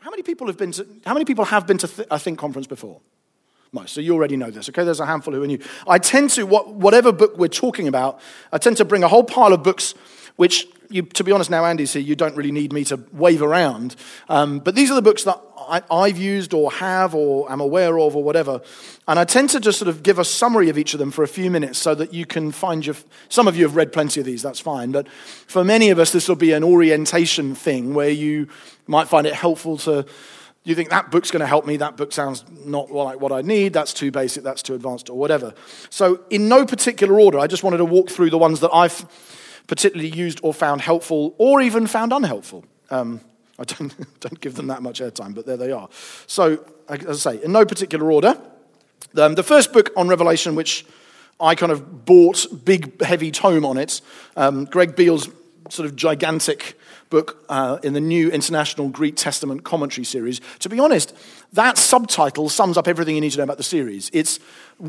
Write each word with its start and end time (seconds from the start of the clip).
How 0.00 0.10
many 0.10 0.22
people 0.22 0.46
have 0.48 0.56
been 0.56 0.72
to, 0.72 0.86
how 1.04 1.12
many 1.12 1.24
people 1.24 1.44
have 1.44 1.66
been 1.66 1.78
to 1.78 1.88
th- 1.88 2.08
a 2.10 2.18
Think 2.18 2.38
conference 2.38 2.66
before? 2.66 3.00
Most. 3.72 3.94
So 3.94 4.00
you 4.00 4.14
already 4.14 4.36
know 4.36 4.50
this, 4.50 4.68
okay? 4.68 4.84
There's 4.84 5.00
a 5.00 5.06
handful 5.06 5.34
who 5.34 5.42
are 5.42 5.46
new. 5.46 5.58
I 5.86 5.98
tend 5.98 6.30
to, 6.30 6.44
what, 6.44 6.74
whatever 6.74 7.12
book 7.12 7.36
we're 7.36 7.48
talking 7.48 7.88
about, 7.88 8.20
I 8.52 8.58
tend 8.58 8.76
to 8.78 8.84
bring 8.84 9.04
a 9.04 9.08
whole 9.08 9.24
pile 9.24 9.52
of 9.52 9.62
books 9.62 9.94
which, 10.36 10.66
you, 10.88 11.02
to 11.02 11.24
be 11.24 11.32
honest, 11.32 11.50
now 11.50 11.64
Andy's 11.64 11.92
here, 11.92 12.02
you 12.02 12.14
don't 12.14 12.36
really 12.36 12.52
need 12.52 12.72
me 12.72 12.84
to 12.84 13.02
wave 13.12 13.42
around. 13.42 13.96
Um, 14.28 14.60
but 14.60 14.74
these 14.74 14.90
are 14.90 14.94
the 14.94 15.02
books 15.02 15.24
that 15.24 15.40
I, 15.68 16.08
have 16.08 16.18
used 16.18 16.54
or 16.54 16.70
have 16.72 17.14
or 17.14 17.50
am 17.50 17.60
aware 17.60 17.98
of 17.98 18.14
or 18.14 18.22
whatever. 18.22 18.60
And 19.08 19.18
I 19.18 19.24
tend 19.24 19.50
to 19.50 19.60
just 19.60 19.78
sort 19.78 19.88
of 19.88 20.02
give 20.02 20.18
a 20.18 20.24
summary 20.24 20.68
of 20.68 20.78
each 20.78 20.94
of 20.94 20.98
them 20.98 21.10
for 21.10 21.24
a 21.24 21.28
few 21.28 21.50
minutes 21.50 21.78
so 21.78 21.94
that 21.94 22.14
you 22.14 22.26
can 22.26 22.52
find 22.52 22.84
your. 22.84 22.96
Some 23.28 23.48
of 23.48 23.56
you 23.56 23.64
have 23.64 23.76
read 23.76 23.92
plenty 23.92 24.20
of 24.20 24.26
these, 24.26 24.42
that's 24.42 24.60
fine. 24.60 24.92
But 24.92 25.08
for 25.08 25.64
many 25.64 25.90
of 25.90 25.98
us, 25.98 26.12
this 26.12 26.28
will 26.28 26.36
be 26.36 26.52
an 26.52 26.62
orientation 26.62 27.54
thing 27.54 27.94
where 27.94 28.10
you 28.10 28.48
might 28.86 29.08
find 29.08 29.26
it 29.26 29.34
helpful 29.34 29.76
to. 29.78 30.06
You 30.64 30.74
think 30.74 30.90
that 30.90 31.12
book's 31.12 31.30
going 31.30 31.40
to 31.40 31.46
help 31.46 31.64
me, 31.64 31.76
that 31.76 31.96
book 31.96 32.12
sounds 32.12 32.44
not 32.64 32.90
like 32.90 33.20
what 33.20 33.30
I 33.30 33.40
need, 33.40 33.72
that's 33.72 33.92
too 33.92 34.10
basic, 34.10 34.42
that's 34.42 34.62
too 34.62 34.74
advanced, 34.74 35.08
or 35.08 35.16
whatever. 35.16 35.54
So, 35.90 36.24
in 36.28 36.48
no 36.48 36.66
particular 36.66 37.20
order, 37.20 37.38
I 37.38 37.46
just 37.46 37.62
wanted 37.62 37.76
to 37.76 37.84
walk 37.84 38.10
through 38.10 38.30
the 38.30 38.38
ones 38.38 38.58
that 38.60 38.72
I've 38.72 39.06
particularly 39.66 40.08
used 40.08 40.40
or 40.42 40.54
found 40.54 40.80
helpful 40.80 41.34
or 41.38 41.60
even 41.60 41.86
found 41.86 42.12
unhelpful. 42.12 42.64
Um, 42.90 43.20
I 43.58 43.64
don't, 43.64 44.20
don't 44.20 44.40
give 44.40 44.54
them 44.54 44.68
that 44.68 44.82
much 44.82 45.00
airtime, 45.00 45.34
but 45.34 45.46
there 45.46 45.56
they 45.56 45.72
are. 45.72 45.88
So, 46.26 46.64
as 46.88 47.26
I 47.26 47.32
say, 47.32 47.44
in 47.44 47.52
no 47.52 47.64
particular 47.64 48.10
order, 48.10 48.38
um, 49.16 49.34
the 49.34 49.42
first 49.42 49.72
book 49.72 49.90
on 49.96 50.08
Revelation, 50.08 50.54
which 50.54 50.86
I 51.40 51.54
kind 51.54 51.72
of 51.72 52.04
bought, 52.04 52.46
big, 52.64 53.02
heavy 53.02 53.30
tome 53.30 53.64
on 53.64 53.76
it, 53.76 54.00
um, 54.36 54.64
Greg 54.64 54.96
Beale's 54.96 55.28
sort 55.70 55.86
of 55.86 55.96
gigantic 55.96 56.78
book 57.10 57.44
uh, 57.48 57.78
in 57.82 57.92
the 57.92 58.00
New 58.00 58.30
International 58.30 58.88
Greek 58.88 59.16
Testament 59.16 59.64
Commentary 59.64 60.04
series. 60.04 60.40
To 60.60 60.68
be 60.68 60.80
honest, 60.80 61.14
that 61.52 61.78
subtitle 61.78 62.48
sums 62.48 62.76
up 62.76 62.88
everything 62.88 63.14
you 63.14 63.20
need 63.20 63.30
to 63.30 63.38
know 63.38 63.44
about 63.44 63.58
the 63.58 63.62
series. 63.62 64.10
It's 64.12 64.40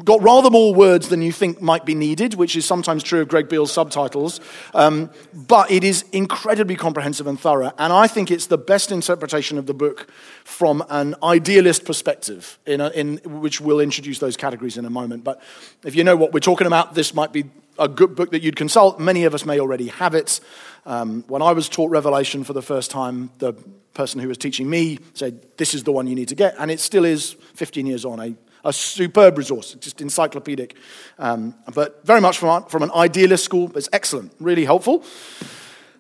got 0.03 0.21
rather 0.21 0.49
more 0.49 0.73
words 0.73 1.09
than 1.09 1.21
you 1.21 1.31
think 1.31 1.61
might 1.61 1.85
be 1.85 1.95
needed, 1.95 2.33
which 2.33 2.55
is 2.55 2.65
sometimes 2.65 3.03
true 3.03 3.21
of 3.21 3.27
Greg 3.27 3.47
Beale's 3.47 3.71
subtitles, 3.71 4.41
um, 4.73 5.09
but 5.33 5.71
it 5.71 5.83
is 5.83 6.03
incredibly 6.11 6.75
comprehensive 6.75 7.27
and 7.27 7.39
thorough, 7.39 7.71
and 7.77 7.93
I 7.93 8.07
think 8.07 8.31
it's 8.31 8.47
the 8.47 8.57
best 8.57 8.91
interpretation 8.91 9.57
of 9.57 9.65
the 9.65 9.73
book 9.73 10.11
from 10.43 10.83
an 10.89 11.15
idealist 11.23 11.85
perspective, 11.85 12.59
in, 12.65 12.81
a, 12.81 12.89
in 12.89 13.17
which 13.23 13.61
we'll 13.61 13.79
introduce 13.79 14.19
those 14.19 14.35
categories 14.35 14.77
in 14.77 14.85
a 14.85 14.89
moment. 14.89 15.23
But 15.23 15.41
if 15.85 15.95
you 15.95 16.03
know 16.03 16.17
what 16.17 16.33
we're 16.33 16.39
talking 16.39 16.67
about, 16.67 16.95
this 16.95 17.13
might 17.13 17.31
be 17.31 17.45
a 17.79 17.87
good 17.87 18.15
book 18.15 18.31
that 18.31 18.41
you'd 18.41 18.55
consult. 18.55 18.99
Many 18.99 19.25
of 19.25 19.33
us 19.33 19.45
may 19.45 19.59
already 19.59 19.87
have 19.87 20.15
it. 20.15 20.39
Um, 20.85 21.23
when 21.27 21.41
I 21.41 21.51
was 21.51 21.67
taught 21.67 21.91
Revelation 21.91 22.43
for 22.43 22.53
the 22.53 22.61
first 22.61 22.91
time, 22.91 23.29
the 23.39 23.53
person 23.93 24.21
who 24.21 24.27
was 24.27 24.37
teaching 24.37 24.69
me 24.69 24.99
said, 25.13 25.45
This 25.57 25.73
is 25.73 25.83
the 25.83 25.91
one 25.91 26.07
you 26.07 26.15
need 26.15 26.29
to 26.29 26.35
get. 26.35 26.55
And 26.57 26.71
it 26.71 26.79
still 26.79 27.05
is, 27.05 27.33
15 27.55 27.85
years 27.85 28.05
on, 28.05 28.19
a, 28.19 28.35
a 28.63 28.71
superb 28.71 29.37
resource, 29.37 29.73
just 29.75 30.01
encyclopedic. 30.01 30.75
Um, 31.19 31.55
but 31.73 32.05
very 32.05 32.21
much 32.21 32.37
from, 32.37 32.65
from 32.65 32.83
an 32.83 32.91
idealist 32.91 33.43
school, 33.43 33.71
it's 33.75 33.89
excellent, 33.91 34.33
really 34.39 34.65
helpful. 34.65 35.03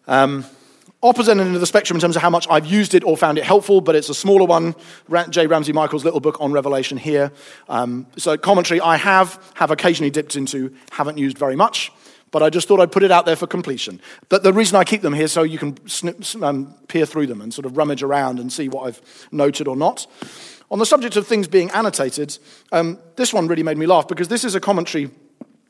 Um, 0.07 0.45
opposite 1.03 1.37
end 1.37 1.53
of 1.53 1.61
the 1.61 1.67
spectrum 1.67 1.97
in 1.97 2.01
terms 2.01 2.15
of 2.15 2.21
how 2.21 2.29
much 2.29 2.47
I've 2.49 2.65
used 2.65 2.95
it 2.95 3.03
or 3.03 3.15
found 3.15 3.37
it 3.37 3.43
helpful, 3.43 3.81
but 3.81 3.95
it's 3.95 4.09
a 4.09 4.15
smaller 4.15 4.45
one. 4.45 4.75
J. 5.29 5.47
Ramsey 5.47 5.73
Michaels' 5.73 6.03
little 6.03 6.19
book 6.19 6.37
on 6.39 6.51
Revelation 6.51 6.97
here. 6.97 7.31
Um, 7.69 8.07
so 8.17 8.37
commentary 8.37 8.81
I 8.81 8.97
have, 8.97 9.39
have 9.55 9.71
occasionally 9.71 10.09
dipped 10.09 10.35
into, 10.35 10.75
haven't 10.91 11.17
used 11.17 11.37
very 11.37 11.55
much, 11.55 11.91
but 12.31 12.41
I 12.41 12.49
just 12.49 12.67
thought 12.67 12.79
I'd 12.79 12.91
put 12.91 13.03
it 13.03 13.11
out 13.11 13.25
there 13.25 13.35
for 13.35 13.47
completion. 13.47 14.01
But 14.29 14.43
the 14.43 14.51
reason 14.51 14.75
I 14.75 14.83
keep 14.83 15.01
them 15.01 15.13
here 15.13 15.27
so 15.27 15.43
you 15.43 15.57
can 15.57 15.87
snip, 15.87 16.23
um, 16.41 16.73
peer 16.87 17.05
through 17.05 17.27
them 17.27 17.41
and 17.41 17.53
sort 17.53 17.65
of 17.65 17.77
rummage 17.77 18.01
around 18.03 18.39
and 18.39 18.51
see 18.51 18.67
what 18.67 18.87
I've 18.87 19.27
noted 19.31 19.67
or 19.67 19.75
not. 19.75 20.07
On 20.69 20.79
the 20.79 20.85
subject 20.85 21.15
of 21.15 21.27
things 21.27 21.47
being 21.47 21.69
annotated, 21.71 22.37
um, 22.71 22.99
this 23.15 23.33
one 23.33 23.47
really 23.47 23.63
made 23.63 23.77
me 23.77 23.85
laugh 23.85 24.07
because 24.07 24.27
this 24.27 24.43
is 24.43 24.55
a 24.55 24.59
commentary. 24.59 25.11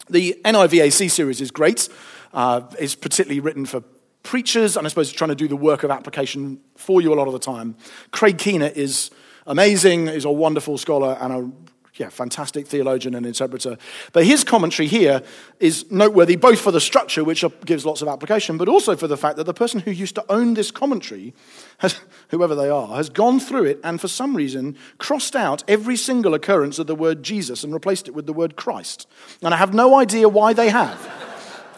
The 0.09 0.39
NIVAC 0.43 1.11
series 1.11 1.41
is 1.41 1.51
great. 1.51 1.89
Uh, 2.33 2.61
it's 2.79 2.95
particularly 2.95 3.39
written 3.39 3.65
for 3.65 3.83
preachers, 4.27 4.75
and 4.75 4.85
I 4.85 4.89
suppose 4.89 5.09
trying 5.11 5.29
to 5.29 5.35
do 5.35 5.47
the 5.47 5.55
work 5.55 5.83
of 5.83 5.89
application 5.89 6.59
for 6.75 7.01
you 7.01 7.13
a 7.13 7.15
lot 7.15 7.27
of 7.27 7.33
the 7.33 7.39
time. 7.39 7.77
Craig 8.11 8.37
Keener 8.37 8.71
is 8.75 9.09
amazing, 9.47 10.07
he's 10.07 10.25
a 10.25 10.31
wonderful 10.31 10.77
scholar 10.77 11.17
and 11.21 11.33
a 11.33 11.51
yeah, 11.95 12.09
fantastic 12.09 12.67
theologian 12.67 13.15
and 13.15 13.25
interpreter. 13.25 13.77
But 14.11 14.25
his 14.25 14.43
commentary 14.43 14.87
here 14.87 15.23
is 15.61 15.89
noteworthy 15.89 16.35
both 16.35 16.59
for 16.59 16.71
the 16.71 16.81
structure, 16.81 17.23
which 17.23 17.43
gives 17.65 17.85
lots 17.85 18.01
of 18.01 18.09
application, 18.09 18.57
but 18.57 18.67
also 18.67 18.97
for 18.97 19.07
the 19.07 19.17
fact 19.17 19.37
that 19.37 19.45
the 19.45 19.53
person 19.53 19.79
who 19.79 19.91
used 19.91 20.15
to 20.15 20.25
own 20.29 20.53
this 20.53 20.71
commentary, 20.71 21.33
has, 21.79 21.99
whoever 22.27 22.53
they 22.53 22.69
are, 22.69 22.97
has 22.97 23.09
gone 23.09 23.39
through 23.39 23.63
it 23.63 23.79
and 23.81 24.01
for 24.01 24.09
some 24.09 24.35
reason 24.35 24.77
crossed 24.97 25.37
out 25.37 25.63
every 25.69 25.95
single 25.95 26.33
occurrence 26.33 26.79
of 26.79 26.87
the 26.87 26.95
word 26.95 27.23
Jesus 27.23 27.63
and 27.63 27.73
replaced 27.73 28.09
it 28.09 28.11
with 28.11 28.25
the 28.25 28.33
word 28.33 28.57
Christ. 28.57 29.07
And 29.41 29.53
I 29.53 29.57
have 29.57 29.73
no 29.73 29.95
idea 29.95 30.27
why 30.27 30.51
they 30.51 30.69
have. 30.69 31.26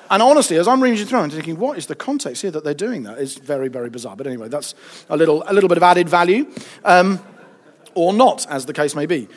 And 0.09 0.23
honestly, 0.23 0.57
as 0.57 0.67
I'm 0.67 0.81
reading 0.81 1.05
through, 1.05 1.19
I'm 1.19 1.29
thinking, 1.29 1.57
what 1.57 1.77
is 1.77 1.85
the 1.85 1.95
context 1.95 2.41
here 2.41 2.51
that 2.51 2.63
they're 2.63 2.73
doing 2.73 3.03
that? 3.03 3.19
It's 3.19 3.35
very, 3.35 3.67
very 3.67 3.89
bizarre. 3.89 4.15
But 4.15 4.27
anyway, 4.27 4.49
that's 4.49 4.73
a 5.09 5.15
little, 5.15 5.43
a 5.47 5.53
little 5.53 5.69
bit 5.69 5.77
of 5.77 5.83
added 5.83 6.09
value, 6.09 6.51
um, 6.83 7.19
or 7.93 8.13
not, 8.13 8.47
as 8.49 8.65
the 8.65 8.73
case 8.73 8.95
may 8.95 9.05
be. 9.05 9.27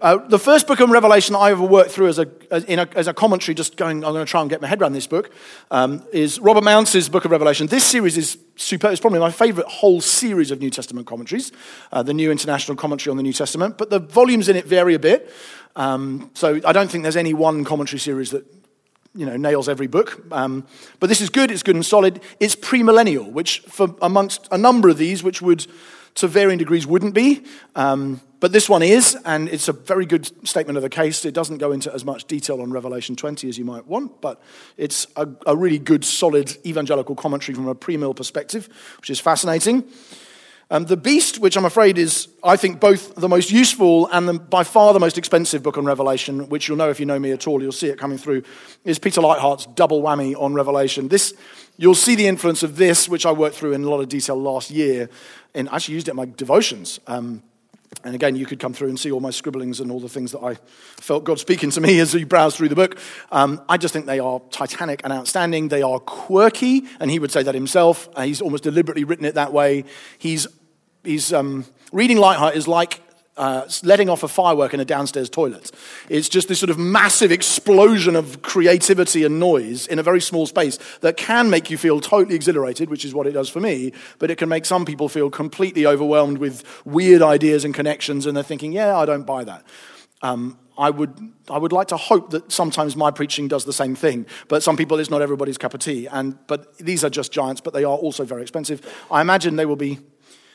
Uh, 0.00 0.16
the 0.28 0.38
first 0.38 0.68
book 0.68 0.78
of 0.78 0.90
Revelation 0.90 1.34
I 1.34 1.50
ever 1.50 1.64
worked 1.64 1.90
through 1.90 2.06
as 2.06 2.20
a, 2.20 2.28
as, 2.52 2.64
a, 2.64 2.88
as 2.96 3.08
a 3.08 3.14
commentary, 3.14 3.54
just 3.54 3.76
going, 3.76 4.04
I'm 4.04 4.12
going 4.12 4.24
to 4.24 4.30
try 4.30 4.40
and 4.40 4.48
get 4.48 4.60
my 4.60 4.68
head 4.68 4.80
around 4.80 4.92
this 4.92 5.08
book, 5.08 5.30
um, 5.72 6.04
is 6.12 6.38
Robert 6.38 6.62
Mounce's 6.62 7.08
Book 7.08 7.24
of 7.24 7.32
Revelation. 7.32 7.66
This 7.66 7.84
series 7.84 8.16
is 8.16 8.38
super, 8.54 8.88
it's 8.88 9.00
probably 9.00 9.18
my 9.18 9.32
favorite 9.32 9.66
whole 9.66 10.00
series 10.00 10.52
of 10.52 10.60
New 10.60 10.70
Testament 10.70 11.08
commentaries, 11.08 11.50
uh, 11.90 12.04
the 12.04 12.14
New 12.14 12.30
International 12.30 12.76
Commentary 12.76 13.10
on 13.10 13.16
the 13.16 13.24
New 13.24 13.32
Testament, 13.32 13.76
but 13.76 13.90
the 13.90 13.98
volumes 13.98 14.48
in 14.48 14.54
it 14.54 14.66
vary 14.66 14.94
a 14.94 15.00
bit. 15.00 15.32
Um, 15.74 16.30
so 16.32 16.60
I 16.64 16.72
don't 16.72 16.88
think 16.88 17.02
there's 17.02 17.16
any 17.16 17.34
one 17.34 17.64
commentary 17.64 17.98
series 17.98 18.30
that 18.30 18.44
you 19.18 19.26
know, 19.26 19.36
nails 19.36 19.68
every 19.68 19.88
book. 19.88 20.24
Um, 20.30 20.64
but 21.00 21.08
this 21.08 21.20
is 21.20 21.28
good, 21.28 21.50
it's 21.50 21.64
good 21.64 21.74
and 21.74 21.84
solid. 21.84 22.20
It's 22.38 22.54
premillennial, 22.54 23.32
which 23.32 23.58
for 23.68 23.96
amongst 24.00 24.46
a 24.52 24.56
number 24.56 24.88
of 24.88 24.96
these, 24.96 25.24
which 25.24 25.42
would 25.42 25.66
to 26.14 26.28
varying 26.28 26.58
degrees 26.58 26.86
wouldn't 26.86 27.14
be. 27.14 27.44
Um, 27.74 28.20
but 28.40 28.52
this 28.52 28.68
one 28.68 28.82
is, 28.82 29.16
and 29.24 29.48
it's 29.48 29.66
a 29.66 29.72
very 29.72 30.06
good 30.06 30.46
statement 30.46 30.76
of 30.76 30.82
the 30.82 30.88
case. 30.88 31.24
It 31.24 31.34
doesn't 31.34 31.58
go 31.58 31.72
into 31.72 31.92
as 31.92 32.04
much 32.04 32.26
detail 32.26 32.62
on 32.62 32.70
Revelation 32.70 33.16
20 33.16 33.48
as 33.48 33.58
you 33.58 33.64
might 33.64 33.86
want, 33.86 34.20
but 34.20 34.40
it's 34.76 35.08
a, 35.16 35.28
a 35.46 35.56
really 35.56 35.78
good, 35.78 36.04
solid 36.04 36.56
evangelical 36.64 37.16
commentary 37.16 37.56
from 37.56 37.66
a 37.66 37.74
premill 37.74 38.14
perspective, 38.14 38.68
which 38.98 39.10
is 39.10 39.18
fascinating. 39.18 39.84
Um, 40.70 40.84
the 40.84 40.98
Beast, 40.98 41.38
which 41.38 41.56
I'm 41.56 41.64
afraid 41.64 41.96
is, 41.96 42.28
I 42.44 42.56
think, 42.56 42.78
both 42.78 43.14
the 43.14 43.28
most 43.28 43.50
useful 43.50 44.06
and 44.08 44.28
the, 44.28 44.34
by 44.34 44.64
far 44.64 44.92
the 44.92 45.00
most 45.00 45.16
expensive 45.16 45.62
book 45.62 45.78
on 45.78 45.86
Revelation, 45.86 46.50
which 46.50 46.68
you'll 46.68 46.76
know 46.76 46.90
if 46.90 47.00
you 47.00 47.06
know 47.06 47.18
me 47.18 47.32
at 47.32 47.46
all, 47.46 47.62
you'll 47.62 47.72
see 47.72 47.88
it 47.88 47.98
coming 47.98 48.18
through, 48.18 48.42
is 48.84 48.98
Peter 48.98 49.22
Leithart's 49.22 49.64
double 49.64 50.02
whammy 50.02 50.34
on 50.38 50.52
Revelation. 50.52 51.08
This, 51.08 51.32
you'll 51.78 51.94
see 51.94 52.16
the 52.16 52.26
influence 52.26 52.62
of 52.62 52.76
this, 52.76 53.08
which 53.08 53.24
I 53.24 53.32
worked 53.32 53.56
through 53.56 53.72
in 53.72 53.82
a 53.82 53.88
lot 53.88 54.00
of 54.00 54.10
detail 54.10 54.36
last 54.36 54.70
year, 54.70 55.08
and 55.54 55.70
actually 55.70 55.94
used 55.94 56.08
it 56.08 56.10
in 56.10 56.16
my 56.18 56.26
devotions. 56.26 57.00
Um, 57.06 57.42
and 58.04 58.14
again, 58.14 58.36
you 58.36 58.46
could 58.46 58.60
come 58.60 58.72
through 58.74 58.88
and 58.88 59.00
see 59.00 59.10
all 59.10 59.20
my 59.20 59.30
scribblings 59.30 59.80
and 59.80 59.90
all 59.90 60.00
the 60.00 60.08
things 60.08 60.32
that 60.32 60.40
I 60.40 60.54
felt 61.00 61.24
God 61.24 61.38
speaking 61.38 61.70
to 61.70 61.80
me 61.80 61.98
as 62.00 62.14
you 62.14 62.26
browse 62.26 62.54
through 62.56 62.68
the 62.68 62.76
book. 62.76 62.98
Um, 63.32 63.60
I 63.68 63.76
just 63.76 63.92
think 63.92 64.06
they 64.06 64.18
are 64.18 64.40
titanic 64.50 65.00
and 65.04 65.12
outstanding. 65.12 65.68
They 65.68 65.82
are 65.82 65.98
quirky, 65.98 66.84
and 67.00 67.10
he 67.10 67.18
would 67.18 67.32
say 67.32 67.42
that 67.42 67.54
himself. 67.54 68.08
Uh, 68.14 68.22
he's 68.22 68.40
almost 68.40 68.64
deliberately 68.64 69.04
written 69.04 69.24
it 69.24 69.34
that 69.34 69.52
way. 69.52 69.84
He's, 70.18 70.46
he's 71.08 71.32
um, 71.32 71.64
reading 71.90 72.18
Leithart 72.18 72.54
is 72.54 72.68
like 72.68 73.00
uh, 73.38 73.68
letting 73.82 74.08
off 74.10 74.22
a 74.24 74.28
firework 74.28 74.74
in 74.74 74.80
a 74.80 74.84
downstairs 74.84 75.30
toilet. 75.30 75.70
It's 76.08 76.28
just 76.28 76.48
this 76.48 76.58
sort 76.58 76.70
of 76.70 76.78
massive 76.78 77.32
explosion 77.32 78.16
of 78.16 78.42
creativity 78.42 79.24
and 79.24 79.40
noise 79.40 79.86
in 79.86 79.98
a 79.98 80.02
very 80.02 80.20
small 80.20 80.44
space 80.46 80.78
that 81.00 81.16
can 81.16 81.48
make 81.48 81.70
you 81.70 81.78
feel 81.78 82.00
totally 82.00 82.34
exhilarated, 82.34 82.90
which 82.90 83.04
is 83.04 83.14
what 83.14 83.26
it 83.26 83.32
does 83.32 83.48
for 83.48 83.60
me, 83.60 83.92
but 84.18 84.30
it 84.30 84.38
can 84.38 84.48
make 84.48 84.66
some 84.66 84.84
people 84.84 85.08
feel 85.08 85.30
completely 85.30 85.86
overwhelmed 85.86 86.38
with 86.38 86.64
weird 86.84 87.22
ideas 87.22 87.64
and 87.64 87.74
connections, 87.74 88.26
and 88.26 88.36
they're 88.36 88.44
thinking, 88.44 88.72
yeah, 88.72 88.98
I 88.98 89.06
don't 89.06 89.24
buy 89.24 89.44
that. 89.44 89.64
Um, 90.20 90.58
I 90.76 90.90
would, 90.90 91.16
I 91.48 91.58
would 91.58 91.72
like 91.72 91.88
to 91.88 91.96
hope 91.96 92.30
that 92.30 92.52
sometimes 92.52 92.96
my 92.96 93.10
preaching 93.10 93.48
does 93.48 93.64
the 93.64 93.72
same 93.72 93.94
thing, 93.94 94.26
but 94.48 94.62
some 94.62 94.76
people, 94.76 94.98
it's 94.98 95.10
not 95.10 95.22
everybody's 95.22 95.58
cup 95.58 95.74
of 95.74 95.80
tea. 95.80 96.06
And, 96.06 96.38
but 96.46 96.76
these 96.78 97.02
are 97.04 97.10
just 97.10 97.32
giants, 97.32 97.60
but 97.60 97.72
they 97.72 97.84
are 97.84 97.96
also 97.96 98.24
very 98.24 98.42
expensive. 98.42 98.80
I 99.10 99.20
imagine 99.20 99.56
they 99.56 99.66
will 99.66 99.76
be. 99.76 99.98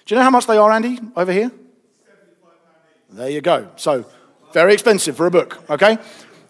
Do 0.06 0.16
you 0.16 0.20
know 0.20 0.24
how 0.24 0.30
much 0.30 0.48
they 0.48 0.58
are, 0.58 0.72
Andy, 0.72 1.00
over 1.16 1.32
here? 1.32 1.52
There 3.10 3.30
you 3.30 3.42
go. 3.42 3.70
So, 3.76 4.06
very 4.54 4.74
expensive 4.74 5.16
for 5.16 5.28
a 5.28 5.32
book, 5.32 5.64
okay? 5.70 5.98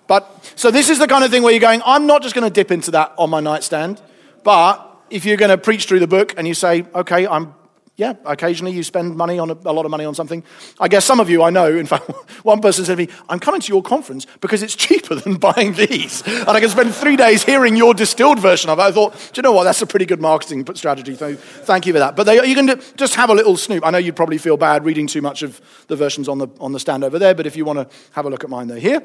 But, 0.07 0.51
so 0.55 0.71
this 0.71 0.89
is 0.89 0.97
the 0.97 1.07
kind 1.07 1.23
of 1.23 1.31
thing 1.31 1.43
where 1.43 1.51
you're 1.51 1.59
going, 1.59 1.81
I'm 1.85 2.07
not 2.07 2.23
just 2.23 2.33
going 2.35 2.47
to 2.47 2.53
dip 2.53 2.71
into 2.71 2.91
that 2.91 3.13
on 3.17 3.29
my 3.29 3.39
nightstand, 3.39 4.01
but 4.43 4.89
if 5.09 5.25
you're 5.25 5.37
going 5.37 5.49
to 5.49 5.57
preach 5.57 5.85
through 5.85 5.99
the 5.99 6.07
book 6.07 6.33
and 6.37 6.47
you 6.47 6.53
say, 6.53 6.85
okay, 6.95 7.27
I'm 7.27 7.53
yeah, 7.95 8.13
occasionally 8.25 8.73
you 8.75 8.81
spend 8.81 9.15
money 9.15 9.37
on 9.37 9.51
a, 9.51 9.53
a, 9.65 9.71
lot 9.71 9.85
of 9.85 9.91
money 9.91 10.03
on 10.03 10.15
something. 10.15 10.43
I 10.79 10.87
guess 10.87 11.05
some 11.05 11.19
of 11.19 11.29
you 11.29 11.43
I 11.43 11.51
know, 11.51 11.67
in 11.67 11.85
fact, 11.85 12.09
one 12.43 12.59
person 12.59 12.85
said 12.85 12.97
to 12.97 13.05
me, 13.05 13.13
I'm 13.29 13.39
coming 13.39 13.61
to 13.61 13.71
your 13.71 13.83
conference 13.83 14.25
because 14.41 14.63
it's 14.63 14.75
cheaper 14.75 15.13
than 15.15 15.35
buying 15.35 15.73
these. 15.73 16.23
And 16.25 16.49
I 16.49 16.59
can 16.59 16.69
spend 16.69 16.95
three 16.95 17.15
days 17.15 17.43
hearing 17.43 17.75
your 17.75 17.93
distilled 17.93 18.39
version 18.39 18.71
of 18.71 18.79
it. 18.79 18.81
I 18.81 18.91
thought, 18.91 19.13
do 19.13 19.39
you 19.39 19.43
know 19.43 19.51
what? 19.51 19.65
That's 19.65 19.81
a 19.83 19.85
pretty 19.85 20.07
good 20.07 20.19
marketing 20.19 20.65
strategy. 20.73 21.13
So 21.13 21.35
thank 21.35 21.85
you 21.85 21.93
for 21.93 21.99
that. 21.99 22.15
But 22.15 22.23
they, 22.23 22.43
you 22.47 22.55
can 22.55 22.81
just 22.95 23.13
have 23.13 23.29
a 23.29 23.35
little 23.35 23.57
snoop. 23.57 23.85
I 23.85 23.91
know 23.91 23.99
you'd 23.99 24.15
probably 24.15 24.39
feel 24.39 24.57
bad 24.57 24.85
reading 24.85 25.05
too 25.05 25.21
much 25.21 25.43
of 25.43 25.61
the 25.87 25.95
versions 25.95 26.27
on 26.27 26.39
the, 26.39 26.47
on 26.59 26.71
the 26.71 26.79
stand 26.79 27.03
over 27.03 27.19
there, 27.19 27.35
but 27.35 27.45
if 27.45 27.55
you 27.55 27.63
want 27.63 27.77
to 27.77 27.95
have 28.13 28.25
a 28.25 28.29
look 28.29 28.43
at 28.43 28.49
mine, 28.49 28.67
they're 28.69 28.79
here. 28.79 29.03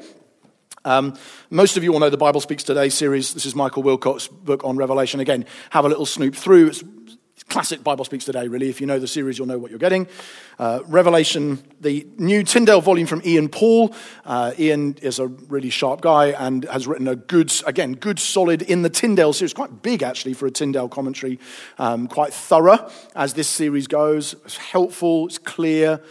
Um, 0.85 1.17
most 1.49 1.77
of 1.77 1.83
you 1.83 1.93
all 1.93 1.99
know 1.99 2.09
the 2.09 2.17
Bible 2.17 2.41
Speaks 2.41 2.63
Today 2.63 2.89
series. 2.89 3.33
This 3.33 3.45
is 3.45 3.53
Michael 3.53 3.83
Wilcock's 3.83 4.27
book 4.27 4.63
on 4.63 4.77
Revelation. 4.77 5.19
Again, 5.19 5.45
have 5.71 5.85
a 5.85 5.89
little 5.89 6.05
snoop 6.05 6.35
through. 6.35 6.67
It's 6.67 6.83
classic 7.43 7.83
Bible 7.83 8.05
Speaks 8.05 8.25
Today, 8.25 8.47
really. 8.47 8.69
If 8.69 8.81
you 8.81 8.87
know 8.87 8.99
the 8.99 9.07
series, 9.07 9.37
you'll 9.37 9.47
know 9.47 9.57
what 9.57 9.71
you're 9.71 9.79
getting. 9.79 10.07
Uh, 10.57 10.81
Revelation, 10.87 11.63
the 11.79 12.05
new 12.17 12.43
Tyndale 12.43 12.81
volume 12.81 13.07
from 13.07 13.21
Ian 13.25 13.49
Paul. 13.49 13.93
Uh, 14.25 14.53
Ian 14.59 14.97
is 15.01 15.19
a 15.19 15.27
really 15.27 15.69
sharp 15.69 16.01
guy 16.01 16.27
and 16.27 16.65
has 16.65 16.87
written 16.87 17.07
a 17.07 17.15
good, 17.15 17.51
again, 17.65 17.93
good 17.93 18.19
solid 18.19 18.61
in 18.61 18.81
the 18.81 18.89
Tyndale 18.89 19.33
series. 19.33 19.53
Quite 19.53 19.81
big, 19.81 20.03
actually, 20.03 20.33
for 20.33 20.45
a 20.47 20.51
Tyndale 20.51 20.89
commentary. 20.89 21.39
Um, 21.77 22.07
quite 22.07 22.33
thorough 22.33 22.91
as 23.15 23.33
this 23.33 23.47
series 23.47 23.87
goes. 23.87 24.33
It's 24.45 24.57
helpful, 24.57 25.27
it's 25.27 25.37
clear, 25.37 26.01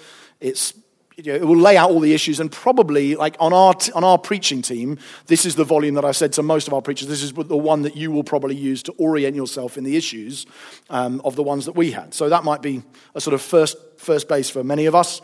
it's 0.40 0.75
you 1.18 1.32
know, 1.32 1.34
it 1.34 1.44
will 1.44 1.58
lay 1.58 1.76
out 1.76 1.90
all 1.90 1.98
the 1.98 2.14
issues 2.14 2.38
and 2.38 2.50
probably 2.50 3.16
like 3.16 3.36
on 3.40 3.52
our, 3.52 3.74
t- 3.74 3.90
on 3.92 4.04
our 4.04 4.18
preaching 4.18 4.62
team 4.62 4.98
this 5.26 5.44
is 5.44 5.56
the 5.56 5.64
volume 5.64 5.96
that 5.96 6.04
i 6.04 6.12
said 6.12 6.32
to 6.32 6.42
most 6.42 6.68
of 6.68 6.74
our 6.74 6.80
preachers. 6.80 7.08
This 7.08 7.22
is 7.22 7.32
the 7.32 7.56
one 7.56 7.82
that 7.82 7.96
you 7.96 8.12
will 8.12 8.22
probably 8.22 8.54
use 8.54 8.84
to 8.84 8.92
orient 8.92 9.34
yourself 9.34 9.76
in 9.76 9.82
the 9.82 9.96
issues 9.96 10.46
um, 10.90 11.20
of 11.24 11.34
the 11.34 11.42
ones 11.42 11.64
that 11.64 11.72
we 11.72 11.90
had. 11.90 12.14
So 12.14 12.28
that 12.28 12.44
might 12.44 12.62
be 12.62 12.82
a 13.16 13.20
sort 13.20 13.34
of 13.34 13.42
first, 13.42 13.76
first 13.96 14.28
base 14.28 14.48
for 14.48 14.62
many 14.62 14.86
of 14.86 14.94
us. 14.94 15.20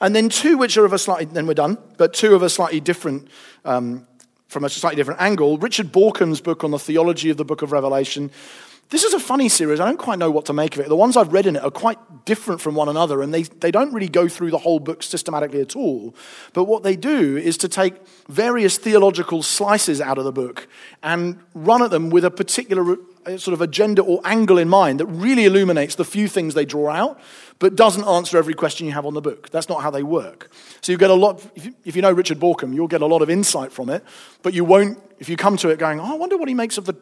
And 0.00 0.14
then 0.14 0.28
two 0.28 0.56
which 0.56 0.76
are 0.76 0.84
of 0.84 0.92
a 0.92 0.98
slightly 0.98 1.24
then 1.24 1.46
we're 1.46 1.54
done 1.54 1.78
but 1.96 2.14
two 2.14 2.34
of 2.34 2.42
a 2.42 2.48
slightly 2.48 2.78
different 2.78 3.28
um, 3.64 4.06
from 4.46 4.62
a 4.62 4.68
slightly 4.68 4.96
different 4.96 5.20
angle. 5.20 5.58
Richard 5.58 5.90
bauckham's 5.90 6.40
book 6.40 6.62
on 6.62 6.70
the 6.70 6.78
theology 6.78 7.30
of 7.30 7.36
the 7.36 7.44
book 7.44 7.62
of 7.62 7.72
revelation 7.72 8.30
this 8.90 9.02
is 9.02 9.14
a 9.14 9.20
funny 9.20 9.48
series. 9.48 9.80
I 9.80 9.86
don't 9.86 9.98
quite 9.98 10.18
know 10.18 10.30
what 10.30 10.46
to 10.46 10.52
make 10.52 10.76
of 10.76 10.80
it. 10.80 10.88
The 10.88 10.96
ones 10.96 11.16
I've 11.16 11.32
read 11.32 11.46
in 11.46 11.56
it 11.56 11.62
are 11.62 11.70
quite 11.70 11.98
different 12.24 12.60
from 12.60 12.74
one 12.74 12.88
another, 12.88 13.22
and 13.22 13.32
they, 13.32 13.42
they 13.42 13.70
don't 13.70 13.92
really 13.92 14.08
go 14.08 14.28
through 14.28 14.50
the 14.50 14.58
whole 14.58 14.78
book 14.78 15.02
systematically 15.02 15.60
at 15.60 15.74
all. 15.74 16.14
But 16.52 16.64
what 16.64 16.82
they 16.82 16.94
do 16.96 17.36
is 17.36 17.56
to 17.58 17.68
take 17.68 17.94
various 18.28 18.78
theological 18.78 19.42
slices 19.42 20.00
out 20.00 20.18
of 20.18 20.24
the 20.24 20.32
book 20.32 20.68
and 21.02 21.38
run 21.54 21.82
at 21.82 21.90
them 21.90 22.10
with 22.10 22.24
a 22.24 22.30
particular 22.30 22.96
uh, 23.26 23.38
sort 23.38 23.54
of 23.54 23.60
agenda 23.60 24.02
or 24.02 24.20
angle 24.24 24.58
in 24.58 24.68
mind 24.68 25.00
that 25.00 25.06
really 25.06 25.44
illuminates 25.46 25.94
the 25.94 26.04
few 26.04 26.28
things 26.28 26.54
they 26.54 26.66
draw 26.66 26.90
out, 26.90 27.18
but 27.58 27.74
doesn't 27.74 28.04
answer 28.04 28.36
every 28.36 28.54
question 28.54 28.86
you 28.86 28.92
have 28.92 29.06
on 29.06 29.14
the 29.14 29.22
book. 29.22 29.48
That's 29.50 29.68
not 29.68 29.82
how 29.82 29.90
they 29.90 30.02
work. 30.02 30.50
So 30.82 30.92
you 30.92 30.98
get 30.98 31.10
a 31.10 31.14
lot, 31.14 31.42
if 31.56 31.96
you, 31.96 32.02
know 32.02 32.12
Richard 32.12 32.38
Bauckham, 32.38 32.74
you'll 32.74 32.88
get 32.88 33.00
a 33.00 33.06
lot 33.06 33.22
of 33.22 33.30
insight 33.30 33.72
from 33.72 33.88
it, 33.88 34.04
but 34.42 34.52
you 34.52 34.64
won't, 34.64 35.02
if 35.18 35.28
you 35.28 35.36
come 35.36 35.56
to 35.58 35.70
it 35.70 35.78
going, 35.78 36.00
oh, 36.00 36.12
I 36.12 36.14
wonder 36.16 36.36
what 36.36 36.48
he 36.48 36.54
makes 36.54 36.76
of 36.76 36.84
the 36.84 36.94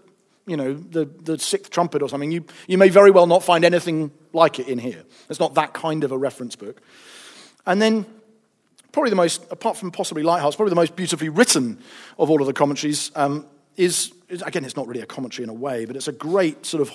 you 0.47 0.57
know, 0.57 0.75
the, 0.75 1.05
the 1.05 1.39
sixth 1.39 1.71
trumpet 1.71 2.03
or 2.03 2.09
something, 2.09 2.33
you, 2.33 2.45
you 2.67 2.79
may 2.79 2.89
very 2.89 3.11
well 3.11 3.27
not 3.27 3.45
find 3.45 3.65
anything 3.65 4.11
like 4.33 4.59
it 4.59 4.69
in 4.69 4.79
here. 4.79 5.05
It's 5.29 5.41
not 5.41 5.55
that 5.55 5.73
kind 5.73 6.05
of 6.05 6.13
a 6.13 6.19
reference 6.19 6.57
book. 6.57 6.81
And 7.67 7.81
then, 7.81 8.07
probably 8.91 9.11
the 9.11 9.17
most, 9.17 9.45
apart 9.51 9.77
from 9.77 9.91
possibly 9.91 10.23
Leithart's, 10.23 10.57
probably 10.57 10.71
the 10.71 10.77
most 10.77 10.97
beautifully 10.97 11.29
written 11.29 11.79
of 12.19 12.31
all 12.31 12.41
of 12.41 12.47
the 12.47 12.53
commentaries 12.53 13.13
um, 13.15 13.47
is, 13.77 14.13
is, 14.29 14.43
again, 14.43 14.65
it's 14.65 14.77
not 14.77 14.89
really 14.89 15.01
a 15.01 15.07
commentary 15.07 15.45
in 15.45 15.51
a 15.51 15.55
way, 15.55 15.85
but 15.85 15.97
it's 15.97 16.09
a 16.09 16.13
great 16.13 16.67
sort 16.67 16.81
of 16.81 16.93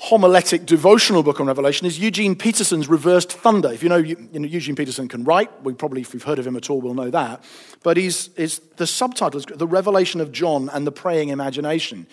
homiletic 0.00 0.64
devotional 0.64 1.22
book 1.22 1.40
on 1.40 1.46
Revelation 1.46 1.86
is 1.86 1.98
Eugene 1.98 2.34
Peterson's 2.34 2.88
Reversed 2.88 3.32
Thunder. 3.32 3.70
If 3.70 3.82
you 3.82 3.90
know, 3.90 3.98
you 3.98 4.16
know, 4.32 4.48
Eugene 4.48 4.74
Peterson 4.74 5.08
can 5.08 5.24
write, 5.24 5.62
we 5.62 5.74
probably, 5.74 6.00
if 6.00 6.14
we've 6.14 6.22
heard 6.22 6.38
of 6.38 6.46
him 6.46 6.56
at 6.56 6.70
all, 6.70 6.80
we'll 6.80 6.94
know 6.94 7.10
that. 7.10 7.44
But 7.82 7.98
he's, 7.98 8.28
is, 8.28 8.60
the 8.76 8.86
subtitle 8.86 9.38
is 9.38 9.44
The 9.44 9.66
Revelation 9.66 10.22
of 10.22 10.32
John 10.32 10.70
and 10.72 10.86
the 10.86 10.92
Praying 10.92 11.28
Imagination. 11.28 12.06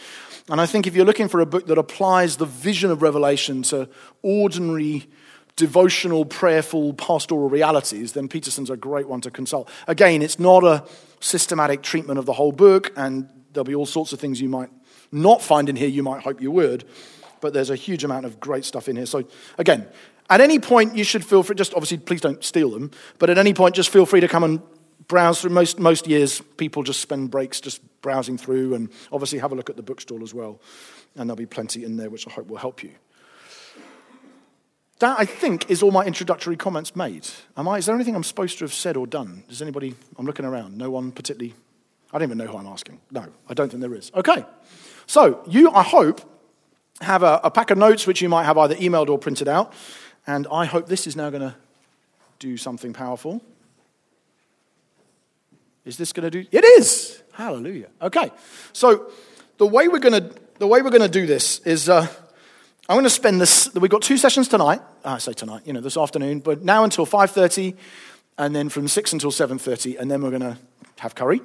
And 0.50 0.62
I 0.62 0.66
think 0.66 0.88
if 0.88 0.96
you're 0.96 1.06
looking 1.06 1.28
for 1.28 1.40
a 1.42 1.46
book 1.46 1.68
that 1.68 1.78
applies 1.78 2.38
the 2.38 2.46
vision 2.46 2.90
of 2.90 3.02
Revelation 3.02 3.64
to 3.64 3.90
ordinary, 4.22 5.08
devotional, 5.56 6.24
prayerful, 6.24 6.94
pastoral 6.94 7.50
realities, 7.50 8.14
then 8.14 8.28
Peterson's 8.28 8.70
a 8.70 8.78
great 8.78 9.08
one 9.08 9.22
to 9.22 9.32
consult. 9.32 9.70
Again, 9.88 10.22
it's 10.22 10.40
not 10.40 10.64
a 10.64 10.86
systematic 11.20 11.82
treatment 11.82 12.20
of 12.20 12.26
the 12.26 12.34
whole 12.34 12.52
book, 12.52 12.94
and 12.96 13.30
there'll 13.52 13.66
be 13.66 13.76
all 13.76 13.86
sorts 13.86 14.14
of 14.14 14.20
things 14.20 14.40
you 14.40 14.50
might 14.50 14.70
not 15.12 15.42
find 15.42 15.68
in 15.70 15.76
here 15.76 15.88
you 15.88 16.04
might 16.04 16.22
hope 16.22 16.42
you 16.42 16.52
would 16.52 16.86
but 17.42 17.54
there's 17.54 17.70
a 17.70 17.76
huge 17.76 18.04
amount 18.04 18.26
of 18.26 18.40
great 18.40 18.66
stuff 18.66 18.88
in 18.88 18.96
here. 18.96 19.06
So, 19.06 19.24
again, 19.58 19.88
at 20.30 20.42
any 20.42 20.60
point, 20.60 20.96
you 20.96 21.04
should 21.04 21.26
feel 21.26 21.44
free, 21.44 21.56
just 21.56 21.74
obviously, 21.74 21.98
please 21.98 22.22
don't 22.22 22.44
steal 22.44 22.70
them, 22.70 22.92
but 23.20 23.30
at 23.30 23.38
any 23.38 23.54
point, 23.54 23.76
just 23.76 23.90
feel 23.90 24.06
free 24.06 24.20
to 24.20 24.28
come 24.28 24.44
and 24.44 24.62
browse 25.07 25.42
through. 25.42 25.51
Most, 25.51 25.80
most 25.80 26.07
years, 26.07 26.42
people 26.57 26.83
just 26.83 27.01
spend 27.01 27.31
breaks 27.31 27.62
just 27.62 27.81
browsing 28.01 28.38
through, 28.38 28.74
and 28.74 28.89
obviously, 29.12 29.39
have 29.39 29.51
a 29.51 29.56
look 29.56 29.69
at 29.69 29.75
the 29.75 29.83
bookstall 29.83 30.24
as 30.24 30.33
well. 30.33 30.59
And 31.15 31.30
there'll 31.30 31.38
be 31.38 31.45
plenty 31.45 31.83
in 31.83 31.98
there, 31.98 32.09
which 32.09 32.27
I 32.27 32.31
hope 32.31 32.48
will 32.48 32.57
help 32.57 32.83
you. 32.83 32.92
That, 35.00 35.19
I 35.19 35.25
think, 35.25 35.69
is 35.69 35.83
all 35.83 35.92
my 35.92 36.06
introductory 36.06 36.56
comments 36.56 36.95
made. 36.95 37.27
Am 37.56 37.68
I, 37.68 37.77
is 37.77 37.86
there 37.86 37.94
anything 37.94 38.15
I'm 38.15 38.24
supposed 38.24 38.57
to 38.59 38.63
have 38.63 38.74
said 38.74 38.98
or 38.98 39.06
done? 39.06 39.44
Does 39.48 39.62
anybody, 39.62 39.95
I'm 40.18 40.25
looking 40.25 40.45
around, 40.45 40.77
no 40.77 40.89
one 40.89 41.12
particularly, 41.12 41.53
I 42.12 42.18
don't 42.18 42.30
even 42.30 42.38
know 42.39 42.48
who 42.48 42.57
I'm 42.57 42.65
asking. 42.65 43.00
No, 43.12 43.25
I 43.48 43.53
don't 43.53 43.69
think 43.69 43.81
there 43.81 43.94
is. 43.94 44.12
Okay. 44.15 44.44
So, 45.06 45.44
you, 45.48 45.69
I 45.71 45.83
hope, 45.83 46.21
have 47.01 47.21
a, 47.21 47.39
a 47.44 47.51
pack 47.51 47.69
of 47.69 47.77
notes 47.77 48.07
which 48.07 48.21
you 48.21 48.30
might 48.30 48.45
have 48.45 48.57
either 48.57 48.75
emailed 48.75 49.10
or 49.10 49.19
printed 49.19 49.48
out. 49.48 49.74
And 50.25 50.48
I 50.51 50.65
hope 50.65 50.88
this 50.88 51.06
is 51.06 51.15
now 51.15 51.30
going 51.30 51.44
to 51.44 51.56
do 52.39 52.57
something 52.57 52.92
powerful. 52.94 53.42
Is 55.88 55.95
this 55.95 56.12
going 56.12 56.30
to 56.30 56.44
do? 56.44 56.48
It 56.51 56.66
is. 56.66 57.24
Hallelujah. 57.31 57.88
Okay. 58.01 58.30
So 58.74 59.10
the 59.57 59.66
way 59.66 59.88
we're 59.88 60.00
going 60.00 60.22
to 60.22 60.36
the 60.60 60.68
way 60.68 60.81
we're 60.81 60.89
going 60.89 61.01
to 61.01 61.07
do 61.07 61.25
this 61.25 61.60
is 61.60 61.88
uh, 61.88 62.06
I'm 62.89 62.95
going 62.95 63.06
to 63.06 63.10
spend 63.10 63.39
this. 63.39 63.74
We've 63.74 63.89
got 63.89 64.01
two 64.01 64.18
sessions 64.18 64.50
tonight. 64.50 64.81
Uh, 65.06 65.12
I 65.12 65.18
say 65.19 65.31
tonight, 65.31 65.62
you 65.66 65.72
know, 65.72 65.80
this 65.80 65.95
afternoon, 65.95 66.42
but 66.42 66.62
now 66.62 66.84
until 66.84 67.06
5:30, 67.06 67.75
and 68.38 68.54
then 68.54 68.68
from 68.68 68.89
six 68.89 69.13
until 69.13 69.31
7:30, 69.31 69.98
and 69.98 70.12
then 70.12 70.22
we're 70.22 70.30
going 70.30 70.42
to 70.42 70.57
have 71.00 71.16
curry. 71.16 71.42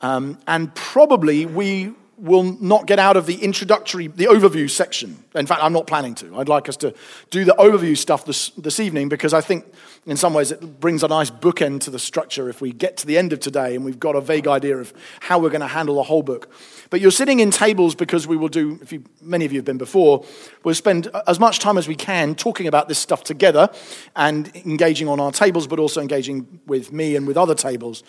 Um, 0.00 0.38
and 0.48 0.74
probably 0.74 1.46
we 1.46 1.94
will 2.18 2.42
not 2.42 2.86
get 2.86 2.98
out 2.98 3.16
of 3.16 3.26
the 3.26 3.36
introductory, 3.36 4.08
the 4.08 4.24
overview 4.24 4.68
section. 4.68 5.22
In 5.36 5.46
fact, 5.46 5.62
I'm 5.62 5.72
not 5.72 5.86
planning 5.86 6.14
to. 6.16 6.38
I'd 6.38 6.48
like 6.48 6.68
us 6.68 6.76
to 6.78 6.94
do 7.30 7.44
the 7.44 7.54
overview 7.58 7.96
stuff 7.96 8.24
this, 8.24 8.50
this 8.50 8.80
evening 8.80 9.08
because 9.08 9.34
I 9.34 9.40
think 9.40 9.64
in 10.06 10.16
some 10.16 10.34
ways 10.34 10.50
it 10.52 10.80
brings 10.80 11.02
a 11.02 11.08
nice 11.08 11.30
bookend 11.30 11.80
to 11.82 11.90
the 11.90 11.98
structure 11.98 12.48
if 12.48 12.60
we 12.60 12.72
get 12.72 12.96
to 12.98 13.06
the 13.06 13.18
end 13.18 13.32
of 13.32 13.40
today 13.40 13.74
and 13.74 13.84
we've 13.84 14.00
got 14.00 14.16
a 14.16 14.20
vague 14.20 14.46
idea 14.48 14.76
of 14.76 14.92
how 15.20 15.38
we're 15.38 15.50
going 15.50 15.60
to 15.60 15.66
handle 15.66 15.96
the 15.96 16.02
whole 16.02 16.22
book. 16.22 16.50
But 16.90 17.00
you're 17.00 17.10
sitting 17.10 17.40
in 17.40 17.50
tables 17.50 17.94
because 17.94 18.26
we 18.26 18.36
will 18.36 18.48
do, 18.48 18.78
if 18.80 18.92
you, 18.92 19.02
many 19.20 19.44
of 19.44 19.52
you 19.52 19.58
have 19.58 19.64
been 19.64 19.78
before, 19.78 20.24
we'll 20.62 20.74
spend 20.74 21.08
as 21.26 21.40
much 21.40 21.58
time 21.58 21.78
as 21.78 21.88
we 21.88 21.96
can 21.96 22.34
talking 22.34 22.66
about 22.66 22.88
this 22.88 22.98
stuff 22.98 23.24
together 23.24 23.68
and 24.14 24.54
engaging 24.64 25.08
on 25.08 25.20
our 25.20 25.32
tables, 25.32 25.66
but 25.66 25.78
also 25.78 26.00
engaging 26.00 26.60
with 26.66 26.92
me 26.92 27.16
and 27.16 27.26
with 27.26 27.36
other 27.36 27.54
tables. 27.54 28.04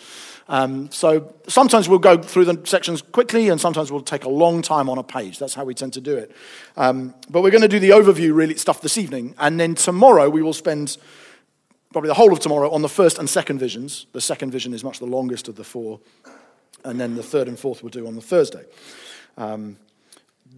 Um, 0.48 0.90
so 0.90 1.34
sometimes 1.46 1.88
we'll 1.88 1.98
go 1.98 2.16
through 2.16 2.46
the 2.46 2.60
sections 2.66 3.02
quickly, 3.02 3.48
and 3.48 3.60
sometimes 3.60 3.92
we'll 3.92 4.00
take 4.00 4.24
a 4.24 4.30
long 4.30 4.62
time 4.62 4.88
on 4.88 4.98
a 4.98 5.02
page. 5.02 5.38
That's 5.38 5.54
how 5.54 5.64
we 5.64 5.74
tend 5.74 5.92
to 5.94 6.00
do 6.00 6.16
it. 6.16 6.32
Um, 6.76 7.14
but 7.30 7.42
we're 7.42 7.50
going 7.50 7.62
to 7.62 7.68
do 7.68 7.78
the 7.78 7.90
overview 7.90 8.34
really 8.34 8.56
stuff 8.56 8.80
this 8.80 8.98
evening, 8.98 9.34
and 9.38 9.58
then 9.58 9.74
tomorrow 9.74 10.28
we 10.28 10.42
will 10.42 10.54
spend 10.54 10.96
probably 11.92 12.08
the 12.08 12.14
whole 12.14 12.32
of 12.32 12.40
tomorrow 12.40 12.70
on 12.70 12.82
the 12.82 12.88
first 12.88 13.18
and 13.18 13.28
second 13.28 13.58
visions. 13.58 14.06
The 14.12 14.20
second 14.20 14.50
vision 14.50 14.74
is 14.74 14.84
much 14.84 14.98
the 14.98 15.06
longest 15.06 15.48
of 15.48 15.56
the 15.56 15.64
four 15.64 16.00
and 16.84 17.00
then 17.00 17.16
the 17.16 17.22
third 17.22 17.48
and 17.48 17.58
fourth 17.58 17.82
we'll 17.82 17.90
do 17.90 18.06
on 18.06 18.14
the 18.14 18.22
Thursday. 18.22 18.64
Um, 19.36 19.76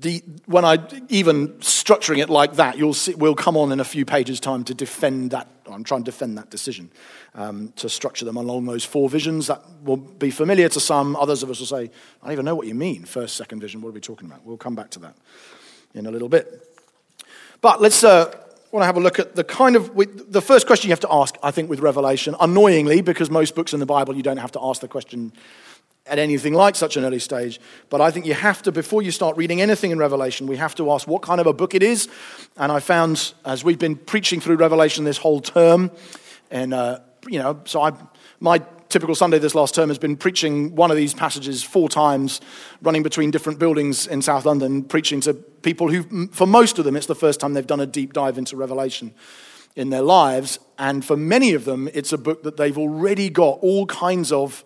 the, 0.00 0.22
when 0.46 0.64
I 0.64 0.78
even 1.08 1.48
structuring 1.58 2.18
it 2.18 2.30
like 2.30 2.54
that, 2.54 2.78
you'll 2.78 2.94
see, 2.94 3.14
we'll 3.14 3.34
come 3.34 3.56
on 3.56 3.70
in 3.70 3.80
a 3.80 3.84
few 3.84 4.04
pages' 4.04 4.40
time 4.40 4.64
to 4.64 4.74
defend 4.74 5.32
that. 5.32 5.48
I'm 5.70 5.84
trying 5.84 6.04
to 6.04 6.10
defend 6.10 6.38
that 6.38 6.50
decision 6.50 6.90
um, 7.34 7.72
to 7.76 7.88
structure 7.88 8.24
them 8.24 8.36
along 8.36 8.64
those 8.64 8.84
four 8.84 9.08
visions. 9.10 9.48
That 9.48 9.62
will 9.82 9.98
be 9.98 10.30
familiar 10.30 10.68
to 10.70 10.80
some. 10.80 11.16
Others 11.16 11.42
of 11.42 11.50
us 11.50 11.60
will 11.60 11.66
say, 11.66 11.90
"I 12.22 12.26
don't 12.26 12.32
even 12.32 12.44
know 12.44 12.54
what 12.54 12.66
you 12.66 12.74
mean. 12.74 13.04
First, 13.04 13.36
second 13.36 13.60
vision. 13.60 13.82
What 13.82 13.90
are 13.90 13.92
we 13.92 14.00
talking 14.00 14.26
about?" 14.26 14.44
We'll 14.44 14.56
come 14.56 14.74
back 14.74 14.90
to 14.90 15.00
that 15.00 15.16
in 15.94 16.06
a 16.06 16.10
little 16.10 16.28
bit. 16.28 16.66
But 17.60 17.80
let's 17.80 18.04
uh, 18.04 18.34
want 18.72 18.82
to 18.82 18.86
have 18.86 18.96
a 18.96 19.00
look 19.00 19.18
at 19.18 19.34
the 19.34 19.44
kind 19.44 19.76
of 19.76 19.94
the 20.32 20.42
first 20.42 20.66
question 20.66 20.88
you 20.88 20.92
have 20.92 21.00
to 21.00 21.12
ask. 21.12 21.36
I 21.42 21.50
think 21.50 21.68
with 21.68 21.80
Revelation, 21.80 22.34
annoyingly, 22.40 23.00
because 23.02 23.30
most 23.30 23.54
books 23.54 23.72
in 23.72 23.80
the 23.80 23.86
Bible 23.86 24.16
you 24.16 24.22
don't 24.22 24.38
have 24.38 24.52
to 24.52 24.60
ask 24.62 24.80
the 24.80 24.88
question 24.88 25.32
at 26.06 26.18
anything 26.18 26.54
like 26.54 26.74
such 26.74 26.96
an 26.96 27.04
early 27.04 27.18
stage. 27.18 27.60
But 27.88 28.00
I 28.00 28.10
think 28.10 28.26
you 28.26 28.34
have 28.34 28.62
to, 28.62 28.72
before 28.72 29.02
you 29.02 29.10
start 29.10 29.36
reading 29.36 29.60
anything 29.60 29.90
in 29.90 29.98
Revelation, 29.98 30.46
we 30.46 30.56
have 30.56 30.74
to 30.76 30.90
ask 30.90 31.06
what 31.06 31.22
kind 31.22 31.40
of 31.40 31.46
a 31.46 31.52
book 31.52 31.74
it 31.74 31.82
is. 31.82 32.08
And 32.56 32.72
I 32.72 32.80
found, 32.80 33.34
as 33.44 33.62
we've 33.62 33.78
been 33.78 33.96
preaching 33.96 34.40
through 34.40 34.56
Revelation 34.56 35.04
this 35.04 35.18
whole 35.18 35.40
term, 35.40 35.90
and, 36.50 36.74
uh, 36.74 37.00
you 37.28 37.38
know, 37.38 37.60
so 37.64 37.82
I, 37.82 37.92
my 38.40 38.62
typical 38.90 39.14
Sunday 39.14 39.38
this 39.38 39.54
last 39.54 39.74
term 39.74 39.88
has 39.88 39.98
been 39.98 40.16
preaching 40.16 40.74
one 40.74 40.90
of 40.90 40.96
these 40.96 41.14
passages 41.14 41.62
four 41.62 41.88
times, 41.88 42.40
running 42.82 43.02
between 43.02 43.30
different 43.30 43.58
buildings 43.58 44.06
in 44.06 44.20
South 44.20 44.44
London, 44.44 44.82
preaching 44.82 45.20
to 45.22 45.32
people 45.32 45.88
who, 45.88 46.28
for 46.28 46.46
most 46.46 46.78
of 46.78 46.84
them, 46.84 46.96
it's 46.96 47.06
the 47.06 47.14
first 47.14 47.40
time 47.40 47.54
they've 47.54 47.66
done 47.66 47.80
a 47.80 47.86
deep 47.86 48.12
dive 48.12 48.36
into 48.36 48.56
Revelation 48.56 49.14
in 49.76 49.90
their 49.90 50.02
lives. 50.02 50.58
And 50.78 51.04
for 51.04 51.16
many 51.16 51.54
of 51.54 51.64
them, 51.64 51.88
it's 51.94 52.12
a 52.12 52.18
book 52.18 52.42
that 52.42 52.56
they've 52.56 52.76
already 52.76 53.30
got 53.30 53.58
all 53.60 53.86
kinds 53.86 54.32
of, 54.32 54.64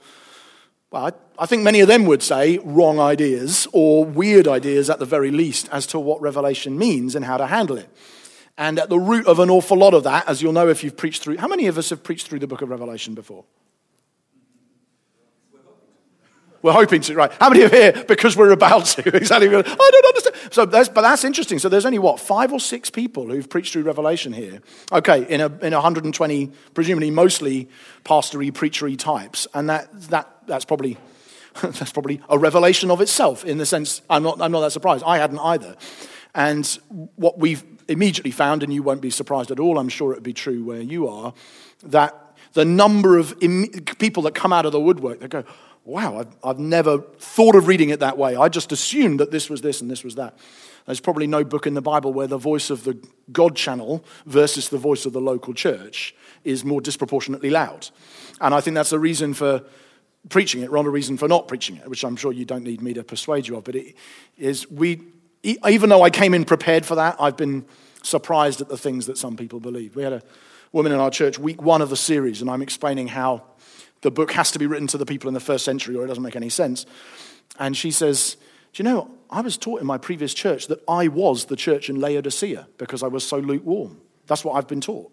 well, 0.91 1.13
I 1.39 1.47
think 1.47 1.63
many 1.63 1.81
of 1.81 1.89
them 1.89 2.07
would 2.07 2.23
say 2.23 2.59
wrong 2.65 2.99
ideas 2.99 3.69
or 3.73 4.05
weird 4.05 4.49
ideas 4.49 4.89
at 4.89 4.99
the 4.99 5.05
very 5.05 5.31
least 5.31 5.69
as 5.71 5.87
to 5.89 5.99
what 5.99 6.21
Revelation 6.21 6.79
means 6.79 7.15
and 7.15 7.25
how 7.25 7.37
to 7.37 7.47
handle 7.47 7.77
it. 7.77 7.89
And 8.57 8.79
at 8.79 8.89
the 8.89 8.99
root 8.99 9.27
of 9.27 9.41
an 9.41 9.51
awful 9.51 9.77
lot 9.77 9.95
of 9.95 10.05
that, 10.05 10.29
as 10.29 10.41
you'll 10.41 10.53
know 10.53 10.69
if 10.69 10.85
you've 10.85 10.97
preached 10.97 11.23
through, 11.23 11.39
how 11.39 11.49
many 11.49 11.67
of 11.67 11.77
us 11.77 11.91
have 11.91 12.05
preached 12.05 12.29
through 12.29 12.39
the 12.39 12.47
book 12.47 12.63
of 12.63 12.71
Revelation 12.71 13.15
before? 13.15 13.45
We're 16.65 16.73
hoping 16.73 17.03
to, 17.03 17.15
right? 17.15 17.31
How 17.39 17.51
many 17.51 17.63
are 17.63 17.69
here 17.69 17.93
because 18.09 18.39
we're 18.39 18.51
about 18.51 18.87
to? 18.87 19.07
exactly. 19.15 19.49
I 19.49 19.61
don't 19.61 20.07
understand. 20.07 20.35
So 20.51 20.65
that's, 20.65 20.89
but 20.89 21.03
that's 21.03 21.23
interesting. 21.23 21.59
So 21.59 21.69
there's 21.69 21.85
only 21.85 21.99
what 21.99 22.19
five 22.19 22.55
or 22.55 22.59
six 22.59 22.89
people 22.89 23.27
who've 23.27 23.47
preached 23.51 23.75
through 23.75 23.83
Revelation 23.83 24.33
here. 24.33 24.63
Okay, 24.91 25.27
in 25.29 25.43
a 25.43 25.49
in 25.59 25.75
120, 25.75 26.51
presumably 26.73 27.11
mostly 27.11 27.69
pastory, 28.03 28.51
preachery 28.51 28.99
types, 28.99 29.47
and 29.53 29.69
that 29.69 29.93
that 30.09 30.39
that's 30.47 30.65
probably 30.65 30.97
that's 31.63 31.93
probably 31.93 32.23
a 32.31 32.39
revelation 32.39 32.91
of 32.91 33.03
itself 33.03 33.45
in 33.45 33.59
the 33.59 33.67
sense 33.67 34.01
I'm 34.09 34.23
not 34.23 34.41
I'm 34.41 34.51
not 34.51 34.61
that 34.61 34.73
surprised. 34.73 35.05
I 35.05 35.19
hadn't 35.19 35.41
either. 35.41 35.77
And 36.35 36.67
what 37.17 37.39
we've 37.39 37.63
immediately 37.89 38.31
found, 38.31 38.63
and 38.63 38.73
you 38.73 38.83
won't 38.83 39.03
be 39.03 39.11
surprised 39.11 39.51
at 39.51 39.61
all, 39.61 39.79
I'm 39.79 39.91
sure 39.91 40.13
it 40.13 40.15
would 40.15 40.23
be 40.23 40.33
true 40.33 40.65
where 40.65 40.81
you 40.81 41.09
are, 41.09 41.35
that 41.83 42.19
the 42.55 42.65
number 42.65 43.19
of 43.19 43.37
Im- 43.43 43.69
people 43.99 44.23
that 44.23 44.35
come 44.35 44.53
out 44.53 44.65
of 44.65 44.73
the 44.73 44.81
woodwork 44.81 45.21
that 45.21 45.29
go, 45.29 45.45
wow, 45.85 46.19
I've, 46.19 46.37
I've 46.43 46.59
never 46.59 46.99
thought 46.99 47.55
of 47.55 47.67
reading 47.67 47.91
it 47.91 48.01
that 48.01 48.17
way. 48.17 48.37
I 48.37 48.49
just 48.49 48.73
assumed 48.73 49.21
that 49.21 49.31
this 49.31 49.51
was 49.51 49.61
this 49.61 49.81
and 49.81 49.91
this 49.91 50.03
was 50.03 50.15
that. 50.15 50.37
There's 50.87 51.01
probably 51.01 51.27
no 51.27 51.45
book 51.45 51.67
in 51.67 51.75
the 51.75 51.83
Bible 51.83 52.13
where 52.13 52.27
the 52.27 52.39
voice 52.39 52.71
of 52.71 52.85
the 52.85 52.99
God 53.33 53.57
channel 53.57 54.05
versus 54.27 54.69
the 54.69 54.79
voice 54.79 55.07
of 55.07 55.13
the 55.13 55.21
local 55.21 55.55
church 55.55 56.15
is 56.45 56.65
more 56.65 56.81
disproportionately 56.81 57.51
loud. 57.51 57.89
And 58.41 58.55
I 58.55 58.61
think 58.61 58.75
that's 58.75 58.93
a 58.93 58.99
reason 58.99 59.33
for 59.33 59.63
preaching 60.29 60.63
it, 60.63 60.71
rather 60.71 60.89
a 60.89 60.93
reason 60.93 61.17
for 61.17 61.29
not 61.29 61.49
preaching 61.49 61.77
it, 61.77 61.89
which 61.89 62.05
I'm 62.05 62.17
sure 62.17 62.33
you 62.33 62.45
don't 62.45 62.65
need 62.65 62.83
me 62.83 62.95
to 62.95 63.05
persuade 63.05 63.47
you 63.47 63.57
of. 63.57 63.65
But 63.65 63.77
it 63.77 63.95
is 64.37 64.71
we, 64.71 65.01
even 65.43 65.89
though 65.89 66.03
I 66.03 66.11
came 66.11 66.35
in 66.35 66.45
prepared 66.45 66.85
for 66.85 66.97
that, 66.97 67.17
I've 67.19 67.37
been 67.37 67.65
surprised 68.03 68.61
at 68.61 68.69
the 68.69 68.77
things 68.77 69.07
that 69.07 69.17
some 69.17 69.37
people 69.37 69.61
believe. 69.61 69.97
We 69.97 70.03
had 70.03 70.13
a 70.13 70.23
woman 70.73 70.93
in 70.93 70.99
our 70.99 71.11
church, 71.11 71.39
week 71.39 71.63
one 71.63 71.81
of 71.81 71.89
the 71.89 71.97
series, 71.97 72.43
and 72.43 72.51
I'm 72.51 72.63
explaining 72.63 73.09
how 73.09 73.45
the 74.05 74.11
book 74.11 74.33
has 74.33 74.51
to 74.53 74.59
be 74.59 74.67
written 74.67 74.87
to 74.87 74.99
the 74.99 75.07
people 75.07 75.29
in 75.29 75.35
the 75.35 75.41
first 75.41 75.65
century 75.65 75.97
or 75.97 76.05
it 76.05 76.09
doesn't 76.09 76.23
make 76.23 76.37
any 76.37 76.51
sense. 76.51 76.85
And 77.59 77.75
she 77.75 77.91
says, 77.91 78.37
Do 78.75 78.83
you 78.83 78.85
know, 78.85 79.11
I 79.31 79.41
was 79.41 79.57
taught 79.57 79.81
in 79.81 79.87
my 79.87 79.97
previous 79.97 80.35
church 80.35 80.69
that 80.69 80.81
I 80.87 81.09
was 81.09 81.47
the 81.47 81.57
church 81.57 81.89
in 81.89 81.99
Laodicea 81.99 82.69
because 82.77 83.03
I 83.03 83.09
was 83.09 83.27
so 83.27 83.39
lukewarm. 83.39 84.01
That's 84.27 84.45
what 84.45 84.53
I've 84.53 84.69
been 84.69 84.83
taught. 84.83 85.11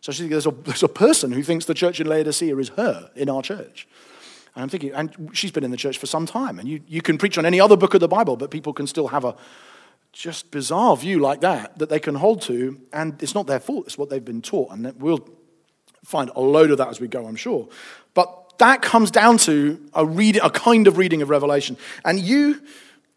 So 0.00 0.10
she 0.10 0.26
there's 0.26 0.46
a, 0.46 0.50
there's 0.50 0.82
a 0.82 0.88
person 0.88 1.30
who 1.30 1.44
thinks 1.44 1.66
the 1.66 1.74
church 1.74 2.00
in 2.00 2.08
Laodicea 2.08 2.56
is 2.56 2.70
her 2.70 3.10
in 3.14 3.30
our 3.30 3.42
church. 3.42 3.86
And 4.56 4.64
I'm 4.64 4.68
thinking, 4.68 4.92
and 4.92 5.30
she's 5.32 5.52
been 5.52 5.62
in 5.62 5.70
the 5.70 5.76
church 5.76 5.98
for 5.98 6.06
some 6.06 6.26
time. 6.26 6.58
And 6.58 6.68
you, 6.68 6.80
you 6.88 7.00
can 7.00 7.16
preach 7.16 7.38
on 7.38 7.46
any 7.46 7.60
other 7.60 7.76
book 7.76 7.94
of 7.94 8.00
the 8.00 8.08
Bible, 8.08 8.36
but 8.36 8.50
people 8.50 8.72
can 8.72 8.88
still 8.88 9.08
have 9.08 9.24
a 9.24 9.36
just 10.12 10.50
bizarre 10.50 10.96
view 10.96 11.20
like 11.20 11.42
that 11.42 11.78
that 11.78 11.88
they 11.88 12.00
can 12.00 12.16
hold 12.16 12.42
to. 12.42 12.80
And 12.92 13.22
it's 13.22 13.36
not 13.36 13.46
their 13.46 13.60
fault, 13.60 13.86
it's 13.86 13.96
what 13.96 14.10
they've 14.10 14.24
been 14.24 14.42
taught. 14.42 14.72
And 14.72 15.00
we'll 15.00 15.28
find 16.04 16.30
a 16.34 16.40
load 16.40 16.70
of 16.70 16.78
that 16.78 16.88
as 16.88 17.00
we 17.00 17.08
go, 17.08 17.26
I'm 17.26 17.36
sure. 17.36 17.68
But 18.14 18.58
that 18.58 18.82
comes 18.82 19.10
down 19.10 19.38
to 19.38 19.80
a, 19.94 20.04
read, 20.04 20.36
a 20.36 20.50
kind 20.50 20.86
of 20.86 20.98
reading 20.98 21.22
of 21.22 21.30
Revelation. 21.30 21.76
And 22.04 22.18
you, 22.18 22.60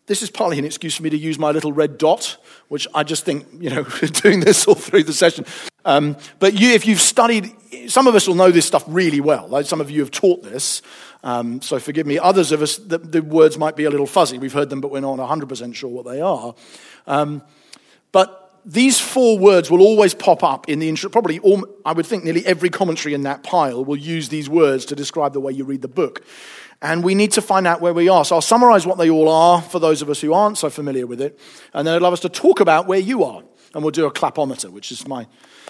this 0.08 0.22
is 0.22 0.30
partly 0.30 0.60
an 0.60 0.66
excuse 0.66 0.96
for 0.96 1.04
me 1.04 1.10
to 1.10 1.18
use 1.18 1.38
my 1.38 1.52
little 1.52 1.72
red 1.72 1.98
dot, 1.98 2.38
which 2.68 2.88
I 2.94 3.04
just 3.04 3.26
think, 3.26 3.46
you 3.60 3.70
know, 3.70 3.84
doing 4.24 4.40
this 4.40 4.68
all 4.68 4.76
through 4.76 5.04
the 5.04 5.14
session. 5.14 5.46
Um, 5.86 6.18
but 6.40 6.54
you, 6.60 6.72
if 6.74 6.86
you've 6.86 7.02
studied, 7.02 7.52
some 7.88 8.08
of 8.08 8.16
us 8.16 8.28
will 8.28 8.36
know 8.36 8.52
this 8.52 8.66
stuff 8.66 8.84
really 8.88 9.20
well. 9.22 9.48
Like 9.48 9.66
some 9.66 9.82
of 9.82 9.92
you 9.92 10.00
have 10.02 10.12
taught 10.12 10.44
this, 10.44 10.82
um, 11.24 11.62
so 11.62 11.80
forgive 11.80 12.06
me. 12.06 12.20
Others 12.20 12.52
of 12.52 12.62
us, 12.62 12.78
the, 12.78 12.98
the, 12.98 13.22
words 13.22 13.58
might 13.58 13.78
be 13.78 13.86
a 13.86 13.90
little 13.90 14.06
fuzzy. 14.06 14.38
We've 14.38 14.54
heard 14.54 14.70
them, 14.70 14.82
but 14.82 14.92
we're 14.92 15.00
not 15.00 15.18
100% 15.18 15.74
sure 15.74 15.90
what 15.90 16.06
they 16.06 16.20
are. 16.20 16.54
Um, 17.08 17.42
but 18.12 18.43
these 18.66 19.00
four 19.00 19.38
words 19.38 19.70
will 19.70 19.82
always 19.82 20.14
pop 20.14 20.44
up 20.44 20.70
in 20.70 20.80
the 20.80 20.88
intro. 20.88 21.10
Probably, 21.10 21.40
all, 21.40 21.66
I 21.86 21.92
would 21.92 22.06
think 22.06 22.24
nearly 22.24 22.46
every 22.46 22.70
commentary 22.70 23.14
in 23.14 23.24
that 23.24 23.44
pile 23.44 23.84
will 23.84 23.98
use 23.98 24.30
these 24.30 24.50
words 24.50 24.86
to 24.86 24.96
describe 24.96 25.34
the 25.34 25.40
way 25.40 25.52
you 25.52 25.66
read 25.66 25.82
the 25.82 25.88
book. 25.88 26.24
And 26.82 27.04
we 27.04 27.16
need 27.16 27.32
to 27.34 27.42
find 27.42 27.66
out 27.66 27.82
where 27.82 27.94
we 27.94 28.10
are. 28.10 28.26
So 28.26 28.36
I'll 28.36 28.42
summarize 28.42 28.86
what 28.86 28.98
they 28.98 29.10
all 29.10 29.30
are 29.30 29.62
for 29.62 29.80
those 29.80 30.02
of 30.02 30.10
us 30.10 30.22
who 30.22 30.34
aren't 30.34 30.58
so 30.58 30.70
familiar 30.70 31.08
with 31.08 31.22
it. 31.22 31.40
And 31.74 31.88
then 31.88 31.96
I'd 31.96 32.02
love 32.02 32.14
us 32.14 32.20
to 32.22 32.30
talk 32.30 32.60
about 32.60 32.88
where 32.88 33.00
you 33.00 33.24
are. 33.24 33.42
And 33.74 33.84
we'll 33.84 33.92
do 33.92 34.06
a 34.06 34.12
clapometer, 34.12 34.70
which 34.70 34.92
is 34.92 35.08
my 35.08 35.28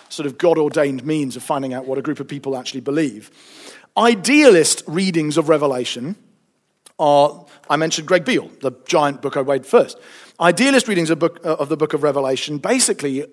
sort 0.10 0.26
of 0.26 0.38
God 0.38 0.58
ordained 0.58 1.06
means 1.06 1.36
of 1.36 1.44
finding 1.44 1.74
out 1.74 1.86
what 1.86 1.98
a 1.98 2.02
group 2.02 2.20
of 2.20 2.28
people 2.28 2.58
actually 2.58 2.82
believe. 2.82 3.32
Idealist 3.96 4.84
readings 4.88 5.38
of 5.38 5.50
Revelation 5.50 6.16
are, 7.00 7.46
I 7.70 7.76
mentioned 7.76 8.08
Greg 8.08 8.26
Beale, 8.26 8.50
the 8.62 8.72
giant 8.86 9.22
book 9.22 9.38
I 9.38 9.42
read 9.42 9.66
first. 9.66 10.00
Idealist 10.40 10.88
readings 10.88 11.10
of, 11.10 11.20
book, 11.20 11.40
uh, 11.46 11.56
of 11.56 11.70
the 11.70 11.78
book 11.78 11.94
of 11.94 12.04
Revelation 12.04 12.58
basically 12.58 13.26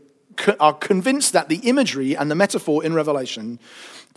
are 0.58 0.74
convinced 0.74 1.32
that 1.32 1.48
the 1.48 1.56
imagery 1.56 2.16
and 2.16 2.30
the 2.30 2.34
metaphor 2.34 2.84
in 2.84 2.94
Revelation 2.94 3.58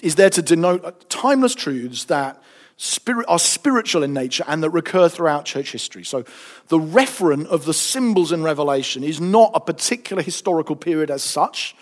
is 0.02 0.16
there 0.16 0.30
to 0.30 0.42
denote 0.42 1.10
timeless 1.10 1.56
truths 1.56 2.06
that 2.06 2.42
spirit, 2.78 3.26
are 3.28 3.40
spiritual 3.40 4.04
in 4.04 4.14
nature 4.14 4.44
and 4.48 4.64
that 4.64 4.70
recur 4.70 5.10
throughout 5.10 5.46
church 5.46 5.72
history. 5.72 6.04
So 6.04 6.24
the 6.68 6.80
referent 6.80 7.48
of 7.48 7.66
the 7.66 7.74
symbols 7.74 8.32
in 8.32 8.44
Revelation 8.44 9.04
is 9.04 9.22
not 9.22 9.52
a 9.54 9.60
particular 9.60 10.22
historical 10.22 10.76
period 10.76 11.12
as 11.12 11.24
such, 11.24 11.76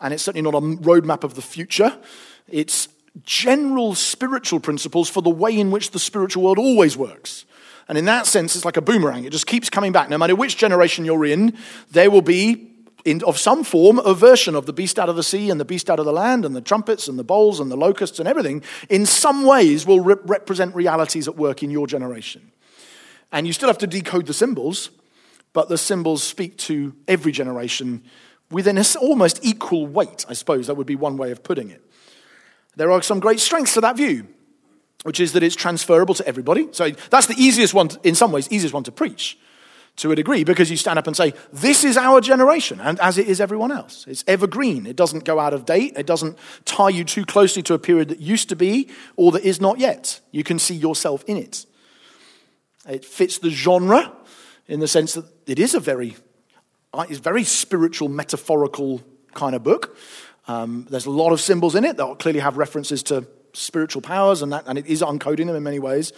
and 0.00 0.12
it's 0.12 0.22
certainly 0.22 0.50
not 0.50 0.56
a 0.56 0.60
roadmap 0.60 1.24
of 1.24 1.34
the 1.34 1.42
future. 1.42 1.96
It's 2.48 2.88
general 3.22 3.94
spiritual 3.94 4.60
principles 4.60 5.08
for 5.08 5.22
the 5.22 5.30
way 5.30 5.58
in 5.58 5.70
which 5.70 5.92
the 5.92 5.98
spiritual 5.98 6.42
world 6.42 6.58
always 6.58 6.96
works. 6.96 7.44
And 7.88 7.98
in 7.98 8.06
that 8.06 8.26
sense, 8.26 8.56
it's 8.56 8.64
like 8.64 8.76
a 8.76 8.82
boomerang. 8.82 9.24
It 9.24 9.30
just 9.30 9.46
keeps 9.46 9.70
coming 9.70 9.92
back. 9.92 10.08
No 10.08 10.18
matter 10.18 10.34
which 10.34 10.56
generation 10.56 11.04
you're 11.04 11.24
in, 11.24 11.56
there 11.90 12.10
will 12.10 12.22
be, 12.22 12.70
in, 13.04 13.22
of 13.24 13.38
some 13.38 13.62
form, 13.62 13.98
a 13.98 14.14
version 14.14 14.54
of 14.54 14.66
the 14.66 14.72
beast 14.72 14.98
out 14.98 15.08
of 15.08 15.16
the 15.16 15.22
sea 15.22 15.50
and 15.50 15.60
the 15.60 15.64
beast 15.64 15.90
out 15.90 15.98
of 15.98 16.06
the 16.06 16.12
land 16.12 16.44
and 16.44 16.56
the 16.56 16.60
trumpets 16.60 17.08
and 17.08 17.18
the 17.18 17.24
bowls 17.24 17.60
and 17.60 17.70
the 17.70 17.76
locusts 17.76 18.18
and 18.18 18.26
everything, 18.26 18.62
in 18.88 19.04
some 19.04 19.44
ways 19.44 19.86
will 19.86 20.00
re- 20.00 20.16
represent 20.24 20.74
realities 20.74 21.28
at 21.28 21.36
work 21.36 21.62
in 21.62 21.70
your 21.70 21.86
generation. 21.86 22.50
And 23.30 23.46
you 23.46 23.52
still 23.52 23.68
have 23.68 23.78
to 23.78 23.86
decode 23.86 24.26
the 24.26 24.34
symbols, 24.34 24.90
but 25.52 25.68
the 25.68 25.78
symbols 25.78 26.22
speak 26.22 26.56
to 26.58 26.94
every 27.06 27.32
generation 27.32 28.02
with 28.50 28.66
an 28.66 28.82
almost 29.00 29.44
equal 29.44 29.86
weight, 29.86 30.24
I 30.28 30.32
suppose. 30.32 30.68
That 30.68 30.76
would 30.76 30.86
be 30.86 30.96
one 30.96 31.16
way 31.16 31.30
of 31.32 31.42
putting 31.42 31.70
it. 31.70 31.83
There 32.76 32.90
are 32.90 33.02
some 33.02 33.20
great 33.20 33.40
strengths 33.40 33.74
to 33.74 33.80
that 33.80 33.96
view 33.96 34.28
which 35.04 35.20
is 35.20 35.34
that 35.34 35.42
it's 35.42 35.54
transferable 35.54 36.14
to 36.14 36.26
everybody. 36.26 36.66
So 36.72 36.90
that's 37.10 37.26
the 37.26 37.34
easiest 37.36 37.74
one, 37.74 37.90
in 38.02 38.14
some 38.14 38.32
ways, 38.32 38.48
easiest 38.50 38.74
one 38.74 38.84
to 38.84 38.92
preach 38.92 39.38
to 39.96 40.10
a 40.10 40.16
degree 40.16 40.42
because 40.44 40.70
you 40.70 40.76
stand 40.76 40.98
up 40.98 41.06
and 41.06 41.16
say, 41.16 41.34
This 41.52 41.84
is 41.84 41.96
our 41.96 42.20
generation, 42.20 42.80
and 42.80 42.98
as 43.00 43.18
it 43.18 43.28
is 43.28 43.40
everyone 43.40 43.70
else. 43.70 44.06
It's 44.08 44.24
evergreen. 44.26 44.86
It 44.86 44.96
doesn't 44.96 45.24
go 45.24 45.38
out 45.38 45.52
of 45.52 45.66
date. 45.66 45.92
It 45.96 46.06
doesn't 46.06 46.38
tie 46.64 46.88
you 46.88 47.04
too 47.04 47.24
closely 47.24 47.62
to 47.64 47.74
a 47.74 47.78
period 47.78 48.08
that 48.08 48.18
used 48.18 48.48
to 48.48 48.56
be 48.56 48.88
or 49.16 49.30
that 49.32 49.44
is 49.44 49.60
not 49.60 49.78
yet. 49.78 50.20
You 50.32 50.42
can 50.42 50.58
see 50.58 50.74
yourself 50.74 51.22
in 51.26 51.36
it. 51.36 51.66
It 52.88 53.04
fits 53.04 53.38
the 53.38 53.50
genre 53.50 54.10
in 54.66 54.80
the 54.80 54.88
sense 54.88 55.12
that 55.14 55.26
it 55.46 55.58
is 55.58 55.74
a 55.74 55.80
very, 55.80 56.16
uh, 56.94 57.04
it's 57.08 57.18
very 57.18 57.44
spiritual, 57.44 58.08
metaphorical 58.08 59.02
kind 59.34 59.54
of 59.54 59.62
book. 59.62 59.96
Um, 60.46 60.86
there's 60.90 61.06
a 61.06 61.10
lot 61.10 61.32
of 61.32 61.40
symbols 61.40 61.74
in 61.74 61.84
it 61.84 61.96
that 61.96 62.18
clearly 62.18 62.40
have 62.40 62.56
references 62.56 63.02
to 63.04 63.26
spiritual 63.52 64.02
powers, 64.02 64.42
and, 64.42 64.52
that, 64.52 64.64
and 64.66 64.78
it 64.78 64.86
is 64.86 65.00
uncoding 65.00 65.46
them 65.46 65.56
in 65.56 65.62
many 65.62 65.78
ways. 65.78 66.12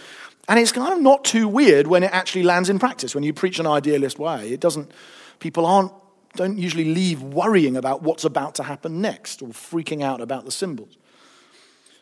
And 0.49 0.59
it's 0.59 0.73
kind 0.73 0.93
of 0.93 1.01
not 1.01 1.25
too 1.25 1.49
weird 1.49 1.87
when 1.87 2.03
it 2.03 2.13
actually 2.13 2.45
lands 2.45 2.69
in 2.69 2.79
practice. 2.79 3.15
When 3.15 3.25
you 3.25 3.33
preach 3.33 3.59
an 3.59 3.67
idealist 3.67 4.19
way, 4.19 4.51
it 4.51 4.61
doesn't, 4.61 4.91
people 5.39 5.67
aren't, 5.67 5.93
don't 6.35 6.59
usually 6.59 6.85
leave 6.85 7.23
worrying 7.23 7.77
about 7.77 8.03
what's 8.03 8.25
about 8.25 8.55
to 8.57 8.63
happen 8.63 9.01
next 9.01 9.43
or 9.43 9.49
freaking 9.49 10.03
out 10.03 10.21
about 10.21 10.45
the 10.45 10.51
symbols. 10.51 10.97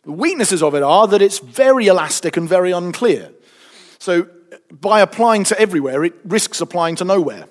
The 0.04 0.12
weaknesses 0.12 0.62
of 0.62 0.74
it 0.74 0.82
are 0.82 1.08
that 1.08 1.22
it's 1.22 1.38
very 1.38 1.86
elastic 1.86 2.36
and 2.36 2.48
very 2.48 2.72
unclear. 2.72 3.32
So 3.98 4.28
by 4.70 5.00
applying 5.00 5.44
to 5.44 5.58
everywhere, 5.58 6.04
it 6.04 6.14
risks 6.24 6.60
applying 6.60 6.96
to 6.96 7.04
nowhere 7.04 7.46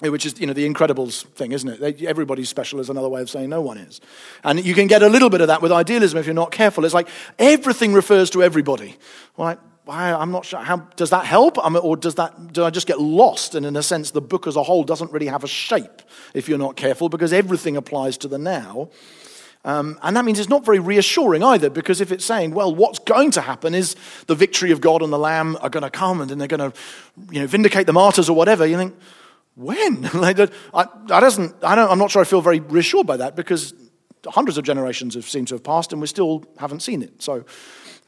which 0.00 0.26
is 0.26 0.38
you 0.38 0.46
know 0.46 0.52
the 0.52 0.68
incredibles 0.68 1.24
thing 1.28 1.52
isn't 1.52 1.82
it? 1.82 2.02
Everybody's 2.02 2.48
special 2.48 2.80
is 2.80 2.90
another 2.90 3.08
way 3.08 3.22
of 3.22 3.30
saying 3.30 3.48
no 3.48 3.62
one 3.62 3.78
is. 3.78 4.00
And 4.44 4.64
you 4.64 4.74
can 4.74 4.86
get 4.86 5.02
a 5.02 5.08
little 5.08 5.30
bit 5.30 5.40
of 5.40 5.48
that 5.48 5.62
with 5.62 5.72
idealism 5.72 6.18
if 6.18 6.26
you're 6.26 6.34
not 6.34 6.52
careful. 6.52 6.84
It's 6.84 6.94
like 6.94 7.08
everything 7.38 7.94
refers 7.94 8.30
to 8.30 8.42
everybody. 8.42 8.96
Well, 9.36 9.58
i'm 9.88 10.32
not 10.32 10.44
sure 10.44 10.58
how 10.58 10.78
does 10.96 11.10
that 11.10 11.24
help? 11.24 11.58
Or 11.58 11.96
does 11.96 12.16
that 12.16 12.52
do 12.52 12.64
i 12.64 12.70
just 12.70 12.86
get 12.86 13.00
lost? 13.00 13.54
And 13.54 13.64
in 13.64 13.76
a 13.76 13.82
sense 13.82 14.10
the 14.10 14.20
book 14.20 14.46
as 14.46 14.56
a 14.56 14.62
whole 14.62 14.84
doesn't 14.84 15.12
really 15.12 15.28
have 15.28 15.44
a 15.44 15.48
shape 15.48 16.02
if 16.34 16.48
you're 16.48 16.58
not 16.58 16.76
careful 16.76 17.08
because 17.08 17.32
everything 17.32 17.76
applies 17.76 18.18
to 18.18 18.28
the 18.28 18.38
now. 18.38 18.90
Um, 19.64 19.98
and 20.02 20.16
that 20.16 20.24
means 20.24 20.38
it's 20.38 20.48
not 20.48 20.64
very 20.64 20.78
reassuring 20.78 21.42
either, 21.42 21.68
because 21.68 22.00
if 22.00 22.12
it's 22.12 22.24
saying, 22.24 22.52
well, 22.52 22.72
what's 22.72 23.00
going 23.00 23.32
to 23.32 23.40
happen 23.40 23.74
is 23.74 23.96
the 24.28 24.36
victory 24.36 24.70
of 24.70 24.80
God 24.80 25.02
and 25.02 25.12
the 25.12 25.18
Lamb 25.18 25.58
are 25.60 25.68
going 25.68 25.82
to 25.82 25.90
come 25.90 26.20
and 26.20 26.30
then 26.30 26.38
they're 26.38 26.46
going 26.46 26.70
to 26.70 26.78
you 27.32 27.40
know, 27.40 27.48
vindicate 27.48 27.88
the 27.88 27.92
martyrs 27.92 28.28
or 28.28 28.36
whatever, 28.36 28.64
you 28.64 28.76
think, 28.76 28.94
when? 29.56 30.02
like 30.14 30.36
that, 30.36 30.52
I, 30.72 30.86
I 31.10 31.20
don't, 31.20 31.90
I'm 31.90 31.98
not 31.98 32.10
sure 32.10 32.22
I 32.22 32.24
feel 32.24 32.40
very 32.40 32.60
reassured 32.60 33.06
by 33.06 33.16
that 33.16 33.34
because 33.34 33.74
hundreds 34.26 34.58
of 34.58 34.64
generations 34.64 35.14
have 35.14 35.28
seemed 35.28 35.48
to 35.48 35.54
have 35.54 35.64
passed 35.64 35.92
and 35.92 36.00
we 36.00 36.06
still 36.06 36.44
haven't 36.58 36.80
seen 36.80 37.02
it. 37.02 37.22
So, 37.22 37.44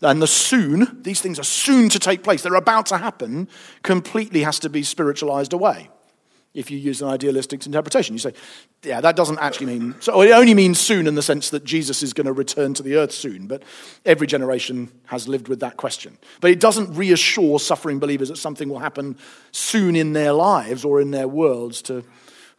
and 0.01 0.23
the 0.23 0.27
soon, 0.27 1.03
these 1.03 1.21
things 1.21 1.41
are 1.41 1.45
soon 1.45 1.89
to 1.89 1.99
take 1.99 2.23
place, 2.23 2.43
they're 2.43 2.55
about 2.55 2.87
to 2.87 2.99
happen, 2.99 3.49
completely 3.83 4.43
has 4.45 4.61
to 4.61 4.69
be 4.69 4.85
spiritualized 4.85 5.53
away 5.53 5.91
if 6.59 6.73
you 6.73 6.77
use 6.77 7.01
an 7.01 7.09
idealistic 7.09 7.65
interpretation. 7.65 8.15
You 8.15 8.19
say, 8.19 8.33
yeah, 8.83 9.01
that 9.01 9.15
doesn't 9.15 9.39
actually 9.39 9.67
mean, 9.67 9.95
so 10.01 10.21
it 10.23 10.33
only 10.33 10.55
means 10.55 10.81
soon 10.81 11.07
in 11.07 11.15
the 11.15 11.23
sense 11.23 11.51
that 11.51 11.65
Jesus 11.65 12.03
is 12.03 12.13
going 12.13 12.27
to 12.27 12.33
return 12.33 12.75
to 12.75 12.83
the 12.83 12.97
earth 12.97 13.13
soon, 13.13 13.47
but 13.47 13.63
every 14.05 14.27
generation 14.27 14.91
has 15.07 15.29
lived 15.29 15.47
with 15.47 15.61
that 15.61 15.77
question. 15.77 16.19
But 16.41 16.51
it 16.51 16.59
doesn't 16.59 16.95
reassure 16.95 17.61
suffering 17.61 18.01
believers 18.01 18.29
that 18.29 18.39
something 18.39 18.69
will 18.69 18.81
happen 18.81 19.17
soon 19.53 19.95
in 19.95 20.15
their 20.15 20.33
lives 20.33 20.85
or 20.85 21.01
in 21.01 21.13
their 21.13 21.29
worlds 21.29 21.81
to 21.83 22.05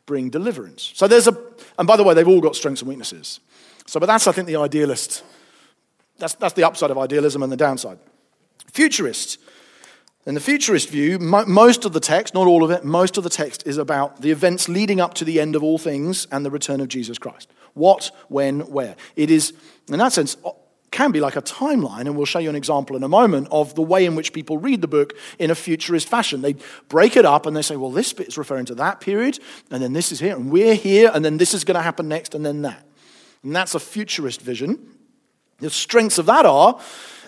bring 0.06 0.30
deliverance. 0.30 0.94
So 0.96 1.08
there's 1.08 1.28
a, 1.28 1.38
and 1.78 1.86
by 1.86 1.98
the 1.98 2.04
way, 2.04 2.14
they've 2.14 2.28
all 2.28 2.42
got 2.42 2.56
strengths 2.56 2.82
and 2.82 2.88
weaknesses. 2.88 3.42
So, 3.86 4.00
but 4.00 4.06
that's, 4.06 4.28
I 4.28 4.32
think, 4.32 4.48
the 4.48 4.56
idealist, 4.56 5.24
that's, 6.18 6.36
that's 6.36 6.54
the 6.54 6.64
upside 6.64 6.90
of 6.90 6.98
idealism 6.98 7.44
and 7.44 7.52
the 7.52 7.58
downside. 7.58 8.00
Futurist 8.72 9.40
in 10.30 10.36
the 10.36 10.42
futurist 10.42 10.90
view, 10.90 11.18
most 11.18 11.86
of 11.86 11.94
the 11.94 12.00
text, 12.00 12.36
not 12.36 12.46
all 12.46 12.64
of 12.64 12.70
it, 12.70 12.86
most 12.86 13.18
of 13.18 13.24
the 13.24 13.32
text 13.32 13.66
is 13.66 13.80
about 13.80 14.22
the 14.22 14.30
events 14.30 14.70
leading 14.70 15.02
up 15.02 15.16
to 15.16 15.26
the 15.26 15.40
end 15.40 15.56
of 15.56 15.64
all 15.64 15.80
things 15.80 16.28
and 16.32 16.46
the 16.46 16.52
return 16.52 16.82
of 16.82 16.88
Jesus 16.88 17.18
Christ. 17.18 17.52
What, 17.74 18.12
when, 18.28 18.60
where. 18.60 18.96
It 19.16 19.32
is, 19.32 19.54
in 19.88 19.98
that 19.98 20.14
sense, 20.14 20.38
can 20.92 21.12
be 21.12 21.20
like 21.20 21.36
a 21.36 21.42
timeline, 21.42 22.02
and 22.02 22.16
we'll 22.16 22.28
show 22.28 22.38
you 22.38 22.48
an 22.48 22.56
example 22.56 22.96
in 22.96 23.02
a 23.02 23.08
moment 23.08 23.48
of 23.50 23.74
the 23.74 23.82
way 23.82 24.06
in 24.06 24.14
which 24.14 24.32
people 24.32 24.60
read 24.60 24.82
the 24.82 24.88
book 24.88 25.18
in 25.40 25.50
a 25.50 25.56
futurist 25.56 26.08
fashion. 26.08 26.44
They 26.44 26.58
break 26.90 27.18
it 27.18 27.26
up 27.26 27.48
and 27.48 27.58
they 27.58 27.64
say, 27.64 27.76
well, 27.76 27.90
this 27.90 28.14
bit 28.14 28.28
is 28.28 28.38
referring 28.38 28.66
to 28.66 28.76
that 28.76 29.02
period, 29.02 29.40
and 29.72 29.82
then 29.82 29.94
this 29.94 30.12
is 30.12 30.20
here, 30.20 30.36
and 30.36 30.52
we're 30.52 30.76
here, 30.76 31.10
and 31.12 31.26
then 31.26 31.38
this 31.38 31.56
is 31.56 31.64
going 31.64 31.74
to 31.74 31.82
happen 31.82 32.08
next, 32.08 32.36
and 32.36 32.46
then 32.46 32.62
that. 32.62 32.86
And 33.42 33.56
that's 33.56 33.74
a 33.74 33.80
futurist 33.80 34.42
vision. 34.42 34.96
The 35.58 35.72
strengths 35.72 36.20
of 36.20 36.28
that 36.28 36.46
are, 36.46 36.80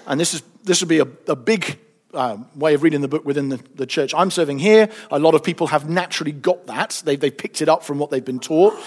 and 0.06 0.20
this, 0.20 0.36
is, 0.36 0.44
this 0.64 0.82
would 0.82 0.90
be 0.90 1.00
a, 1.00 1.08
a 1.28 1.36
big 1.36 1.80
uh, 2.14 2.38
way 2.56 2.74
of 2.74 2.84
reading 2.84 3.02
the 3.02 3.08
book 3.08 3.26
within 3.26 3.50
the, 3.50 3.60
the, 3.76 3.86
church 3.86 4.14
I'm 4.14 4.32
serving 4.32 4.60
here. 4.60 4.90
A 5.12 5.20
lot 5.20 5.36
of 5.36 5.44
people 5.44 5.68
have 5.68 5.90
naturally 5.90 6.32
got 6.32 6.68
that. 6.68 7.02
They, 7.06 7.16
they've 7.16 7.36
picked 7.36 7.62
it 7.62 7.70
up 7.70 7.84
from 7.84 8.00
what 8.00 8.10
they've 8.10 8.24
been 8.24 8.40
taught. 8.40 8.78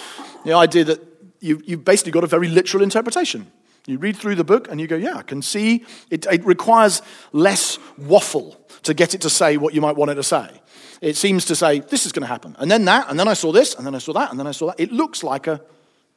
The 0.44 0.52
idea 0.52 0.84
that 0.84 1.02
you, 1.40 1.62
you've 1.64 1.84
basically 1.84 2.12
got 2.12 2.24
a 2.24 2.28
very 2.28 2.48
literal 2.48 2.82
interpretation. 2.82 3.50
You 3.86 3.98
read 3.98 4.16
through 4.16 4.36
the 4.36 4.44
book 4.44 4.68
and 4.70 4.80
you 4.80 4.86
go, 4.86 4.96
yeah, 4.96 5.16
I 5.16 5.22
can 5.22 5.42
see. 5.42 5.84
It, 6.10 6.26
it 6.26 6.44
requires 6.44 7.02
less 7.32 7.78
waffle 7.98 8.58
to 8.84 8.94
get 8.94 9.14
it 9.14 9.20
to 9.22 9.30
say 9.30 9.56
what 9.56 9.74
you 9.74 9.80
might 9.80 9.96
want 9.96 10.10
it 10.10 10.14
to 10.14 10.22
say. 10.22 10.48
It 11.02 11.16
seems 11.16 11.44
to 11.46 11.56
say, 11.56 11.80
this 11.80 12.06
is 12.06 12.12
going 12.12 12.22
to 12.22 12.28
happen. 12.28 12.56
And 12.58 12.70
then 12.70 12.86
that, 12.86 13.10
and 13.10 13.20
then 13.20 13.28
I 13.28 13.34
saw 13.34 13.52
this, 13.52 13.74
and 13.74 13.86
then 13.86 13.94
I 13.94 13.98
saw 13.98 14.14
that, 14.14 14.30
and 14.30 14.40
then 14.40 14.46
I 14.46 14.52
saw 14.52 14.68
that. 14.68 14.80
It 14.80 14.90
looks 14.90 15.22
like 15.22 15.46
a, 15.46 15.60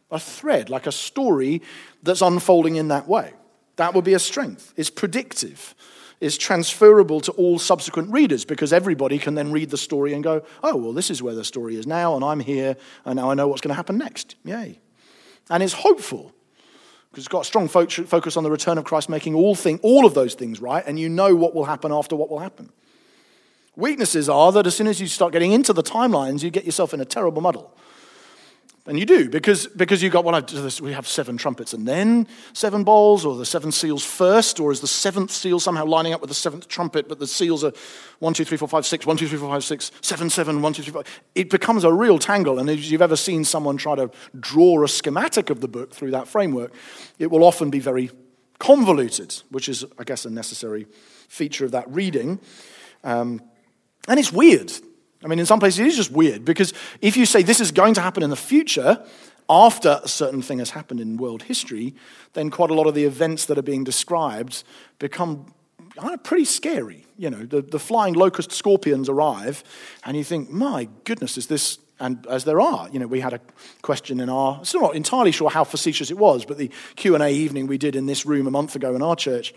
a 0.09 0.19
thread, 0.19 0.69
like 0.69 0.87
a 0.87 0.91
story 0.93 1.61
that's 2.03 2.21
unfolding 2.21 2.77
in 2.77 2.87
that 2.87 3.07
way. 3.07 3.33
That 3.75 3.93
would 3.93 4.05
be 4.05 4.13
a 4.13 4.19
strength. 4.19 4.73
It's 4.77 4.89
predictive 4.89 5.75
is 6.19 6.38
transferable 6.38 7.21
to 7.21 7.31
all 7.33 7.59
subsequent 7.59 8.12
readers 8.12 8.43
because 8.45 8.74
everybody 8.74 9.19
can 9.19 9.36
then 9.36 9.51
read 9.51 9.69
the 9.69 9.77
story 9.77 10.13
and 10.13 10.24
go, 10.24 10.43
oh, 10.63 10.75
well, 10.75 10.93
this 10.93 11.12
is 11.12 11.21
where 11.21 11.36
the 11.36 11.43
story 11.43 11.75
is 11.75 11.86
now, 11.86 12.15
and 12.15 12.25
I'm 12.25 12.39
here, 12.39 12.75
and 13.05 13.17
now 13.17 13.29
I 13.29 13.36
know 13.36 13.47
what's 13.47 13.62
going 13.62 13.69
to 13.69 13.75
happen 13.75 13.97
next. 13.97 14.36
Yay. 14.43 14.79
And 15.50 15.62
it's 15.62 15.74
hopeful 15.74 16.33
because 17.12 17.24
it's 17.25 17.27
got 17.27 17.41
a 17.41 17.45
strong 17.45 17.67
focus 17.67 18.38
on 18.38 18.43
the 18.43 18.51
return 18.51 18.77
of 18.77 18.83
Christ 18.83 19.09
making 19.09 19.36
all, 19.36 19.55
thing, 19.55 19.79
all 19.83 20.05
of 20.05 20.13
those 20.13 20.33
things 20.33 20.59
right, 20.59 20.83
and 20.86 21.00
you 21.00 21.09
know 21.09 21.36
what 21.36 21.53
will 21.53 21.65
happen 21.65 21.91
after 21.91 22.15
what 22.15 22.29
will 22.29 22.39
happen. 22.39 22.71
Weaknesses 23.75 24.27
are 24.27 24.51
that 24.53 24.65
as 24.65 24.75
soon 24.75 24.88
as 24.88 25.00
you 25.00 25.05
start 25.07 25.33
getting 25.33 25.51
into 25.51 25.71
the 25.71 25.83
timelines, 25.83 26.41
you 26.41 26.50
get 26.50 26.65
yourself 26.65 26.95
in 26.95 27.00
a 27.00 27.05
terrible 27.05 27.43
muddle. 27.43 27.77
And 28.88 28.98
you 28.98 29.06
do, 29.06 29.29
because, 29.29 29.67
because 29.67 30.01
you've 30.01 30.13
got, 30.13 30.24
well, 30.24 30.41
we 30.82 30.94
have 30.94 31.06
seven 31.06 31.36
trumpets 31.36 31.74
and 31.74 31.86
then 31.86 32.25
seven 32.53 32.86
bowls, 32.86 33.25
or 33.25 33.36
the 33.36 33.46
seven 33.46 33.70
seals 33.70 34.06
first, 34.06 34.62
or 34.62 34.72
is 34.72 34.79
the 34.79 34.88
seventh 34.88 35.29
seal 35.29 35.60
somehow 35.60 35.86
lining 35.86 36.13
up 36.13 36.22
with 36.22 36.29
the 36.29 36.34
seventh 36.34 36.70
trumpet, 36.70 37.10
but 37.10 37.20
the 37.20 37.27
seals 37.27 37.65
are 37.65 37.74
one, 38.20 38.34
two, 38.34 38.46
three, 38.46 38.58
four, 38.58 38.70
five, 38.70 38.86
six, 38.86 39.06
one, 39.06 39.17
two, 39.17 39.27
three, 39.27 39.38
four, 39.38 39.50
five, 39.50 39.65
six, 39.65 39.91
seven, 40.00 40.29
seven, 40.29 40.62
one, 40.62 40.72
two, 40.72 40.84
three, 40.84 40.94
five. 40.94 41.22
It 41.36 41.50
becomes 41.50 41.84
a 41.84 41.91
real 41.91 42.17
tangle. 42.17 42.60
And 42.60 42.70
if 42.70 42.89
you've 42.89 43.01
ever 43.01 43.17
seen 43.17 43.44
someone 43.44 43.75
try 43.75 43.96
to 43.96 44.10
draw 44.39 44.82
a 44.86 44.88
schematic 44.88 45.50
of 45.50 45.60
the 45.60 45.67
book 45.67 45.94
through 45.94 46.12
that 46.12 46.29
framework, 46.29 46.74
it 47.20 47.29
will 47.29 47.44
often 47.44 47.70
be 47.70 47.79
very 47.79 48.10
convoluted, 48.58 49.36
which 49.50 49.67
is, 49.67 49.84
I 50.00 50.06
guess, 50.06 50.24
a 50.24 50.29
necessary 50.29 50.88
feature 51.27 51.66
of 51.66 51.72
that 51.72 51.92
reading. 51.92 52.40
Um, 53.03 53.42
and 54.07 54.18
it's 54.18 54.31
weird. 54.31 54.72
I 55.27 55.29
mean, 55.29 55.40
in 55.40 55.46
some 55.46 55.59
places 55.59 55.79
it 55.81 55.87
is 55.87 55.98
just 55.98 56.11
weird 56.11 56.46
because 56.46 56.74
if 57.01 57.18
you 57.18 57.25
say 57.25 57.44
this 57.44 57.59
is 57.59 57.74
going 57.74 57.96
to 57.96 58.01
happen 58.01 58.24
in 58.24 58.29
the 58.29 58.37
future, 58.37 59.03
after 59.50 60.00
a 60.01 60.07
certain 60.07 60.42
thing 60.42 60.59
has 60.59 60.70
happened 60.70 61.01
in 61.01 61.18
world 61.18 61.44
history, 61.44 61.94
then 62.31 62.50
quite 62.50 62.70
a 62.70 62.74
lot 62.74 62.87
of 62.87 62.96
the 62.96 63.03
events 63.03 63.46
that 63.48 63.57
are 63.57 63.61
being 63.61 63.83
described 63.83 64.63
become 65.00 65.53
uh, 65.98 66.16
pretty 66.16 66.46
scary. 66.46 67.05
You 67.18 67.29
know, 67.29 67.46
the, 67.46 67.61
the 67.61 67.77
flying 67.77 68.13
locust 68.13 68.53
scorpions 68.53 69.09
arrive, 69.09 69.66
and 70.05 70.16
you 70.16 70.24
think, 70.24 70.50
my 70.50 70.87
goodness, 71.03 71.37
is 71.37 71.48
this 71.48 71.77
and 72.00 72.25
as 72.27 72.44
there 72.44 72.62
are, 72.62 72.88
you 72.90 73.00
know, 73.00 73.07
we 73.07 73.20
had 73.20 73.33
a 73.33 73.40
question 73.81 74.20
in 74.20 74.29
our, 74.29 74.64
still 74.64 74.81
not 74.81 74.96
entirely 74.96 75.31
sure 75.31 75.50
how 75.50 75.64
facetious 75.64 76.12
it 76.12 76.18
was, 76.18 76.46
but 76.46 76.57
the 76.57 76.70
Q&A 76.96 77.31
evening 77.31 77.66
we 77.66 77.79
did 77.79 77.96
in 77.96 78.05
this 78.05 78.25
room 78.25 78.46
a 78.46 78.51
month 78.51 78.75
ago 78.75 78.96
in 78.96 79.01
our 79.01 79.16
church, 79.16 79.53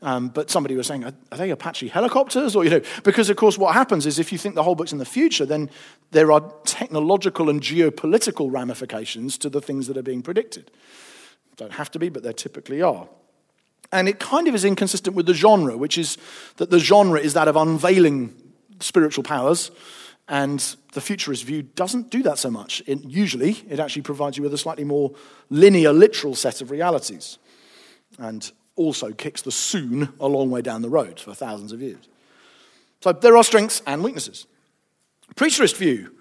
um, 0.00 0.28
but 0.28 0.50
somebody 0.50 0.74
was 0.74 0.86
saying, 0.86 1.04
are, 1.04 1.12
are, 1.30 1.38
they 1.38 1.50
Apache 1.50 1.88
helicopters? 1.88 2.56
Or, 2.56 2.64
you 2.64 2.70
know, 2.70 2.80
because 3.04 3.28
of 3.28 3.36
course 3.36 3.58
what 3.58 3.74
happens 3.74 4.06
is 4.06 4.18
if 4.18 4.32
you 4.32 4.38
think 4.38 4.54
the 4.54 4.62
whole 4.62 4.74
book's 4.74 4.92
in 4.92 4.98
the 4.98 5.04
future, 5.04 5.44
then 5.44 5.68
there 6.12 6.32
are 6.32 6.40
technological 6.64 7.50
and 7.50 7.60
geopolitical 7.60 8.50
ramifications 8.50 9.36
to 9.38 9.50
the 9.50 9.60
things 9.60 9.86
that 9.88 9.98
are 9.98 10.02
being 10.02 10.22
predicted. 10.22 10.70
Don't 11.56 11.72
have 11.72 11.90
to 11.90 11.98
be, 11.98 12.08
but 12.08 12.22
there 12.22 12.32
typically 12.32 12.80
are. 12.80 13.06
And 13.92 14.08
it 14.08 14.18
kind 14.18 14.48
of 14.48 14.54
is 14.54 14.64
inconsistent 14.64 15.14
with 15.14 15.26
the 15.26 15.34
genre, 15.34 15.76
which 15.76 15.98
is 15.98 16.16
that 16.56 16.70
the 16.70 16.78
genre 16.78 17.20
is 17.20 17.34
that 17.34 17.48
of 17.48 17.56
unveiling 17.56 18.34
spiritual 18.80 19.22
powers 19.22 19.70
and 20.28 20.76
the 20.92 21.00
futurist 21.00 21.44
view 21.44 21.62
doesn't 21.62 22.10
do 22.10 22.22
that 22.22 22.38
so 22.38 22.50
much. 22.50 22.82
It, 22.86 23.04
usually, 23.04 23.62
it 23.68 23.80
actually 23.80 24.02
provides 24.02 24.36
you 24.36 24.42
with 24.42 24.54
a 24.54 24.58
slightly 24.58 24.84
more 24.84 25.12
linear, 25.50 25.92
literal 25.92 26.34
set 26.34 26.60
of 26.60 26.70
realities, 26.70 27.38
and 28.18 28.50
also 28.76 29.12
kicks 29.12 29.42
the 29.42 29.52
soon 29.52 30.12
a 30.20 30.26
long 30.26 30.50
way 30.50 30.62
down 30.62 30.82
the 30.82 30.88
road 30.88 31.20
for 31.20 31.34
thousands 31.34 31.72
of 31.72 31.82
years. 31.82 32.08
So 33.02 33.12
there 33.12 33.36
are 33.36 33.44
strengths 33.44 33.82
and 33.86 34.02
weaknesses. 34.04 34.46
Preterist 35.34 35.76
view, 35.76 36.14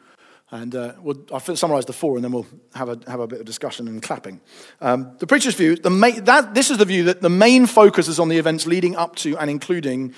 and 0.52 0.76
uh, 0.76 0.94
we'll, 1.02 1.26
I'll 1.32 1.40
summarize 1.40 1.86
the 1.86 1.94
four 1.94 2.16
and 2.16 2.24
then 2.24 2.32
we'll 2.32 2.48
have 2.76 2.90
a, 2.90 3.00
have 3.08 3.20
a 3.20 3.28
bit 3.28 3.40
of 3.40 3.46
discussion 3.46 3.88
and 3.88 4.02
clapping. 4.02 4.42
Um, 4.82 5.16
the 5.20 5.28
preterist 5.28 5.56
view, 5.56 5.76
the 5.76 5.90
main, 5.90 6.24
that, 6.26 6.54
this 6.54 6.70
is 6.70 6.78
the 6.78 6.86
view 6.86 7.06
that 7.06 7.22
the 7.22 7.30
main 7.30 7.68
focus 7.68 8.08
is 8.08 8.20
on 8.20 8.30
the 8.30 8.38
events 8.38 8.66
leading 8.66 8.96
up 8.96 9.16
to 9.18 9.38
and 9.38 9.50
including 9.50 10.14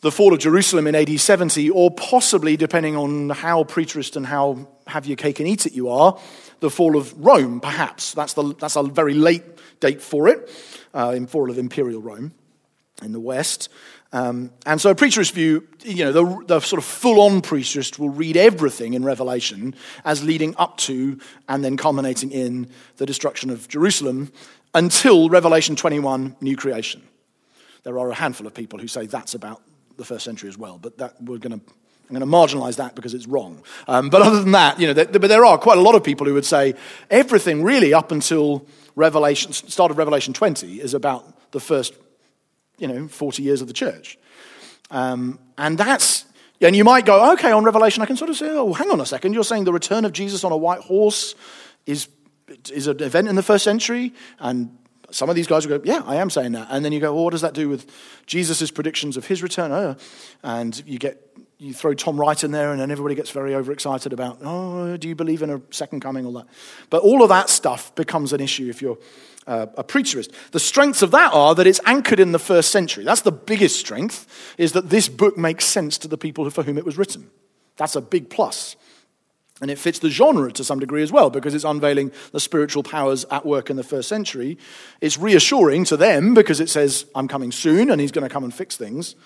the 0.00 0.10
fall 0.10 0.32
of 0.32 0.38
Jerusalem 0.38 0.86
in 0.86 0.94
AD 0.94 1.20
70, 1.20 1.70
or 1.70 1.90
possibly, 1.90 2.56
depending 2.56 2.96
on 2.96 3.30
how 3.30 3.64
preterist 3.64 4.16
and 4.16 4.26
how 4.26 4.66
have 4.86 5.06
your 5.06 5.16
cake 5.16 5.40
and 5.40 5.48
eat 5.48 5.66
it 5.66 5.74
you 5.74 5.90
are, 5.90 6.18
the 6.60 6.70
fall 6.70 6.96
of 6.96 7.12
Rome, 7.18 7.60
perhaps. 7.60 8.12
That's, 8.12 8.32
the, 8.32 8.54
that's 8.54 8.76
a 8.76 8.82
very 8.82 9.14
late 9.14 9.44
date 9.80 10.00
for 10.00 10.28
it, 10.28 10.50
uh, 10.94 11.12
in 11.14 11.26
fall 11.26 11.50
of 11.50 11.58
imperial 11.58 12.00
Rome 12.00 12.32
in 13.02 13.12
the 13.12 13.20
West. 13.20 13.68
Um, 14.12 14.50
and 14.66 14.80
so 14.80 14.90
a 14.90 14.94
preterist 14.94 15.32
view, 15.32 15.66
you 15.84 16.04
know, 16.04 16.12
the, 16.12 16.44
the 16.46 16.60
sort 16.60 16.78
of 16.78 16.84
full-on 16.84 17.42
preterist 17.42 17.98
will 17.98 18.08
read 18.08 18.36
everything 18.36 18.94
in 18.94 19.04
Revelation 19.04 19.74
as 20.04 20.24
leading 20.24 20.54
up 20.56 20.78
to 20.78 21.18
and 21.48 21.64
then 21.64 21.76
culminating 21.76 22.32
in 22.32 22.68
the 22.96 23.06
destruction 23.06 23.50
of 23.50 23.68
Jerusalem 23.68 24.32
until 24.74 25.28
Revelation 25.28 25.76
21, 25.76 26.36
new 26.40 26.56
creation. 26.56 27.02
There 27.84 27.98
are 27.98 28.10
a 28.10 28.14
handful 28.14 28.46
of 28.46 28.54
people 28.54 28.78
who 28.78 28.88
say 28.88 29.06
that's 29.06 29.34
about 29.34 29.62
the 30.00 30.04
first 30.06 30.24
century 30.24 30.48
as 30.48 30.58
well, 30.58 30.78
but 30.78 30.98
that 30.98 31.22
we're 31.22 31.38
going 31.38 31.60
to 31.60 31.64
I'm 32.10 32.18
going 32.18 32.28
to 32.28 32.36
marginalize 32.56 32.76
that 32.76 32.96
because 32.96 33.14
it's 33.14 33.28
wrong. 33.28 33.62
Um, 33.86 34.10
but 34.10 34.20
other 34.20 34.40
than 34.40 34.50
that, 34.50 34.80
you 34.80 34.92
know, 34.92 34.94
but 34.94 35.22
there 35.22 35.44
are 35.44 35.56
quite 35.56 35.78
a 35.78 35.80
lot 35.80 35.94
of 35.94 36.02
people 36.02 36.26
who 36.26 36.34
would 36.34 36.44
say 36.44 36.74
everything 37.08 37.62
really 37.62 37.94
up 37.94 38.10
until 38.10 38.66
Revelation, 38.96 39.52
start 39.52 39.92
of 39.92 39.98
Revelation 39.98 40.34
20 40.34 40.80
is 40.80 40.92
about 40.92 41.52
the 41.52 41.60
first, 41.60 41.94
you 42.78 42.88
know, 42.88 43.06
40 43.06 43.44
years 43.44 43.60
of 43.60 43.68
the 43.68 43.72
church. 43.72 44.18
Um, 44.90 45.38
and 45.56 45.78
that's, 45.78 46.24
and 46.60 46.74
you 46.74 46.82
might 46.82 47.06
go, 47.06 47.32
okay, 47.34 47.52
on 47.52 47.62
Revelation, 47.62 48.02
I 48.02 48.06
can 48.06 48.16
sort 48.16 48.28
of 48.28 48.36
say, 48.36 48.48
oh, 48.50 48.72
hang 48.72 48.90
on 48.90 49.00
a 49.00 49.06
second, 49.06 49.32
you're 49.32 49.44
saying 49.44 49.62
the 49.62 49.72
return 49.72 50.04
of 50.04 50.12
Jesus 50.12 50.42
on 50.42 50.50
a 50.50 50.56
white 50.56 50.80
horse 50.80 51.36
is, 51.86 52.08
is 52.72 52.88
an 52.88 53.00
event 53.04 53.28
in 53.28 53.36
the 53.36 53.42
first 53.44 53.62
century, 53.62 54.14
and 54.40 54.76
some 55.10 55.28
of 55.28 55.36
these 55.36 55.46
guys 55.46 55.66
will 55.66 55.78
go, 55.78 55.84
Yeah, 55.84 56.02
I 56.06 56.16
am 56.16 56.30
saying 56.30 56.52
that. 56.52 56.68
And 56.70 56.84
then 56.84 56.92
you 56.92 57.00
go, 57.00 57.14
Well, 57.14 57.24
what 57.24 57.30
does 57.30 57.42
that 57.42 57.54
do 57.54 57.68
with 57.68 57.90
Jesus' 58.26 58.70
predictions 58.70 59.16
of 59.16 59.26
his 59.26 59.42
return? 59.42 59.72
Oh, 59.72 59.96
and 60.42 60.82
you 60.86 60.98
get 60.98 61.26
you 61.60 61.74
throw 61.74 61.92
Tom 61.92 62.18
Wright 62.18 62.42
in 62.42 62.52
there, 62.52 62.72
and 62.72 62.80
then 62.80 62.90
everybody 62.90 63.14
gets 63.14 63.30
very 63.30 63.54
overexcited 63.54 64.14
about, 64.14 64.38
oh, 64.42 64.96
do 64.96 65.08
you 65.08 65.14
believe 65.14 65.42
in 65.42 65.50
a 65.50 65.60
second 65.70 66.00
coming, 66.00 66.24
all 66.24 66.32
that. 66.32 66.46
But 66.88 67.02
all 67.02 67.22
of 67.22 67.28
that 67.28 67.50
stuff 67.50 67.94
becomes 67.94 68.32
an 68.32 68.40
issue 68.40 68.70
if 68.70 68.80
you're 68.80 68.96
uh, 69.46 69.66
a 69.76 69.84
preterist. 69.84 70.32
The 70.52 70.60
strengths 70.60 71.02
of 71.02 71.10
that 71.10 71.34
are 71.34 71.54
that 71.54 71.66
it's 71.66 71.80
anchored 71.84 72.18
in 72.18 72.32
the 72.32 72.38
first 72.38 72.70
century. 72.70 73.04
That's 73.04 73.20
the 73.20 73.32
biggest 73.32 73.78
strength, 73.78 74.54
is 74.56 74.72
that 74.72 74.88
this 74.88 75.10
book 75.10 75.36
makes 75.36 75.66
sense 75.66 75.98
to 75.98 76.08
the 76.08 76.16
people 76.16 76.48
for 76.48 76.62
whom 76.62 76.78
it 76.78 76.84
was 76.86 76.96
written. 76.96 77.30
That's 77.76 77.94
a 77.94 78.00
big 78.00 78.30
plus. 78.30 78.76
And 79.60 79.70
it 79.70 79.78
fits 79.78 79.98
the 79.98 80.08
genre 80.08 80.50
to 80.52 80.64
some 80.64 80.80
degree 80.80 81.02
as 81.02 81.12
well 81.12 81.28
because 81.28 81.54
it's 81.54 81.64
unveiling 81.64 82.12
the 82.32 82.40
spiritual 82.40 82.82
powers 82.82 83.26
at 83.30 83.44
work 83.44 83.68
in 83.68 83.76
the 83.76 83.82
first 83.82 84.08
century. 84.08 84.56
It's 85.00 85.18
reassuring 85.18 85.84
to 85.86 85.96
them 85.96 86.32
because 86.32 86.60
it 86.60 86.70
says, 86.70 87.04
I'm 87.14 87.28
coming 87.28 87.52
soon 87.52 87.90
and 87.90 88.00
he's 88.00 88.12
going 88.12 88.26
to 88.26 88.32
come 88.32 88.44
and 88.44 88.54
fix 88.54 88.76
things. 88.76 89.16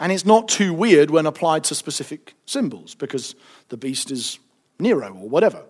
And 0.00 0.12
it's 0.12 0.26
not 0.26 0.48
too 0.48 0.72
weird 0.72 1.10
when 1.10 1.26
applied 1.26 1.64
to 1.64 1.74
specific 1.74 2.34
symbols 2.46 2.94
because 2.94 3.34
the 3.68 3.76
beast 3.76 4.10
is 4.10 4.38
Nero 4.78 5.12
or 5.12 5.28
whatever. 5.28 5.64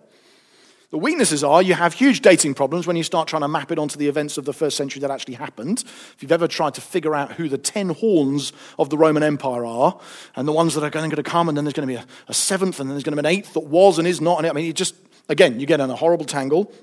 The 0.91 0.97
weaknesses 0.97 1.43
are 1.43 1.61
you 1.61 1.75
have 1.75 1.93
huge 1.93 2.21
dating 2.21 2.55
problems 2.55 2.87
when 2.87 2.95
you 2.95 3.03
start 3.03 3.27
trying 3.27 3.43
to 3.43 3.47
map 3.47 3.71
it 3.71 3.77
onto 3.77 3.99
the 3.99 4.07
events 4.07 4.39
of 4.39 4.45
the 4.45 4.53
first 4.53 4.75
century 4.75 4.99
that 5.01 5.11
actually 5.11 5.35
happened. 5.35 5.83
If 6.15 6.17
you've 6.21 6.31
ever 6.31 6.47
tried 6.47 6.73
to 6.75 6.81
figure 6.81 7.13
out 7.13 7.33
who 7.33 7.47
the 7.47 7.59
ten 7.59 7.89
horns 7.89 8.53
of 8.79 8.89
the 8.89 8.97
Roman 8.97 9.21
Empire 9.21 9.67
are, 9.67 9.99
and 10.35 10.47
the 10.47 10.51
ones 10.51 10.73
that 10.73 10.83
are 10.83 10.89
going 10.89 11.11
to 11.11 11.23
come, 11.23 11.47
and 11.47 11.55
then 11.55 11.63
there's 11.63 11.75
going 11.75 11.87
to 11.87 11.93
be 11.93 11.99
a, 11.99 12.05
a 12.27 12.33
seventh, 12.33 12.79
and 12.79 12.89
then 12.89 12.95
there's 12.95 13.03
going 13.03 13.15
to 13.15 13.21
be 13.21 13.27
an 13.27 13.37
eighth 13.37 13.53
that 13.53 13.65
was 13.65 13.99
and 13.99 14.07
is 14.07 14.19
not, 14.19 14.39
and 14.39 14.47
I 14.47 14.53
mean, 14.53 14.65
you 14.65 14.73
just, 14.73 14.95
again, 15.27 15.59
you 15.59 15.67
get 15.67 15.79
in 15.79 15.91
a 15.91 15.95
horrible 15.95 16.25
tangle, 16.25 16.73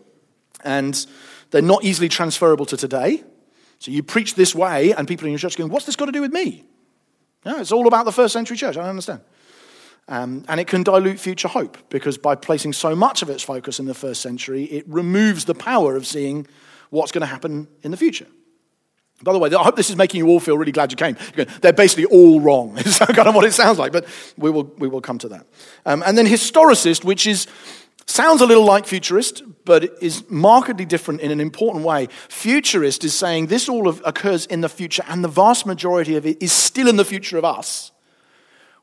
and 0.62 1.04
they're 1.50 1.60
not 1.60 1.84
easily 1.84 2.08
transferable 2.08 2.66
to 2.66 2.76
today. 2.76 3.24
So 3.80 3.90
you 3.90 4.04
preach 4.04 4.36
this 4.36 4.54
way, 4.54 4.92
and 4.92 5.08
people 5.08 5.26
in 5.26 5.32
your 5.32 5.40
church 5.40 5.56
are 5.56 5.58
going, 5.58 5.70
What's 5.70 5.86
this 5.86 5.96
got 5.96 6.06
to 6.06 6.12
do 6.12 6.20
with 6.20 6.32
me? 6.32 6.64
No, 7.44 7.58
it's 7.58 7.72
all 7.72 7.88
about 7.88 8.04
the 8.04 8.12
first 8.12 8.32
century 8.32 8.56
church. 8.56 8.76
I 8.76 8.82
don't 8.82 8.90
understand. 8.90 9.20
Um, 10.08 10.44
and 10.48 10.60
it 10.60 10.68
can 10.68 10.84
dilute 10.84 11.18
future 11.18 11.48
hope 11.48 11.78
because 11.88 12.16
by 12.16 12.36
placing 12.36 12.72
so 12.74 12.94
much 12.94 13.22
of 13.22 13.30
its 13.30 13.42
focus 13.42 13.80
in 13.80 13.86
the 13.86 13.94
first 13.94 14.22
century, 14.22 14.64
it 14.64 14.84
removes 14.86 15.46
the 15.46 15.54
power 15.54 15.96
of 15.96 16.06
seeing 16.06 16.46
what's 16.90 17.10
going 17.10 17.22
to 17.22 17.26
happen 17.26 17.66
in 17.82 17.90
the 17.90 17.96
future. 17.96 18.26
By 19.22 19.32
the 19.32 19.38
way, 19.38 19.52
I 19.52 19.62
hope 19.62 19.76
this 19.76 19.90
is 19.90 19.96
making 19.96 20.18
you 20.18 20.28
all 20.28 20.40
feel 20.40 20.58
really 20.58 20.72
glad 20.72 20.92
you 20.92 20.96
came. 20.96 21.16
They're 21.62 21.72
basically 21.72 22.04
all 22.04 22.40
wrong. 22.40 22.76
Is 22.84 22.98
kind 22.98 23.26
of 23.26 23.34
what 23.34 23.46
it 23.46 23.54
sounds 23.54 23.78
like, 23.78 23.90
but 23.90 24.06
we 24.36 24.50
will, 24.50 24.64
we 24.76 24.88
will 24.88 25.00
come 25.00 25.18
to 25.18 25.28
that. 25.28 25.46
Um, 25.86 26.02
and 26.06 26.18
then 26.18 26.26
historicist, 26.26 27.02
which 27.02 27.26
is 27.26 27.46
sounds 28.04 28.42
a 28.42 28.46
little 28.46 28.64
like 28.64 28.86
futurist, 28.86 29.42
but 29.64 29.90
is 30.02 30.22
markedly 30.28 30.84
different 30.84 31.22
in 31.22 31.30
an 31.30 31.40
important 31.40 31.84
way. 31.84 32.08
Futurist 32.28 33.04
is 33.04 33.14
saying 33.14 33.46
this 33.46 33.70
all 33.70 33.88
occurs 33.88 34.44
in 34.46 34.60
the 34.60 34.68
future, 34.68 35.02
and 35.08 35.24
the 35.24 35.28
vast 35.28 35.64
majority 35.64 36.16
of 36.16 36.26
it 36.26 36.42
is 36.42 36.52
still 36.52 36.86
in 36.86 36.96
the 36.96 37.04
future 37.04 37.38
of 37.38 37.44
us. 37.44 37.92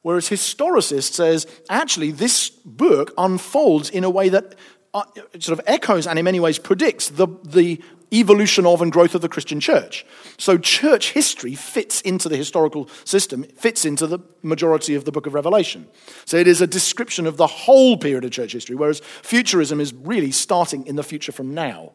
Whereas 0.04 0.30
historicist 0.30 1.14
says, 1.14 1.48
actually, 1.70 2.12
this 2.12 2.50
book 2.50 3.14
unfolds 3.18 3.90
in 3.90 4.04
a 4.04 4.10
way 4.10 4.30
that 4.30 4.56
uh, 4.94 5.04
sort 5.40 5.58
of 5.58 5.62
echoes 5.66 6.06
and 6.06 6.20
in 6.20 6.26
many 6.26 6.40
ways 6.40 6.60
predicts 6.60 7.10
the, 7.10 7.28
the 7.44 7.82
evolution 8.14 8.66
of 8.66 8.82
and 8.82 8.92
growth 8.92 9.16
of 9.16 9.22
the 9.22 9.30
Christian 9.30 9.60
church. 9.60 10.06
So 10.38 10.58
church 10.58 11.14
history 11.14 11.56
fits 11.56 12.02
into 12.02 12.30
the 12.30 12.38
historical 12.38 12.90
system, 13.06 13.44
fits 13.44 13.86
into 13.86 14.06
the 14.06 14.20
majority 14.44 14.94
of 14.94 15.06
the 15.06 15.12
book 15.12 15.26
of 15.26 15.34
Revelation. 15.34 15.88
So 16.26 16.38
it 16.38 16.48
is 16.48 16.62
a 16.62 16.68
description 16.68 17.26
of 17.26 17.38
the 17.38 17.48
whole 17.48 17.98
period 17.98 18.24
of 18.24 18.32
church 18.32 18.54
history, 18.54 18.76
whereas 18.76 19.00
futurism 19.00 19.80
is 19.80 19.94
really 19.94 20.32
starting 20.32 20.86
in 20.86 20.96
the 20.96 21.04
future 21.04 21.32
from 21.32 21.54
now. 21.54 21.94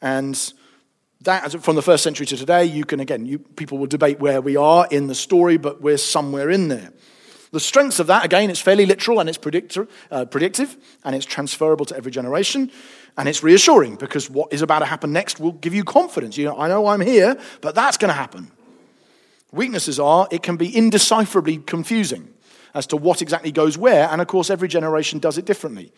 And 0.00 0.52
that, 1.22 1.62
from 1.62 1.76
the 1.76 1.82
first 1.82 2.04
century 2.04 2.26
to 2.26 2.36
today, 2.36 2.64
you 2.64 2.84
can, 2.84 3.00
again, 3.00 3.26
you, 3.26 3.38
people 3.38 3.78
will 3.78 3.86
debate 3.86 4.20
where 4.20 4.40
we 4.40 4.56
are 4.56 4.86
in 4.90 5.08
the 5.08 5.14
story, 5.14 5.56
but 5.56 5.82
we're 5.82 5.98
somewhere 5.98 6.48
in 6.48 6.68
there. 6.68 6.92
The 7.54 7.60
strengths 7.60 8.00
of 8.00 8.08
that, 8.08 8.24
again, 8.24 8.50
it's 8.50 8.58
fairly 8.58 8.84
literal 8.84 9.20
and 9.20 9.28
it's 9.28 9.38
uh, 10.10 10.24
predictive 10.24 10.76
and 11.04 11.14
it's 11.14 11.24
transferable 11.24 11.86
to 11.86 11.96
every 11.96 12.10
generation 12.10 12.68
and 13.16 13.28
it's 13.28 13.44
reassuring 13.44 13.94
because 13.94 14.28
what 14.28 14.52
is 14.52 14.60
about 14.60 14.80
to 14.80 14.86
happen 14.86 15.12
next 15.12 15.38
will 15.38 15.52
give 15.52 15.72
you 15.72 15.84
confidence. 15.84 16.36
You 16.36 16.46
know, 16.46 16.58
I 16.58 16.66
know 16.66 16.88
I'm 16.88 17.00
here, 17.00 17.38
but 17.60 17.76
that's 17.76 17.96
going 17.96 18.08
to 18.08 18.14
happen. 18.14 18.50
Weaknesses 19.52 20.00
are 20.00 20.26
it 20.32 20.42
can 20.42 20.56
be 20.56 20.72
indecipherably 20.72 21.64
confusing 21.64 22.34
as 22.74 22.88
to 22.88 22.96
what 22.96 23.22
exactly 23.22 23.52
goes 23.52 23.78
where, 23.78 24.08
and 24.08 24.20
of 24.20 24.26
course, 24.26 24.50
every 24.50 24.66
generation 24.66 25.20
does 25.20 25.38
it 25.38 25.44
differently. 25.44 25.92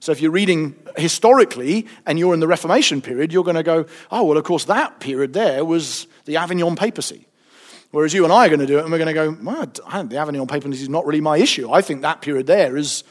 So 0.00 0.10
if 0.10 0.20
you're 0.20 0.32
reading 0.32 0.74
historically 0.96 1.86
and 2.04 2.18
you're 2.18 2.34
in 2.34 2.40
the 2.40 2.48
Reformation 2.48 3.00
period, 3.00 3.32
you're 3.32 3.44
going 3.44 3.54
to 3.54 3.62
go, 3.62 3.86
oh, 4.10 4.24
well, 4.24 4.38
of 4.38 4.42
course, 4.42 4.64
that 4.64 4.98
period 4.98 5.34
there 5.34 5.64
was 5.64 6.08
the 6.24 6.36
Avignon 6.36 6.74
papacy. 6.74 7.28
Whereas 7.90 8.12
you 8.12 8.24
and 8.24 8.32
I 8.32 8.46
are 8.46 8.48
going 8.48 8.60
to 8.60 8.66
do 8.66 8.78
it, 8.78 8.82
and 8.82 8.92
we're 8.92 8.98
going 8.98 9.06
to 9.06 9.12
go, 9.14 9.36
well, 9.42 10.04
the 10.04 10.16
Avignon 10.16 10.46
papacy 10.46 10.82
is 10.82 10.88
not 10.88 11.06
really 11.06 11.20
my 11.20 11.38
issue. 11.38 11.70
I 11.70 11.82
think 11.82 12.02
that 12.02 12.20
period 12.20 12.46
there 12.46 12.76
is 12.76 13.04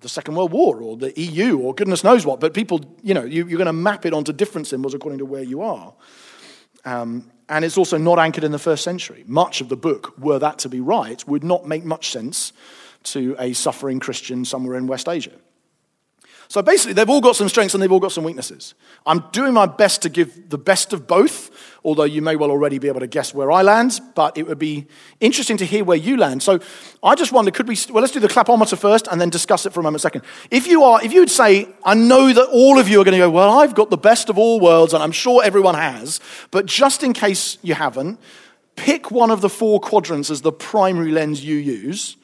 the 0.00 0.08
Second 0.08 0.36
World 0.36 0.52
War 0.52 0.80
or 0.80 0.96
the 0.96 1.18
EU 1.20 1.58
or 1.58 1.74
goodness 1.74 2.04
knows 2.04 2.24
what. 2.24 2.40
But 2.40 2.54
people, 2.54 2.96
you 3.02 3.14
know, 3.14 3.24
you, 3.24 3.44
are 3.44 3.58
going 3.58 3.66
to 3.66 3.72
map 3.72 4.06
it 4.06 4.12
onto 4.12 4.32
different 4.32 4.66
symbols 4.66 4.94
according 4.94 5.18
to 5.18 5.24
where 5.24 5.42
you 5.42 5.62
are. 5.62 5.92
Um, 6.84 7.30
and 7.48 7.64
it's 7.64 7.78
also 7.78 7.98
not 7.98 8.18
anchored 8.18 8.44
in 8.44 8.52
the 8.52 8.58
first 8.58 8.84
century. 8.84 9.24
Much 9.26 9.60
of 9.60 9.68
the 9.68 9.76
book, 9.76 10.16
were 10.18 10.38
that 10.38 10.58
to 10.60 10.68
be 10.68 10.80
right, 10.80 11.26
would 11.26 11.42
not 11.42 11.66
make 11.66 11.84
much 11.84 12.10
sense 12.10 12.52
to 13.04 13.34
a 13.38 13.52
suffering 13.52 14.00
Christian 14.00 14.44
somewhere 14.44 14.76
in 14.76 14.86
West 14.86 15.08
Asia. 15.08 15.32
So 16.50 16.62
basically, 16.62 16.94
they've 16.94 17.08
all 17.10 17.20
got 17.20 17.36
some 17.36 17.50
strengths 17.50 17.74
and 17.74 17.82
they've 17.82 17.92
all 17.92 18.00
got 18.00 18.12
some 18.12 18.24
weaknesses. 18.24 18.74
I'm 19.04 19.22
doing 19.32 19.52
my 19.52 19.66
best 19.66 20.00
to 20.02 20.08
give 20.08 20.48
the 20.48 20.56
best 20.56 20.94
of 20.94 21.06
both, 21.06 21.50
although 21.84 22.04
you 22.04 22.22
may 22.22 22.36
well 22.36 22.50
already 22.50 22.78
be 22.78 22.88
able 22.88 23.00
to 23.00 23.06
guess 23.06 23.34
where 23.34 23.52
I 23.52 23.60
land, 23.60 24.00
but 24.14 24.38
it 24.38 24.46
would 24.46 24.58
be 24.58 24.86
interesting 25.20 25.58
to 25.58 25.66
hear 25.66 25.84
where 25.84 25.98
you 25.98 26.16
land. 26.16 26.42
So 26.42 26.58
I 27.02 27.16
just 27.16 27.32
wonder, 27.32 27.50
could 27.50 27.68
we, 27.68 27.76
well, 27.90 28.00
let's 28.00 28.14
do 28.14 28.20
the 28.20 28.28
clapometer 28.28 28.78
first 28.78 29.08
and 29.08 29.20
then 29.20 29.28
discuss 29.28 29.66
it 29.66 29.74
for 29.74 29.80
a 29.80 29.82
moment 29.82 30.00
second. 30.00 30.22
If 30.50 30.66
you 30.66 30.84
are, 30.84 31.04
if 31.04 31.12
you 31.12 31.20
would 31.20 31.30
say, 31.30 31.68
I 31.84 31.92
know 31.92 32.32
that 32.32 32.48
all 32.48 32.78
of 32.78 32.88
you 32.88 33.02
are 33.02 33.04
going 33.04 33.12
to 33.12 33.18
go, 33.18 33.30
well, 33.30 33.58
I've 33.58 33.74
got 33.74 33.90
the 33.90 33.98
best 33.98 34.30
of 34.30 34.38
all 34.38 34.58
worlds, 34.58 34.94
and 34.94 35.02
I'm 35.02 35.12
sure 35.12 35.44
everyone 35.44 35.74
has, 35.74 36.18
but 36.50 36.64
just 36.64 37.02
in 37.02 37.12
case 37.12 37.58
you 37.60 37.74
haven't, 37.74 38.18
pick 38.74 39.10
one 39.10 39.30
of 39.30 39.42
the 39.42 39.50
four 39.50 39.80
quadrants 39.80 40.30
as 40.30 40.40
the 40.40 40.52
primary 40.52 41.12
lens 41.12 41.44
you 41.44 41.56
use. 41.56 42.16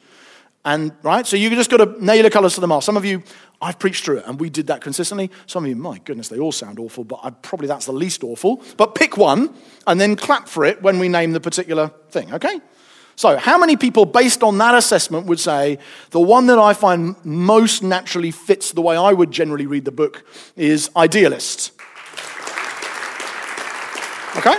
And 0.65 0.91
right, 1.03 1.25
so 1.25 1.37
you 1.37 1.49
just 1.51 1.69
got 1.69 1.77
to 1.77 2.03
nail 2.03 2.23
the 2.23 2.29
colors 2.31 2.55
to 2.55 2.61
the 2.61 2.67
mast. 2.67 2.87
Some 2.87 2.97
of 2.97 3.05
you 3.05 3.21
I've 3.61 3.79
preached 3.79 4.03
through 4.03 4.17
it, 4.17 4.25
and 4.27 4.39
we 4.39 4.49
did 4.49 4.67
that 4.67 4.81
consistently. 4.81 5.31
Some 5.45 5.63
of 5.63 5.69
you, 5.69 5.75
my 5.75 5.99
goodness, 5.99 6.27
they 6.27 6.39
all 6.39 6.51
sound 6.51 6.79
awful, 6.79 7.03
but 7.03 7.19
I, 7.23 7.29
probably 7.29 7.67
that's 7.67 7.85
the 7.85 7.93
least 7.93 8.23
awful. 8.23 8.61
But 8.75 8.95
pick 8.95 9.15
one 9.15 9.53
and 9.87 10.01
then 10.01 10.15
clap 10.15 10.47
for 10.47 10.65
it 10.65 10.81
when 10.81 10.99
we 10.99 11.07
name 11.07 11.31
the 11.31 11.39
particular 11.39 11.91
thing, 12.09 12.33
okay? 12.33 12.59
So, 13.15 13.37
how 13.37 13.57
many 13.57 13.77
people, 13.77 14.05
based 14.05 14.43
on 14.43 14.57
that 14.57 14.75
assessment, 14.75 15.25
would 15.27 15.39
say 15.39 15.79
the 16.09 16.19
one 16.19 16.47
that 16.47 16.59
I 16.59 16.73
find 16.73 17.15
most 17.23 17.81
naturally 17.81 18.31
fits 18.31 18.73
the 18.73 18.81
way 18.81 18.97
I 18.97 19.13
would 19.13 19.31
generally 19.31 19.67
read 19.67 19.85
the 19.85 19.91
book 19.91 20.25
is 20.57 20.89
idealist? 20.97 21.71
Okay? 24.37 24.57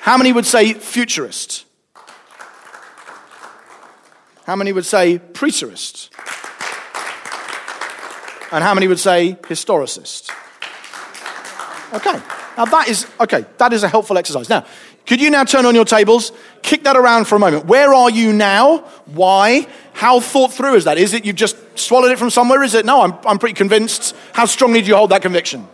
How 0.00 0.18
many 0.18 0.32
would 0.32 0.46
say 0.46 0.72
futurist? 0.72 1.66
How 4.44 4.56
many 4.56 4.72
would 4.72 4.86
say 4.86 5.18
preterist? 5.18 6.10
And 8.52 8.62
how 8.62 8.74
many 8.74 8.86
would 8.88 9.00
say 9.00 9.36
historicist? 9.42 10.30
Okay. 11.92 12.20
Now 12.56 12.66
that 12.66 12.88
is, 12.88 13.06
okay, 13.18 13.44
that 13.58 13.72
is 13.72 13.82
a 13.82 13.88
helpful 13.88 14.16
exercise. 14.16 14.48
Now, 14.48 14.64
could 15.06 15.20
you 15.20 15.28
now 15.30 15.44
turn 15.44 15.66
on 15.66 15.74
your 15.74 15.84
tables, 15.84 16.32
kick 16.62 16.84
that 16.84 16.96
around 16.96 17.26
for 17.26 17.36
a 17.36 17.38
moment? 17.38 17.66
Where 17.66 17.92
are 17.92 18.10
you 18.10 18.32
now? 18.32 18.78
Why? 19.06 19.66
How 19.92 20.20
thought 20.20 20.52
through 20.52 20.76
is 20.76 20.84
that? 20.84 20.98
Is 20.98 21.14
it 21.14 21.24
you've 21.24 21.36
just 21.36 21.56
swallowed 21.78 22.12
it 22.12 22.18
from 22.18 22.30
somewhere? 22.30 22.62
Is 22.62 22.74
it, 22.74 22.86
no, 22.86 23.02
I'm, 23.02 23.14
I'm 23.26 23.38
pretty 23.38 23.54
convinced. 23.54 24.14
How 24.32 24.46
strongly 24.46 24.80
do 24.80 24.88
you 24.88 24.96
hold 24.96 25.10
that 25.10 25.22
conviction? 25.22 25.68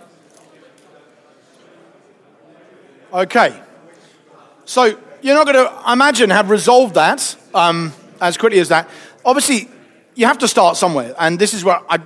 Okay. 3.12 3.60
So 4.64 4.98
you're 5.22 5.34
not 5.34 5.46
going 5.46 5.66
to, 5.66 5.92
imagine, 5.92 6.30
have 6.30 6.50
resolved 6.50 6.94
that 6.94 7.36
um, 7.54 7.92
as 8.20 8.36
quickly 8.36 8.58
as 8.60 8.68
that. 8.68 8.88
Obviously, 9.24 9.68
you 10.14 10.26
have 10.26 10.38
to 10.38 10.48
start 10.48 10.76
somewhere. 10.76 11.14
And 11.18 11.38
this 11.38 11.54
is 11.54 11.64
where 11.64 11.80
I 11.88 11.98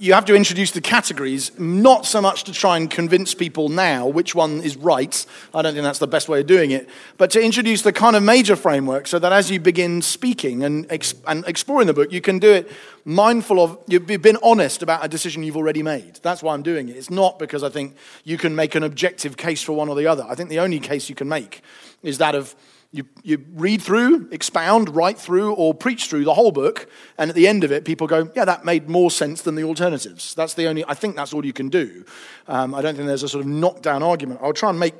you 0.00 0.12
have 0.12 0.24
to 0.26 0.34
introduce 0.34 0.70
the 0.70 0.80
categories, 0.80 1.50
not 1.58 2.06
so 2.06 2.20
much 2.20 2.44
to 2.44 2.52
try 2.52 2.76
and 2.76 2.88
convince 2.88 3.34
people 3.34 3.68
now 3.68 4.06
which 4.06 4.34
one 4.34 4.60
is 4.60 4.76
right. 4.76 5.26
I 5.52 5.62
don't 5.62 5.74
think 5.74 5.82
that's 5.82 5.98
the 5.98 6.06
best 6.06 6.28
way 6.28 6.40
of 6.40 6.46
doing 6.46 6.70
it, 6.70 6.88
but 7.16 7.30
to 7.32 7.42
introduce 7.42 7.82
the 7.82 7.92
kind 7.92 8.14
of 8.14 8.22
major 8.22 8.54
framework 8.54 9.08
so 9.08 9.18
that 9.18 9.32
as 9.32 9.50
you 9.50 9.58
begin 9.58 10.00
speaking 10.00 10.62
and, 10.62 10.86
and 11.26 11.44
exploring 11.46 11.88
the 11.88 11.94
book, 11.94 12.12
you 12.12 12.20
can 12.20 12.38
do 12.38 12.50
it 12.52 12.70
mindful 13.04 13.60
of, 13.60 13.78
you've 13.88 14.06
been 14.06 14.38
honest 14.42 14.82
about 14.82 15.04
a 15.04 15.08
decision 15.08 15.42
you've 15.42 15.56
already 15.56 15.82
made. 15.82 16.20
That's 16.22 16.42
why 16.42 16.54
I'm 16.54 16.62
doing 16.62 16.88
it. 16.88 16.96
It's 16.96 17.10
not 17.10 17.38
because 17.38 17.64
I 17.64 17.68
think 17.68 17.96
you 18.22 18.38
can 18.38 18.54
make 18.54 18.76
an 18.76 18.84
objective 18.84 19.36
case 19.36 19.62
for 19.62 19.72
one 19.72 19.88
or 19.88 19.96
the 19.96 20.06
other. 20.06 20.24
I 20.28 20.36
think 20.36 20.48
the 20.48 20.60
only 20.60 20.78
case 20.78 21.08
you 21.08 21.16
can 21.16 21.28
make 21.28 21.62
is 22.02 22.18
that 22.18 22.36
of, 22.36 22.54
you, 22.90 23.04
you 23.22 23.44
read 23.52 23.82
through, 23.82 24.28
expound, 24.32 24.94
write 24.94 25.18
through, 25.18 25.52
or 25.54 25.74
preach 25.74 26.08
through 26.08 26.24
the 26.24 26.32
whole 26.32 26.52
book, 26.52 26.88
and 27.18 27.28
at 27.28 27.36
the 27.36 27.46
end 27.46 27.62
of 27.62 27.70
it, 27.70 27.84
people 27.84 28.06
go, 28.06 28.30
Yeah, 28.34 28.46
that 28.46 28.64
made 28.64 28.88
more 28.88 29.10
sense 29.10 29.42
than 29.42 29.56
the 29.56 29.64
alternatives. 29.64 30.34
That's 30.34 30.54
the 30.54 30.66
only, 30.66 30.84
I 30.86 30.94
think 30.94 31.14
that's 31.14 31.34
all 31.34 31.44
you 31.44 31.52
can 31.52 31.68
do. 31.68 32.04
Um, 32.46 32.74
I 32.74 32.80
don't 32.80 32.94
think 32.94 33.06
there's 33.06 33.22
a 33.22 33.28
sort 33.28 33.44
of 33.44 33.50
knockdown 33.50 34.02
argument. 34.02 34.40
I'll 34.42 34.54
try 34.54 34.70
and 34.70 34.80
make 34.80 34.94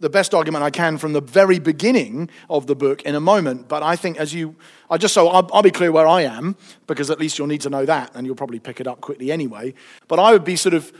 the 0.00 0.08
best 0.08 0.32
argument 0.32 0.64
I 0.64 0.70
can 0.70 0.96
from 0.96 1.12
the 1.12 1.20
very 1.20 1.58
beginning 1.58 2.30
of 2.48 2.66
the 2.66 2.76
book 2.76 3.02
in 3.02 3.14
a 3.14 3.20
moment. 3.20 3.68
But 3.68 3.82
I 3.82 3.96
think 3.96 4.16
as 4.16 4.32
you, 4.32 4.56
I 4.88 4.96
just 4.96 5.12
so 5.12 5.28
I'll, 5.28 5.50
I'll, 5.52 5.62
be 5.62 5.70
clear 5.70 5.92
where 5.92 6.06
I 6.06 6.22
am 6.22 6.56
because 6.86 7.10
at 7.10 7.18
least 7.18 7.36
you'll 7.36 7.48
need 7.48 7.62
to 7.62 7.70
know 7.70 7.84
that, 7.84 8.12
and 8.14 8.26
you'll 8.26 8.36
probably 8.36 8.60
pick 8.60 8.80
it 8.80 8.86
up 8.86 9.00
quickly 9.00 9.32
anyway. 9.32 9.74
But 10.06 10.18
I 10.18 10.32
would 10.32 10.44
be 10.44 10.56
sort 10.56 10.74
of 10.74 10.92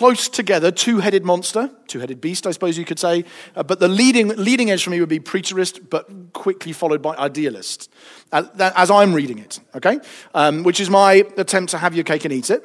close 0.00 0.30
together, 0.30 0.70
two-headed 0.70 1.26
monster, 1.26 1.70
two-headed 1.86 2.22
beast, 2.22 2.46
I 2.46 2.52
suppose 2.52 2.78
you 2.78 2.86
could 2.86 2.98
say. 2.98 3.22
Uh, 3.54 3.62
but 3.62 3.80
the 3.80 3.86
leading 3.86 4.28
leading 4.28 4.70
edge 4.70 4.82
for 4.82 4.88
me 4.88 4.98
would 4.98 5.10
be 5.10 5.20
preterist, 5.20 5.90
but 5.90 6.32
quickly 6.32 6.72
followed 6.72 7.02
by 7.02 7.14
idealist, 7.16 7.90
uh, 8.32 8.44
as 8.74 8.90
I'm 8.90 9.12
reading 9.12 9.38
it. 9.38 9.60
Okay, 9.74 9.98
um, 10.32 10.62
which 10.62 10.80
is 10.80 10.88
my 10.88 11.26
attempt 11.36 11.72
to 11.72 11.78
have 11.78 11.94
your 11.94 12.04
cake 12.04 12.24
and 12.24 12.32
eat 12.32 12.48
it. 12.48 12.62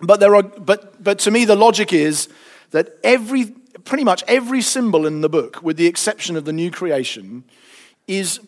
But 0.00 0.20
there 0.20 0.34
are, 0.34 0.42
but 0.42 1.04
but 1.04 1.18
to 1.18 1.30
me, 1.30 1.44
the 1.44 1.54
logic 1.54 1.92
is 1.92 2.30
that 2.70 2.96
every 3.04 3.52
pretty 3.84 4.04
much 4.04 4.24
every 4.26 4.62
symbol 4.62 5.04
in 5.06 5.20
the 5.20 5.28
book, 5.28 5.62
with 5.62 5.76
the 5.76 5.86
exception 5.86 6.34
of 6.34 6.46
the 6.46 6.52
new 6.54 6.70
creation, 6.70 7.44
is 8.06 8.40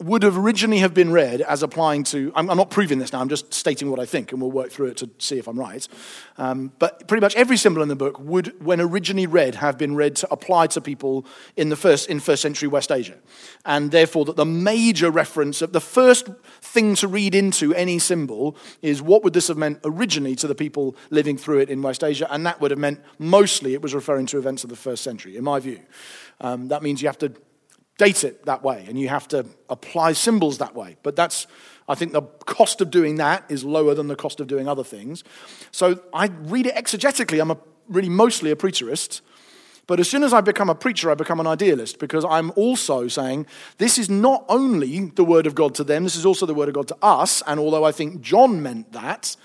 would 0.00 0.24
have 0.24 0.36
originally 0.36 0.78
have 0.78 0.92
been 0.92 1.12
read 1.12 1.40
as 1.40 1.62
applying 1.62 2.02
to 2.02 2.32
I'm, 2.34 2.50
I'm, 2.50 2.56
not 2.56 2.68
proving 2.68 2.98
this 2.98 3.12
now 3.12 3.20
i'm 3.20 3.28
just 3.28 3.54
stating 3.54 3.90
what 3.90 4.00
i 4.00 4.04
think 4.04 4.32
and 4.32 4.40
we'll 4.40 4.50
work 4.50 4.72
through 4.72 4.88
it 4.88 4.96
to 4.98 5.10
see 5.18 5.38
if 5.38 5.46
i'm 5.46 5.58
right. 5.58 5.86
Um, 6.36 6.72
but 6.80 7.06
pretty 7.06 7.20
much 7.20 7.36
every 7.36 7.56
symbol 7.56 7.80
in 7.80 7.88
the 7.88 7.94
book 7.94 8.18
would 8.18 8.60
when 8.60 8.80
originally 8.80 9.28
read 9.28 9.54
have 9.54 9.78
been 9.78 9.94
read 9.94 10.16
to 10.16 10.32
apply 10.32 10.66
to 10.68 10.80
people 10.80 11.24
in 11.56 11.68
the 11.68 11.76
first 11.76 12.08
in 12.08 12.18
first 12.18 12.42
century 12.42 12.66
west 12.66 12.90
asia. 12.90 13.14
And 13.64 13.92
therefore 13.92 14.24
that 14.24 14.34
the 14.34 14.44
major 14.44 15.12
reference 15.12 15.62
of 15.62 15.72
the 15.72 15.80
first 15.80 16.28
thing 16.60 16.96
to 16.96 17.06
read 17.06 17.36
into 17.36 17.72
any 17.74 18.00
symbol 18.00 18.56
is 18.82 19.00
what 19.00 19.22
would 19.22 19.32
this 19.32 19.46
have 19.46 19.56
meant 19.56 19.78
originally 19.84 20.34
to 20.36 20.48
the 20.48 20.56
people 20.56 20.96
living 21.10 21.38
through 21.38 21.60
it 21.60 21.70
in 21.70 21.82
west 21.82 22.02
asia 22.02 22.26
and 22.32 22.44
that 22.46 22.60
would 22.60 22.72
have 22.72 22.80
meant 22.80 23.00
mostly 23.20 23.74
it 23.74 23.82
was 23.82 23.94
referring 23.94 24.26
to 24.26 24.38
events 24.38 24.64
of 24.64 24.70
the 24.70 24.76
first 24.76 25.04
century 25.04 25.36
in 25.36 25.44
my 25.44 25.60
view. 25.60 25.78
Um, 26.40 26.66
that 26.68 26.82
means 26.82 27.00
you 27.00 27.06
have 27.06 27.18
to 27.18 27.32
date 27.98 28.24
it 28.24 28.44
that 28.44 28.62
way 28.62 28.84
and 28.88 28.98
you 28.98 29.08
have 29.08 29.28
to 29.28 29.46
apply 29.68 30.12
symbols 30.12 30.58
that 30.58 30.74
way. 30.74 30.96
But 31.02 31.16
that's, 31.16 31.46
I 31.88 31.94
think 31.94 32.12
the 32.12 32.22
cost 32.22 32.80
of 32.80 32.90
doing 32.90 33.16
that 33.16 33.44
is 33.48 33.64
lower 33.64 33.94
than 33.94 34.08
the 34.08 34.16
cost 34.16 34.40
of 34.40 34.46
doing 34.46 34.68
other 34.68 34.84
things. 34.84 35.22
So 35.70 36.00
I 36.12 36.26
read 36.26 36.66
it 36.66 36.74
exegetically. 36.74 37.40
I'm 37.40 37.50
a, 37.50 37.58
really 37.88 38.08
mostly 38.08 38.50
a 38.50 38.56
preterist. 38.56 39.20
But 39.86 40.00
as 40.00 40.08
soon 40.08 40.22
as 40.22 40.32
I 40.32 40.40
become 40.40 40.70
a 40.70 40.74
preacher, 40.74 41.10
I 41.10 41.14
become 41.14 41.40
an 41.40 41.46
idealist 41.46 41.98
because 41.98 42.24
I'm 42.24 42.50
also 42.56 43.06
saying 43.06 43.46
this 43.76 43.98
is 43.98 44.08
not 44.08 44.44
only 44.48 45.10
the 45.10 45.24
word 45.24 45.46
of 45.46 45.54
God 45.54 45.74
to 45.74 45.84
them, 45.84 46.04
this 46.04 46.16
is 46.16 46.24
also 46.24 46.46
the 46.46 46.54
word 46.54 46.68
of 46.68 46.74
God 46.74 46.88
to 46.88 46.96
us. 47.02 47.42
And 47.46 47.60
although 47.60 47.84
I 47.84 47.92
think 47.92 48.22
John 48.22 48.62
meant 48.62 48.92
that, 48.92 49.36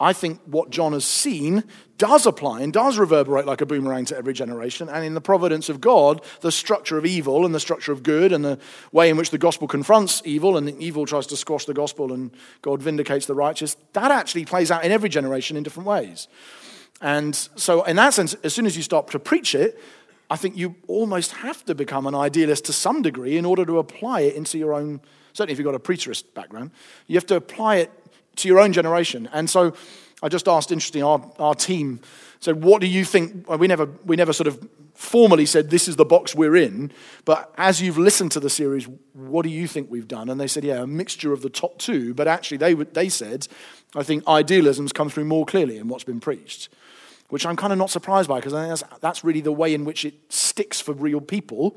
I 0.00 0.12
think 0.12 0.40
what 0.46 0.70
John 0.70 0.92
has 0.92 1.04
seen 1.04 1.62
does 1.98 2.26
apply 2.26 2.62
and 2.62 2.72
does 2.72 2.98
reverberate 2.98 3.46
like 3.46 3.60
a 3.60 3.66
boomerang 3.66 4.04
to 4.06 4.16
every 4.16 4.32
generation. 4.32 4.88
And 4.88 5.04
in 5.04 5.14
the 5.14 5.20
providence 5.20 5.68
of 5.68 5.80
God, 5.80 6.20
the 6.40 6.50
structure 6.50 6.98
of 6.98 7.06
evil 7.06 7.46
and 7.46 7.54
the 7.54 7.60
structure 7.60 7.92
of 7.92 8.02
good 8.02 8.32
and 8.32 8.44
the 8.44 8.58
way 8.90 9.08
in 9.08 9.16
which 9.16 9.30
the 9.30 9.38
gospel 9.38 9.68
confronts 9.68 10.20
evil 10.24 10.56
and 10.56 10.68
evil 10.82 11.06
tries 11.06 11.28
to 11.28 11.36
squash 11.36 11.64
the 11.64 11.74
gospel 11.74 12.12
and 12.12 12.32
God 12.62 12.82
vindicates 12.82 13.26
the 13.26 13.34
righteous, 13.34 13.76
that 13.92 14.10
actually 14.10 14.44
plays 14.44 14.70
out 14.70 14.84
in 14.84 14.90
every 14.90 15.08
generation 15.08 15.56
in 15.56 15.62
different 15.62 15.86
ways. 15.86 16.26
And 17.00 17.34
so, 17.34 17.84
in 17.84 17.96
that 17.96 18.14
sense, 18.14 18.34
as 18.42 18.52
soon 18.54 18.66
as 18.66 18.76
you 18.76 18.82
start 18.82 19.08
to 19.10 19.18
preach 19.18 19.54
it, 19.54 19.78
I 20.30 20.36
think 20.36 20.56
you 20.56 20.74
almost 20.88 21.32
have 21.32 21.64
to 21.66 21.74
become 21.74 22.06
an 22.06 22.14
idealist 22.14 22.64
to 22.64 22.72
some 22.72 23.02
degree 23.02 23.36
in 23.36 23.44
order 23.44 23.64
to 23.66 23.78
apply 23.78 24.22
it 24.22 24.34
into 24.34 24.58
your 24.58 24.74
own, 24.74 25.00
certainly 25.32 25.52
if 25.52 25.58
you've 25.58 25.66
got 25.66 25.74
a 25.74 25.78
preterist 25.78 26.34
background, 26.34 26.70
you 27.06 27.16
have 27.16 27.26
to 27.26 27.36
apply 27.36 27.76
it 27.76 27.92
to 28.36 28.48
your 28.48 28.60
own 28.60 28.72
generation. 28.72 29.28
And 29.32 29.48
so 29.48 29.74
I 30.22 30.28
just 30.28 30.48
asked, 30.48 30.72
interesting, 30.72 31.02
our, 31.02 31.22
our 31.38 31.54
team 31.54 32.00
said, 32.40 32.62
What 32.62 32.80
do 32.80 32.86
you 32.86 33.04
think? 33.04 33.48
We 33.48 33.66
never, 33.66 33.86
we 34.04 34.16
never 34.16 34.32
sort 34.32 34.46
of 34.46 34.66
formally 34.94 35.46
said, 35.46 35.70
This 35.70 35.88
is 35.88 35.96
the 35.96 36.04
box 36.04 36.34
we're 36.34 36.56
in. 36.56 36.92
But 37.24 37.52
as 37.58 37.82
you've 37.82 37.98
listened 37.98 38.32
to 38.32 38.40
the 38.40 38.50
series, 38.50 38.88
what 39.12 39.42
do 39.42 39.50
you 39.50 39.66
think 39.66 39.90
we've 39.90 40.08
done? 40.08 40.28
And 40.30 40.40
they 40.40 40.46
said, 40.46 40.64
Yeah, 40.64 40.82
a 40.82 40.86
mixture 40.86 41.32
of 41.32 41.42
the 41.42 41.50
top 41.50 41.78
two. 41.78 42.14
But 42.14 42.28
actually, 42.28 42.58
they, 42.58 42.74
they 42.74 43.08
said, 43.08 43.48
I 43.94 44.02
think 44.02 44.26
idealism's 44.26 44.92
come 44.92 45.10
through 45.10 45.24
more 45.24 45.44
clearly 45.44 45.78
in 45.78 45.88
what's 45.88 46.04
been 46.04 46.20
preached, 46.20 46.68
which 47.28 47.44
I'm 47.44 47.56
kind 47.56 47.72
of 47.72 47.78
not 47.78 47.90
surprised 47.90 48.28
by 48.28 48.38
because 48.38 48.54
I 48.54 48.68
that's, 48.68 48.84
that's 49.00 49.24
really 49.24 49.40
the 49.40 49.52
way 49.52 49.74
in 49.74 49.84
which 49.84 50.04
it 50.04 50.14
sticks 50.28 50.80
for 50.80 50.92
real 50.92 51.20
people. 51.20 51.76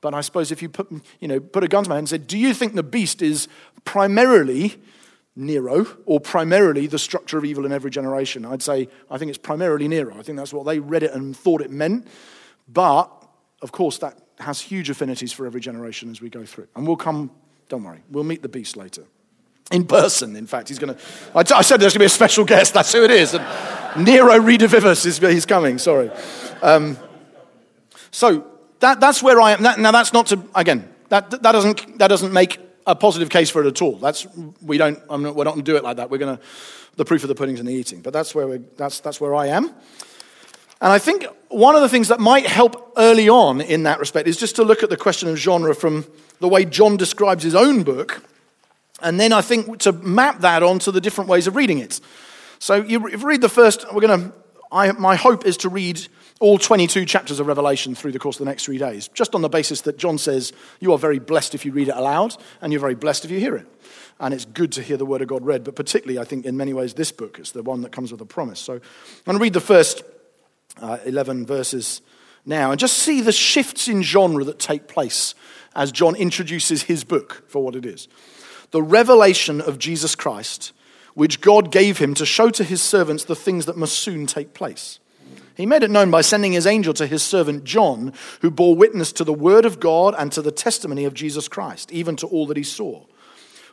But 0.00 0.14
I 0.14 0.22
suppose 0.22 0.50
if 0.50 0.62
you 0.62 0.68
put, 0.68 0.90
you 1.20 1.28
know, 1.28 1.40
put 1.40 1.62
a 1.62 1.68
gun 1.68 1.84
to 1.84 1.90
my 1.90 1.96
head 1.96 2.00
and 2.00 2.08
said, 2.08 2.26
Do 2.26 2.38
you 2.38 2.54
think 2.54 2.74
the 2.74 2.82
beast 2.82 3.22
is 3.22 3.48
primarily 3.84 4.80
Nero, 5.40 5.86
or 6.04 6.20
primarily 6.20 6.86
the 6.86 6.98
structure 6.98 7.38
of 7.38 7.44
evil 7.44 7.64
in 7.64 7.72
every 7.72 7.90
generation. 7.90 8.44
I'd 8.44 8.62
say, 8.62 8.88
I 9.10 9.18
think 9.18 9.30
it's 9.30 9.38
primarily 9.38 9.88
Nero. 9.88 10.14
I 10.16 10.22
think 10.22 10.36
that's 10.36 10.52
what 10.52 10.66
they 10.66 10.78
read 10.78 11.02
it 11.02 11.12
and 11.12 11.36
thought 11.36 11.62
it 11.62 11.70
meant. 11.70 12.06
But, 12.68 13.10
of 13.62 13.72
course, 13.72 13.98
that 13.98 14.18
has 14.38 14.60
huge 14.60 14.90
affinities 14.90 15.32
for 15.32 15.46
every 15.46 15.60
generation 15.60 16.10
as 16.10 16.20
we 16.20 16.28
go 16.28 16.44
through. 16.44 16.68
And 16.76 16.86
we'll 16.86 16.96
come, 16.96 17.30
don't 17.68 17.82
worry, 17.82 18.02
we'll 18.10 18.24
meet 18.24 18.42
the 18.42 18.48
beast 18.48 18.76
later. 18.76 19.04
In 19.72 19.86
person, 19.86 20.36
in 20.36 20.46
fact. 20.46 20.68
He's 20.68 20.78
going 20.78 20.94
to, 20.94 21.00
I, 21.34 21.62
said 21.62 21.80
there's 21.80 21.92
going 21.92 21.94
to 21.94 21.98
be 22.00 22.04
a 22.06 22.08
special 22.08 22.44
guest, 22.44 22.74
that's 22.74 22.92
who 22.92 23.02
it 23.04 23.10
is. 23.10 23.34
And 23.34 24.04
Nero 24.04 24.38
Redivivus 24.38 25.06
is 25.06 25.18
he's 25.18 25.46
coming, 25.46 25.78
sorry. 25.78 26.10
Um, 26.60 26.98
so, 28.10 28.46
that, 28.80 29.00
that's 29.00 29.22
where 29.22 29.40
I 29.40 29.52
am. 29.52 29.62
That, 29.62 29.78
now, 29.78 29.92
that's 29.92 30.12
not 30.12 30.26
to, 30.28 30.42
again, 30.54 30.92
that, 31.08 31.30
that, 31.30 31.52
doesn't, 31.52 31.98
that 31.98 32.08
doesn't 32.08 32.32
make 32.32 32.58
a 32.86 32.94
positive 32.94 33.28
case 33.28 33.50
for 33.50 33.62
it 33.62 33.66
at 33.66 33.82
all. 33.82 33.96
That's, 33.96 34.26
we 34.62 34.78
don't, 34.78 34.98
not, 35.10 35.34
we're 35.34 35.44
not 35.44 35.54
going 35.54 35.64
to 35.64 35.72
do 35.72 35.76
it 35.76 35.84
like 35.84 35.98
that. 35.98 36.10
We're 36.10 36.18
going 36.18 36.36
to, 36.36 36.42
the 36.96 37.04
proof 37.04 37.22
of 37.22 37.28
the 37.28 37.34
pudding's 37.34 37.60
in 37.60 37.66
the 37.66 37.72
eating. 37.72 38.00
But 38.00 38.12
that's 38.12 38.34
where, 38.34 38.46
we 38.46 38.58
that's, 38.76 39.00
that's 39.00 39.20
where 39.20 39.34
I 39.34 39.46
am. 39.46 39.66
And 40.82 40.90
I 40.90 40.98
think 40.98 41.26
one 41.48 41.74
of 41.74 41.82
the 41.82 41.88
things 41.88 42.08
that 42.08 42.20
might 42.20 42.46
help 42.46 42.94
early 42.96 43.28
on 43.28 43.60
in 43.60 43.82
that 43.82 44.00
respect 44.00 44.26
is 44.26 44.36
just 44.36 44.56
to 44.56 44.64
look 44.64 44.82
at 44.82 44.88
the 44.88 44.96
question 44.96 45.28
of 45.28 45.36
genre 45.36 45.74
from 45.74 46.06
the 46.38 46.48
way 46.48 46.64
John 46.64 46.96
describes 46.96 47.44
his 47.44 47.54
own 47.54 47.82
book. 47.82 48.24
And 49.02 49.20
then 49.20 49.32
I 49.32 49.42
think 49.42 49.78
to 49.80 49.92
map 49.92 50.40
that 50.40 50.62
onto 50.62 50.90
the 50.90 51.00
different 51.00 51.28
ways 51.28 51.46
of 51.46 51.56
reading 51.56 51.78
it. 51.78 52.00
So 52.58 52.76
you 52.82 52.98
read 52.98 53.40
the 53.40 53.48
first, 53.48 53.84
we're 53.92 54.00
going 54.00 54.32
to, 54.32 54.94
my 54.98 55.16
hope 55.16 55.44
is 55.44 55.58
to 55.58 55.68
read 55.68 56.06
all 56.40 56.58
22 56.58 57.04
chapters 57.04 57.38
of 57.38 57.46
Revelation 57.46 57.94
through 57.94 58.12
the 58.12 58.18
course 58.18 58.36
of 58.36 58.46
the 58.46 58.50
next 58.50 58.64
three 58.64 58.78
days, 58.78 59.08
just 59.08 59.34
on 59.34 59.42
the 59.42 59.48
basis 59.48 59.82
that 59.82 59.98
John 59.98 60.18
says, 60.18 60.52
You 60.80 60.92
are 60.92 60.98
very 60.98 61.18
blessed 61.18 61.54
if 61.54 61.64
you 61.64 61.72
read 61.72 61.88
it 61.88 61.94
aloud, 61.94 62.34
and 62.60 62.72
you're 62.72 62.80
very 62.80 62.94
blessed 62.94 63.26
if 63.26 63.30
you 63.30 63.38
hear 63.38 63.56
it. 63.56 63.66
And 64.18 64.34
it's 64.34 64.46
good 64.46 64.72
to 64.72 64.82
hear 64.82 64.96
the 64.96 65.06
Word 65.06 65.22
of 65.22 65.28
God 65.28 65.44
read, 65.44 65.64
but 65.64 65.76
particularly, 65.76 66.18
I 66.18 66.24
think, 66.24 66.46
in 66.46 66.56
many 66.56 66.72
ways, 66.72 66.94
this 66.94 67.12
book 67.12 67.38
is 67.38 67.52
the 67.52 67.62
one 67.62 67.82
that 67.82 67.92
comes 67.92 68.10
with 68.10 68.20
a 68.20 68.26
promise. 68.26 68.58
So 68.58 68.74
I'm 68.74 68.80
going 69.26 69.38
to 69.38 69.42
read 69.42 69.52
the 69.52 69.60
first 69.60 70.02
uh, 70.80 70.98
11 71.04 71.46
verses 71.46 72.00
now 72.46 72.70
and 72.70 72.80
just 72.80 72.98
see 72.98 73.20
the 73.20 73.32
shifts 73.32 73.86
in 73.86 74.02
genre 74.02 74.44
that 74.44 74.58
take 74.58 74.88
place 74.88 75.34
as 75.74 75.92
John 75.92 76.16
introduces 76.16 76.84
his 76.84 77.04
book 77.04 77.44
for 77.48 77.62
what 77.62 77.76
it 77.76 77.84
is. 77.84 78.08
The 78.70 78.82
revelation 78.82 79.60
of 79.60 79.78
Jesus 79.78 80.14
Christ, 80.14 80.72
which 81.14 81.40
God 81.40 81.70
gave 81.70 81.98
him 81.98 82.14
to 82.14 82.24
show 82.24 82.50
to 82.50 82.64
his 82.64 82.80
servants 82.80 83.24
the 83.24 83.36
things 83.36 83.66
that 83.66 83.76
must 83.76 83.98
soon 83.98 84.26
take 84.26 84.54
place. 84.54 85.00
He 85.56 85.66
made 85.66 85.82
it 85.82 85.90
known 85.90 86.10
by 86.10 86.20
sending 86.20 86.52
his 86.52 86.66
angel 86.66 86.94
to 86.94 87.06
his 87.06 87.22
servant 87.22 87.64
John, 87.64 88.12
who 88.40 88.50
bore 88.50 88.74
witness 88.74 89.12
to 89.12 89.24
the 89.24 89.32
word 89.32 89.64
of 89.64 89.80
God 89.80 90.14
and 90.18 90.32
to 90.32 90.42
the 90.42 90.52
testimony 90.52 91.04
of 91.04 91.14
Jesus 91.14 91.48
Christ, 91.48 91.92
even 91.92 92.16
to 92.16 92.26
all 92.26 92.46
that 92.46 92.56
he 92.56 92.62
saw. 92.62 93.04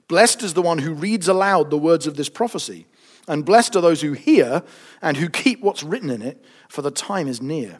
Blessed 0.08 0.44
is 0.44 0.54
the 0.54 0.62
one 0.62 0.80
who 0.80 0.94
reads 0.94 1.28
aloud 1.28 1.70
the 1.70 1.78
words 1.78 2.08
of 2.08 2.16
this 2.16 2.30
prophecy, 2.30 2.88
and 3.28 3.46
blessed 3.46 3.76
are 3.76 3.82
those 3.82 4.02
who 4.02 4.13
hear 4.13 4.63
and 5.02 5.18
who 5.18 5.30
keep 5.30 5.62
what's 5.62 5.84
written 5.84 6.10
in 6.10 6.22
it, 6.22 6.44
for 6.70 6.82
the 6.82 6.92
time 6.92 7.28
is 7.28 7.42
near. 7.42 7.80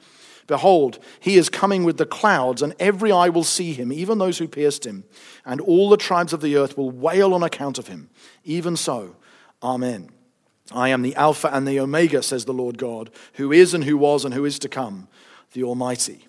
Behold, 0.51 0.99
he 1.21 1.37
is 1.37 1.47
coming 1.47 1.85
with 1.85 1.95
the 1.95 2.05
clouds, 2.05 2.61
and 2.61 2.75
every 2.77 3.09
eye 3.09 3.29
will 3.29 3.45
see 3.45 3.71
him, 3.71 3.89
even 3.93 4.17
those 4.17 4.37
who 4.37 4.49
pierced 4.49 4.85
him, 4.85 5.05
and 5.45 5.61
all 5.61 5.87
the 5.87 5.95
tribes 5.95 6.33
of 6.33 6.41
the 6.41 6.57
earth 6.57 6.77
will 6.77 6.91
wail 6.91 7.33
on 7.33 7.41
account 7.41 7.79
of 7.79 7.87
him. 7.87 8.09
Even 8.43 8.75
so, 8.75 9.15
Amen. 9.63 10.09
I 10.69 10.89
am 10.89 11.03
the 11.03 11.15
Alpha 11.15 11.49
and 11.53 11.65
the 11.65 11.79
Omega, 11.79 12.21
says 12.21 12.43
the 12.43 12.51
Lord 12.51 12.77
God, 12.77 13.11
who 13.35 13.53
is 13.53 13.73
and 13.73 13.85
who 13.85 13.97
was 13.97 14.25
and 14.25 14.33
who 14.33 14.43
is 14.43 14.59
to 14.59 14.67
come, 14.67 15.07
the 15.53 15.63
Almighty. 15.63 16.27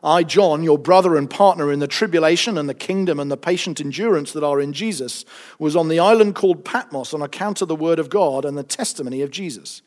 I, 0.00 0.22
John, 0.22 0.62
your 0.62 0.78
brother 0.78 1.16
and 1.16 1.28
partner 1.28 1.72
in 1.72 1.80
the 1.80 1.88
tribulation 1.88 2.56
and 2.56 2.68
the 2.68 2.74
kingdom 2.74 3.18
and 3.18 3.32
the 3.32 3.36
patient 3.36 3.80
endurance 3.80 4.30
that 4.32 4.44
are 4.44 4.60
in 4.60 4.72
Jesus, 4.72 5.24
was 5.58 5.74
on 5.74 5.88
the 5.88 5.98
island 5.98 6.36
called 6.36 6.64
Patmos 6.64 7.12
on 7.12 7.20
account 7.20 7.62
of 7.62 7.66
the 7.66 7.74
word 7.74 7.98
of 7.98 8.10
God 8.10 8.44
and 8.44 8.56
the 8.56 8.62
testimony 8.62 9.22
of 9.22 9.32
Jesus. 9.32 9.82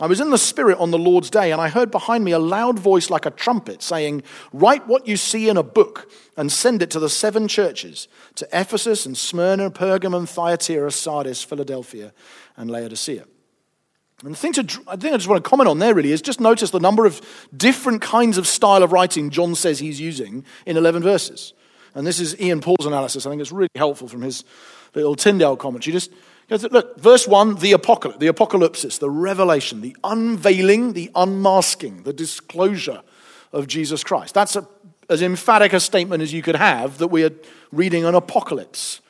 I 0.00 0.06
was 0.06 0.20
in 0.20 0.30
the 0.30 0.38
Spirit 0.38 0.78
on 0.78 0.92
the 0.92 0.98
Lord's 0.98 1.28
day, 1.28 1.50
and 1.50 1.60
I 1.60 1.68
heard 1.68 1.90
behind 1.90 2.24
me 2.24 2.30
a 2.30 2.38
loud 2.38 2.78
voice 2.78 3.10
like 3.10 3.26
a 3.26 3.30
trumpet 3.30 3.82
saying, 3.82 4.22
Write 4.52 4.86
what 4.86 5.08
you 5.08 5.16
see 5.16 5.48
in 5.48 5.56
a 5.56 5.62
book 5.64 6.10
and 6.36 6.52
send 6.52 6.82
it 6.82 6.90
to 6.92 7.00
the 7.00 7.08
seven 7.08 7.48
churches 7.48 8.06
to 8.36 8.48
Ephesus 8.52 9.06
and 9.06 9.18
Smyrna, 9.18 9.70
Pergamum, 9.70 10.28
Thyatira, 10.28 10.92
Sardis, 10.92 11.42
Philadelphia, 11.42 12.12
and 12.56 12.70
Laodicea. 12.70 13.24
And 14.24 14.34
the 14.34 14.38
thing, 14.38 14.52
to, 14.54 14.62
I 14.86 14.96
think 14.96 15.14
I 15.14 15.16
just 15.16 15.28
want 15.28 15.42
to 15.42 15.48
comment 15.48 15.68
on 15.68 15.78
there 15.80 15.94
really 15.94 16.12
is 16.12 16.22
just 16.22 16.40
notice 16.40 16.70
the 16.70 16.80
number 16.80 17.04
of 17.04 17.20
different 17.56 18.00
kinds 18.00 18.38
of 18.38 18.46
style 18.46 18.82
of 18.82 18.92
writing 18.92 19.30
John 19.30 19.54
says 19.54 19.78
he's 19.78 20.00
using 20.00 20.44
in 20.66 20.76
11 20.76 21.02
verses. 21.02 21.54
And 21.94 22.06
this 22.06 22.20
is 22.20 22.38
Ian 22.40 22.60
Paul's 22.60 22.86
analysis. 22.86 23.26
I 23.26 23.30
think 23.30 23.40
it's 23.40 23.52
really 23.52 23.68
helpful 23.74 24.08
from 24.08 24.22
his 24.22 24.44
little 24.94 25.14
Tyndale 25.14 25.56
commentary. 25.56 25.92
Just 25.92 26.12
Look, 26.50 26.98
verse 26.98 27.28
1, 27.28 27.56
the 27.56 27.72
apocalypse, 27.72 28.20
the 28.20 28.28
apocalypsis, 28.28 28.98
the 28.98 29.10
revelation, 29.10 29.82
the 29.82 29.94
unveiling, 30.02 30.94
the 30.94 31.10
unmasking, 31.14 32.04
the 32.04 32.12
disclosure 32.12 33.02
of 33.52 33.66
Jesus 33.66 34.02
Christ. 34.02 34.34
That's 34.34 34.56
a, 34.56 34.66
as 35.10 35.20
emphatic 35.20 35.74
a 35.74 35.80
statement 35.80 36.22
as 36.22 36.32
you 36.32 36.40
could 36.40 36.56
have 36.56 36.98
that 36.98 37.08
we 37.08 37.24
are 37.24 37.32
reading 37.70 38.06
an 38.06 38.14
apocalypse. 38.14 39.00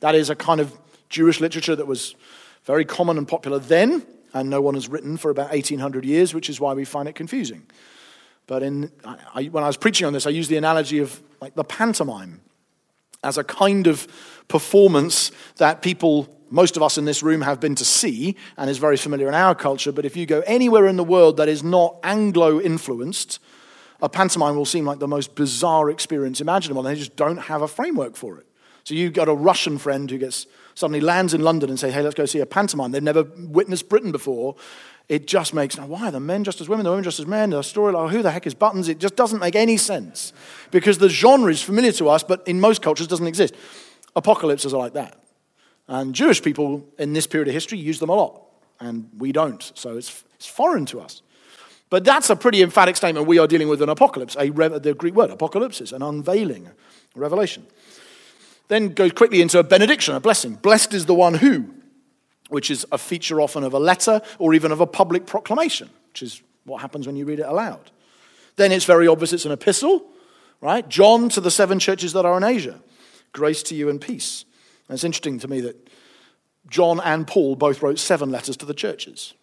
That 0.00 0.16
is 0.16 0.30
a 0.30 0.34
kind 0.34 0.60
of 0.60 0.76
Jewish 1.08 1.40
literature 1.40 1.76
that 1.76 1.86
was 1.86 2.16
very 2.64 2.84
common 2.84 3.18
and 3.18 3.26
popular 3.26 3.60
then, 3.60 4.04
and 4.32 4.50
no 4.50 4.60
one 4.60 4.74
has 4.74 4.88
written 4.88 5.16
for 5.16 5.30
about 5.30 5.50
1800 5.50 6.04
years, 6.04 6.34
which 6.34 6.50
is 6.50 6.60
why 6.60 6.72
we 6.74 6.84
find 6.84 7.08
it 7.08 7.14
confusing. 7.14 7.66
But 8.48 8.64
in, 8.64 8.90
I, 9.04 9.44
when 9.44 9.62
I 9.62 9.68
was 9.68 9.76
preaching 9.76 10.08
on 10.08 10.12
this, 10.12 10.26
I 10.26 10.30
used 10.30 10.50
the 10.50 10.56
analogy 10.56 10.98
of 10.98 11.22
like 11.40 11.54
the 11.54 11.62
pantomime 11.62 12.40
as 13.22 13.38
a 13.38 13.44
kind 13.44 13.86
of 13.86 14.08
performance 14.48 15.30
that 15.56 15.82
people 15.82 16.28
most 16.50 16.76
of 16.76 16.82
us 16.82 16.98
in 16.98 17.04
this 17.04 17.22
room 17.22 17.40
have 17.42 17.60
been 17.60 17.74
to 17.76 17.84
see 17.84 18.36
and 18.56 18.68
is 18.68 18.78
very 18.78 18.96
familiar 18.96 19.28
in 19.28 19.34
our 19.34 19.54
culture, 19.54 19.92
but 19.92 20.04
if 20.04 20.16
you 20.16 20.26
go 20.26 20.40
anywhere 20.46 20.86
in 20.86 20.96
the 20.96 21.04
world 21.04 21.36
that 21.36 21.48
is 21.48 21.62
not 21.62 21.96
Anglo 22.02 22.60
influenced, 22.60 23.38
a 24.02 24.08
pantomime 24.08 24.56
will 24.56 24.64
seem 24.64 24.84
like 24.84 24.98
the 24.98 25.08
most 25.08 25.34
bizarre 25.34 25.90
experience 25.90 26.40
imaginable, 26.40 26.82
they 26.82 26.94
just 26.94 27.16
don't 27.16 27.36
have 27.36 27.62
a 27.62 27.68
framework 27.68 28.16
for 28.16 28.38
it. 28.38 28.46
So 28.84 28.94
you've 28.94 29.12
got 29.12 29.28
a 29.28 29.34
Russian 29.34 29.78
friend 29.78 30.10
who 30.10 30.18
gets 30.18 30.46
suddenly 30.74 31.00
lands 31.00 31.34
in 31.34 31.42
London 31.42 31.68
and 31.68 31.78
say, 31.78 31.90
"Hey, 31.90 32.02
let's 32.02 32.14
go 32.14 32.26
see 32.26 32.40
a 32.40 32.46
pantomime." 32.46 32.92
They've 32.92 33.02
never 33.02 33.24
witnessed 33.36 33.88
Britain 33.88 34.10
before. 34.10 34.56
It 35.08 35.26
just 35.26 35.52
makes 35.52 35.76
now 35.76 35.86
why 35.86 36.08
are 36.08 36.10
the 36.10 36.20
men 36.20 36.44
just 36.44 36.60
as 36.60 36.68
women, 36.68 36.84
the 36.84 36.90
women 36.90 37.04
just 37.04 37.20
as 37.20 37.26
men? 37.26 37.50
The 37.50 37.62
story 37.62 37.92
like 37.92 38.10
who 38.10 38.22
the 38.22 38.30
heck 38.30 38.46
is 38.46 38.54
Buttons? 38.54 38.88
It 38.88 38.98
just 38.98 39.16
doesn't 39.16 39.40
make 39.40 39.54
any 39.54 39.76
sense 39.76 40.32
because 40.70 40.98
the 40.98 41.08
genre 41.08 41.50
is 41.50 41.62
familiar 41.62 41.92
to 41.92 42.08
us, 42.08 42.22
but 42.22 42.46
in 42.46 42.60
most 42.60 42.80
cultures 42.80 43.06
doesn't 43.06 43.26
exist. 43.26 43.54
Apocalypses 44.16 44.72
are 44.72 44.78
like 44.78 44.94
that. 44.94 45.16
And 45.90 46.14
Jewish 46.14 46.40
people 46.40 46.86
in 46.98 47.14
this 47.14 47.26
period 47.26 47.48
of 47.48 47.54
history 47.54 47.76
use 47.76 47.98
them 47.98 48.10
a 48.10 48.14
lot, 48.14 48.40
and 48.78 49.10
we 49.18 49.32
don't. 49.32 49.72
So 49.74 49.96
it's, 49.96 50.22
it's 50.36 50.46
foreign 50.46 50.86
to 50.86 51.00
us. 51.00 51.20
But 51.90 52.04
that's 52.04 52.30
a 52.30 52.36
pretty 52.36 52.62
emphatic 52.62 52.94
statement. 52.94 53.26
We 53.26 53.40
are 53.40 53.48
dealing 53.48 53.66
with 53.66 53.82
an 53.82 53.88
apocalypse, 53.88 54.36
a 54.38 54.48
the 54.50 54.94
Greek 54.96 55.16
word, 55.16 55.30
apocalypse, 55.30 55.80
is 55.80 55.92
an 55.92 56.00
unveiling, 56.00 56.68
a 56.68 57.18
revelation. 57.18 57.66
Then 58.68 58.90
goes 58.90 59.10
quickly 59.10 59.42
into 59.42 59.58
a 59.58 59.64
benediction, 59.64 60.14
a 60.14 60.20
blessing. 60.20 60.54
Blessed 60.54 60.94
is 60.94 61.06
the 61.06 61.14
one 61.14 61.34
who, 61.34 61.68
which 62.50 62.70
is 62.70 62.86
a 62.92 62.98
feature 62.98 63.40
often 63.40 63.64
of 63.64 63.74
a 63.74 63.80
letter 63.80 64.22
or 64.38 64.54
even 64.54 64.70
of 64.70 64.80
a 64.80 64.86
public 64.86 65.26
proclamation, 65.26 65.90
which 66.10 66.22
is 66.22 66.40
what 66.66 66.82
happens 66.82 67.08
when 67.08 67.16
you 67.16 67.24
read 67.24 67.40
it 67.40 67.46
aloud. 67.46 67.90
Then 68.54 68.70
it's 68.70 68.84
very 68.84 69.08
obvious 69.08 69.32
it's 69.32 69.44
an 69.44 69.50
epistle, 69.50 70.04
right? 70.60 70.88
John 70.88 71.28
to 71.30 71.40
the 71.40 71.50
seven 71.50 71.80
churches 71.80 72.12
that 72.12 72.24
are 72.24 72.36
in 72.36 72.44
Asia. 72.44 72.80
Grace 73.32 73.64
to 73.64 73.74
you 73.74 73.88
and 73.88 74.00
peace. 74.00 74.44
And 74.90 74.96
it's 74.96 75.04
interesting 75.04 75.38
to 75.38 75.46
me 75.46 75.60
that 75.60 75.88
John 76.68 76.98
and 76.98 77.24
Paul 77.24 77.54
both 77.54 77.80
wrote 77.80 78.00
seven 78.00 78.32
letters 78.32 78.56
to 78.56 78.66
the 78.66 78.74
churches. 78.74 79.34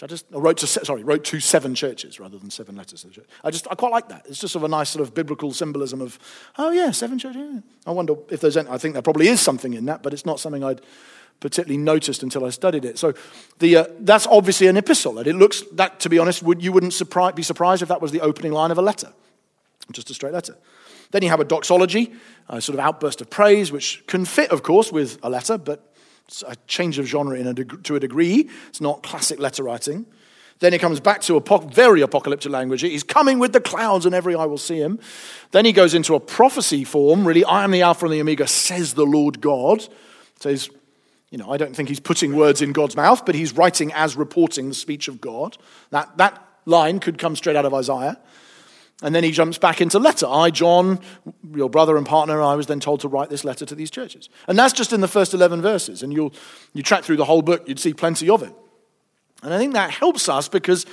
I 0.00 0.06
just 0.06 0.26
I 0.32 0.38
wrote 0.38 0.58
to 0.58 0.68
sorry 0.68 1.02
wrote 1.02 1.24
to 1.24 1.40
seven 1.40 1.74
churches 1.74 2.20
rather 2.20 2.38
than 2.38 2.50
seven 2.50 2.76
letters. 2.76 3.04
I 3.42 3.50
just 3.50 3.66
I 3.68 3.74
quite 3.74 3.90
like 3.90 4.08
that. 4.10 4.26
It's 4.28 4.38
just 4.38 4.52
sort 4.52 4.60
of 4.60 4.70
a 4.70 4.76
nice 4.76 4.90
sort 4.90 5.02
of 5.02 5.12
biblical 5.12 5.52
symbolism 5.52 6.00
of 6.00 6.20
oh 6.56 6.70
yeah 6.70 6.92
seven 6.92 7.18
churches. 7.18 7.64
I 7.84 7.90
wonder 7.90 8.14
if 8.30 8.40
there's 8.40 8.56
any, 8.56 8.68
I 8.68 8.78
think 8.78 8.92
there 8.92 9.02
probably 9.02 9.26
is 9.26 9.40
something 9.40 9.74
in 9.74 9.86
that, 9.86 10.04
but 10.04 10.12
it's 10.12 10.24
not 10.24 10.38
something 10.38 10.62
I'd 10.62 10.82
particularly 11.40 11.82
noticed 11.82 12.22
until 12.22 12.44
I 12.44 12.50
studied 12.50 12.84
it. 12.84 12.96
So 12.96 13.12
the, 13.58 13.76
uh, 13.76 13.84
that's 13.98 14.28
obviously 14.28 14.68
an 14.68 14.76
epistle, 14.76 15.18
and 15.18 15.26
it 15.26 15.34
looks 15.34 15.64
that 15.72 15.98
to 16.00 16.08
be 16.08 16.20
honest, 16.20 16.44
would, 16.44 16.62
you 16.62 16.70
wouldn't 16.70 16.92
surprise, 16.92 17.34
be 17.34 17.42
surprised 17.42 17.82
if 17.82 17.88
that 17.88 18.00
was 18.00 18.12
the 18.12 18.20
opening 18.20 18.52
line 18.52 18.70
of 18.70 18.78
a 18.78 18.82
letter, 18.82 19.12
just 19.90 20.10
a 20.10 20.14
straight 20.14 20.32
letter. 20.32 20.56
Then 21.14 21.22
you 21.22 21.28
have 21.28 21.38
a 21.38 21.44
doxology, 21.44 22.12
a 22.48 22.60
sort 22.60 22.76
of 22.76 22.84
outburst 22.84 23.20
of 23.20 23.30
praise, 23.30 23.70
which 23.70 24.02
can 24.08 24.24
fit, 24.24 24.50
of 24.50 24.64
course, 24.64 24.90
with 24.90 25.16
a 25.22 25.30
letter, 25.30 25.56
but 25.56 25.94
it's 26.26 26.42
a 26.44 26.56
change 26.66 26.98
of 26.98 27.06
genre 27.06 27.38
a 27.38 27.54
deg- 27.54 27.84
to 27.84 27.94
a 27.94 28.00
degree. 28.00 28.50
It's 28.68 28.80
not 28.80 29.04
classic 29.04 29.38
letter 29.38 29.62
writing. 29.62 30.06
Then 30.58 30.72
he 30.72 30.78
comes 30.80 30.98
back 30.98 31.20
to 31.22 31.36
a 31.36 31.58
very 31.68 32.00
apocalyptic 32.00 32.50
language. 32.50 32.80
He's 32.80 33.04
coming 33.04 33.38
with 33.38 33.52
the 33.52 33.60
clouds, 33.60 34.06
and 34.06 34.12
every 34.12 34.34
eye 34.34 34.46
will 34.46 34.58
see 34.58 34.78
him. 34.78 34.98
Then 35.52 35.64
he 35.64 35.70
goes 35.70 35.94
into 35.94 36.16
a 36.16 36.20
prophecy 36.20 36.82
form, 36.82 37.24
really, 37.24 37.44
I 37.44 37.62
am 37.62 37.70
the 37.70 37.82
Alpha 37.82 38.06
and 38.06 38.12
the 38.12 38.20
Omega, 38.20 38.48
says 38.48 38.94
the 38.94 39.06
Lord 39.06 39.40
God. 39.40 39.86
So 40.40 40.50
he's, 40.50 40.68
you 41.30 41.38
know, 41.38 41.52
I 41.52 41.58
don't 41.58 41.76
think 41.76 41.88
he's 41.88 42.00
putting 42.00 42.34
words 42.34 42.60
in 42.60 42.72
God's 42.72 42.96
mouth, 42.96 43.24
but 43.24 43.36
he's 43.36 43.52
writing 43.52 43.92
as 43.92 44.16
reporting 44.16 44.68
the 44.68 44.74
speech 44.74 45.06
of 45.06 45.20
God. 45.20 45.58
That, 45.90 46.16
that 46.16 46.44
line 46.66 46.98
could 46.98 47.18
come 47.18 47.36
straight 47.36 47.54
out 47.54 47.66
of 47.66 47.72
Isaiah. 47.72 48.18
And 49.02 49.14
then 49.14 49.24
he 49.24 49.32
jumps 49.32 49.58
back 49.58 49.80
into 49.80 49.98
letter. 49.98 50.26
I, 50.26 50.50
John, 50.50 51.00
your 51.54 51.68
brother 51.68 51.96
and 51.96 52.06
partner, 52.06 52.40
I 52.40 52.54
was 52.54 52.66
then 52.66 52.80
told 52.80 53.00
to 53.00 53.08
write 53.08 53.28
this 53.28 53.44
letter 53.44 53.66
to 53.66 53.74
these 53.74 53.90
churches. 53.90 54.28
And 54.46 54.58
that's 54.58 54.72
just 54.72 54.92
in 54.92 55.00
the 55.00 55.08
first 55.08 55.34
11 55.34 55.62
verses. 55.62 56.02
And 56.02 56.12
you'll, 56.12 56.32
you 56.72 56.82
track 56.82 57.04
through 57.04 57.16
the 57.16 57.24
whole 57.24 57.42
book, 57.42 57.68
you'd 57.68 57.80
see 57.80 57.92
plenty 57.92 58.30
of 58.30 58.42
it. 58.42 58.54
And 59.42 59.52
I 59.52 59.58
think 59.58 59.74
that 59.74 59.90
helps 59.90 60.28
us 60.28 60.48
because 60.48 60.86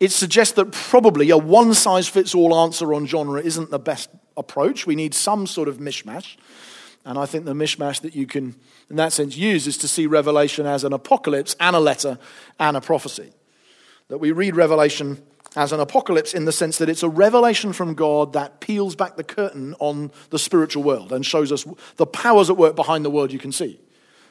it 0.00 0.10
suggests 0.10 0.54
that 0.54 0.72
probably 0.72 1.30
a 1.30 1.38
one 1.38 1.74
size 1.74 2.08
fits 2.08 2.34
all 2.34 2.54
answer 2.54 2.92
on 2.92 3.06
genre 3.06 3.40
isn't 3.40 3.70
the 3.70 3.78
best 3.78 4.10
approach. 4.36 4.86
We 4.86 4.96
need 4.96 5.14
some 5.14 5.46
sort 5.46 5.68
of 5.68 5.78
mishmash. 5.78 6.36
And 7.06 7.18
I 7.18 7.26
think 7.26 7.44
the 7.44 7.52
mishmash 7.52 8.00
that 8.00 8.16
you 8.16 8.26
can, 8.26 8.56
in 8.90 8.96
that 8.96 9.12
sense, 9.12 9.36
use 9.36 9.66
is 9.66 9.78
to 9.78 9.88
see 9.88 10.06
Revelation 10.06 10.66
as 10.66 10.84
an 10.84 10.92
apocalypse 10.92 11.54
and 11.60 11.76
a 11.76 11.80
letter 11.80 12.18
and 12.58 12.76
a 12.76 12.80
prophecy. 12.80 13.32
That 14.08 14.18
we 14.18 14.32
read 14.32 14.56
Revelation 14.56 15.22
as 15.56 15.72
an 15.72 15.80
apocalypse 15.80 16.34
in 16.34 16.44
the 16.44 16.52
sense 16.52 16.78
that 16.78 16.88
it's 16.88 17.02
a 17.02 17.08
revelation 17.08 17.72
from 17.72 17.94
God 17.94 18.32
that 18.32 18.60
peels 18.60 18.96
back 18.96 19.16
the 19.16 19.24
curtain 19.24 19.74
on 19.78 20.10
the 20.30 20.38
spiritual 20.38 20.82
world 20.82 21.12
and 21.12 21.24
shows 21.24 21.52
us 21.52 21.64
the 21.96 22.06
powers 22.06 22.50
at 22.50 22.56
work 22.56 22.74
behind 22.76 23.04
the 23.04 23.10
world 23.10 23.32
you 23.32 23.38
can 23.38 23.52
see. 23.52 23.78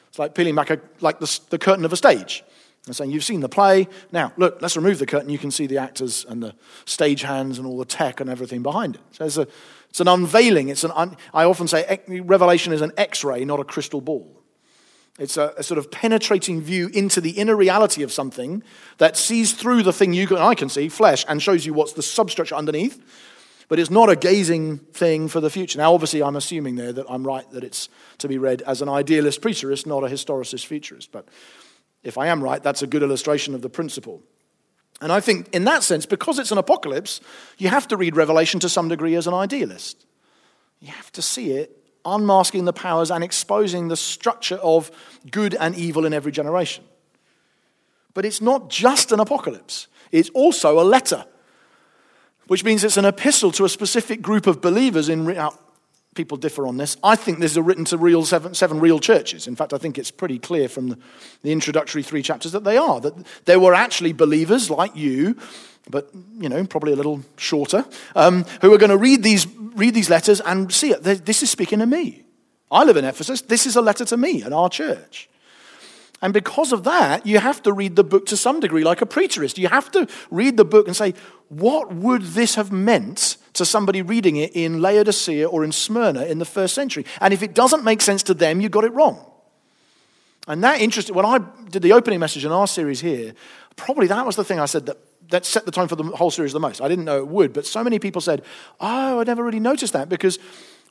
It's 0.08 0.18
like 0.18 0.34
peeling 0.34 0.54
back 0.54 0.70
a, 0.70 0.80
like 1.00 1.18
the, 1.18 1.40
the 1.50 1.58
curtain 1.58 1.84
of 1.84 1.92
a 1.92 1.96
stage 1.96 2.44
and 2.86 2.94
saying, 2.94 3.10
You've 3.10 3.24
seen 3.24 3.40
the 3.40 3.48
play. 3.48 3.88
Now, 4.12 4.32
look, 4.36 4.60
let's 4.60 4.76
remove 4.76 4.98
the 4.98 5.06
curtain. 5.06 5.30
You 5.30 5.38
can 5.38 5.50
see 5.50 5.66
the 5.66 5.78
actors 5.78 6.24
and 6.28 6.42
the 6.42 6.54
stage 6.84 7.22
hands 7.22 7.58
and 7.58 7.66
all 7.66 7.78
the 7.78 7.84
tech 7.84 8.20
and 8.20 8.28
everything 8.28 8.62
behind 8.62 8.96
it. 8.96 9.00
So 9.12 9.24
it's, 9.24 9.38
a, 9.38 9.48
it's 9.90 10.00
an 10.00 10.08
unveiling. 10.08 10.68
It's 10.68 10.84
an 10.84 10.92
un, 10.94 11.16
I 11.32 11.44
often 11.44 11.66
say 11.66 12.00
Revelation 12.08 12.72
is 12.72 12.82
an 12.82 12.92
x 12.96 13.24
ray, 13.24 13.44
not 13.44 13.60
a 13.60 13.64
crystal 13.64 14.00
ball. 14.00 14.43
It's 15.18 15.36
a, 15.36 15.54
a, 15.56 15.62
sort 15.62 15.78
of 15.78 15.92
penetrating 15.92 16.60
view 16.60 16.88
into 16.92 17.20
the 17.20 17.30
inner 17.30 17.54
reality 17.54 18.02
of 18.02 18.12
something 18.12 18.64
that 18.98 19.16
sees 19.16 19.52
through 19.52 19.84
the 19.84 19.92
thing 19.92 20.12
you 20.12 20.26
and 20.28 20.38
I 20.38 20.56
can 20.56 20.68
see, 20.68 20.88
flesh, 20.88 21.24
and 21.28 21.40
shows 21.40 21.64
you 21.64 21.72
what's 21.72 21.92
the 21.92 22.02
substructure 22.02 22.56
underneath. 22.56 23.00
But 23.68 23.78
it's 23.78 23.90
not 23.90 24.10
a 24.10 24.16
gazing 24.16 24.78
thing 24.78 25.28
for 25.28 25.40
the 25.40 25.50
future. 25.50 25.78
Now, 25.78 25.94
obviously, 25.94 26.22
I'm 26.22 26.36
assuming 26.36 26.74
there 26.74 26.92
that 26.92 27.06
I'm 27.08 27.24
right 27.24 27.48
that 27.52 27.64
it's 27.64 27.88
to 28.18 28.28
be 28.28 28.38
read 28.38 28.60
as 28.62 28.82
an 28.82 28.88
idealist 28.88 29.40
preterist, 29.40 29.86
not 29.86 30.04
a 30.04 30.08
historicist 30.08 30.66
futurist. 30.66 31.12
But 31.12 31.28
if 32.02 32.18
I 32.18 32.26
am 32.26 32.42
right, 32.42 32.62
that's 32.62 32.82
a 32.82 32.86
good 32.86 33.02
illustration 33.02 33.54
of 33.54 33.62
the 33.62 33.70
principle. 33.70 34.20
And 35.00 35.12
I 35.12 35.20
think, 35.20 35.48
in 35.54 35.64
that 35.64 35.82
sense, 35.82 36.06
because 36.06 36.38
it's 36.38 36.52
an 36.52 36.58
apocalypse, 36.58 37.20
you 37.56 37.68
have 37.68 37.88
to 37.88 37.96
read 37.96 38.16
Revelation 38.16 38.60
to 38.60 38.68
some 38.68 38.88
degree 38.88 39.14
as 39.14 39.26
an 39.26 39.34
idealist. 39.34 40.04
You 40.80 40.88
have 40.88 41.10
to 41.12 41.22
see 41.22 41.52
it 41.52 41.83
unmasking 42.04 42.64
the 42.64 42.72
powers 42.72 43.10
and 43.10 43.24
exposing 43.24 43.88
the 43.88 43.96
structure 43.96 44.56
of 44.56 44.90
good 45.30 45.54
and 45.54 45.74
evil 45.74 46.04
in 46.04 46.12
every 46.12 46.32
generation. 46.32 46.84
But 48.14 48.24
it's 48.24 48.40
not 48.40 48.70
just 48.70 49.12
an 49.12 49.20
apocalypse, 49.20 49.88
it's 50.12 50.30
also 50.30 50.80
a 50.80 50.84
letter, 50.84 51.24
which 52.46 52.64
means 52.64 52.84
it's 52.84 52.96
an 52.96 53.04
epistle 53.04 53.50
to 53.52 53.64
a 53.64 53.68
specific 53.68 54.22
group 54.22 54.46
of 54.46 54.60
believers 54.60 55.08
in. 55.08 55.24
Now, 55.26 55.58
people 56.14 56.36
differ 56.36 56.66
on 56.66 56.76
this. 56.76 56.96
I 57.02 57.16
think 57.16 57.40
this 57.40 57.52
is 57.52 57.58
written 57.58 57.84
to 57.86 57.98
real 57.98 58.24
seven, 58.24 58.54
seven 58.54 58.80
real 58.80 59.00
churches. 59.00 59.46
In 59.46 59.56
fact, 59.56 59.72
I 59.72 59.78
think 59.78 59.98
it's 59.98 60.12
pretty 60.12 60.38
clear 60.38 60.68
from 60.68 60.90
the, 60.90 60.98
the 61.42 61.50
introductory 61.50 62.02
three 62.02 62.22
chapters 62.22 62.52
that 62.52 62.64
they 62.64 62.76
are, 62.76 63.00
that 63.00 63.14
there 63.46 63.58
were 63.58 63.74
actually 63.74 64.12
believers 64.12 64.70
like 64.70 64.94
you 64.94 65.36
but 65.90 66.10
you 66.38 66.48
know, 66.48 66.64
probably 66.66 66.92
a 66.92 66.96
little 66.96 67.22
shorter, 67.36 67.84
um, 68.14 68.44
who 68.60 68.72
are 68.72 68.78
going 68.78 68.90
to 68.90 68.96
read 68.96 69.22
these, 69.22 69.46
read 69.46 69.94
these 69.94 70.10
letters 70.10 70.40
and 70.40 70.72
see 70.72 70.92
it. 70.92 71.02
This 71.02 71.42
is 71.42 71.50
speaking 71.50 71.80
to 71.80 71.86
me. 71.86 72.24
I 72.70 72.84
live 72.84 72.96
in 72.96 73.04
Ephesus. 73.04 73.42
This 73.42 73.66
is 73.66 73.76
a 73.76 73.82
letter 73.82 74.04
to 74.06 74.16
me 74.16 74.42
and 74.42 74.54
our 74.54 74.68
church. 74.68 75.28
And 76.22 76.32
because 76.32 76.72
of 76.72 76.84
that, 76.84 77.26
you 77.26 77.38
have 77.38 77.62
to 77.64 77.72
read 77.72 77.96
the 77.96 78.04
book 78.04 78.24
to 78.26 78.36
some 78.36 78.58
degree 78.58 78.82
like 78.82 79.02
a 79.02 79.06
preterist. 79.06 79.58
You 79.58 79.68
have 79.68 79.90
to 79.92 80.08
read 80.30 80.56
the 80.56 80.64
book 80.64 80.86
and 80.86 80.96
say, 80.96 81.12
what 81.48 81.92
would 81.94 82.22
this 82.22 82.54
have 82.54 82.72
meant 82.72 83.36
to 83.52 83.66
somebody 83.66 84.00
reading 84.00 84.36
it 84.36 84.52
in 84.56 84.80
Laodicea 84.80 85.46
or 85.46 85.64
in 85.64 85.72
Smyrna 85.72 86.24
in 86.24 86.38
the 86.38 86.46
first 86.46 86.74
century? 86.74 87.04
And 87.20 87.34
if 87.34 87.42
it 87.42 87.54
doesn't 87.54 87.84
make 87.84 88.00
sense 88.00 88.22
to 88.24 88.34
them, 88.34 88.62
you 88.62 88.70
got 88.70 88.84
it 88.84 88.94
wrong. 88.94 89.22
And 90.48 90.64
that 90.64 90.80
interested, 90.80 91.14
when 91.14 91.26
I 91.26 91.38
did 91.68 91.82
the 91.82 91.92
opening 91.92 92.20
message 92.20 92.44
in 92.44 92.52
our 92.52 92.66
series 92.66 93.00
here, 93.00 93.34
probably 93.76 94.06
that 94.06 94.24
was 94.24 94.36
the 94.36 94.44
thing 94.44 94.60
I 94.60 94.66
said 94.66 94.86
that, 94.86 94.96
that 95.34 95.44
set 95.44 95.66
the 95.66 95.72
tone 95.72 95.88
for 95.88 95.96
the 95.96 96.04
whole 96.04 96.30
series 96.30 96.52
the 96.52 96.60
most. 96.60 96.80
I 96.80 96.86
didn't 96.86 97.04
know 97.04 97.18
it 97.18 97.26
would, 97.26 97.52
but 97.52 97.66
so 97.66 97.82
many 97.82 97.98
people 97.98 98.20
said, 98.20 98.42
Oh, 98.80 99.18
I 99.18 99.24
never 99.24 99.42
really 99.42 99.58
noticed 99.58 99.92
that 99.92 100.08
because 100.08 100.38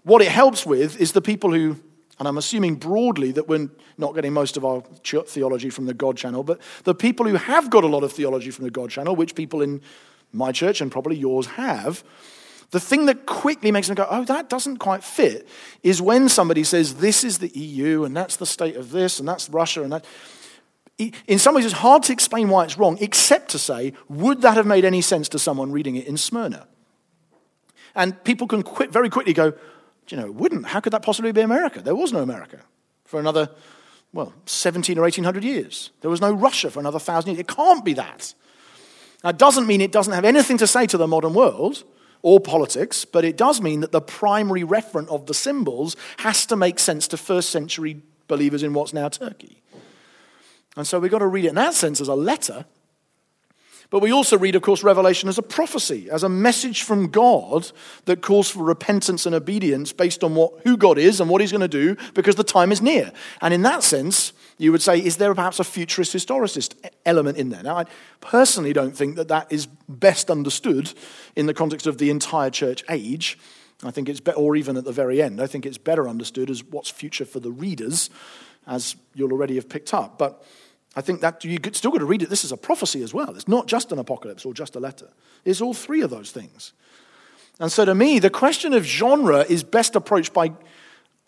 what 0.04 0.22
it 0.22 0.28
helps 0.28 0.66
with 0.66 1.00
is 1.00 1.14
the 1.14 1.22
people 1.22 1.54
who, 1.54 1.78
and 2.20 2.28
I'm 2.28 2.38
assuming 2.38 2.76
broadly 2.76 3.32
that 3.32 3.48
we're 3.48 3.70
not 3.98 4.16
getting 4.16 4.34
most 4.34 4.58
of 4.58 4.66
our 4.66 4.82
theology 4.82 5.70
from 5.70 5.86
the 5.86 5.94
God 5.94 6.18
channel, 6.18 6.44
but 6.44 6.60
the 6.84 6.94
people 6.94 7.26
who 7.26 7.36
have 7.36 7.70
got 7.70 7.86
a 7.86 7.88
lot 7.88 8.04
of 8.04 8.12
theology 8.12 8.52
from 8.52 8.66
the 8.66 8.72
God 8.72 8.90
channel, 8.90 9.16
which 9.16 9.34
people 9.34 9.62
in 9.62 9.82
my 10.34 10.52
church 10.52 10.82
and 10.82 10.92
probably 10.92 11.16
yours 11.16 11.46
have, 11.46 12.04
the 12.72 12.82
thing 12.82 13.06
that 13.06 13.26
quickly 13.26 13.72
makes 13.72 13.88
them 13.88 13.96
go, 13.96 14.06
oh, 14.10 14.26
that 14.26 14.50
doesn't 14.50 14.78
quite 14.78 15.06
fit, 15.06 15.48
is 15.84 16.02
when 16.02 16.28
somebody 16.28 16.66
says, 16.66 16.96
this 16.96 17.24
is 17.24 17.38
the 17.38 17.48
EU, 17.58 18.04
and 18.04 18.18
that's 18.18 18.36
the 18.36 18.46
state 18.46 18.76
of 18.76 18.92
this, 18.92 19.20
and 19.20 19.28
that's 19.28 19.48
Russia, 19.50 19.84
and 19.84 19.94
that. 19.94 20.06
In 21.28 21.40
some 21.40 21.56
ways, 21.56 21.66
it's 21.66 21.74
hard 21.74 22.04
to 22.04 22.14
explain 22.14 22.50
why 22.50 22.64
it's 22.64 22.78
wrong, 22.78 22.98
except 23.02 23.50
to 23.52 23.60
say, 23.60 23.94
would 24.08 24.42
that 24.42 24.56
have 24.56 24.66
made 24.66 24.86
any 24.86 25.02
sense 25.02 25.28
to 25.30 25.40
someone 25.40 25.72
reading 25.72 25.96
it 25.96 26.06
in 26.06 26.18
Smyrna? 26.18 26.68
And 27.96 28.24
people 28.24 28.48
can 28.48 28.64
quit 28.64 28.92
very 28.92 29.10
quickly 29.10 29.34
go, 29.34 29.54
you 30.10 30.18
know, 30.18 30.26
it 30.26 30.36
wouldn't. 30.36 30.68
How 30.68 30.80
could 30.80 30.94
that 30.94 31.04
possibly 31.04 31.32
be 31.32 31.42
America? 31.42 31.82
There 31.82 31.96
was 31.96 32.12
no 32.14 32.20
America 32.20 32.60
for 33.06 33.20
another, 33.20 33.50
well, 34.14 34.34
17 34.46 34.98
or 34.98 35.02
1800 35.02 35.44
years. 35.44 35.92
There 36.02 36.12
was 36.12 36.22
no 36.22 36.32
Russia 36.32 36.70
for 36.70 36.80
another 36.80 37.00
thousand 37.00 37.32
years. 37.32 37.40
It 37.40 37.48
can't 37.48 37.86
be 37.86 37.94
that. 37.94 38.34
That 39.22 39.38
doesn't 39.38 39.68
mean 39.68 39.82
it 39.82 39.92
doesn't 39.92 40.14
have 40.14 40.26
anything 40.26 40.58
to 40.58 40.68
say 40.68 40.86
to 40.88 40.98
the 40.98 41.08
modern 41.08 41.34
world 41.34 41.84
or 42.22 42.40
politics, 42.40 43.06
but 43.06 43.24
it 43.24 43.38
does 43.38 43.62
mean 43.62 43.80
that 43.82 43.92
the 43.92 44.02
primary 44.02 44.64
referent 44.64 45.08
of 45.10 45.26
the 45.26 45.34
symbols 45.34 45.96
has 46.18 46.46
to 46.48 46.56
make 46.56 46.80
sense 46.80 47.08
to 47.10 47.18
first 47.18 47.50
century 47.50 48.02
believers 48.28 48.64
in 48.64 48.74
what's 48.74 48.94
now 48.94 49.10
Turkey. 49.10 49.63
And 50.76 50.88
so 50.88 51.00
we've 51.00 51.12
got 51.12 51.20
to 51.20 51.28
read 51.28 51.46
it 51.46 51.50
in 51.50 51.56
that 51.56 51.74
sense 51.74 52.02
as 52.02 52.08
a 52.08 52.16
letter. 52.16 52.66
But 53.94 54.02
we 54.02 54.12
also 54.12 54.40
read, 54.40 54.56
of 54.56 54.64
course, 54.64 54.82
Revelation 54.82 55.30
as 55.30 55.38
a 55.38 55.44
prophecy, 55.44 56.10
as 56.10 56.24
a 56.24 56.30
message 56.30 56.82
from 56.82 57.10
God 57.10 57.72
that 58.06 58.24
calls 58.24 58.50
for 58.50 58.64
repentance 58.64 59.28
and 59.28 59.36
obedience 59.36 59.94
based 59.94 60.24
on 60.24 60.34
what, 60.34 60.62
who 60.64 60.78
God 60.78 60.98
is 60.98 61.22
and 61.22 61.30
what 61.30 61.42
He's 61.42 61.52
going 61.52 61.62
to 61.62 61.68
do 61.68 61.96
because 62.16 62.36
the 62.36 62.44
time 62.44 62.72
is 62.72 62.82
near. 62.82 63.12
And 63.40 63.54
in 63.54 63.62
that 63.62 63.84
sense, 63.84 64.34
you 64.58 64.72
would 64.72 64.82
say, 64.82 64.98
is 64.98 65.18
there 65.18 65.36
perhaps 65.36 65.60
a 65.60 65.64
futurist 65.64 66.12
historicist 66.12 66.74
element 67.06 67.38
in 67.38 67.50
there? 67.50 67.62
Now, 67.62 67.78
I 67.78 67.86
personally 68.20 68.74
don't 68.74 68.98
think 68.98 69.16
that 69.18 69.28
that 69.28 69.52
is 69.52 69.68
best 69.88 70.32
understood 70.32 70.92
in 71.36 71.46
the 71.46 71.54
context 71.54 71.86
of 71.86 72.00
the 72.00 72.10
entire 72.10 72.50
church 72.50 72.84
age. 72.90 73.38
I 73.84 73.92
think 73.92 74.10
it's 74.10 74.22
better, 74.22 74.40
or 74.40 74.56
even 74.56 74.76
at 74.76 74.86
the 74.86 74.92
very 74.92 75.22
end, 75.22 75.40
I 75.40 75.46
think 75.46 75.68
it's 75.68 75.78
better 75.78 76.08
understood 76.08 76.50
as 76.50 76.64
what's 76.64 76.90
future 76.90 77.26
for 77.26 77.40
the 77.40 77.52
readers, 77.52 78.10
as 78.66 78.96
you'll 79.14 79.34
already 79.34 79.54
have 79.56 79.70
picked 79.70 79.94
up. 79.94 80.18
But 80.18 80.44
I 80.96 81.02
think 81.02 81.22
that 81.22 81.44
you 81.44 81.58
still 81.72 81.92
got 81.92 82.00
to 82.00 82.06
read 82.06 82.22
it. 82.22 82.30
This 82.30 82.44
is 82.44 82.52
a 82.52 82.58
prophecy 82.58 83.02
as 83.02 83.14
well. 83.14 83.36
It's 83.36 83.48
not 83.48 83.68
just 83.68 83.92
an 83.92 84.00
apocalypse 84.00 84.46
or 84.46 84.54
just 84.54 84.76
a 84.76 84.80
letter. 84.80 85.10
It's 85.44 85.62
all 85.62 85.74
three 85.74 86.02
of 86.02 86.10
those 86.10 86.32
things. 86.32 86.74
And 87.60 87.72
so 87.72 87.86
to 87.86 87.96
me, 87.96 88.20
the 88.20 88.30
question 88.30 88.74
of 88.74 88.84
genre 88.84 89.40
is 89.40 89.64
best 89.64 89.96
approached 89.96 90.34
by 90.34 90.52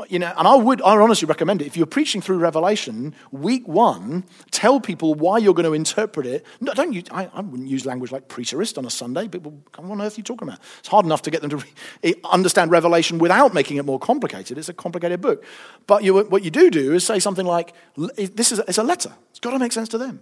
you 0.09 0.19
know, 0.19 0.33
and 0.37 0.45
I 0.45 0.55
would, 0.55 0.81
I 0.81 0.97
honestly 0.97 1.25
recommend 1.25 1.61
it. 1.61 1.67
If 1.67 1.77
you're 1.77 1.85
preaching 1.85 2.19
through 2.19 2.39
Revelation, 2.39 3.15
week 3.31 3.65
one, 3.65 4.25
tell 4.51 4.81
people 4.81 5.13
why 5.13 5.37
you're 5.37 5.53
going 5.53 5.65
to 5.65 5.73
interpret 5.73 6.25
it. 6.25 6.45
No, 6.59 6.73
don't 6.73 6.91
use, 6.91 7.05
I, 7.11 7.29
I 7.33 7.39
wouldn't 7.39 7.69
use 7.69 7.85
language 7.85 8.11
like 8.11 8.27
preterist 8.27 8.77
on 8.77 8.85
a 8.85 8.89
Sunday. 8.89 9.29
People, 9.29 9.53
what 9.77 9.91
on 9.91 10.01
earth 10.01 10.17
are 10.17 10.19
you 10.19 10.23
talking 10.23 10.49
about? 10.49 10.59
It's 10.79 10.89
hard 10.89 11.05
enough 11.05 11.21
to 11.23 11.31
get 11.31 11.39
them 11.39 11.49
to 11.51 11.57
re- 11.57 11.73
eh, 12.03 12.13
understand 12.25 12.71
Revelation 12.71 13.19
without 13.19 13.53
making 13.53 13.77
it 13.77 13.85
more 13.85 13.97
complicated. 13.97 14.57
It's 14.57 14.67
a 14.67 14.73
complicated 14.73 15.21
book. 15.21 15.45
But 15.87 16.03
you, 16.03 16.25
what 16.25 16.43
you 16.43 16.51
do 16.51 16.69
do 16.69 16.93
is 16.93 17.05
say 17.05 17.19
something 17.19 17.45
like, 17.45 17.73
this 17.95 18.51
is 18.51 18.59
a, 18.59 18.65
it's 18.67 18.77
a 18.77 18.83
letter. 18.83 19.13
It's 19.29 19.39
got 19.39 19.51
to 19.51 19.59
make 19.59 19.71
sense 19.71 19.87
to 19.89 19.97
them. 19.97 20.19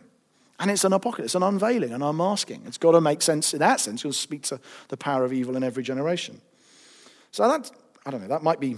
And 0.60 0.70
it's 0.70 0.84
an 0.84 0.94
apocalypse, 0.94 1.30
it's 1.30 1.36
an 1.36 1.42
unveiling, 1.42 1.94
an 1.94 2.04
unmasking. 2.04 2.62
It's 2.68 2.78
got 2.78 2.92
to 2.92 3.02
make 3.02 3.24
sense 3.24 3.54
in 3.54 3.60
that 3.60 3.80
sense. 3.80 4.04
You'll 4.04 4.14
speak 4.14 4.44
to 4.44 4.60
the 4.90 4.98
power 4.98 5.26
of 5.26 5.34
evil 5.34 5.56
in 5.56 5.64
every 5.64 5.82
generation. 5.82 6.42
So 7.32 7.48
that, 7.48 7.72
I 8.06 8.12
don't 8.12 8.22
know, 8.22 8.28
that 8.28 8.44
might 8.44 8.60
be 8.60 8.78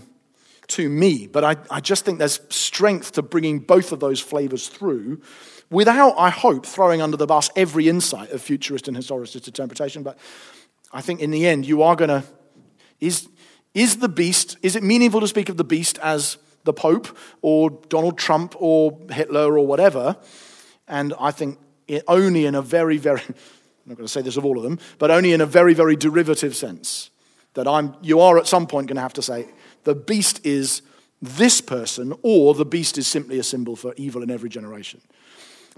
to 0.69 0.89
me. 0.89 1.27
But 1.27 1.43
I, 1.43 1.55
I 1.69 1.79
just 1.79 2.05
think 2.05 2.19
there's 2.19 2.39
strength 2.49 3.13
to 3.13 3.21
bringing 3.21 3.59
both 3.59 3.91
of 3.91 3.99
those 3.99 4.19
flavors 4.19 4.67
through 4.67 5.21
without, 5.69 6.15
I 6.17 6.29
hope, 6.29 6.65
throwing 6.65 7.01
under 7.01 7.17
the 7.17 7.25
bus 7.25 7.49
every 7.55 7.89
insight 7.89 8.31
of 8.31 8.41
futurist 8.41 8.87
and 8.87 8.95
historicist 8.95 9.47
interpretation. 9.47 10.03
But 10.03 10.17
I 10.91 11.01
think 11.01 11.19
in 11.19 11.31
the 11.31 11.47
end, 11.47 11.65
you 11.65 11.83
are 11.83 11.95
going 11.95 12.09
to. 12.09 12.23
Is, 12.99 13.27
is 13.73 13.97
the 13.97 14.07
beast, 14.09 14.57
is 14.61 14.75
it 14.75 14.83
meaningful 14.83 15.19
to 15.19 15.27
speak 15.27 15.49
of 15.49 15.57
the 15.57 15.63
beast 15.63 15.99
as 16.01 16.37
the 16.63 16.73
Pope 16.73 17.15
or 17.41 17.69
Donald 17.89 18.17
Trump 18.17 18.55
or 18.57 18.97
Hitler 19.11 19.57
or 19.57 19.67
whatever? 19.67 20.15
And 20.87 21.13
I 21.19 21.31
think 21.31 21.59
it 21.87 22.03
only 22.07 22.45
in 22.45 22.55
a 22.55 22.61
very, 22.61 22.97
very, 22.97 23.21
I'm 23.27 23.35
not 23.85 23.97
going 23.97 24.07
to 24.07 24.11
say 24.11 24.21
this 24.21 24.37
of 24.37 24.45
all 24.45 24.57
of 24.57 24.63
them, 24.63 24.79
but 24.97 25.11
only 25.11 25.33
in 25.33 25.41
a 25.41 25.45
very, 25.45 25.73
very 25.73 25.95
derivative 25.95 26.55
sense. 26.55 27.11
That 27.53 27.67
I'm, 27.67 27.95
you 28.01 28.19
are 28.19 28.37
at 28.37 28.47
some 28.47 28.67
point 28.67 28.87
going 28.87 28.97
to 28.97 29.01
have 29.01 29.13
to 29.13 29.21
say, 29.21 29.47
the 29.85 29.95
beast 29.95 30.45
is 30.45 30.81
this 31.21 31.61
person, 31.61 32.13
or 32.21 32.53
the 32.53 32.65
beast 32.65 32.97
is 32.97 33.07
simply 33.07 33.39
a 33.39 33.43
symbol 33.43 33.75
for 33.75 33.93
evil 33.95 34.21
in 34.21 34.29
every 34.29 34.49
generation. 34.49 35.01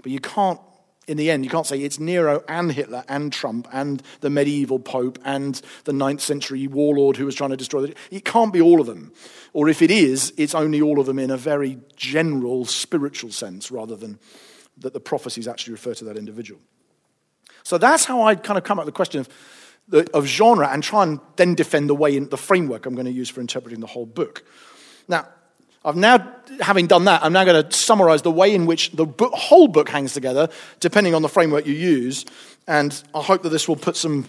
But 0.02 0.12
you 0.12 0.20
can't, 0.20 0.60
in 1.06 1.16
the 1.16 1.30
end, 1.30 1.44
you 1.44 1.50
can't 1.50 1.66
say 1.66 1.80
it's 1.80 1.98
Nero 1.98 2.42
and 2.48 2.72
Hitler 2.72 3.04
and 3.08 3.32
Trump 3.32 3.68
and 3.72 4.02
the 4.20 4.30
medieval 4.30 4.78
pope 4.78 5.18
and 5.24 5.60
the 5.84 5.92
ninth 5.92 6.20
century 6.20 6.66
warlord 6.66 7.16
who 7.16 7.24
was 7.24 7.34
trying 7.34 7.50
to 7.50 7.56
destroy 7.56 7.84
it. 7.84 7.96
It 8.10 8.24
can't 8.24 8.52
be 8.52 8.60
all 8.60 8.80
of 8.80 8.86
them. 8.86 9.12
Or 9.52 9.68
if 9.68 9.80
it 9.80 9.90
is, 9.90 10.32
it's 10.36 10.54
only 10.54 10.82
all 10.82 11.00
of 11.00 11.06
them 11.06 11.18
in 11.18 11.30
a 11.30 11.36
very 11.36 11.78
general 11.96 12.64
spiritual 12.64 13.30
sense 13.30 13.70
rather 13.70 13.96
than 13.96 14.18
that 14.78 14.92
the 14.92 15.00
prophecies 15.00 15.48
actually 15.48 15.72
refer 15.72 15.94
to 15.94 16.04
that 16.04 16.16
individual. 16.16 16.60
So 17.62 17.78
that's 17.78 18.04
how 18.04 18.22
I 18.22 18.34
kind 18.34 18.58
of 18.58 18.64
come 18.64 18.78
with 18.78 18.86
the 18.86 18.92
question 18.92 19.20
of 19.20 19.28
of 19.92 20.26
genre 20.26 20.68
and 20.68 20.82
try 20.82 21.02
and 21.02 21.20
then 21.36 21.54
defend 21.54 21.88
the 21.88 21.94
way 21.94 22.16
in 22.16 22.28
the 22.28 22.36
framework 22.36 22.86
I'm 22.86 22.94
going 22.94 23.06
to 23.06 23.12
use 23.12 23.28
for 23.28 23.40
interpreting 23.40 23.80
the 23.80 23.86
whole 23.86 24.06
book. 24.06 24.44
Now, 25.08 25.28
I've 25.84 25.96
now, 25.96 26.34
having 26.60 26.86
done 26.86 27.04
that, 27.04 27.22
I'm 27.22 27.32
now 27.32 27.44
going 27.44 27.64
to 27.64 27.76
summarize 27.76 28.22
the 28.22 28.30
way 28.30 28.54
in 28.54 28.66
which 28.66 28.90
the 28.90 29.06
book, 29.06 29.32
whole 29.32 29.68
book 29.68 29.88
hangs 29.88 30.12
together, 30.12 30.48
depending 30.80 31.14
on 31.14 31.22
the 31.22 31.28
framework 31.28 31.66
you 31.66 31.74
use. 31.74 32.26
And 32.66 33.00
I 33.14 33.22
hope 33.22 33.42
that 33.42 33.50
this 33.50 33.68
will 33.68 33.76
put 33.76 33.96
some, 33.96 34.26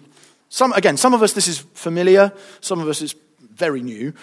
some 0.50 0.72
again, 0.74 0.96
some 0.96 1.14
of 1.14 1.22
us 1.22 1.34
this 1.34 1.48
is 1.48 1.60
familiar, 1.74 2.32
some 2.62 2.80
of 2.80 2.88
us 2.88 3.02
is 3.02 3.16
very 3.54 3.82
new, 3.82 4.14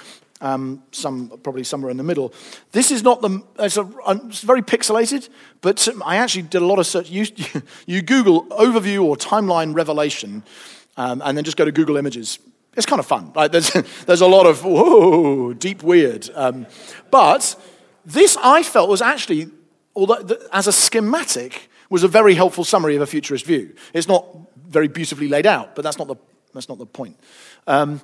um, 0.41 0.83
some 0.93 1.29
probably 1.43 1.65
somewhere 1.65 1.91
in 1.91 1.97
the 1.97 2.03
middle. 2.03 2.33
This 2.73 2.91
is 2.91 3.03
not 3.03 3.21
the, 3.21 3.43
it's, 3.59 3.77
a, 3.77 3.87
it's 4.07 4.41
very 4.41 4.63
pixelated, 4.63 5.29
but 5.61 5.89
I 6.05 6.17
actually 6.17 6.43
did 6.43 6.63
a 6.63 6.67
lot 6.67 6.79
of 6.79 6.87
search. 6.87 7.11
You, 7.11 7.27
you 7.87 8.03
Google 8.03 8.47
overview 8.47 9.03
or 9.03 9.17
timeline 9.17 9.75
revelation, 9.75 10.43
um, 10.97 11.23
and 11.25 11.37
then 11.37 11.45
just 11.45 11.57
go 11.57 11.65
to 11.65 11.73
Google 11.73 11.97
Images. 11.97 12.39
It's 12.77 12.87
kind 12.87 13.01
of 13.01 13.07
fun. 13.07 13.33
There's, 13.51 13.71
there's 14.07 14.21
a 14.21 14.27
lot 14.27 14.47
of, 14.47 14.65
whoa, 14.65 15.53
deep 15.55 15.83
weird. 15.83 16.29
Um, 16.35 16.67
but 17.11 17.57
this 18.05 18.37
I 18.43 18.63
felt 18.63 18.89
was 18.89 19.03
actually, 19.03 19.51
although 19.95 20.39
as 20.53 20.67
a 20.67 20.73
schematic, 20.73 21.71
was 21.89 22.03
a 22.03 22.09
very 22.09 22.35
helpful 22.35 22.65
summary 22.65 22.97
of 22.97 23.03
a 23.03 23.07
futurist 23.07 23.47
view. 23.47 23.75
It's 23.93 24.09
not 24.09 24.27
very 24.57 24.89
beautifully 24.89 25.29
laid 25.29 25.47
out, 25.47 25.75
but 25.75 25.83
that's 25.83 25.99
not 25.99 26.09
the, 26.09 26.17
that's 26.53 26.69
not 26.69 26.79
the 26.79 26.87
point. 26.87 27.17
Um, 27.67 28.01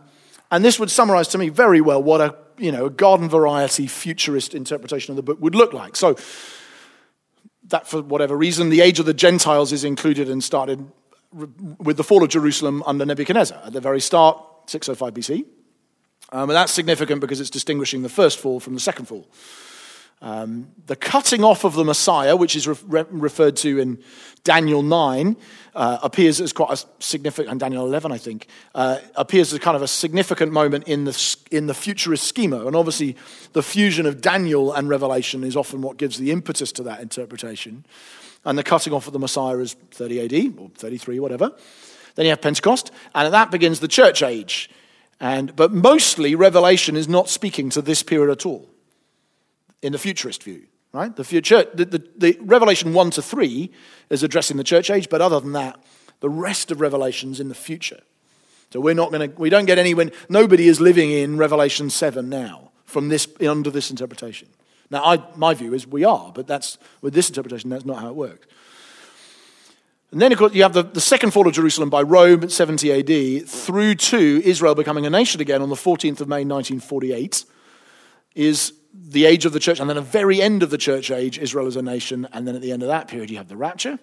and 0.51 0.65
this 0.65 0.79
would 0.79 0.91
summarize 0.91 1.29
to 1.29 1.39
me 1.39 1.49
very 1.49 1.81
well 1.81 2.03
what 2.03 2.21
a, 2.21 2.37
you 2.59 2.71
know, 2.71 2.87
a 2.87 2.91
garden 2.91 3.29
variety 3.29 3.87
futurist 3.87 4.55
interpretation 4.55 5.13
of 5.13 5.17
the 5.17 5.23
book 5.23 5.41
would 5.41 5.55
look 5.55 5.73
like. 5.73 5.97
So, 5.97 6.17
that 7.69 7.87
for 7.89 8.03
whatever 8.03 8.37
reason, 8.37 8.69
the 8.69 8.81
age 8.81 8.99
of 8.99 9.07
the 9.07 9.15
Gentiles 9.15 9.73
is 9.73 9.85
included 9.85 10.29
and 10.29 10.45
started 10.45 10.87
with 11.33 11.97
the 11.97 12.05
fall 12.05 12.23
of 12.23 12.29
Jerusalem 12.29 12.83
under 12.87 13.05
Nebuchadnezzar 13.05 13.61
at 13.65 13.73
the 13.73 13.81
very 13.81 14.01
start, 14.01 14.39
605 14.67 15.15
BC. 15.15 15.45
Um, 16.33 16.49
and 16.49 16.57
that's 16.57 16.73
significant 16.73 17.21
because 17.21 17.41
it's 17.41 17.51
distinguishing 17.51 18.03
the 18.03 18.09
first 18.09 18.39
fall 18.39 18.61
from 18.61 18.75
the 18.75 18.81
second 18.81 19.07
fall. 19.07 19.27
Um, 20.23 20.69
the 20.87 20.95
cutting 20.95 21.43
off 21.43 21.65
of 21.65 21.75
the 21.75 21.83
Messiah, 21.83 22.37
which 22.37 22.55
is 22.55 22.69
re- 22.69 23.05
referred 23.11 23.57
to 23.57 23.81
in 23.81 23.99
Daniel 24.45 24.81
9, 24.81 25.37
uh, 25.75 25.99
appears 26.01 26.41
as 26.41 26.53
quite 26.53 26.71
a 26.71 26.87
significant, 27.01 27.51
and 27.51 27.59
Daniel 27.59 27.85
11, 27.85 28.13
I 28.13 28.19
think, 28.19 28.47
uh, 28.77 28.99
appears 29.17 29.53
as 29.53 29.59
kind 29.59 29.75
of 29.75 29.83
a 29.83 29.89
significant 29.89 30.53
moment 30.53 30.87
in 30.87 31.05
the, 31.05 31.37
in 31.51 31.67
the 31.67 31.75
futurist 31.75 32.25
schema. 32.25 32.67
And 32.67 32.77
obviously, 32.77 33.17
the 33.53 33.65
fusion 33.65 34.07
of 34.07 34.21
Daniel 34.21 34.73
and 34.73 34.89
Revelation 34.89 35.43
is 35.43 35.57
often 35.57 35.83
what 35.83 35.97
gives 35.97 36.19
the 36.19 36.31
impetus 36.31 36.71
to 36.73 36.85
that 36.85 37.01
interpretation 37.01 37.85
and 38.45 38.59
the 38.59 38.63
cutting 38.63 38.93
off 38.93 39.07
of 39.07 39.13
the 39.13 39.19
Messiah 39.19 39.59
is 39.59 39.75
30 39.93 40.21
AD 40.21 40.59
or 40.59 40.71
33, 40.75 41.21
whatever. 41.21 41.53
Then 42.15 42.27
you 42.27 42.31
have 42.31 42.43
Pentecost, 42.43 42.91
and 43.15 43.33
that 43.33 43.51
begins 43.51 43.81
the 43.81 43.89
church 43.89 44.23
age. 44.23 44.69
And, 45.21 45.55
but 45.55 45.73
mostly, 45.73 46.35
Revelation 46.35 46.97
is 46.97 47.09
not 47.09 47.29
speaking 47.29 47.71
to 47.71 47.83
this 47.83 48.03
period 48.03 48.31
at 48.31 48.45
all 48.45 48.69
in 49.81 49.93
the 49.93 49.99
futurist 49.99 50.43
view. 50.43 50.67
Right? 50.93 51.15
The, 51.15 51.25
future, 51.25 51.65
the, 51.73 51.87
the, 51.87 52.09
the 52.17 52.39
Revelation 52.43 52.93
1 52.93 53.11
to 53.13 53.23
3 53.23 53.71
is 54.11 54.23
addressing 54.23 54.59
the 54.59 54.65
church 54.65 54.91
age, 54.91 55.09
but 55.09 55.23
other 55.23 55.41
than 55.41 55.53
that, 55.53 55.83
the 56.21 56.29
rest 56.29 56.71
of 56.71 56.81
Revelation's 56.81 57.41
in 57.41 57.49
the 57.49 57.55
future. 57.55 58.01
So 58.73 58.81
we're 58.81 58.95
not 58.95 59.11
going 59.11 59.31
to, 59.31 59.41
we 59.41 59.49
don't 59.49 59.65
get 59.65 59.79
anyone, 59.79 60.13
nobody 60.29 60.69
is 60.69 60.81
living 60.81 61.11
in 61.11 61.39
Revelation 61.39 61.89
7 61.89 62.29
now 62.29 62.73
from 62.85 63.09
this, 63.09 63.27
under 63.41 63.71
this 63.71 63.91
interpretation. 63.91 64.49
Now, 64.93 65.03
I, 65.05 65.25
my 65.37 65.55
view 65.55 65.73
is 65.73 65.87
we 65.87 66.05
are, 66.05 66.31
but 66.33 66.47
that's, 66.47 66.77
with 67.01 67.15
this 67.15 67.29
interpretation, 67.29 67.71
that's 67.71 67.87
not 67.87 67.99
how 67.99 68.09
it 68.09 68.15
works. 68.15 68.47
And 70.11 70.21
then, 70.21 70.31
of 70.31 70.39
course, 70.39 70.55
you 70.55 70.63
have 70.65 70.75
the, 70.75 70.83
the 70.83 71.01
second 71.01 71.31
fall 71.31 71.49
of 71.49 71.55
Jerusalem 71.55 71.89
by 71.89 72.03
Rome 72.03 72.45
at 72.45 72.53
70 72.53 72.93
AD 72.93 73.49
through 73.49 73.95
to 73.95 74.43
Israel 74.45 74.75
becoming 74.75 75.07
a 75.07 75.11
nation 75.11 75.41
again 75.41 75.63
on 75.63 75.71
the 75.71 75.75
14th 75.75 76.21
of 76.21 76.29
May 76.29 76.45
1948 76.45 77.47
is 78.35 78.75
the 78.93 79.25
age 79.25 79.47
of 79.47 79.55
the 79.55 79.59
church. 79.59 79.81
And 79.81 79.89
then, 79.89 79.97
the 79.97 80.03
very 80.03 80.43
end 80.43 80.63
of 80.63 80.69
the 80.69 80.77
church 80.77 81.11
age, 81.11 81.39
Israel 81.39 81.67
is 81.67 81.77
a 81.77 81.83
nation. 81.83 82.29
And 82.31 82.47
then 82.47 82.55
at 82.55 82.61
the 82.61 82.71
end 82.71 82.83
of 82.83 82.89
that 82.89 83.09
period, 83.09 83.31
you 83.31 83.39
have 83.39 83.49
the 83.49 83.57
rapture, 83.57 83.99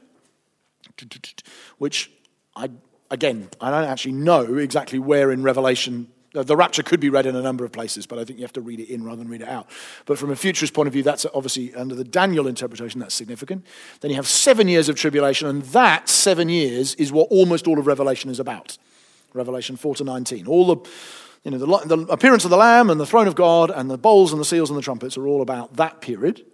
which 1.78 2.12
I, 2.56 2.72
again, 3.12 3.48
I 3.62 3.70
don't 3.70 3.84
actually 3.84 4.14
know 4.14 4.56
exactly 4.56 4.98
where 4.98 5.32
in 5.32 5.44
Revelation 5.44 6.08
the 6.48 6.56
rapture 6.56 6.84
could 6.84 7.00
be 7.00 7.10
read 7.10 7.26
in 7.26 7.36
a 7.36 7.42
number 7.42 7.66
of 7.66 7.72
places, 7.72 8.06
but 8.06 8.20
I 8.20 8.24
think 8.24 8.40
you 8.40 8.44
have 8.44 8.54
to 8.54 8.62
read 8.62 8.80
it 8.80 8.90
in 8.90 9.04
rather 9.04 9.18
than 9.18 9.30
read 9.30 9.42
it 9.42 9.48
out. 9.48 9.68
But 10.06 10.18
from 10.18 10.32
a 10.32 10.36
futurist 10.36 10.74
point 10.74 10.88
of 10.88 10.94
view, 10.94 11.04
that's 11.04 11.26
obviously 11.34 11.74
under 11.76 11.96
the 11.96 12.04
Daniel 12.04 12.48
interpretation, 12.48 13.00
that's 13.00 13.16
significant. 13.16 13.66
Then 14.02 14.12
you 14.12 14.16
have 14.16 14.28
seven 14.28 14.68
years 14.68 14.90
of 14.90 14.96
tribulation, 14.96 15.48
and 15.48 15.64
that 15.64 16.10
seven 16.10 16.50
years 16.50 16.96
is 16.96 17.12
what 17.12 17.28
almost 17.30 17.68
all 17.68 17.80
of 17.80 17.88
Revelation 17.88 18.30
is 18.30 18.40
about. 18.40 18.78
Revelation 19.34 19.76
4 19.76 19.96
to 19.96 20.04
19. 20.04 20.48
All 20.48 20.76
the, 20.76 20.90
you 21.44 21.52
know, 21.52 21.58
the, 21.58 21.96
the 21.96 22.12
appearance 22.12 22.44
of 22.44 22.52
the 22.52 22.58
Lamb 22.58 22.90
and 22.90 23.00
the 23.00 23.06
throne 23.06 23.28
of 23.28 23.36
God 23.36 23.70
and 23.70 23.90
the 23.90 23.98
bowls 23.98 24.32
and 24.32 24.42
the 24.42 24.46
seals 24.46 24.70
and 24.70 24.78
the 24.78 24.82
trumpets 24.82 25.18
are 25.18 25.28
all 25.28 25.42
about 25.42 25.76
that 25.76 26.02
period. 26.02 26.46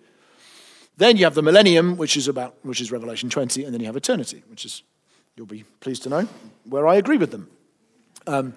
Then 0.98 1.18
you 1.18 1.26
have 1.26 1.36
the 1.36 1.42
millennium, 1.42 1.98
which 1.98 2.16
is 2.16 2.28
about 2.28 2.56
which 2.64 2.80
is 2.80 2.92
Revelation 2.92 3.30
20, 3.30 3.66
and 3.66 3.74
then 3.74 3.82
you 3.82 3.88
have 3.88 3.98
eternity, 3.98 4.44
which 4.50 4.66
is 4.66 4.84
you'll 5.36 5.46
be 5.46 5.66
pleased 5.82 6.04
to 6.04 6.10
know 6.10 6.28
where 6.64 6.88
I 6.88 6.96
agree 6.96 7.18
with 7.18 7.32
them. 7.32 7.50
Um, 8.28 8.54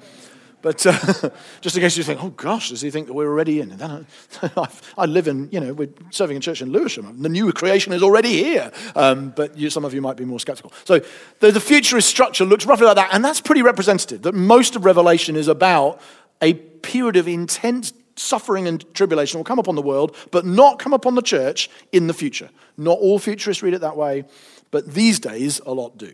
but 0.61 0.85
uh, 0.87 0.93
just 1.61 1.77
in 1.77 1.83
case 1.83 1.97
you 1.97 2.03
think, 2.03 2.23
oh 2.23 2.31
gosh, 2.31 2.71
does 2.71 2.81
he 2.81 2.91
think 2.91 3.07
that 3.07 3.15
we're 3.15 3.29
already 3.29 3.61
in? 3.61 3.81
I, 4.43 4.69
I, 4.97 5.07
live 5.07 5.29
in, 5.29 5.49
you 5.53 5.61
know, 5.61 5.73
we're 5.73 5.91
serving 6.11 6.37
in 6.37 6.43
church 6.43 6.63
in 6.63 6.73
Lewisham. 6.73 7.23
The 7.23 7.29
new 7.29 7.53
creation 7.53 7.93
is 7.93 8.03
already 8.03 8.33
here. 8.43 8.73
Um, 8.97 9.31
but 9.31 9.57
you, 9.57 9.71
some 9.71 9.85
of 9.85 9.95
you 9.95 10.03
might 10.03 10.17
be 10.17 10.25
more 10.25 10.41
skeptical. 10.41 10.73
So 10.85 11.01
the, 11.41 11.53
the 11.53 11.61
futurist 11.61 12.09
structure 12.09 12.45
looks 12.45 12.67
roughly 12.67 12.87
like 12.87 12.97
that. 12.97 13.11
And 13.13 13.25
that's 13.25 13.41
pretty 13.41 13.63
representative, 13.63 14.23
that 14.23 14.35
most 14.35 14.75
of 14.77 14.85
Revelation 14.85 15.37
is 15.37 15.49
about 15.49 16.01
a 16.43 16.55
period 16.55 17.17
of 17.17 17.29
intense 17.29 17.93
suffering 18.17 18.67
and 18.67 18.85
tribulation 18.95 19.39
will 19.39 19.45
come 19.45 19.59
upon 19.59 19.77
the 19.77 19.83
world, 19.83 20.17
but 20.31 20.45
not 20.45 20.79
come 20.79 20.93
upon 20.93 21.15
the 21.15 21.23
church 21.23 21.71
in 21.93 22.07
the 22.09 22.15
future. 22.15 22.51
Not 22.77 22.99
all 22.99 23.19
futurists 23.19 23.63
read 23.63 23.75
it 23.75 23.81
that 23.81 23.97
way, 23.97 24.25
but 24.71 24.93
these 24.93 25.21
days 25.21 25.61
a 25.65 25.73
lot 25.73 25.97
do. 25.97 26.13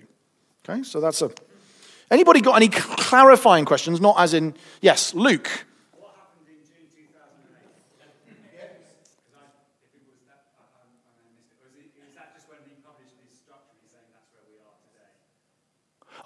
Okay, 0.68 0.82
so 0.82 1.00
that's 1.00 1.20
a 1.22 1.30
Anybody 2.10 2.40
got 2.40 2.56
any 2.56 2.68
clarifying 2.68 3.64
questions? 3.64 4.00
Not 4.00 4.16
as 4.18 4.34
in, 4.34 4.54
yes, 4.80 5.14
Luke. 5.14 5.66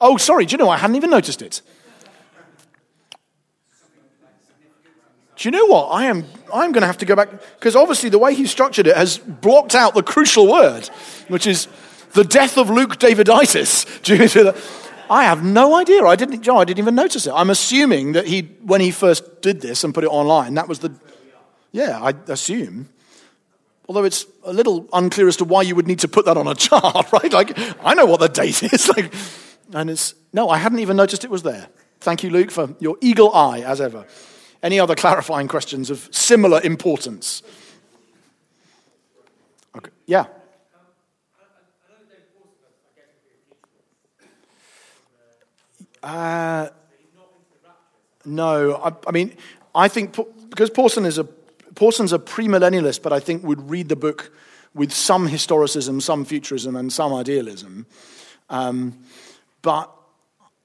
Oh, 0.01 0.16
sorry, 0.16 0.47
do 0.47 0.53
you 0.53 0.59
know, 0.59 0.68
I 0.68 0.76
hadn't 0.76 0.97
even 0.97 1.11
noticed 1.11 1.43
it. 1.43 1.61
Do 5.37 5.49
you 5.49 5.53
know 5.53 5.66
what? 5.66 5.89
I 5.91 6.07
am 6.07 6.24
I'm 6.53 6.72
going 6.72 6.81
to 6.81 6.87
have 6.87 6.99
to 6.99 7.07
go 7.07 7.14
back 7.14 7.31
because 7.31 7.76
obviously 7.76 8.09
the 8.09 8.18
way 8.18 8.35
he 8.35 8.47
structured 8.47 8.89
it 8.89 8.97
has 8.97 9.18
blocked 9.18 9.74
out 9.76 9.95
the 9.95 10.03
crucial 10.03 10.51
word, 10.51 10.89
which 11.29 11.47
is 11.47 11.68
the 12.12 12.24
death 12.24 12.59
of 12.59 12.70
Luke 12.70 12.99
Daviditis 12.99 14.03
due 14.03 14.26
to 14.26 14.45
the, 14.45 14.62
I 15.11 15.25
have 15.25 15.43
no 15.43 15.77
idea. 15.77 16.05
I 16.05 16.17
didn't, 16.17 16.49
I 16.49 16.65
didn't 16.65 16.79
even 16.79 16.95
notice 16.95 17.27
it. 17.27 17.33
I'm 17.35 17.51
assuming 17.51 18.13
that 18.13 18.27
he, 18.27 18.43
when 18.63 18.81
he 18.81 18.91
first 18.91 19.43
did 19.43 19.61
this 19.61 19.85
and 19.85 19.95
put 19.95 20.05
it 20.05 20.09
online, 20.09 20.55
that 20.55 20.69
was 20.69 20.81
the. 20.81 20.93
Yeah, 21.73 21.99
I 22.03 22.15
assume. 22.29 22.89
Although 23.89 24.05
it's 24.05 24.27
a 24.45 24.53
little 24.53 24.87
unclear 24.93 25.29
as 25.29 25.37
to 25.39 25.45
why 25.45 25.63
you 25.63 25.75
would 25.75 25.87
need 25.87 26.01
to 26.01 26.09
put 26.09 26.27
that 26.27 26.37
on 26.37 26.47
a 26.47 26.55
chart, 26.67 27.11
right? 27.13 27.33
Like, 27.33 27.59
I 27.85 27.95
know 27.95 28.07
what 28.07 28.21
the 28.21 28.29
date 28.29 28.63
is. 28.63 28.89
Like, 28.97 29.13
and 29.75 29.91
it's, 29.91 30.15
no, 30.33 30.49
I 30.49 30.57
hadn't 30.57 30.79
even 30.79 30.97
noticed 30.97 31.25
it 31.25 31.31
was 31.31 31.43
there. 31.43 31.69
Thank 32.01 32.23
you, 32.23 32.31
Luke, 32.31 32.51
for 32.51 32.75
your 32.81 32.97
eagle 33.03 33.35
eye, 33.35 33.61
as 33.61 33.83
ever. 33.83 34.07
Any 34.63 34.81
other 34.81 34.95
clarifying 34.95 35.47
questions 35.47 35.91
of 35.91 36.09
similar 36.11 36.61
importance? 36.63 37.43
Okay. 39.77 39.91
Yeah. 40.07 40.27
Uh, 46.03 46.69
no, 48.25 48.75
I, 48.77 48.93
I, 49.07 49.11
mean, 49.11 49.37
I 49.75 49.89
think 49.89 50.17
because 50.51 50.71
Pawson 50.71 51.05
is 51.05 51.19
a 51.19 51.25
Pawson's 51.75 52.13
a 52.13 52.19
premillennialist, 52.19 53.03
but 53.03 53.13
I 53.13 53.21
think 53.21 53.45
would 53.45 53.71
read 53.71 53.89
the 53.89 53.97
book 53.97 54.33
with 54.75 54.93
some 54.93 55.29
historicism, 55.29 56.03
some 56.03 56.25
futurism, 56.25 56.77
and 56.77 56.93
some 56.93 57.15
idealism. 57.15 57.87
Um, 58.51 58.99
but 59.63 59.93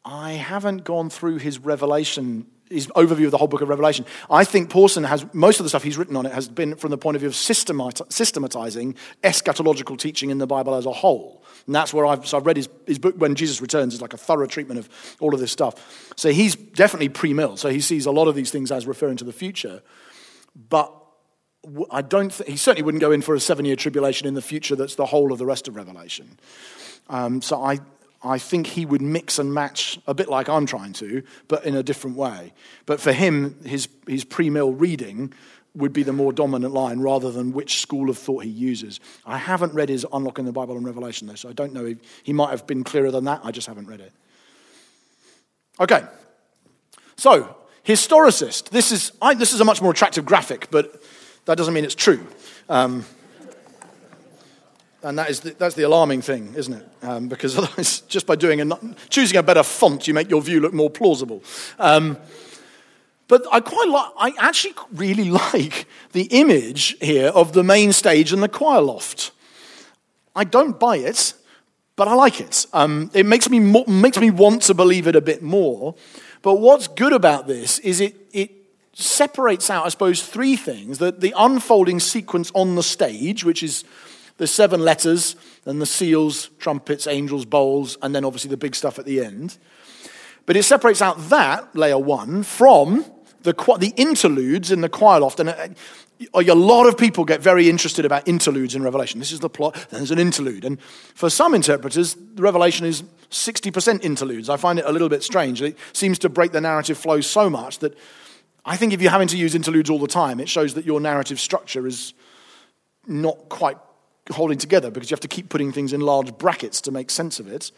I 0.04 0.34
haven't 0.34 0.84
gone 0.84 1.10
through 1.10 1.38
his 1.38 1.60
revelation 1.60 2.48
his 2.70 2.88
overview 2.88 3.26
of 3.26 3.32
the 3.32 3.38
whole 3.38 3.48
book 3.48 3.62
of 3.62 3.70
Revelation. 3.70 4.06
I 4.30 4.44
think 4.44 4.70
Pawson 4.70 5.04
has, 5.04 5.26
most 5.34 5.60
of 5.60 5.64
the 5.64 5.70
stuff 5.70 5.84
he's 5.84 5.98
written 5.98 6.16
on 6.16 6.26
it 6.26 6.32
has 6.32 6.48
been 6.48 6.76
from 6.76 6.92
the 6.92 6.98
point 6.98 7.16
of 7.16 7.22
view 7.22 7.30
of 7.30 7.36
systematizing 7.36 8.96
eschatological 9.24 9.98
teaching 9.98 10.30
in 10.30 10.38
the 10.38 10.48
Bible 10.48 10.76
as 10.76 10.86
a 10.86 10.92
whole. 10.92 11.44
And 11.66 11.76
that's 11.76 11.94
where 11.94 12.06
I've, 12.06 12.28
so 12.28 12.38
I've 12.38 12.46
read 12.46 12.58
his, 12.58 12.70
his 12.88 13.00
book, 13.00 13.16
When 13.18 13.36
Jesus 13.36 13.62
Returns, 13.62 13.94
is 13.94 14.02
like 14.02 14.14
a 14.14 14.18
thorough 14.18 14.48
treatment 14.48 14.80
of 14.80 14.90
all 15.20 15.34
of 15.34 15.40
this 15.40 15.52
stuff. 15.52 16.14
So 16.16 16.32
he's 16.32 16.56
definitely 16.56 17.10
pre 17.10 17.34
mill. 17.34 17.58
So 17.58 17.70
he 17.70 17.80
sees 17.80 18.06
a 18.06 18.12
lot 18.12 18.28
of 18.28 18.36
these 18.36 18.52
things 18.52 18.72
as 18.72 18.86
referring 18.86 19.18
to 19.18 19.24
the 19.24 19.34
future. 19.34 19.82
But 20.70 20.94
I 21.90 22.02
don't 22.02 22.32
th- 22.32 22.50
he 22.50 22.58
certainly 22.58 22.84
wouldn't 22.84 23.02
go 23.02 23.12
in 23.12 23.22
for 23.22 23.36
a 23.36 23.40
seven 23.40 23.66
year 23.66 23.76
tribulation 23.76 24.28
in 24.28 24.34
the 24.34 24.42
future 24.42 24.76
that's 24.76 24.96
the 24.96 25.06
whole 25.06 25.32
of 25.32 25.40
the 25.40 25.46
rest 25.46 25.68
of 25.68 25.76
Revelation. 25.76 26.38
Um, 27.10 27.42
so 27.42 27.64
I, 27.64 27.80
I 28.24 28.38
think 28.38 28.68
he 28.68 28.86
would 28.86 29.02
mix 29.02 29.38
and 29.38 29.54
match 29.54 30.00
a 30.08 30.14
bit 30.14 30.30
like 30.30 30.48
I'm 30.48 30.66
trying 30.66 30.94
to, 30.94 31.24
but 31.48 31.66
in 31.66 31.76
a 31.76 31.84
different 31.84 32.16
way. 32.16 32.54
But 32.86 33.02
for 33.02 33.12
him, 33.12 33.60
his, 33.66 33.90
his 34.08 34.24
pre 34.24 34.50
mill 34.50 34.72
reading 34.72 35.34
would 35.76 35.92
be 35.92 36.04
the 36.04 36.14
more 36.14 36.32
dominant 36.32 36.74
line 36.74 37.00
rather 37.00 37.32
than 37.32 37.52
which 37.52 37.80
school 37.80 38.10
of 38.10 38.18
thought 38.18 38.44
he 38.44 38.50
uses. 38.50 39.00
I 39.26 39.38
haven't 39.38 39.74
read 39.74 39.90
his 39.90 40.06
Unlocking 40.14 40.46
the 40.46 40.52
Bible 40.52 40.78
and 40.78 40.86
Revelation, 40.86 41.28
though, 41.28 41.36
so 41.36 41.50
I 41.50 41.54
don't 41.54 41.74
know 41.74 41.86
if 41.86 41.98
he 42.24 42.32
might 42.32 42.52
have 42.52 42.68
been 42.68 42.84
clearer 42.84 43.12
than 43.12 43.26
that. 43.26 43.42
I 43.44 43.52
just 43.52 43.68
haven't 43.68 43.88
read 43.88 44.00
it. 44.00 44.12
Okay. 45.80 46.04
So, 47.16 47.56
historicist. 47.86 48.70
This 48.70 48.92
is, 48.92 49.12
I, 49.22 49.34
this 49.34 49.54
is 49.54 49.62
a 49.62 49.66
much 49.66 49.82
more 49.82 49.92
attractive 49.92 50.26
graphic, 50.26 50.68
but 50.70 51.02
that 51.46 51.58
doesn't 51.58 51.74
mean 51.74 51.86
it's 51.86 51.96
true. 51.96 52.26
Um, 52.70 53.06
and 55.04 55.20
that 55.20 55.30
is 55.30 55.42
the, 55.42 55.52
that's 55.52 55.76
the 55.76 55.84
alarming 55.84 56.22
thing, 56.22 56.54
isn't 56.56 56.74
it? 56.74 56.88
Um, 57.02 57.28
because 57.28 57.58
otherwise, 57.58 58.02
just 58.02 58.26
by 58.26 58.36
doing 58.36 58.62
a, 58.62 58.96
choosing 59.10 59.38
a 59.38 59.44
better 59.44 59.64
font, 59.64 60.08
you 60.08 60.14
make 60.14 60.30
your 60.30 60.42
view 60.42 60.60
look 60.60 60.74
more 60.74 60.90
plausible. 60.90 61.44
Um, 61.78 62.18
but 63.28 63.46
I 63.52 63.60
quite 63.60 63.90
like, 63.90 64.12
I 64.18 64.34
actually 64.48 64.74
really 64.92 65.30
like 65.30 65.88
the 66.12 66.24
image 66.32 66.98
here 67.02 67.28
of 67.28 67.54
the 67.54 67.64
main 67.64 67.94
stage 67.94 68.32
and 68.34 68.42
the 68.42 68.50
choir 68.50 68.82
loft. 68.82 69.32
I 70.36 70.44
don't 70.44 70.80
buy 70.80 70.98
it, 70.98 71.34
but 71.96 72.08
I 72.08 72.16
like 72.16 72.42
it. 72.42 72.66
Um, 72.74 73.12
it 73.14 73.26
makes 73.26 73.50
me, 73.50 73.60
more, 73.60 73.86
makes 73.88 74.20
me 74.20 74.32
want 74.32 74.64
to 74.64 74.74
believe 74.74 75.08
it 75.08 75.16
a 75.16 75.22
bit 75.22 75.44
more. 75.44 75.96
But 76.42 76.56
what's 76.56 76.88
good 76.88 77.14
about 77.14 77.48
this 77.48 77.80
is 77.80 78.02
it, 78.02 78.16
it 78.34 78.52
separates 78.94 79.70
out, 79.70 79.86
I 79.86 79.90
suppose, 79.90 80.24
three 80.24 80.56
things 80.56 80.98
the, 80.98 81.12
the 81.12 81.34
unfolding 81.38 82.00
sequence 82.00 82.52
on 82.54 82.76
the 82.76 82.84
stage, 82.84 83.44
which 83.44 83.62
is 83.62 83.84
the 84.38 84.48
seven 84.48 84.82
letters 84.82 85.36
and 85.66 85.82
the 85.82 85.86
seals, 85.86 86.50
trumpets, 86.60 87.08
angels, 87.08 87.46
bowls, 87.46 87.98
and 88.02 88.16
then 88.16 88.26
obviously 88.26 88.50
the 88.50 88.58
big 88.58 88.76
stuff 88.76 89.00
at 89.00 89.06
the 89.06 89.24
end. 89.24 89.58
But 90.46 90.58
it 90.58 90.64
separates 90.64 91.02
out 91.02 91.30
that, 91.30 91.76
layer 91.76 91.98
one, 91.98 92.44
from 92.44 93.06
the, 93.44 93.54
the 93.80 93.94
interludes 93.96 94.72
in 94.72 94.82
the 94.82 94.90
choir 94.90 95.20
loft. 95.20 95.40
And 95.40 95.50
uh, 95.50 95.68
a 96.34 96.56
lot 96.56 96.88
of 96.88 96.98
people 96.98 97.26
get 97.26 97.42
very 97.42 97.70
interested 97.70 98.06
about 98.06 98.28
interludes 98.28 98.76
in 98.76 98.84
Revelation. 98.84 99.20
This 99.20 99.32
is 99.32 99.40
the 99.40 99.50
plot, 99.50 99.74
then 99.90 100.00
there's 100.00 100.12
an 100.12 100.20
interlude. 100.20 100.66
And 100.66 100.82
for 100.82 101.30
some 101.30 101.54
interpreters, 101.54 102.16
the 102.16 102.42
Revelation 102.42 102.86
is 102.86 103.04
60% 103.32 104.04
interludes. 104.04 104.50
I 104.50 104.58
find 104.58 104.80
it 104.80 104.86
a 104.86 104.92
little 104.92 105.10
bit 105.10 105.24
strange. 105.24 105.62
It 105.62 105.78
seems 105.94 106.20
to 106.20 106.30
break 106.30 106.52
the 106.52 106.62
narrative 106.62 106.98
flow 106.98 107.22
so 107.22 107.50
much 107.50 107.80
that 107.80 107.98
I 108.66 108.78
think 108.78 108.94
if 108.94 109.02
you're 109.02 109.12
having 109.12 109.28
to 109.30 109.38
use 109.38 109.56
interludes 109.56 109.90
all 109.90 110.00
the 110.00 110.08
time, 110.08 110.40
it 110.40 110.48
shows 110.48 110.74
that 110.76 110.86
your 110.86 111.00
narrative 111.00 111.40
structure 111.40 111.86
is 111.86 112.14
not 113.08 113.50
quite 113.50 113.78
holding 114.32 114.58
together 114.58 114.90
because 114.90 115.12
you 115.12 115.16
have 115.16 115.22
to 115.22 115.28
keep 115.28 115.50
putting 115.50 115.72
things 115.72 115.94
in 115.94 116.02
large 116.02 116.38
brackets 116.38 116.82
to 116.82 116.92
make 116.92 117.10
sense 117.10 117.40
of 117.40 117.48
it. 117.48 117.72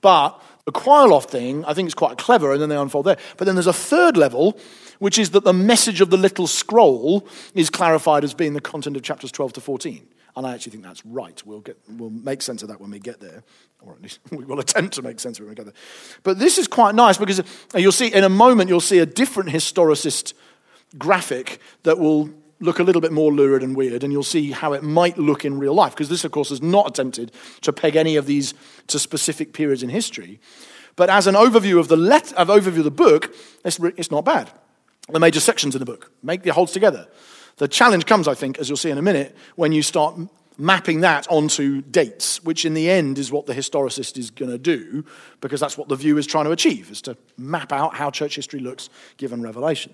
But 0.00 0.42
the 0.64 0.72
loft 0.72 1.30
thing, 1.30 1.64
I 1.64 1.74
think 1.74 1.86
is 1.86 1.94
quite 1.94 2.18
clever, 2.18 2.52
and 2.52 2.60
then 2.60 2.68
they 2.68 2.76
unfold 2.76 3.06
there. 3.06 3.18
But 3.36 3.44
then 3.44 3.54
there's 3.54 3.68
a 3.68 3.72
third 3.72 4.16
level, 4.16 4.58
which 4.98 5.18
is 5.18 5.30
that 5.30 5.44
the 5.44 5.52
message 5.52 6.00
of 6.00 6.10
the 6.10 6.16
little 6.16 6.46
scroll 6.46 7.26
is 7.54 7.70
clarified 7.70 8.24
as 8.24 8.34
being 8.34 8.54
the 8.54 8.60
content 8.60 8.96
of 8.96 9.02
chapters 9.02 9.30
12 9.30 9.54
to 9.54 9.60
14. 9.60 10.06
And 10.34 10.46
I 10.46 10.54
actually 10.54 10.72
think 10.72 10.84
that's 10.84 11.04
right. 11.04 11.40
We'll, 11.44 11.60
get, 11.60 11.78
we'll 11.88 12.10
make 12.10 12.42
sense 12.42 12.62
of 12.62 12.68
that 12.68 12.80
when 12.80 12.90
we 12.90 12.98
get 12.98 13.20
there, 13.20 13.44
or 13.80 13.92
at 13.94 14.02
least 14.02 14.18
we 14.30 14.44
will 14.44 14.58
attempt 14.58 14.94
to 14.94 15.02
make 15.02 15.20
sense 15.20 15.38
of 15.38 15.44
it 15.44 15.46
when 15.46 15.50
we 15.50 15.56
get 15.56 15.66
there. 15.66 15.74
But 16.24 16.38
this 16.38 16.58
is 16.58 16.66
quite 16.66 16.94
nice 16.94 17.16
because 17.16 17.40
uh, 17.40 17.44
you'll 17.76 17.92
see 17.92 18.12
in 18.12 18.24
a 18.24 18.28
moment, 18.28 18.68
you'll 18.68 18.80
see 18.80 18.98
a 18.98 19.06
different 19.06 19.50
historicist 19.50 20.34
graphic 20.98 21.60
that 21.84 21.98
will 21.98 22.30
look 22.62 22.78
a 22.78 22.82
little 22.82 23.00
bit 23.00 23.12
more 23.12 23.32
lurid 23.32 23.62
and 23.62 23.76
weird, 23.76 24.04
and 24.04 24.12
you'll 24.12 24.22
see 24.22 24.52
how 24.52 24.72
it 24.72 24.82
might 24.82 25.18
look 25.18 25.44
in 25.44 25.58
real 25.58 25.74
life, 25.74 25.92
because 25.92 26.08
this, 26.08 26.24
of 26.24 26.30
course, 26.30 26.50
is 26.50 26.62
not 26.62 26.88
attempted 26.88 27.32
to 27.60 27.72
peg 27.72 27.96
any 27.96 28.16
of 28.16 28.26
these 28.26 28.54
to 28.86 28.98
specific 28.98 29.52
periods 29.52 29.82
in 29.82 29.88
history. 29.90 30.40
But 30.96 31.10
as 31.10 31.26
an 31.26 31.34
overview 31.34 31.78
of 31.78 31.88
the, 31.88 31.96
let, 31.96 32.32
of 32.34 32.48
overview 32.48 32.78
of 32.78 32.84
the 32.84 32.90
book, 32.90 33.34
it's, 33.64 33.78
it's 33.96 34.10
not 34.10 34.24
bad. 34.24 34.50
The 35.08 35.20
major 35.20 35.40
sections 35.40 35.74
in 35.74 35.80
the 35.80 35.86
book 35.86 36.12
make 36.22 36.42
the 36.42 36.52
holds 36.52 36.72
together. 36.72 37.08
The 37.56 37.68
challenge 37.68 38.06
comes, 38.06 38.28
I 38.28 38.34
think, 38.34 38.58
as 38.58 38.68
you'll 38.68 38.76
see 38.76 38.90
in 38.90 38.98
a 38.98 39.02
minute, 39.02 39.36
when 39.56 39.72
you 39.72 39.82
start 39.82 40.18
mapping 40.58 41.00
that 41.00 41.26
onto 41.28 41.80
dates, 41.82 42.42
which 42.44 42.64
in 42.64 42.74
the 42.74 42.88
end 42.88 43.18
is 43.18 43.32
what 43.32 43.46
the 43.46 43.54
historicist 43.54 44.18
is 44.18 44.30
going 44.30 44.50
to 44.50 44.58
do, 44.58 45.04
because 45.40 45.60
that's 45.60 45.76
what 45.76 45.88
the 45.88 45.96
view 45.96 46.18
is 46.18 46.26
trying 46.26 46.44
to 46.44 46.50
achieve, 46.52 46.90
is 46.90 47.02
to 47.02 47.16
map 47.36 47.72
out 47.72 47.94
how 47.94 48.10
church 48.10 48.36
history 48.36 48.60
looks 48.60 48.88
given 49.16 49.42
Revelation. 49.42 49.92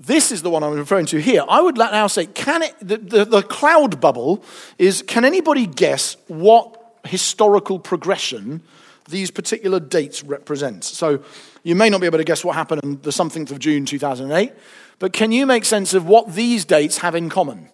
This 0.00 0.30
is 0.30 0.42
the 0.42 0.50
one 0.50 0.62
I'm 0.62 0.74
referring 0.74 1.06
to 1.06 1.20
here. 1.20 1.42
I 1.48 1.60
would 1.60 1.76
now 1.76 2.06
say, 2.06 2.26
can 2.26 2.62
it, 2.62 2.74
the, 2.80 2.98
the, 2.98 3.24
the 3.24 3.42
cloud 3.42 4.00
bubble 4.00 4.44
is, 4.78 5.02
can 5.02 5.24
anybody 5.24 5.66
guess 5.66 6.16
what 6.28 7.00
historical 7.04 7.80
progression 7.80 8.62
these 9.08 9.32
particular 9.32 9.80
dates 9.80 10.22
represent? 10.22 10.84
So 10.84 11.24
you 11.64 11.74
may 11.74 11.90
not 11.90 12.00
be 12.00 12.06
able 12.06 12.18
to 12.18 12.24
guess 12.24 12.44
what 12.44 12.54
happened 12.54 12.82
on 12.84 13.00
the 13.02 13.10
something 13.10 13.50
of 13.50 13.58
June 13.58 13.86
2008, 13.86 14.52
but 15.00 15.12
can 15.12 15.32
you 15.32 15.46
make 15.46 15.64
sense 15.64 15.94
of 15.94 16.06
what 16.06 16.32
these 16.32 16.64
dates 16.64 16.98
have 16.98 17.16
in 17.16 17.28
common? 17.28 17.68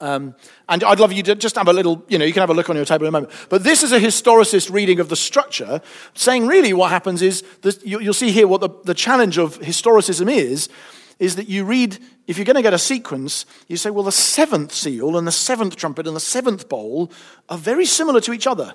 Um, 0.00 0.34
and 0.68 0.82
I'd 0.82 0.98
love 0.98 1.12
you 1.12 1.22
to 1.24 1.36
just 1.36 1.54
have 1.54 1.68
a 1.68 1.72
little, 1.72 2.04
you 2.08 2.18
know, 2.18 2.24
you 2.24 2.32
can 2.32 2.40
have 2.40 2.50
a 2.50 2.54
look 2.54 2.70
on 2.70 2.76
your 2.76 2.84
table 2.84 3.04
in 3.04 3.10
a 3.10 3.12
moment. 3.12 3.32
But 3.50 3.62
this 3.62 3.84
is 3.84 3.92
a 3.92 4.00
historicist 4.00 4.72
reading 4.72 4.98
of 4.98 5.08
the 5.08 5.16
structure, 5.16 5.80
saying 6.14 6.48
really 6.48 6.72
what 6.72 6.90
happens 6.90 7.22
is, 7.22 7.42
this, 7.62 7.78
you, 7.84 7.98
will 7.98 8.14
see 8.14 8.32
here 8.32 8.48
what 8.48 8.62
the, 8.62 8.70
the 8.84 8.94
challenge 8.94 9.38
of 9.38 9.60
historicism 9.60 10.28
is, 10.32 10.68
is 11.20 11.36
that 11.36 11.48
you 11.48 11.64
read, 11.64 11.98
if 12.26 12.36
you're 12.36 12.44
going 12.44 12.56
to 12.56 12.62
get 12.62 12.74
a 12.74 12.78
sequence, 12.78 13.46
you 13.68 13.76
say, 13.76 13.90
well, 13.90 14.02
the 14.02 14.10
seventh 14.10 14.72
seal 14.72 15.16
and 15.16 15.26
the 15.26 15.32
seventh 15.32 15.76
trumpet 15.76 16.08
and 16.08 16.16
the 16.16 16.20
seventh 16.20 16.68
bowl 16.68 17.12
are 17.48 17.58
very 17.58 17.86
similar 17.86 18.20
to 18.22 18.32
each 18.32 18.48
other. 18.48 18.74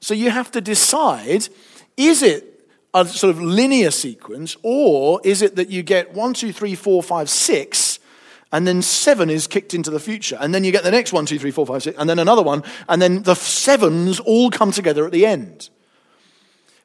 So 0.00 0.12
you 0.12 0.30
have 0.30 0.50
to 0.50 0.60
decide, 0.60 1.48
is 1.96 2.22
it 2.22 2.68
a 2.92 3.06
sort 3.06 3.30
of 3.30 3.40
linear 3.40 3.90
sequence, 3.90 4.56
or 4.62 5.20
is 5.24 5.42
it 5.42 5.56
that 5.56 5.70
you 5.70 5.82
get 5.82 6.12
one, 6.12 6.34
two, 6.34 6.52
three, 6.52 6.74
four, 6.74 7.02
five, 7.02 7.30
six, 7.30 7.98
and 8.52 8.66
then 8.66 8.80
seven 8.82 9.28
is 9.28 9.46
kicked 9.46 9.74
into 9.74 9.90
the 9.90 10.00
future. 10.00 10.38
And 10.40 10.54
then 10.54 10.64
you 10.64 10.72
get 10.72 10.84
the 10.84 10.90
next 10.90 11.12
one, 11.12 11.26
two, 11.26 11.38
three, 11.38 11.50
four, 11.50 11.66
five, 11.66 11.82
six, 11.82 11.98
and 11.98 12.08
then 12.08 12.18
another 12.18 12.42
one. 12.42 12.62
And 12.88 13.02
then 13.02 13.22
the 13.22 13.34
sevens 13.34 14.20
all 14.20 14.50
come 14.50 14.72
together 14.72 15.04
at 15.04 15.12
the 15.12 15.26
end. 15.26 15.68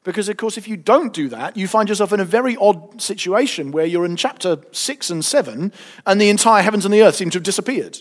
Because, 0.04 0.30
of 0.30 0.38
course, 0.38 0.58
if 0.58 0.68
you 0.68 0.78
don't 0.78 1.14
do 1.14 1.30
that, 1.30 1.56
you 1.56 1.68
find 1.68 1.88
yourself 1.88 2.12
in 2.12 2.20
a 2.20 2.26
very 2.26 2.58
odd 2.58 3.02
situation 3.02 3.72
where 3.72 3.86
you're 3.86 4.06
in 4.06 4.16
chapter 4.16 4.58
six 4.72 5.12
and 5.12 5.24
seven, 5.24 5.72
and 6.08 6.20
the 6.20 6.30
entire 6.30 6.64
heavens 6.64 6.86
and 6.86 6.93
the 6.93 7.04
earth 7.04 7.16
seem 7.16 7.30
to 7.32 7.38
have 7.38 7.43
disappeared. 7.43 7.99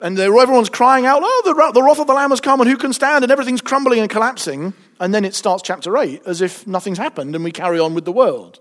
And 0.00 0.18
everyone's 0.18 0.70
crying 0.70 1.06
out, 1.06 1.20
Oh, 1.22 1.42
the, 1.44 1.72
the 1.74 1.82
wrath 1.82 2.00
of 2.00 2.06
the 2.06 2.14
Lamb 2.14 2.30
has 2.30 2.40
come, 2.40 2.60
and 2.60 2.68
who 2.68 2.76
can 2.76 2.92
stand? 2.92 3.22
And 3.22 3.30
everything's 3.30 3.60
crumbling 3.60 4.00
and 4.00 4.10
collapsing. 4.10 4.72
And 4.98 5.14
then 5.14 5.24
it 5.24 5.34
starts 5.34 5.62
chapter 5.62 5.96
8 5.96 6.22
as 6.26 6.40
if 6.40 6.66
nothing's 6.66 6.98
happened, 6.98 7.34
and 7.34 7.44
we 7.44 7.52
carry 7.52 7.78
on 7.78 7.94
with 7.94 8.04
the 8.04 8.12
world. 8.12 8.58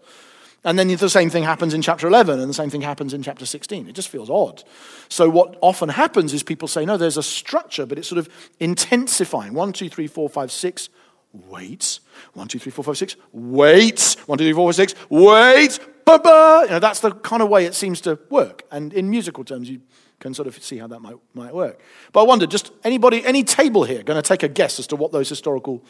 And 0.63 0.77
then 0.77 0.89
the 0.89 1.09
same 1.09 1.31
thing 1.31 1.43
happens 1.43 1.73
in 1.73 1.81
chapter 1.81 2.07
11, 2.07 2.39
and 2.39 2.47
the 2.47 2.53
same 2.53 2.69
thing 2.69 2.81
happens 2.81 3.13
in 3.13 3.23
chapter 3.23 3.47
16. 3.47 3.87
It 3.87 3.93
just 3.93 4.09
feels 4.09 4.29
odd. 4.29 4.63
So, 5.09 5.27
what 5.29 5.57
often 5.61 5.89
happens 5.89 6.33
is 6.33 6.43
people 6.43 6.67
say, 6.67 6.85
no, 6.85 6.97
there's 6.97 7.17
a 7.17 7.23
structure, 7.23 7.87
but 7.87 7.97
it's 7.97 8.07
sort 8.07 8.19
of 8.19 8.29
intensifying. 8.59 9.53
One, 9.53 9.73
two, 9.73 9.89
three, 9.89 10.05
four, 10.05 10.29
five, 10.29 10.51
six, 10.51 10.89
wait. 11.33 11.99
One, 12.33 12.47
two, 12.47 12.59
three, 12.59 12.71
four, 12.71 12.83
five, 12.83 12.97
six, 12.97 13.15
wait. 13.31 14.15
One, 14.25 14.37
two, 14.37 14.45
three, 14.45 14.53
four, 14.53 14.67
five, 14.69 14.75
six, 14.75 14.95
wait. 15.09 15.79
Ba-ba. 16.05 16.63
You 16.65 16.71
know, 16.71 16.79
that's 16.79 16.99
the 16.99 17.11
kind 17.11 17.41
of 17.41 17.49
way 17.49 17.65
it 17.65 17.75
seems 17.75 18.01
to 18.01 18.19
work. 18.29 18.63
And 18.71 18.93
in 18.93 19.09
musical 19.09 19.43
terms, 19.43 19.69
you 19.69 19.81
can 20.19 20.33
sort 20.33 20.47
of 20.47 20.61
see 20.61 20.77
how 20.77 20.87
that 20.87 20.99
might, 20.99 21.15
might 21.33 21.53
work. 21.53 21.79
But 22.11 22.21
I 22.21 22.23
wonder, 22.23 22.45
just 22.47 22.71
anybody, 22.83 23.25
any 23.25 23.43
table 23.43 23.83
here 23.83 24.03
going 24.03 24.21
to 24.21 24.27
take 24.27 24.43
a 24.43 24.47
guess 24.47 24.79
as 24.79 24.87
to 24.87 24.95
what 24.95 25.11
those 25.11 25.29
historical 25.29 25.83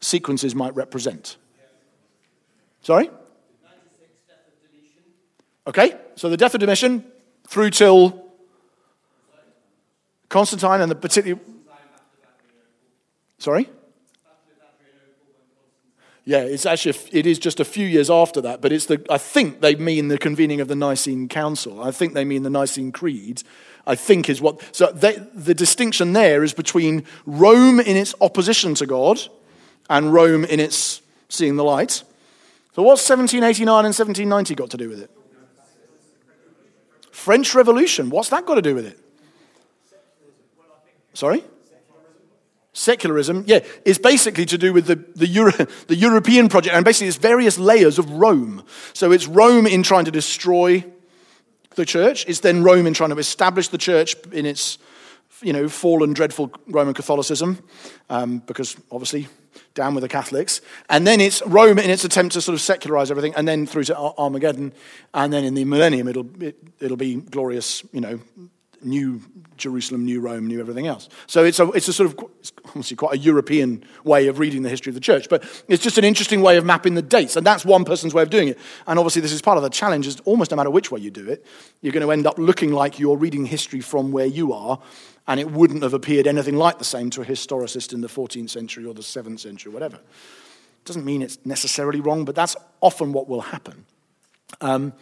sequences 0.00 0.54
might 0.54 0.74
represent? 0.74 1.36
Sorry? 2.82 3.10
Okay, 5.66 5.96
so 6.14 6.28
the 6.28 6.36
death 6.36 6.54
of 6.54 6.60
Domitian 6.60 7.04
through 7.48 7.70
till 7.70 8.24
Constantine 10.28 10.80
and 10.80 10.90
the 10.90 10.94
particular. 10.94 11.40
Sorry? 13.38 13.68
Yeah, 16.28 16.40
it's 16.40 16.66
actually 16.66 16.98
it 17.12 17.24
is 17.24 17.38
just 17.38 17.60
a 17.60 17.64
few 17.64 17.86
years 17.86 18.10
after 18.10 18.40
that, 18.40 18.60
but 18.60 18.72
it's 18.72 18.86
the 18.86 19.00
I 19.08 19.16
think 19.16 19.60
they 19.60 19.76
mean 19.76 20.08
the 20.08 20.18
convening 20.18 20.60
of 20.60 20.66
the 20.66 20.74
Nicene 20.74 21.28
Council. 21.28 21.80
I 21.80 21.92
think 21.92 22.14
they 22.14 22.24
mean 22.24 22.42
the 22.42 22.50
Nicene 22.50 22.90
Creed. 22.90 23.44
I 23.86 23.94
think 23.94 24.28
is 24.28 24.42
what 24.42 24.60
so 24.74 24.86
they, 24.90 25.14
the 25.32 25.54
distinction 25.54 26.14
there 26.14 26.42
is 26.42 26.52
between 26.52 27.04
Rome 27.26 27.78
in 27.78 27.96
its 27.96 28.12
opposition 28.20 28.74
to 28.74 28.86
God 28.86 29.20
and 29.88 30.12
Rome 30.12 30.44
in 30.44 30.58
its 30.58 31.00
seeing 31.28 31.54
the 31.54 31.62
light. 31.62 32.02
So 32.74 32.82
what's 32.82 33.08
1789 33.08 33.84
and 33.84 33.94
1790 33.94 34.54
got 34.56 34.70
to 34.70 34.76
do 34.76 34.88
with 34.88 35.02
it? 35.02 35.10
French 37.12 37.54
Revolution. 37.54 38.10
What's 38.10 38.30
that 38.30 38.44
got 38.46 38.56
to 38.56 38.62
do 38.62 38.74
with 38.74 38.86
it? 38.86 38.98
Sorry? 41.14 41.44
Secularism, 42.76 43.42
yeah, 43.46 43.60
is 43.86 43.96
basically 43.96 44.44
to 44.44 44.58
do 44.58 44.70
with 44.70 44.84
the, 44.84 44.96
the, 44.96 45.26
Euro, 45.28 45.52
the 45.86 45.96
European 45.96 46.50
project, 46.50 46.74
and 46.74 46.84
basically 46.84 47.08
it's 47.08 47.16
various 47.16 47.58
layers 47.58 47.98
of 47.98 48.10
Rome. 48.10 48.62
So 48.92 49.12
it's 49.12 49.26
Rome 49.26 49.66
in 49.66 49.82
trying 49.82 50.04
to 50.04 50.10
destroy 50.10 50.84
the 51.74 51.86
church, 51.86 52.26
it's 52.28 52.40
then 52.40 52.62
Rome 52.62 52.86
in 52.86 52.92
trying 52.92 53.10
to 53.10 53.18
establish 53.18 53.68
the 53.68 53.78
church 53.78 54.14
in 54.30 54.44
its 54.44 54.76
you 55.40 55.54
know, 55.54 55.70
fallen, 55.70 56.12
dreadful 56.12 56.52
Roman 56.66 56.92
Catholicism, 56.92 57.58
um, 58.10 58.38
because 58.40 58.76
obviously 58.90 59.26
down 59.72 59.94
with 59.94 60.02
the 60.02 60.08
Catholics. 60.08 60.60
And 60.90 61.06
then 61.06 61.18
it's 61.18 61.40
Rome 61.46 61.78
in 61.78 61.88
its 61.88 62.04
attempt 62.04 62.34
to 62.34 62.42
sort 62.42 62.54
of 62.54 62.60
secularize 62.60 63.10
everything, 63.10 63.34
and 63.36 63.48
then 63.48 63.66
through 63.66 63.84
to 63.84 63.96
Armageddon. 63.96 64.74
And 65.14 65.32
then 65.32 65.44
in 65.44 65.54
the 65.54 65.64
millennium, 65.64 66.08
it'll, 66.08 66.26
it, 66.42 66.62
will 66.62 66.70
it 66.80 66.90
will 66.90 66.96
be 66.96 67.16
glorious, 67.16 67.82
you 67.92 68.02
know, 68.02 68.20
new 68.82 69.20
Jerusalem, 69.56 70.04
new 70.04 70.20
Rome, 70.20 70.46
new 70.46 70.60
everything 70.60 70.86
else. 70.86 71.08
So 71.26 71.44
it's 71.44 71.58
a, 71.58 71.68
it's 71.70 71.88
a 71.88 71.92
sort 71.92 72.12
of, 72.12 72.30
obviously 72.66 72.96
quite 72.96 73.14
a 73.14 73.18
European 73.18 73.84
way 74.04 74.28
of 74.28 74.38
reading 74.38 74.62
the 74.62 74.68
history 74.68 74.90
of 74.90 74.94
the 74.94 75.00
church, 75.00 75.28
but 75.28 75.44
it's 75.68 75.82
just 75.82 75.98
an 75.98 76.04
interesting 76.04 76.42
way 76.42 76.56
of 76.56 76.64
mapping 76.64 76.94
the 76.94 77.02
dates. 77.02 77.36
And 77.36 77.46
that's 77.46 77.64
one 77.64 77.84
person's 77.84 78.14
way 78.14 78.22
of 78.22 78.30
doing 78.30 78.48
it. 78.48 78.58
And 78.86 78.98
obviously, 78.98 79.22
this 79.22 79.32
is 79.32 79.42
part 79.42 79.56
of 79.56 79.62
the 79.62 79.70
challenge, 79.70 80.06
is 80.06 80.20
almost 80.20 80.50
no 80.50 80.56
matter 80.56 80.70
which 80.70 80.90
way 80.90 81.00
you 81.00 81.10
do 81.10 81.28
it, 81.28 81.44
you're 81.80 81.92
going 81.92 82.06
to 82.06 82.12
end 82.12 82.26
up 82.26 82.38
looking 82.38 82.72
like 82.72 82.98
you're 82.98 83.16
reading 83.16 83.46
history 83.46 83.80
from 83.80 84.12
where 84.12 84.26
you 84.26 84.52
are, 84.52 84.78
and 85.26 85.40
it 85.40 85.50
wouldn't 85.50 85.82
have 85.82 85.94
appeared 85.94 86.26
anything 86.26 86.56
like 86.56 86.78
the 86.78 86.84
same 86.84 87.10
to 87.10 87.22
a 87.22 87.24
historicist 87.24 87.92
in 87.92 88.00
the 88.00 88.08
14th 88.08 88.50
century 88.50 88.84
or 88.84 88.94
the 88.94 89.02
7th 89.02 89.40
century, 89.40 89.70
or 89.70 89.74
whatever. 89.74 89.98
Doesn't 90.84 91.04
mean 91.04 91.22
it's 91.22 91.38
necessarily 91.44 92.00
wrong, 92.00 92.24
but 92.24 92.34
that's 92.34 92.54
often 92.80 93.12
what 93.12 93.28
will 93.28 93.40
happen. 93.40 93.86
Um, 94.60 94.92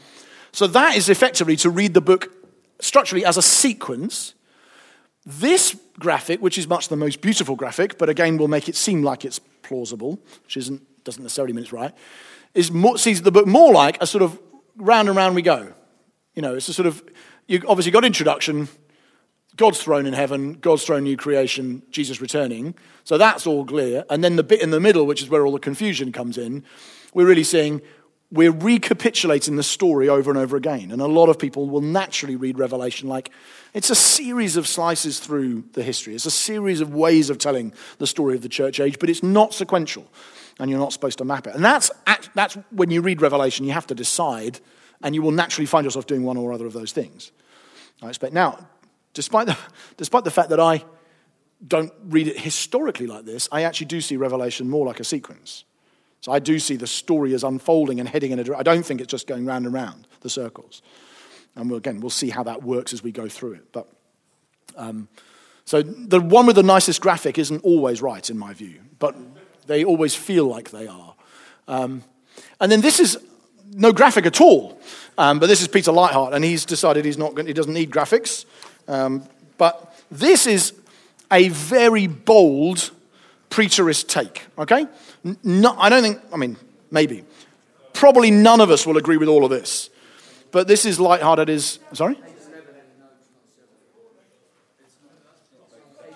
so 0.52 0.66
that 0.68 0.96
is 0.96 1.08
effectively 1.08 1.56
to 1.56 1.68
read 1.70 1.94
the 1.94 2.00
book 2.00 2.30
structurally 2.84 3.24
as 3.24 3.36
a 3.36 3.42
sequence. 3.42 4.34
This 5.26 5.76
graphic, 5.98 6.40
which 6.40 6.58
is 6.58 6.68
much 6.68 6.88
the 6.88 6.96
most 6.96 7.20
beautiful 7.20 7.56
graphic, 7.56 7.98
but 7.98 8.08
again 8.08 8.36
will 8.36 8.48
make 8.48 8.68
it 8.68 8.76
seem 8.76 9.02
like 9.02 9.24
it's 9.24 9.38
plausible, 9.62 10.20
which 10.44 10.56
isn't, 10.56 10.82
doesn't 11.04 11.22
necessarily 11.22 11.54
mean 11.54 11.64
it's 11.64 11.72
right, 11.72 11.94
is 12.52 12.70
more, 12.70 12.98
sees 12.98 13.22
the 13.22 13.32
book 13.32 13.46
more 13.46 13.72
like 13.72 14.00
a 14.02 14.06
sort 14.06 14.22
of 14.22 14.38
round 14.76 15.08
and 15.08 15.16
round 15.16 15.34
we 15.34 15.42
go. 15.42 15.72
You 16.34 16.42
know, 16.42 16.54
it's 16.54 16.68
a 16.68 16.74
sort 16.74 16.86
of, 16.86 17.02
you 17.46 17.62
obviously 17.66 17.92
got 17.92 18.04
introduction, 18.04 18.68
God's 19.56 19.82
throne 19.82 20.06
in 20.06 20.12
heaven, 20.12 20.54
God's 20.54 20.84
throne, 20.84 21.04
new 21.04 21.16
creation, 21.16 21.82
Jesus 21.90 22.20
returning. 22.20 22.74
So 23.04 23.16
that's 23.16 23.46
all 23.46 23.64
clear. 23.64 24.04
And 24.10 24.22
then 24.22 24.36
the 24.36 24.42
bit 24.42 24.60
in 24.60 24.70
the 24.70 24.80
middle, 24.80 25.06
which 25.06 25.22
is 25.22 25.30
where 25.30 25.46
all 25.46 25.52
the 25.52 25.60
confusion 25.60 26.12
comes 26.12 26.36
in, 26.36 26.64
we're 27.14 27.26
really 27.26 27.44
saying 27.44 27.80
we're 28.34 28.50
recapitulating 28.50 29.54
the 29.54 29.62
story 29.62 30.08
over 30.08 30.28
and 30.28 30.38
over 30.38 30.56
again. 30.56 30.90
And 30.90 31.00
a 31.00 31.06
lot 31.06 31.28
of 31.28 31.38
people 31.38 31.68
will 31.68 31.80
naturally 31.80 32.34
read 32.34 32.58
Revelation 32.58 33.08
like 33.08 33.30
it's 33.72 33.90
a 33.90 33.94
series 33.94 34.56
of 34.56 34.66
slices 34.66 35.20
through 35.20 35.62
the 35.72 35.84
history, 35.84 36.14
it's 36.14 36.26
a 36.26 36.32
series 36.32 36.80
of 36.80 36.92
ways 36.92 37.30
of 37.30 37.38
telling 37.38 37.72
the 37.98 38.06
story 38.06 38.34
of 38.34 38.42
the 38.42 38.48
church 38.48 38.80
age, 38.80 38.98
but 38.98 39.08
it's 39.08 39.22
not 39.22 39.54
sequential. 39.54 40.06
And 40.58 40.70
you're 40.70 40.78
not 40.78 40.92
supposed 40.92 41.18
to 41.18 41.24
map 41.24 41.48
it. 41.48 41.54
And 41.54 41.64
that's, 41.64 41.90
that's 42.34 42.56
when 42.70 42.90
you 42.90 43.02
read 43.02 43.20
Revelation, 43.20 43.66
you 43.66 43.72
have 43.72 43.88
to 43.88 43.94
decide, 43.94 44.60
and 45.02 45.14
you 45.14 45.22
will 45.22 45.32
naturally 45.32 45.66
find 45.66 45.84
yourself 45.84 46.06
doing 46.06 46.22
one 46.22 46.36
or 46.36 46.52
other 46.52 46.66
of 46.66 46.72
those 46.72 46.92
things. 46.92 47.32
I 48.00 48.08
expect. 48.08 48.34
Now, 48.34 48.64
despite 49.14 49.46
the, 49.46 49.56
despite 49.96 50.22
the 50.22 50.30
fact 50.30 50.50
that 50.50 50.60
I 50.60 50.84
don't 51.66 51.92
read 52.04 52.28
it 52.28 52.38
historically 52.38 53.08
like 53.08 53.24
this, 53.24 53.48
I 53.50 53.62
actually 53.62 53.86
do 53.86 54.00
see 54.00 54.16
Revelation 54.16 54.68
more 54.68 54.86
like 54.86 55.00
a 55.00 55.04
sequence. 55.04 55.64
So 56.24 56.32
I 56.32 56.38
do 56.38 56.58
see 56.58 56.76
the 56.76 56.86
story 56.86 57.34
as 57.34 57.44
unfolding 57.44 58.00
and 58.00 58.08
heading 58.08 58.30
in 58.30 58.38
a 58.38 58.44
direction. 58.44 58.58
I 58.58 58.62
don't 58.62 58.82
think 58.82 59.02
it's 59.02 59.10
just 59.10 59.26
going 59.26 59.44
round 59.44 59.66
and 59.66 59.74
round 59.74 60.06
the 60.22 60.30
circles. 60.30 60.80
And 61.54 61.68
we'll, 61.68 61.76
again, 61.76 62.00
we'll 62.00 62.08
see 62.08 62.30
how 62.30 62.42
that 62.44 62.62
works 62.62 62.94
as 62.94 63.02
we 63.02 63.12
go 63.12 63.28
through 63.28 63.52
it. 63.52 63.72
But 63.72 63.86
um, 64.74 65.06
so 65.66 65.82
the 65.82 66.22
one 66.22 66.46
with 66.46 66.56
the 66.56 66.62
nicest 66.62 67.02
graphic 67.02 67.36
isn't 67.36 67.62
always 67.62 68.00
right 68.00 68.30
in 68.30 68.38
my 68.38 68.54
view, 68.54 68.80
but 68.98 69.14
they 69.66 69.84
always 69.84 70.14
feel 70.14 70.46
like 70.46 70.70
they 70.70 70.86
are. 70.86 71.14
Um, 71.68 72.02
and 72.58 72.72
then 72.72 72.80
this 72.80 73.00
is 73.00 73.18
no 73.74 73.92
graphic 73.92 74.24
at 74.24 74.40
all. 74.40 74.80
Um, 75.18 75.38
but 75.38 75.48
this 75.48 75.60
is 75.60 75.68
Peter 75.68 75.92
Leithart, 75.92 76.32
and 76.32 76.42
he's 76.42 76.64
decided 76.64 77.04
he's 77.04 77.18
not 77.18 77.34
going, 77.34 77.48
he 77.48 77.52
doesn't 77.52 77.74
need 77.74 77.90
graphics. 77.90 78.46
Um, 78.88 79.28
but 79.58 79.94
this 80.10 80.46
is 80.46 80.72
a 81.30 81.50
very 81.50 82.06
bold 82.06 82.92
preterist 83.54 84.08
take, 84.08 84.42
okay? 84.58 84.84
No, 85.44 85.76
I 85.78 85.88
don't 85.88 86.02
think, 86.02 86.20
I 86.32 86.36
mean, 86.36 86.56
maybe. 86.90 87.22
Probably 87.92 88.32
none 88.32 88.60
of 88.60 88.68
us 88.68 88.84
will 88.84 88.96
agree 88.96 89.16
with 89.16 89.28
all 89.28 89.44
of 89.44 89.50
this. 89.50 89.90
But 90.50 90.66
this 90.66 90.84
is 90.84 90.98
lighthearted 90.98 91.48
is, 91.48 91.78
sorry? 91.92 92.18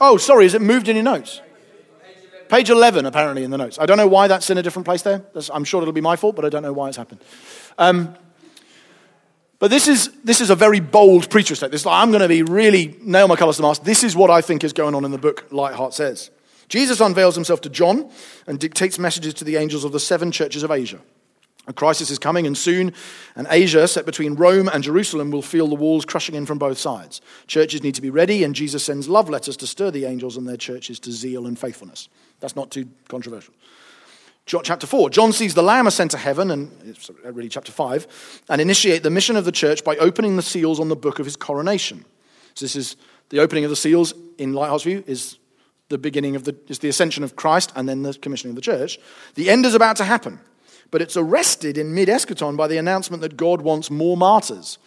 Oh, 0.01 0.17
sorry, 0.17 0.47
is 0.47 0.55
it 0.55 0.63
moved 0.63 0.89
in 0.89 0.97
your 0.97 1.05
notes? 1.05 1.41
Page 2.49 2.71
11, 2.71 3.07
apparently, 3.07 3.45
in 3.45 3.53
the 3.53 3.59
notes. 3.59 3.79
I 3.79 3.87
don't 3.87 3.99
know 3.99 4.09
why 4.09 4.27
that's 4.27 4.51
in 4.51 4.59
a 4.59 4.63
different 4.63 4.87
place 4.87 5.03
there. 5.03 5.23
That's, 5.33 5.49
I'm 5.49 5.63
sure 5.63 5.81
it'll 5.81 5.93
be 5.93 6.01
my 6.01 6.17
fault, 6.17 6.35
but 6.35 6.45
I 6.45 6.49
don't 6.49 6.63
know 6.65 6.73
why 6.73 6.89
it's 6.89 6.97
happened. 6.97 7.23
Um, 7.79 8.17
but 9.61 9.71
this 9.71 9.87
is, 9.87 10.11
this 10.25 10.41
is 10.41 10.51
a 10.51 10.57
very 10.57 10.81
bold 10.81 11.29
preterist 11.29 11.59
statement. 11.59 11.73
This 11.73 11.87
I'm 11.87 12.11
going 12.11 12.23
to 12.23 12.29
be 12.29 12.43
really 12.43 12.97
nail 13.01 13.29
my 13.29 13.37
colors 13.37 13.57
to 13.57 13.63
the 13.63 13.69
mast. 13.69 13.85
This 13.85 14.03
is 14.03 14.17
what 14.17 14.29
I 14.29 14.41
think 14.41 14.65
is 14.65 14.73
going 14.73 14.97
on 14.97 15.05
in 15.05 15.13
the 15.13 15.19
book, 15.19 15.49
Leithart 15.51 15.93
says. 15.93 16.31
Jesus 16.69 17.01
unveils 17.01 17.35
himself 17.35 17.61
to 17.63 17.71
John 17.71 18.11
and 18.47 18.59
dictates 18.59 18.99
messages 18.99 19.35
to 19.35 19.45
the 19.45 19.57
angels 19.57 19.85
of 19.85 19.93
the 19.93 20.01
seven 20.01 20.31
churches 20.31 20.63
of 20.63 20.71
Asia. 20.71 21.01
A 21.67 21.73
crisis 21.73 22.11
is 22.11 22.19
coming, 22.19 22.47
and 22.47 22.57
soon 22.57 22.95
and 23.37 23.47
Asia, 23.51 23.87
set 23.87 24.07
between 24.07 24.35
Rome 24.37 24.69
and 24.69 24.83
Jerusalem, 24.83 25.31
will 25.31 25.43
feel 25.43 25.69
the 25.69 25.75
walls 25.75 26.07
crushing 26.07 26.35
in 26.35 26.47
from 26.47 26.57
both 26.57 26.79
sides. 26.79 27.21
Churches 27.47 27.83
need 27.83 27.95
to 27.95 28.01
be 28.01 28.09
ready, 28.09 28.43
and 28.43 28.55
Jesus 28.55 28.83
sends 28.83 29.07
love 29.07 29.29
letters 29.29 29.57
to 29.59 29.67
stir 29.67 29.91
the 29.91 30.07
angels 30.07 30.39
and 30.39 30.49
their 30.49 30.57
churches 30.57 30.99
to 31.01 31.13
zeal 31.13 31.47
and 31.47 31.59
faithfulness. 31.59 32.09
That's 32.41 32.57
not 32.57 32.71
too 32.71 32.89
controversial. 33.09 33.53
John, 34.47 34.65
Chapter 34.65 34.87
4, 34.87 35.11
John 35.11 35.35
sees 35.35 35.53
the 35.53 35.63
Lamb 35.63 35.87
ascend 35.87 36.11
to 36.13 36.17
heaven, 36.17 36.51
and 36.51 36.73
it's 36.87 37.11
really 37.23 37.51
chapter 37.51 37.71
5, 37.71 38.45
and 38.49 38.63
initiate 38.63 39.03
the 39.03 39.11
mission 39.11 39.37
of 39.37 39.45
the 39.45 39.53
church 39.53 39.85
by 39.85 39.95
opening 39.99 40.37
the 40.37 40.43
seals 40.43 40.81
on 40.81 40.89
the 40.89 40.97
book 40.97 41.19
of 41.19 41.27
his 41.27 41.37
coronation. 41.37 42.07
So, 42.55 42.65
this 42.65 42.77
is 42.77 42.97
the 43.29 43.41
opening 43.41 43.65
of 43.65 43.71
the 43.71 43.77
seals 43.77 44.15
in 44.39 44.55
Leithart's 44.55 44.85
View, 44.85 45.05
is 45.07 45.37
the 45.89 45.99
beginning 45.99 46.37
of 46.37 46.45
the, 46.45 46.57
is 46.69 46.79
the 46.81 46.89
ascension 46.89 47.25
of 47.25 47.37
Christ 47.37 47.73
and 47.75 47.89
then 47.89 48.03
the 48.03 48.15
commissioning 48.15 48.53
of 48.53 48.57
the 48.57 48.63
church. 48.63 48.99
The 49.35 49.51
end 49.51 49.67
is 49.67 49.75
about 49.75 49.97
to 49.97 50.05
happen, 50.05 50.41
but 50.91 51.03
it's 51.03 51.17
arrested 51.17 51.79
in 51.79 51.95
mid 51.95 52.09
eschaton 52.09 52.57
by 52.57 52.67
the 52.67 52.79
announcement 52.79 53.23
that 53.23 53.37
God 53.37 53.63
wants 53.63 53.91
more 53.91 54.17
martyrs. 54.17 54.79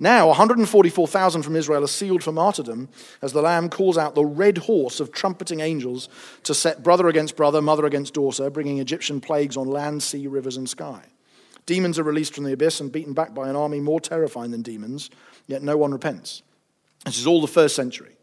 Now, 0.00 0.28
144,000 0.28 1.42
from 1.42 1.56
Israel 1.56 1.82
are 1.82 1.88
sealed 1.88 2.22
for 2.22 2.30
martyrdom 2.30 2.88
as 3.20 3.32
the 3.32 3.42
Lamb 3.42 3.68
calls 3.68 3.98
out 3.98 4.14
the 4.14 4.24
red 4.24 4.58
horse 4.58 5.00
of 5.00 5.10
trumpeting 5.10 5.58
angels 5.58 6.08
to 6.44 6.54
set 6.54 6.84
brother 6.84 7.08
against 7.08 7.36
brother, 7.36 7.60
mother 7.60 7.84
against 7.84 8.14
daughter, 8.14 8.48
bringing 8.48 8.78
Egyptian 8.78 9.20
plagues 9.20 9.56
on 9.56 9.66
land, 9.66 10.04
sea, 10.04 10.28
rivers, 10.28 10.56
and 10.56 10.68
sky. 10.68 11.02
Demons 11.66 11.98
are 11.98 12.04
released 12.04 12.34
from 12.34 12.44
the 12.44 12.52
abyss 12.52 12.80
and 12.80 12.92
beaten 12.92 13.12
back 13.12 13.34
by 13.34 13.48
an 13.48 13.56
army 13.56 13.80
more 13.80 14.00
terrifying 14.00 14.52
than 14.52 14.62
demons, 14.62 15.10
yet 15.48 15.62
no 15.62 15.76
one 15.76 15.90
repents. 15.90 16.42
This 17.04 17.18
is 17.18 17.26
all 17.26 17.40
the 17.40 17.48
first 17.48 17.74
century? 17.74 18.17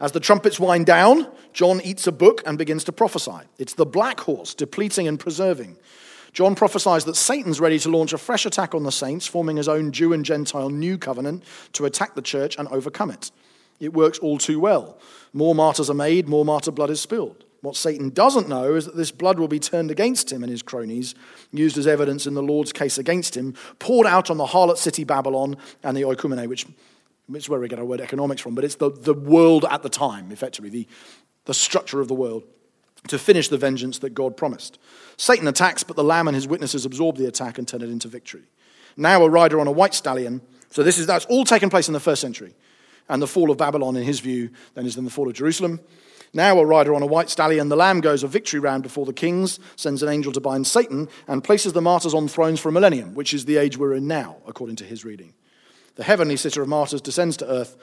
As 0.00 0.12
the 0.12 0.20
trumpets 0.20 0.58
wind 0.58 0.86
down, 0.86 1.30
John 1.52 1.80
eats 1.82 2.06
a 2.06 2.12
book 2.12 2.42
and 2.46 2.56
begins 2.56 2.84
to 2.84 2.92
prophesy. 2.92 3.46
It's 3.58 3.74
the 3.74 3.84
black 3.84 4.20
horse, 4.20 4.54
depleting 4.54 5.06
and 5.06 5.20
preserving. 5.20 5.76
John 6.32 6.54
prophesies 6.54 7.04
that 7.04 7.16
Satan's 7.16 7.60
ready 7.60 7.78
to 7.80 7.90
launch 7.90 8.12
a 8.12 8.18
fresh 8.18 8.46
attack 8.46 8.74
on 8.74 8.84
the 8.84 8.92
saints, 8.92 9.26
forming 9.26 9.56
his 9.56 9.68
own 9.68 9.92
Jew 9.92 10.12
and 10.12 10.24
Gentile 10.24 10.70
new 10.70 10.96
covenant 10.96 11.44
to 11.72 11.84
attack 11.84 12.14
the 12.14 12.22
church 12.22 12.56
and 12.58 12.68
overcome 12.68 13.10
it. 13.10 13.30
It 13.78 13.92
works 13.92 14.18
all 14.18 14.38
too 14.38 14.60
well. 14.60 14.98
More 15.32 15.54
martyrs 15.54 15.90
are 15.90 15.94
made, 15.94 16.28
more 16.28 16.44
martyr 16.44 16.70
blood 16.70 16.90
is 16.90 17.00
spilled. 17.00 17.44
What 17.62 17.76
Satan 17.76 18.08
doesn't 18.10 18.48
know 18.48 18.74
is 18.74 18.86
that 18.86 18.96
this 18.96 19.10
blood 19.10 19.38
will 19.38 19.48
be 19.48 19.58
turned 19.58 19.90
against 19.90 20.32
him 20.32 20.42
and 20.42 20.50
his 20.50 20.62
cronies, 20.62 21.14
used 21.52 21.76
as 21.76 21.86
evidence 21.86 22.26
in 22.26 22.34
the 22.34 22.42
Lord's 22.42 22.72
case 22.72 22.96
against 22.96 23.36
him, 23.36 23.54
poured 23.78 24.06
out 24.06 24.30
on 24.30 24.38
the 24.38 24.46
harlot 24.46 24.78
city 24.78 25.04
Babylon 25.04 25.56
and 25.82 25.94
the 25.94 26.02
oikumene, 26.02 26.48
which, 26.48 26.66
is 27.36 27.48
where 27.48 27.60
we 27.60 27.68
get 27.68 27.78
our 27.78 27.84
word 27.84 28.00
economics 28.00 28.40
from, 28.40 28.54
but 28.54 28.64
it's 28.64 28.76
the, 28.76 28.90
the 28.90 29.14
world 29.14 29.64
at 29.70 29.82
the 29.82 29.88
time, 29.88 30.32
effectively, 30.32 30.70
the, 30.70 30.88
the 31.44 31.54
structure 31.54 32.00
of 32.00 32.08
the 32.08 32.14
world 32.14 32.44
to 33.08 33.18
finish 33.18 33.48
the 33.48 33.58
vengeance 33.58 33.98
that 33.98 34.10
God 34.10 34.36
promised. 34.36 34.78
Satan 35.16 35.48
attacks, 35.48 35.82
but 35.82 35.96
the 35.96 36.04
Lamb 36.04 36.28
and 36.28 36.34
his 36.34 36.46
witnesses 36.46 36.84
absorb 36.84 37.16
the 37.16 37.26
attack 37.26 37.58
and 37.58 37.66
turn 37.66 37.82
it 37.82 37.88
into 37.88 38.08
victory. 38.08 38.42
Now, 38.96 39.22
a 39.22 39.28
rider 39.28 39.60
on 39.60 39.66
a 39.66 39.72
white 39.72 39.94
stallion. 39.94 40.42
So, 40.70 40.82
this 40.82 40.98
is, 40.98 41.06
that's 41.06 41.24
all 41.26 41.44
taken 41.44 41.70
place 41.70 41.88
in 41.88 41.94
the 41.94 42.00
first 42.00 42.20
century. 42.20 42.54
And 43.08 43.20
the 43.20 43.26
fall 43.26 43.50
of 43.50 43.56
Babylon, 43.58 43.96
in 43.96 44.04
his 44.04 44.20
view, 44.20 44.50
then 44.74 44.86
is 44.86 44.96
in 44.96 45.04
the 45.04 45.10
fall 45.10 45.28
of 45.28 45.34
Jerusalem. 45.34 45.80
Now, 46.32 46.58
a 46.58 46.64
rider 46.64 46.94
on 46.94 47.02
a 47.02 47.06
white 47.06 47.28
stallion, 47.28 47.68
the 47.68 47.76
Lamb 47.76 48.00
goes 48.00 48.22
a 48.22 48.28
victory 48.28 48.60
round 48.60 48.84
before 48.84 49.04
the 49.04 49.12
kings, 49.12 49.58
sends 49.74 50.02
an 50.02 50.08
angel 50.08 50.32
to 50.32 50.40
bind 50.40 50.66
Satan, 50.66 51.08
and 51.26 51.42
places 51.42 51.72
the 51.72 51.80
martyrs 51.80 52.14
on 52.14 52.28
thrones 52.28 52.60
for 52.60 52.68
a 52.68 52.72
millennium, 52.72 53.14
which 53.14 53.34
is 53.34 53.46
the 53.46 53.56
age 53.56 53.76
we're 53.76 53.94
in 53.94 54.06
now, 54.06 54.36
according 54.46 54.76
to 54.76 54.84
his 54.84 55.04
reading. 55.04 55.34
The 56.00 56.04
heavenly 56.04 56.38
sitter 56.38 56.62
of 56.62 56.68
martyrs 56.68 57.02
descends 57.02 57.36
to 57.36 57.46
earth 57.46 57.76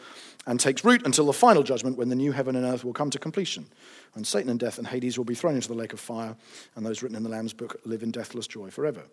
and 0.47 0.59
takes 0.59 0.84
root 0.84 1.05
until 1.05 1.28
the 1.28 1.34
final 1.34 1.61
judgment 1.61 1.99
when 1.99 2.09
the 2.09 2.15
new 2.15 2.32
heaven 2.32 2.55
and 2.55 2.65
earth 2.65 2.84
will 2.84 2.91
come 2.91 3.11
to 3.11 3.20
completion. 3.20 3.68
And 4.15 4.26
Satan 4.26 4.49
and 4.49 4.59
death 4.59 4.80
and 4.80 4.88
Hades 4.88 5.20
will 5.20 5.24
be 5.24 5.36
thrown 5.36 5.53
into 5.53 5.68
the 5.68 5.76
lake 5.76 5.93
of 5.93 5.99
fire, 5.99 6.36
and 6.76 6.84
those 6.84 7.03
written 7.03 7.15
in 7.15 7.22
the 7.22 7.30
Lamb's 7.30 7.53
book 7.53 7.80
live 7.86 8.01
in 8.01 8.09
deathless 8.09 8.47
joy 8.47 8.72
forever. 8.72 9.03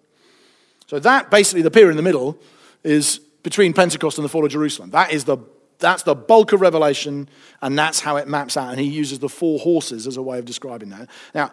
So, 0.86 0.98
that 1.00 1.30
basically, 1.30 1.60
the 1.60 1.70
period 1.70 1.90
in 1.90 1.96
the 1.98 2.02
middle 2.02 2.38
is 2.82 3.18
between 3.42 3.74
Pentecost 3.74 4.16
and 4.16 4.24
the 4.24 4.30
fall 4.30 4.46
of 4.46 4.50
Jerusalem. 4.50 4.88
That 4.92 5.12
is 5.12 5.24
the, 5.24 5.36
that's 5.80 6.04
the 6.04 6.14
bulk 6.14 6.54
of 6.54 6.62
Revelation, 6.62 7.28
and 7.60 7.78
that's 7.78 8.00
how 8.00 8.16
it 8.16 8.26
maps 8.26 8.56
out. 8.56 8.70
And 8.70 8.80
he 8.80 8.86
uses 8.86 9.18
the 9.18 9.28
four 9.28 9.58
horses 9.58 10.06
as 10.06 10.16
a 10.16 10.22
way 10.22 10.38
of 10.38 10.46
describing 10.46 10.88
that. 10.88 11.10
Now, 11.34 11.52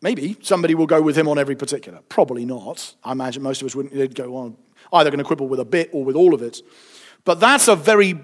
maybe 0.00 0.36
somebody 0.40 0.76
will 0.76 0.86
go 0.86 1.02
with 1.02 1.18
him 1.18 1.26
on 1.26 1.36
every 1.36 1.56
particular. 1.56 1.98
Probably 2.08 2.44
not. 2.44 2.94
I 3.02 3.10
imagine 3.10 3.42
most 3.42 3.60
of 3.60 3.66
us 3.66 3.74
wouldn't 3.74 3.92
they'd 3.92 4.14
go 4.14 4.36
on 4.36 4.56
either 4.92 5.10
going 5.10 5.18
to 5.18 5.24
quibble 5.24 5.48
with 5.48 5.60
a 5.60 5.64
bit 5.64 5.90
or 5.92 6.04
with 6.04 6.16
all 6.16 6.34
of 6.34 6.42
it. 6.42 6.60
But 7.24 7.40
that's 7.40 7.68
a 7.68 7.76
very 7.76 8.18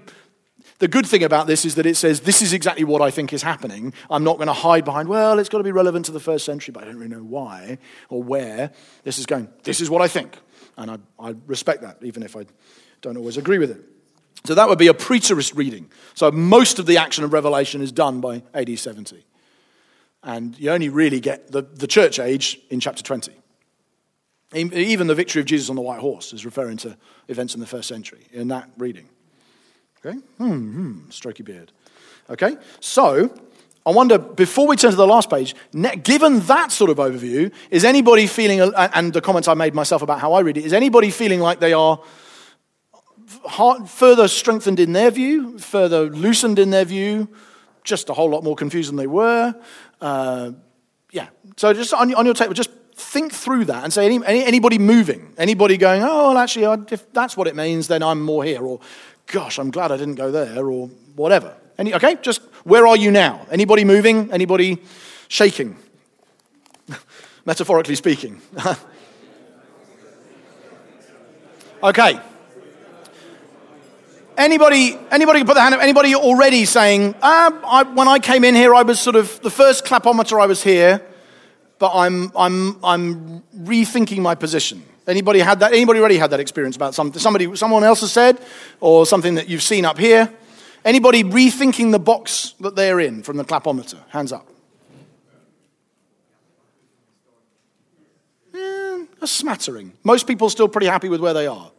the 0.79 0.87
good 0.87 1.05
thing 1.05 1.23
about 1.23 1.47
this 1.47 1.63
is 1.63 1.75
that 1.75 1.85
it 1.85 1.95
says, 1.95 2.21
This 2.21 2.41
is 2.41 2.51
exactly 2.53 2.83
what 2.83 3.01
I 3.01 3.09
think 3.09 3.31
is 3.31 3.43
happening. 3.43 3.93
I'm 4.09 4.23
not 4.23 4.37
going 4.37 4.47
to 4.47 4.53
hide 4.53 4.83
behind, 4.83 5.07
well, 5.07 5.39
it's 5.39 5.49
got 5.49 5.59
to 5.59 5.63
be 5.63 5.71
relevant 5.71 6.05
to 6.07 6.11
the 6.11 6.19
first 6.19 6.45
century, 6.45 6.73
but 6.73 6.83
I 6.83 6.87
don't 6.87 6.97
really 6.97 7.15
know 7.15 7.23
why 7.23 7.77
or 8.09 8.21
where. 8.21 8.71
This 9.03 9.17
is 9.17 9.25
going, 9.25 9.47
This 9.63 9.79
is 9.79 9.89
what 9.89 10.01
I 10.01 10.07
think. 10.07 10.37
And 10.77 10.91
I, 10.91 10.97
I 11.17 11.35
respect 11.47 11.81
that, 11.83 11.99
even 12.01 12.23
if 12.23 12.35
I 12.35 12.45
don't 13.01 13.15
always 13.15 13.37
agree 13.37 13.57
with 13.57 13.71
it. 13.71 13.81
So 14.45 14.53
that 14.55 14.67
would 14.67 14.77
be 14.77 14.87
a 14.87 14.93
preterist 14.93 15.55
reading. 15.55 15.89
So 16.13 16.29
most 16.31 16.77
of 16.77 16.85
the 16.85 16.97
action 16.97 17.23
of 17.23 17.31
Revelation 17.31 17.81
is 17.81 17.91
done 17.91 18.19
by 18.19 18.43
AD 18.53 18.77
70. 18.77 19.25
And 20.23 20.59
you 20.59 20.71
only 20.71 20.89
really 20.89 21.19
get 21.19 21.51
the, 21.51 21.61
the 21.61 21.87
church 21.87 22.19
age 22.19 22.59
in 22.69 22.79
chapter 22.79 23.01
20. 23.01 23.31
Even 24.53 25.07
the 25.07 25.15
victory 25.15 25.39
of 25.39 25.45
Jesus 25.45 25.69
on 25.69 25.75
the 25.75 25.81
white 25.81 25.99
horse 25.99 26.31
is 26.31 26.45
referring 26.45 26.77
to 26.77 26.95
events 27.27 27.55
in 27.55 27.59
the 27.59 27.67
first 27.67 27.87
century 27.87 28.27
in 28.31 28.47
that 28.49 28.69
reading. 28.77 29.09
Okay? 30.05 30.17
Hmm, 30.37 30.51
hmm, 30.51 30.99
strokey 31.09 31.43
beard. 31.43 31.71
Okay? 32.29 32.57
So, 32.79 33.35
I 33.85 33.91
wonder, 33.91 34.17
before 34.17 34.67
we 34.67 34.75
turn 34.75 34.91
to 34.91 34.97
the 34.97 35.07
last 35.07 35.29
page, 35.29 35.55
given 36.03 36.39
that 36.41 36.71
sort 36.71 36.89
of 36.89 36.97
overview, 36.97 37.51
is 37.69 37.83
anybody 37.83 38.27
feeling, 38.27 38.61
and 38.61 39.13
the 39.13 39.21
comments 39.21 39.47
I 39.47 39.53
made 39.53 39.73
myself 39.73 40.01
about 40.01 40.19
how 40.19 40.33
I 40.33 40.41
read 40.41 40.57
it, 40.57 40.65
is 40.65 40.73
anybody 40.73 41.11
feeling 41.11 41.39
like 41.39 41.59
they 41.59 41.73
are 41.73 42.01
further 43.87 44.27
strengthened 44.27 44.79
in 44.79 44.93
their 44.93 45.11
view, 45.11 45.57
further 45.59 46.09
loosened 46.09 46.59
in 46.59 46.69
their 46.69 46.85
view, 46.85 47.27
just 47.83 48.09
a 48.09 48.13
whole 48.13 48.29
lot 48.29 48.43
more 48.43 48.55
confused 48.55 48.89
than 48.89 48.95
they 48.95 49.07
were? 49.07 49.55
Uh, 50.01 50.51
yeah. 51.11 51.27
So, 51.57 51.73
just 51.73 51.93
on, 51.93 52.13
on 52.15 52.25
your 52.25 52.35
table, 52.35 52.53
just 52.53 52.71
think 52.95 53.33
through 53.33 53.65
that 53.65 53.83
and 53.83 53.91
say, 53.91 54.05
any, 54.05 54.25
anybody 54.25 54.79
moving? 54.79 55.33
Anybody 55.37 55.77
going, 55.77 56.01
oh, 56.01 56.29
well, 56.29 56.37
actually, 56.37 56.85
if 56.91 57.11
that's 57.13 57.35
what 57.35 57.47
it 57.47 57.55
means, 57.55 57.87
then 57.87 58.01
I'm 58.01 58.21
more 58.21 58.43
here. 58.43 58.61
Or 58.61 58.79
gosh, 59.27 59.59
I'm 59.59 59.69
glad 59.71 59.91
I 59.91 59.97
didn't 59.97 60.15
go 60.15 60.31
there, 60.31 60.65
or 60.67 60.87
whatever. 61.15 61.55
Any, 61.77 61.93
okay, 61.93 62.17
just 62.21 62.41
where 62.63 62.87
are 62.87 62.95
you 62.95 63.11
now? 63.11 63.45
Anybody 63.51 63.83
moving? 63.83 64.31
Anybody 64.31 64.81
shaking? 65.27 65.75
Metaphorically 67.45 67.95
speaking. 67.95 68.41
okay. 71.83 72.19
Anybody, 74.37 74.97
anybody 75.11 75.39
can 75.39 75.47
put 75.47 75.53
their 75.53 75.63
hand 75.63 75.75
up? 75.75 75.81
Anybody 75.81 76.15
already 76.15 76.65
saying, 76.65 77.15
uh, 77.21 77.51
I, 77.65 77.83
when 77.93 78.07
I 78.07 78.19
came 78.19 78.43
in 78.43 78.55
here, 78.55 78.73
I 78.75 78.83
was 78.83 78.99
sort 78.99 79.15
of, 79.15 79.41
the 79.41 79.49
first 79.49 79.85
clapometer 79.85 80.41
I 80.41 80.45
was 80.45 80.61
here, 80.61 81.05
but 81.79 81.91
I'm, 81.93 82.31
I'm, 82.35 82.83
I'm 82.83 83.41
rethinking 83.57 84.19
my 84.19 84.35
position. 84.35 84.83
Anybody 85.07 85.39
had 85.39 85.59
that? 85.59 85.73
Anybody 85.73 85.99
already 85.99 86.17
had 86.17 86.31
that 86.31 86.39
experience 86.39 86.75
about 86.75 86.95
something 86.95 87.19
somebody, 87.19 87.55
someone 87.55 87.83
else 87.83 88.01
has 88.01 88.11
said, 88.11 88.39
or 88.79 89.05
something 89.05 89.35
that 89.35 89.47
you've 89.47 89.63
seen 89.63 89.85
up 89.85 89.97
here? 89.97 90.31
Anybody 90.83 91.23
rethinking 91.23 91.91
the 91.91 91.99
box 91.99 92.53
that 92.59 92.75
they're 92.75 92.99
in 92.99 93.23
from 93.23 93.37
the 93.37 93.43
clapometer? 93.43 93.97
Hands 94.09 94.31
up. 94.31 94.47
Eh, 98.53 99.05
a 99.21 99.27
smattering. 99.27 99.93
Most 100.03 100.27
people 100.27 100.49
still 100.49 100.67
pretty 100.67 100.87
happy 100.87 101.09
with 101.09 101.19
where 101.19 101.33
they 101.33 101.47
are. 101.47 101.71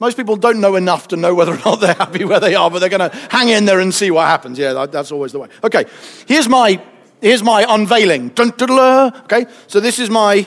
Most 0.00 0.16
people 0.16 0.36
don't 0.36 0.60
know 0.60 0.76
enough 0.76 1.08
to 1.08 1.16
know 1.16 1.34
whether 1.34 1.52
or 1.52 1.58
not 1.64 1.76
they're 1.76 1.94
happy 1.94 2.24
where 2.24 2.40
they 2.40 2.54
are, 2.54 2.70
but 2.70 2.78
they're 2.78 2.88
going 2.88 3.10
to 3.10 3.16
hang 3.30 3.50
in 3.50 3.66
there 3.66 3.80
and 3.80 3.92
see 3.92 4.10
what 4.10 4.26
happens. 4.26 4.58
Yeah, 4.58 4.86
that's 4.86 5.12
always 5.12 5.32
the 5.32 5.38
way. 5.38 5.48
Okay, 5.62 5.84
here's 6.26 6.48
my, 6.48 6.82
here's 7.20 7.42
my 7.42 7.64
unveiling. 7.68 8.32
Okay, 8.38 9.46
so 9.66 9.80
this 9.80 9.98
is 9.98 10.10
my 10.10 10.46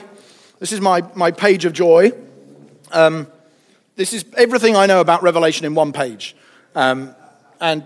This 0.60 0.72
is 0.72 0.80
my, 0.80 1.02
my 1.14 1.30
page 1.30 1.66
of 1.66 1.74
joy. 1.74 2.12
Um, 2.90 3.26
this 3.96 4.12
is 4.12 4.24
everything 4.36 4.76
I 4.76 4.86
know 4.86 5.00
about 5.00 5.22
Revelation 5.22 5.66
in 5.66 5.74
one 5.74 5.92
page. 5.92 6.34
Um, 6.74 7.14
and 7.60 7.82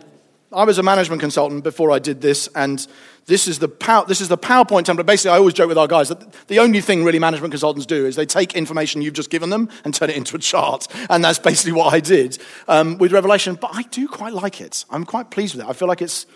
I 0.52 0.64
was 0.64 0.78
a 0.78 0.82
management 0.82 1.20
consultant 1.20 1.64
before 1.64 1.90
I 1.90 1.98
did 1.98 2.20
this, 2.20 2.48
and 2.54 2.86
this 3.26 3.48
is 3.48 3.58
the, 3.58 3.68
power, 3.68 4.04
this 4.06 4.20
is 4.20 4.28
the 4.28 4.38
PowerPoint 4.38 4.84
template. 4.84 5.06
Basically, 5.06 5.32
I 5.32 5.38
always 5.38 5.54
joke 5.54 5.68
with 5.68 5.78
our 5.78 5.88
guys 5.88 6.08
that 6.08 6.20
the 6.46 6.60
only 6.60 6.80
thing 6.80 7.04
really 7.04 7.18
management 7.18 7.52
consultants 7.52 7.86
do 7.86 8.06
is 8.06 8.14
they 8.14 8.26
take 8.26 8.54
information 8.54 9.02
you've 9.02 9.14
just 9.14 9.30
given 9.30 9.50
them 9.50 9.68
and 9.84 9.92
turn 9.92 10.10
it 10.10 10.16
into 10.16 10.36
a 10.36 10.38
chart. 10.38 10.86
And 11.10 11.24
that's 11.24 11.40
basically 11.40 11.72
what 11.72 11.92
I 11.92 12.00
did 12.00 12.38
um, 12.68 12.96
with 12.98 13.12
Revelation. 13.12 13.58
But 13.60 13.70
I 13.74 13.82
do 13.82 14.06
quite 14.06 14.34
like 14.34 14.60
it. 14.60 14.84
I'm 14.88 15.04
quite 15.04 15.30
pleased 15.30 15.56
with 15.56 15.64
it. 15.64 15.68
I 15.68 15.72
feel 15.72 15.88
like 15.88 16.02
it's 16.02 16.26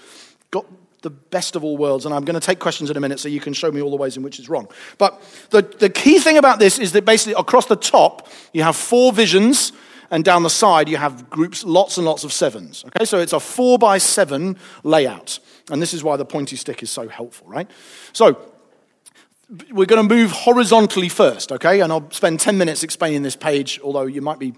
got 0.51 0.67
the 1.03 1.11
best 1.11 1.55
of 1.57 1.65
all 1.65 1.77
worlds. 1.77 2.07
And 2.07 2.15
I'm 2.15 2.25
going 2.25 2.39
to 2.39 2.45
take 2.45 2.59
questions 2.59 2.91
in 2.91 2.97
a 2.97 3.01
minute 3.01 3.21
so 3.21 3.29
you 3.29 3.41
can 3.41 3.53
show 3.53 3.71
me 3.71 3.83
all 3.83 3.91
the 3.91 3.97
ways 3.97 4.17
in 4.17 4.23
which 4.23 4.39
it's 4.39 4.49
wrong. 4.49 4.69
But 4.99 5.23
the, 5.51 5.63
the 5.63 5.91
key 5.91 6.19
thing 6.19 6.39
about 6.39 6.59
this 6.59 6.79
is 6.79 6.93
that 6.93 7.05
basically 7.05 7.35
across 7.35 7.67
the 7.67 7.77
top, 7.77 8.29
you 8.53 8.63
have 8.63 8.77
four 8.77 9.13
visions 9.13 9.73
and 10.11 10.25
down 10.25 10.43
the 10.43 10.51
side 10.51 10.89
you 10.89 10.99
have 10.99 11.29
groups, 11.31 11.65
lots 11.65 11.97
and 11.97 12.07
lots 12.07 12.23
of 12.23 12.33
sevens. 12.33 12.85
Okay, 12.87 13.05
so 13.05 13.19
it's 13.19 13.33
a 13.33 13.41
four 13.41 13.79
by 13.79 13.99
seven 13.99 14.57
layout. 14.85 15.39
And 15.71 15.81
this 15.81 15.95
is 15.95 16.05
why 16.05 16.17
the 16.17 16.25
pointy 16.25 16.57
stick 16.57 16.83
is 16.83 16.91
so 16.91 17.09
helpful, 17.09 17.49
right? 17.49 17.69
So 18.13 18.39
we're 19.71 19.87
going 19.87 20.07
to 20.07 20.15
move 20.15 20.31
horizontally 20.31 21.09
first, 21.09 21.53
okay? 21.53 21.81
And 21.81 21.93
I'll 21.93 22.11
spend 22.11 22.41
10 22.41 22.57
minutes 22.59 22.83
explaining 22.83 23.23
this 23.23 23.37
page, 23.37 23.81
although 23.83 24.07
you 24.07 24.23
might, 24.23 24.39
be, 24.39 24.55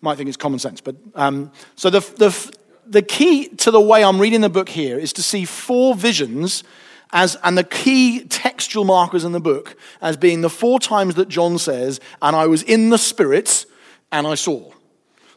might 0.00 0.16
think 0.16 0.28
it's 0.28 0.36
common 0.36 0.58
sense. 0.58 0.80
But 0.80 0.96
um, 1.14 1.52
so 1.74 1.90
the, 1.90 2.00
the, 2.00 2.55
the 2.88 3.02
key 3.02 3.48
to 3.48 3.70
the 3.70 3.80
way 3.80 4.04
I'm 4.04 4.20
reading 4.20 4.40
the 4.40 4.48
book 4.48 4.68
here 4.68 4.98
is 4.98 5.12
to 5.14 5.22
see 5.22 5.44
four 5.44 5.94
visions 5.94 6.64
as, 7.12 7.36
and 7.42 7.56
the 7.56 7.64
key 7.64 8.24
textual 8.24 8.84
markers 8.84 9.24
in 9.24 9.32
the 9.32 9.40
book 9.40 9.76
as 10.00 10.16
being 10.16 10.40
the 10.40 10.50
four 10.50 10.78
times 10.78 11.14
that 11.14 11.28
John 11.28 11.58
says, 11.58 12.00
and 12.20 12.34
I 12.36 12.46
was 12.46 12.62
in 12.62 12.90
the 12.90 12.98
Spirit 12.98 13.66
and 14.12 14.26
I 14.26 14.34
saw. 14.34 14.72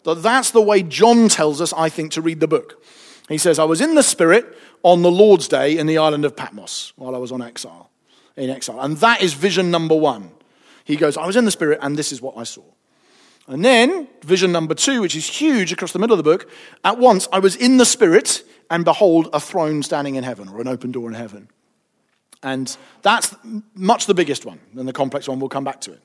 That 0.03 0.21
that's 0.21 0.51
the 0.51 0.61
way 0.61 0.83
John 0.83 1.29
tells 1.29 1.61
us, 1.61 1.73
I 1.73 1.89
think, 1.89 2.11
to 2.13 2.21
read 2.21 2.39
the 2.39 2.47
book. 2.47 2.83
He 3.27 3.37
says, 3.37 3.59
I 3.59 3.65
was 3.65 3.81
in 3.81 3.95
the 3.95 4.03
Spirit 4.03 4.57
on 4.81 5.01
the 5.01 5.11
Lord's 5.11 5.47
Day 5.47 5.77
in 5.77 5.87
the 5.87 5.97
island 5.97 6.25
of 6.25 6.35
Patmos 6.35 6.93
while 6.95 7.15
I 7.15 7.19
was 7.19 7.31
on 7.31 7.41
exile, 7.41 7.91
in 8.35 8.49
exile. 8.49 8.79
And 8.79 8.97
that 8.97 9.21
is 9.21 9.33
vision 9.33 9.71
number 9.71 9.95
one. 9.95 10.31
He 10.83 10.95
goes, 10.95 11.17
I 11.17 11.27
was 11.27 11.35
in 11.35 11.45
the 11.45 11.51
Spirit 11.51 11.79
and 11.81 11.97
this 11.97 12.11
is 12.11 12.21
what 12.21 12.37
I 12.37 12.43
saw. 12.43 12.63
And 13.49 13.65
then, 13.65 14.07
vision 14.21 14.51
number 14.51 14.75
two, 14.75 15.01
which 15.01 15.15
is 15.15 15.27
huge 15.27 15.73
across 15.73 15.91
the 15.91 15.97
middle 15.97 16.13
of 16.13 16.23
the 16.23 16.31
book, 16.31 16.49
at 16.85 16.99
once 16.99 17.27
I 17.33 17.39
was 17.39 17.55
in 17.55 17.77
the 17.77 17.85
Spirit 17.85 18.43
and 18.69 18.85
behold 18.85 19.27
a 19.33 19.39
throne 19.39 19.81
standing 19.81 20.15
in 20.15 20.23
heaven 20.23 20.47
or 20.49 20.61
an 20.61 20.67
open 20.67 20.91
door 20.91 21.09
in 21.09 21.15
heaven. 21.15 21.49
And 22.43 22.77
that's 23.01 23.35
much 23.73 24.05
the 24.05 24.13
biggest 24.13 24.45
one, 24.45 24.59
and 24.77 24.87
the 24.87 24.93
complex 24.93 25.27
one, 25.27 25.39
we'll 25.39 25.49
come 25.49 25.63
back 25.63 25.81
to 25.81 25.91
it. 25.91 25.99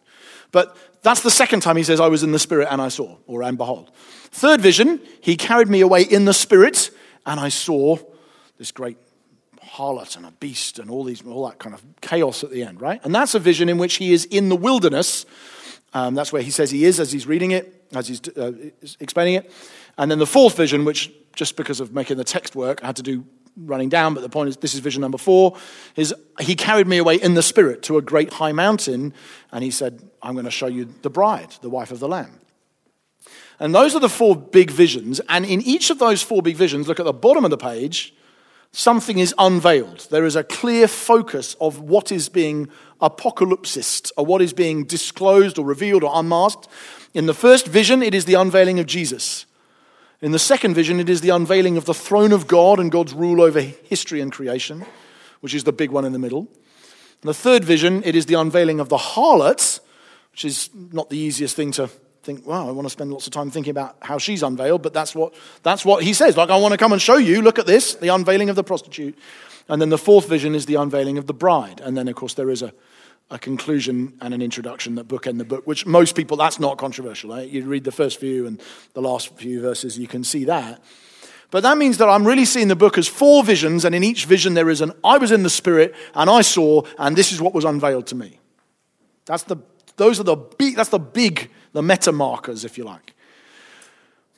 But 0.53 0.77
that's 1.03 1.21
the 1.21 1.31
second 1.31 1.61
time 1.61 1.77
he 1.77 1.83
says, 1.83 2.01
I 2.01 2.09
was 2.09 2.23
in 2.23 2.33
the 2.33 2.39
Spirit 2.39 2.69
and 2.71 2.81
I 2.81 2.89
saw, 2.89 3.19
or 3.27 3.43
and 3.43 3.59
behold. 3.59 3.91
Third 4.31 4.63
vision, 4.63 5.01
he 5.21 5.37
carried 5.37 5.69
me 5.69 5.83
away 5.83 6.03
in 6.03 6.25
the 6.25 6.33
Spirit 6.33 6.91
and 7.27 7.39
I 7.39 7.51
saw 7.51 7.99
this 8.57 8.73
great 8.73 8.97
harlot 9.63 10.17
and 10.17 10.25
a 10.25 10.31
beast 10.31 10.79
and 10.79 10.91
all, 10.91 11.05
these, 11.05 11.27
all 11.27 11.47
that 11.47 11.59
kind 11.59 11.75
of 11.75 11.83
chaos 12.01 12.43
at 12.43 12.51
the 12.51 12.63
end, 12.63 12.81
right? 12.81 13.01
And 13.05 13.15
that's 13.15 13.35
a 13.35 13.39
vision 13.39 13.69
in 13.69 13.79
which 13.79 13.97
he 13.97 14.13
is 14.13 14.25
in 14.27 14.49
the 14.49 14.57
wilderness. 14.57 15.27
Um, 15.95 16.15
that's 16.15 16.33
where 16.33 16.43
he 16.43 16.51
says 16.51 16.71
he 16.71 16.85
is 16.85 17.01
as 17.01 17.13
he's 17.13 17.27
reading 17.27 17.53
it, 17.53 17.87
as 17.95 18.09
he's 18.09 18.21
uh, 18.37 18.53
explaining 19.01 19.35
it. 19.35 19.51
And 19.97 20.11
then 20.11 20.19
the 20.19 20.27
fourth 20.27 20.57
vision, 20.57 20.85
which 20.85 21.11
just 21.37 21.57
because 21.57 21.81
of 21.81 21.93
making 21.93 22.17
the 22.17 22.25
text 22.25 22.57
work, 22.57 22.83
I 22.83 22.87
had 22.87 22.97
to 22.97 23.03
do 23.03 23.25
running 23.57 23.89
down, 23.89 24.15
but 24.15 24.21
the 24.21 24.29
point 24.29 24.49
is 24.49 24.57
this 24.57 24.75
is 24.75 24.81
vision 24.81 25.01
number 25.01 25.19
four, 25.19 25.57
is 25.95 26.13
he 26.41 26.57
carried 26.57 26.89
me 26.89 26.99
away 26.99 27.15
in 27.15 27.35
the 27.35 27.43
spirit 27.43 27.83
to 27.83 27.97
a 27.97 28.03
great 28.03 28.33
high 28.33 28.53
mountain, 28.53 29.15
and 29.53 29.63
he 29.63 29.71
said, 29.71 30.03
I'm 30.21 30.35
going 30.35 30.45
to 30.45 30.51
show 30.51 30.67
you 30.67 30.93
the 31.03 31.11
bride, 31.11 31.55
the 31.61 31.71
wife 31.71 31.93
of 31.93 32.01
the 32.01 32.09
Lamb. 32.09 32.41
And 33.61 33.73
those 33.73 33.95
are 33.95 34.01
the 34.01 34.09
four 34.09 34.35
big 34.35 34.73
visions, 34.73 35.21
and 35.29 35.45
in 35.45 35.61
each 35.63 35.91
of 35.91 36.01
those 36.01 36.23
four 36.23 36.43
big 36.43 36.57
visions, 36.57 36.89
look 36.89 36.99
at 36.99 37.05
the 37.05 37.13
bottom 37.13 37.45
of 37.45 37.53
the 37.53 37.57
page, 37.57 38.13
something 38.75 39.19
is 39.19 39.35
unveiled. 39.39 40.09
There 40.11 40.27
is 40.27 40.37
a 40.37 40.45
clear 40.45 40.89
focus 40.89 41.55
of 41.61 41.81
what 41.81 42.11
is 42.11 42.29
being 42.29 42.69
apocalypsed, 43.01 44.11
or 44.17 44.27
what 44.27 44.43
is 44.43 44.53
being 44.53 44.85
disclosed 44.85 45.59
or 45.59 45.65
revealed 45.65 46.03
or 46.03 46.11
unmasked. 46.15 46.69
In 47.13 47.27
the 47.27 47.35
first 47.35 47.67
vision, 47.67 48.03
it 48.03 48.15
is 48.15 48.25
the 48.25 48.35
unveiling 48.35 48.79
of 48.81 48.87
Jesus. 48.87 49.47
In 50.21 50.33
the 50.33 50.39
second 50.39 50.75
vision, 50.75 51.01
it 51.01 51.09
is 51.09 51.21
the 51.21 51.31
unveiling 51.31 51.77
of 51.77 51.85
the 51.85 51.95
throne 51.95 52.33
of 52.33 52.47
God 52.47 52.81
and 52.81 52.91
God's 52.91 53.13
rule 53.13 53.41
over 53.41 53.61
history 53.61 54.21
and 54.21 54.33
creation, 54.33 54.85
which 55.41 55.55
is 55.55 55.65
the 55.65 55.73
big 55.73 55.91
one 55.91 56.05
in 56.05 56.13
the 56.13 56.19
middle. 56.19 56.49
In 57.23 57.27
the 57.27 57.35
third 57.35 57.65
vision, 57.65 58.03
it 58.05 58.17
is 58.17 58.27
the 58.27 58.35
unveiling 58.35 58.81
of 58.81 58.89
the 58.89 58.97
harlot, 58.97 59.81
which 60.33 60.45
is 60.45 60.71
not 60.75 61.11
the 61.11 61.19
easiest 61.19 61.55
thing 61.55 61.71
to 61.73 61.89
think, 62.25 62.47
wow, 62.47 62.69
I 62.69 62.73
want 62.73 62.87
to 62.87 62.91
spend 62.91 63.13
lots 63.13 63.27
of 63.27 63.33
time 63.33 63.51
thinking 63.51 63.71
about 63.71 63.97
how 64.01 64.19
she's 64.19 64.43
unveiled, 64.43 64.83
but 64.83 64.93
that's 64.93 65.15
what, 65.15 65.35
that's 65.63 65.85
what 65.85 66.03
he 66.03 66.13
says. 66.13 66.37
Like, 66.37 66.51
I 66.51 66.57
want 66.57 66.73
to 66.73 66.79
come 66.79 66.93
and 66.93 67.01
show 67.01 67.17
you, 67.17 67.43
look 67.43 67.59
at 67.59 67.67
this, 67.67 67.95
the 67.95 68.09
unveiling 68.09 68.51
of 68.51 68.57
the 68.57 68.65
prostitute. 68.65 69.17
And 69.69 69.81
then 69.81 69.89
the 69.89 69.99
fourth 69.99 70.29
vision 70.29 70.55
is 70.55 70.67
the 70.67 70.75
unveiling 70.75 71.19
of 71.19 71.27
the 71.27 71.35
bride. 71.35 71.81
And 71.81 71.97
then, 71.97 72.09
of 72.09 72.15
course, 72.15 72.35
there 72.35 72.51
is 72.51 72.63
a, 72.63 72.73
a 73.31 73.39
conclusion 73.39 74.15
and 74.21 74.35
an 74.35 74.43
introduction 74.43 74.97
that 74.97 75.09
bookend 75.09 75.39
the 75.39 75.45
book, 75.45 75.67
which 75.67 75.87
most 75.87 76.15
people, 76.15 76.37
that's 76.37 76.61
not 76.61 76.77
controversial. 76.77 77.31
Right? 77.31 77.49
You 77.49 77.65
read 77.65 77.85
the 77.85 77.93
first 77.93 78.21
few 78.21 78.47
and 78.47 78.61
the 78.93 79.01
last 79.01 79.35
few 79.37 79.61
verses, 79.61 79.99
you 79.99 80.07
can 80.07 80.25
see 80.25 80.45
that. 80.45 80.83
But 81.51 81.63
that 81.63 81.79
means 81.79 81.99
that 81.99 82.09
I'm 82.09 82.27
really 82.27 82.45
seeing 82.45 82.69
the 82.69 82.77
book 82.77 82.99
as 82.99 83.07
four 83.07 83.45
visions, 83.45 83.85
and 83.85 83.95
in 83.95 84.03
each 84.03 84.25
vision 84.25 84.55
there 84.55 84.69
is 84.71 84.81
an 84.81 84.93
I 85.05 85.19
was 85.19 85.31
in 85.31 85.45
the 85.45 85.51
Spirit, 85.51 85.95
and 86.15 86.29
I 86.29 86.41
saw, 86.41 86.83
and 86.99 87.15
this 87.15 87.31
is 87.31 87.41
what 87.41 87.55
was 87.55 87.65
unveiled 87.65 88.09
to 88.09 88.17
me. 88.17 88.41
That's 89.25 89.45
the, 89.45 89.59
those 89.97 90.19
are 90.19 90.25
the 90.25 90.35
big, 90.35 90.75
that's 90.75 90.91
the 90.91 90.99
big, 90.99 91.51
the 91.75 91.83
meta 91.83 92.13
markers, 92.13 92.65
if 92.65 92.79
you 92.79 92.85
like. 92.85 93.15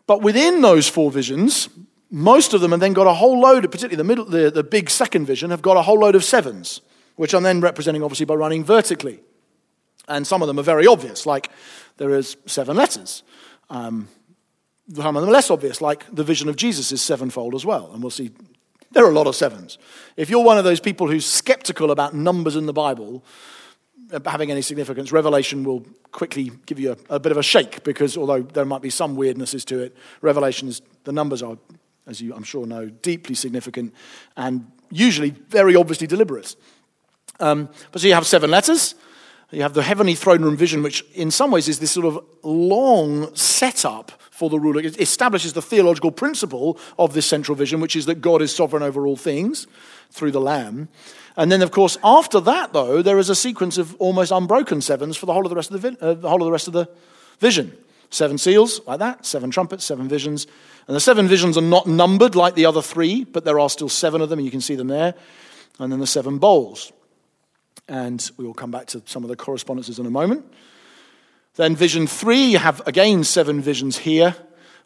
But 0.09 0.23
within 0.23 0.61
those 0.61 0.89
four 0.89 1.13
visions, 1.13 1.69
most 2.11 2.53
of 2.53 2.61
them 2.61 2.73
have 2.73 2.81
then 2.81 2.93
got 2.93 3.07
a 3.07 3.15
whole 3.15 3.41
load, 3.41 3.65
of, 3.65 3.71
particularly 3.71 3.97
the, 3.97 4.05
middle, 4.05 4.25
the, 4.25 4.51
the 4.51 4.65
big 4.65 4.91
second 4.91 5.27
vision, 5.27 5.51
have 5.51 5.63
got 5.63 5.77
a 5.77 5.83
whole 5.83 6.01
load 6.01 6.17
of 6.17 6.25
sevens 6.25 6.81
which 7.17 7.35
I'm 7.35 7.43
then 7.43 7.61
representing 7.61 8.03
obviously 8.03 8.27
by 8.27 8.35
running 8.35 8.63
vertically. 8.63 9.21
And 10.09 10.27
some 10.27 10.43
of 10.43 10.49
them 10.49 10.59
are 10.59 10.63
very 10.63 10.87
obvious, 10.87 11.27
like 11.27 11.51
there 11.97 12.15
is 12.15 12.37
seven 12.47 12.77
letters. 12.77 13.23
Um, 13.69 14.09
some 14.95 15.17
of 15.17 15.23
them 15.23 15.29
are 15.29 15.33
less 15.33 15.51
obvious, 15.51 15.81
like 15.81 16.05
the 16.15 16.23
vision 16.23 16.49
of 16.49 16.55
Jesus 16.55 16.93
is 16.93 17.03
sevenfold 17.03 17.55
as 17.55 17.67
well. 17.67 17.91
And 17.93 18.03
we'll 18.03 18.11
see 18.11 18.31
there 18.93 19.05
are 19.05 19.11
a 19.11 19.15
lot 19.15 19.27
of 19.27 19.35
sevens. 19.35 19.79
If 20.17 20.31
you're 20.31 20.45
one 20.45 20.59
of 20.59 20.65
those 20.65 20.79
people 20.79 21.09
who's 21.09 21.27
skeptical 21.27 21.91
about 21.91 22.15
numbers 22.15 22.55
in 22.55 22.67
the 22.67 22.73
Bible 22.73 23.25
having 24.25 24.51
any 24.51 24.63
significance, 24.63 25.13
Revelation 25.13 25.65
will 25.65 25.85
quickly 26.13 26.53
give 26.67 26.79
you 26.79 26.97
a, 27.11 27.17
a 27.17 27.21
bit 27.21 27.33
of 27.33 27.39
a 27.39 27.43
shake 27.43 27.83
because 27.85 28.17
although 28.17 28.43
there 28.43 28.65
might 28.65 28.83
be 28.83 28.91
some 28.91 29.17
weirdnesses 29.17 29.65
to 29.67 29.81
it, 29.81 29.97
Revelations, 30.21 30.83
the 31.05 31.13
numbers 31.13 31.43
are, 31.43 31.59
as 32.07 32.21
you 32.21 32.35
I'm 32.35 32.45
sure 32.45 32.67
know, 32.67 32.89
deeply 32.89 33.35
significant 33.35 33.95
and 34.37 34.71
usually 34.91 35.31
very 35.31 35.77
obviously 35.77 36.07
deliberate. 36.07 36.57
Um, 37.41 37.69
but 37.93 38.01
so 38.01 38.09
you 38.09 38.15
have 38.15 38.27
seven 38.27 38.51
letters. 38.51 38.95
You 39.51 39.63
have 39.63 39.75
the 39.75 39.83
heavenly 39.83 40.15
throne 40.15 40.43
room 40.43 40.57
vision, 40.57 40.83
which 40.83 41.05
in 41.15 41.31
some 41.31 41.53
ways 41.53 41.69
is 41.69 41.79
this 41.79 41.93
sort 41.93 42.07
of 42.07 42.25
long 42.43 43.35
setup 43.37 44.11
for 44.31 44.51
the 44.51 44.59
ruler. 44.59 44.81
It 44.81 45.01
establishes 45.01 45.53
the 45.53 45.63
theological 45.63 46.11
principle 46.11 46.79
of 46.99 47.15
this 47.15 47.27
central 47.27 47.55
vision, 47.55 47.81
which 47.81 47.95
is 47.95 48.07
that 48.07 48.17
God 48.17 48.43
is 48.43 48.55
sovereign 48.55 48.83
over 48.83 49.07
all 49.07 49.17
things 49.17 49.67
through 50.11 50.33
the 50.33 50.41
Lamb. 50.41 50.89
And 51.37 51.53
then, 51.53 51.63
of 51.63 51.71
course, 51.71 51.99
after 52.03 52.41
that, 52.41 52.73
though, 52.73 53.03
there 53.03 53.19
is 53.19 53.29
a 53.29 53.35
sequence 53.35 53.79
of 53.79 53.95
almost 53.97 54.33
unbroken 54.33 54.81
sevens 54.81 55.17
for 55.17 55.27
the 55.27 55.33
whole 55.33 55.45
of 55.45 55.51
the 55.51 55.57
rest 55.57 55.71
of 55.71 55.83
the, 55.83 55.97
uh, 56.01 56.15
the 56.15 56.29
whole 56.29 56.41
of 56.41 56.47
the 56.47 56.53
rest 56.53 56.67
of 56.67 56.73
the 56.73 56.89
vision. 57.41 57.77
Seven 58.09 58.39
seals, 58.39 58.81
like 58.87 59.01
that, 59.01 59.27
seven 59.27 59.51
trumpets, 59.51 59.85
seven 59.85 60.09
visions. 60.09 60.47
And 60.87 60.97
the 60.97 61.01
seven 61.01 61.27
visions 61.27 61.59
are 61.59 61.63
not 61.63 61.87
numbered 61.87 62.35
like 62.35 62.55
the 62.55 62.67
other 62.67 62.81
three, 62.81 63.25
but 63.25 63.45
there 63.45 63.59
are 63.59 63.69
still 63.69 63.89
seven 63.89 64.21
of 64.21 64.29
them, 64.29 64.39
and 64.39 64.47
you 64.47 64.53
can 64.53 64.61
see 64.61 64.77
them 64.77 64.89
there. 64.89 65.15
And 65.79 65.93
then 65.93 66.01
the 66.01 66.07
seven 66.07 66.39
bowls 66.39 66.93
and 67.89 68.31
we 68.37 68.45
will 68.45 68.55
come 68.55 68.71
back 68.71 68.87
to 68.87 69.03
some 69.07 69.23
of 69.23 69.29
the 69.29 69.37
correspondences 69.37 69.99
in 69.99 70.07
a 70.07 70.11
moment. 70.11 70.45
Then, 71.55 71.77
vision 71.77 72.07
three, 72.07 72.47
you 72.47 72.59
have 72.59 72.87
again 72.87 73.25
seven 73.25 73.61
visions 73.61 73.97
here, 73.99 74.35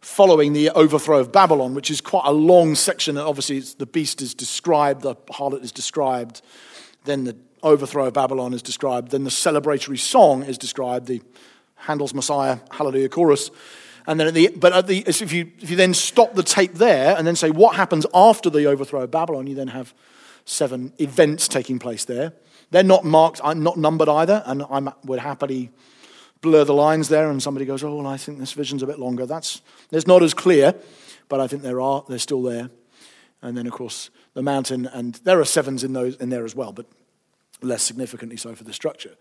following 0.00 0.52
the 0.52 0.70
overthrow 0.70 1.18
of 1.18 1.30
Babylon, 1.30 1.74
which 1.74 1.90
is 1.90 2.00
quite 2.00 2.26
a 2.26 2.32
long 2.32 2.74
section. 2.74 3.18
Obviously, 3.18 3.60
the 3.60 3.86
beast 3.86 4.22
is 4.22 4.34
described, 4.34 5.02
the 5.02 5.14
harlot 5.30 5.62
is 5.62 5.72
described, 5.72 6.42
then 7.04 7.24
the 7.24 7.36
overthrow 7.62 8.06
of 8.06 8.14
Babylon 8.14 8.54
is 8.54 8.62
described, 8.62 9.10
then 9.10 9.24
the 9.24 9.30
celebratory 9.30 9.98
song 9.98 10.42
is 10.42 10.56
described, 10.56 11.06
the 11.06 11.20
Handel's 11.74 12.14
Messiah 12.14 12.58
Hallelujah 12.70 13.08
chorus. 13.08 13.50
And 14.06 14.18
then 14.18 14.28
at 14.28 14.34
the, 14.34 14.48
but 14.56 14.72
at 14.72 14.86
the, 14.86 15.04
if, 15.06 15.32
you, 15.32 15.52
if 15.60 15.70
you 15.70 15.76
then 15.76 15.92
stop 15.92 16.34
the 16.34 16.42
tape 16.42 16.74
there 16.74 17.16
and 17.16 17.26
then 17.26 17.36
say 17.36 17.50
what 17.50 17.76
happens 17.76 18.06
after 18.14 18.48
the 18.48 18.66
overthrow 18.66 19.02
of 19.02 19.10
Babylon, 19.10 19.46
you 19.46 19.54
then 19.54 19.68
have 19.68 19.94
seven 20.46 20.92
events 20.98 21.46
taking 21.48 21.78
place 21.78 22.06
there. 22.06 22.32
They're 22.70 22.82
not 22.82 23.04
marked, 23.04 23.40
I'm 23.44 23.62
not 23.62 23.76
numbered 23.76 24.08
either, 24.08 24.42
and 24.46 24.62
I 24.62 24.92
would 25.04 25.20
happily 25.20 25.70
blur 26.40 26.64
the 26.64 26.74
lines 26.74 27.08
there. 27.08 27.30
And 27.30 27.42
somebody 27.42 27.66
goes, 27.66 27.82
"Oh, 27.84 27.96
well, 27.96 28.06
I 28.06 28.16
think 28.16 28.38
this 28.38 28.52
vision's 28.52 28.82
a 28.82 28.86
bit 28.86 28.98
longer." 28.98 29.26
That's 29.26 29.62
it's 29.90 30.06
not 30.06 30.22
as 30.22 30.34
clear, 30.34 30.74
but 31.28 31.40
I 31.40 31.46
think 31.46 31.62
there 31.62 31.80
are. 31.80 32.04
They're 32.08 32.18
still 32.18 32.42
there. 32.42 32.70
And 33.42 33.56
then, 33.56 33.66
of 33.66 33.72
course, 33.72 34.10
the 34.34 34.42
mountain, 34.42 34.86
and 34.86 35.14
there 35.24 35.40
are 35.40 35.44
sevens 35.44 35.82
in 35.82 35.92
those 35.92 36.16
in 36.16 36.28
there 36.28 36.44
as 36.44 36.54
well, 36.54 36.72
but 36.72 36.86
less 37.62 37.82
significantly 37.82 38.36
so 38.36 38.54
for 38.54 38.64
the 38.64 38.72
structure. 38.72 39.16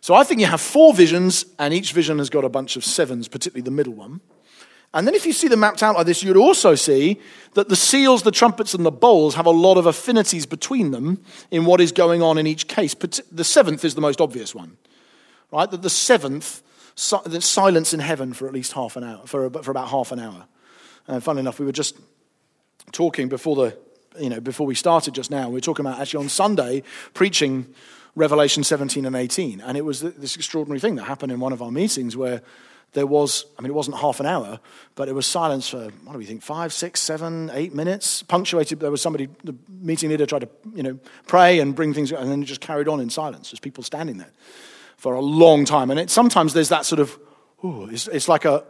So 0.00 0.14
I 0.14 0.24
think 0.24 0.40
you 0.40 0.46
have 0.46 0.60
four 0.60 0.92
visions, 0.92 1.46
and 1.58 1.72
each 1.72 1.92
vision 1.92 2.18
has 2.18 2.28
got 2.28 2.44
a 2.44 2.48
bunch 2.48 2.76
of 2.76 2.84
sevens, 2.84 3.26
particularly 3.28 3.62
the 3.62 3.70
middle 3.70 3.94
one. 3.94 4.20
And 4.92 5.06
then 5.06 5.14
if 5.14 5.26
you 5.26 5.32
see 5.32 5.48
them 5.48 5.60
mapped 5.60 5.82
out 5.82 5.96
like 5.96 6.06
this, 6.06 6.22
you'd 6.22 6.36
also 6.36 6.74
see 6.74 7.20
that 7.54 7.68
the 7.68 7.74
seals, 7.74 8.22
the 8.22 8.30
trumpets, 8.30 8.74
and 8.74 8.84
the 8.84 8.92
bowls 8.92 9.34
have 9.34 9.46
a 9.46 9.50
lot 9.50 9.76
of 9.76 9.86
affinities 9.86 10.46
between 10.46 10.92
them 10.92 11.20
in 11.50 11.64
what 11.64 11.80
is 11.80 11.90
going 11.90 12.22
on 12.22 12.38
in 12.38 12.46
each 12.46 12.68
case. 12.68 12.94
The 13.32 13.44
seventh 13.44 13.84
is 13.84 13.94
the 13.94 14.00
most 14.00 14.20
obvious 14.20 14.54
one, 14.54 14.76
right? 15.52 15.70
That 15.70 15.82
the 15.82 15.90
seventh, 15.90 16.62
the 17.24 17.40
silence 17.40 17.94
in 17.94 18.00
heaven 18.00 18.32
for 18.32 18.46
at 18.46 18.52
least 18.52 18.72
half 18.72 18.96
an 18.96 19.04
hour, 19.04 19.26
for, 19.26 19.50
for 19.50 19.70
about 19.70 19.88
half 19.88 20.12
an 20.12 20.20
hour. 20.20 20.46
And 21.06 21.22
funnily 21.22 21.40
enough, 21.40 21.58
we 21.58 21.66
were 21.66 21.72
just 21.72 21.96
talking 22.92 23.28
before 23.28 23.56
the, 23.56 23.78
you 24.18 24.30
know, 24.30 24.40
before 24.40 24.66
we 24.66 24.74
started 24.74 25.14
just 25.14 25.30
now. 25.30 25.48
We 25.48 25.54
were 25.54 25.60
talking 25.60 25.84
about 25.84 26.00
actually 26.00 26.24
on 26.24 26.28
Sunday 26.28 26.82
preaching 27.12 27.74
Revelation 28.16 28.62
17 28.62 29.06
and 29.06 29.16
18, 29.16 29.60
and 29.60 29.76
it 29.76 29.84
was 29.84 30.00
this 30.00 30.36
extraordinary 30.36 30.78
thing 30.78 30.94
that 30.96 31.04
happened 31.04 31.32
in 31.32 31.40
one 31.40 31.52
of 31.52 31.60
our 31.60 31.72
meetings 31.72 32.16
where 32.16 32.42
there 32.92 33.08
was, 33.08 33.44
I 33.58 33.62
mean, 33.62 33.70
it 33.70 33.74
wasn't 33.74 33.96
half 33.96 34.20
an 34.20 34.26
hour, 34.26 34.60
but 34.94 35.08
it 35.08 35.14
was 35.14 35.26
silence 35.26 35.68
for, 35.68 35.90
what 36.04 36.12
do 36.12 36.18
we 36.18 36.24
think, 36.24 36.42
five, 36.42 36.72
six, 36.72 37.02
seven, 37.02 37.50
eight 37.52 37.74
minutes, 37.74 38.22
punctuated. 38.22 38.78
There 38.78 38.92
was 38.92 39.02
somebody, 39.02 39.28
the 39.42 39.56
meeting 39.68 40.10
leader 40.10 40.26
tried 40.26 40.42
to, 40.42 40.48
you 40.74 40.84
know, 40.84 40.98
pray 41.26 41.58
and 41.58 41.74
bring 41.74 41.92
things, 41.92 42.12
and 42.12 42.30
then 42.30 42.42
it 42.42 42.46
just 42.46 42.60
carried 42.60 42.86
on 42.86 43.00
in 43.00 43.10
silence. 43.10 43.50
There's 43.50 43.58
people 43.58 43.82
standing 43.82 44.18
there 44.18 44.30
for 44.96 45.14
a 45.14 45.20
long 45.20 45.64
time. 45.64 45.90
And 45.90 46.00
it, 46.00 46.10
sometimes 46.10 46.52
there's 46.52 46.70
that 46.70 46.84
sort 46.84 47.00
of, 47.00 47.18
ooh, 47.64 47.88
it's, 47.90 48.08
it's 48.08 48.28
like 48.28 48.44
a, 48.44 48.64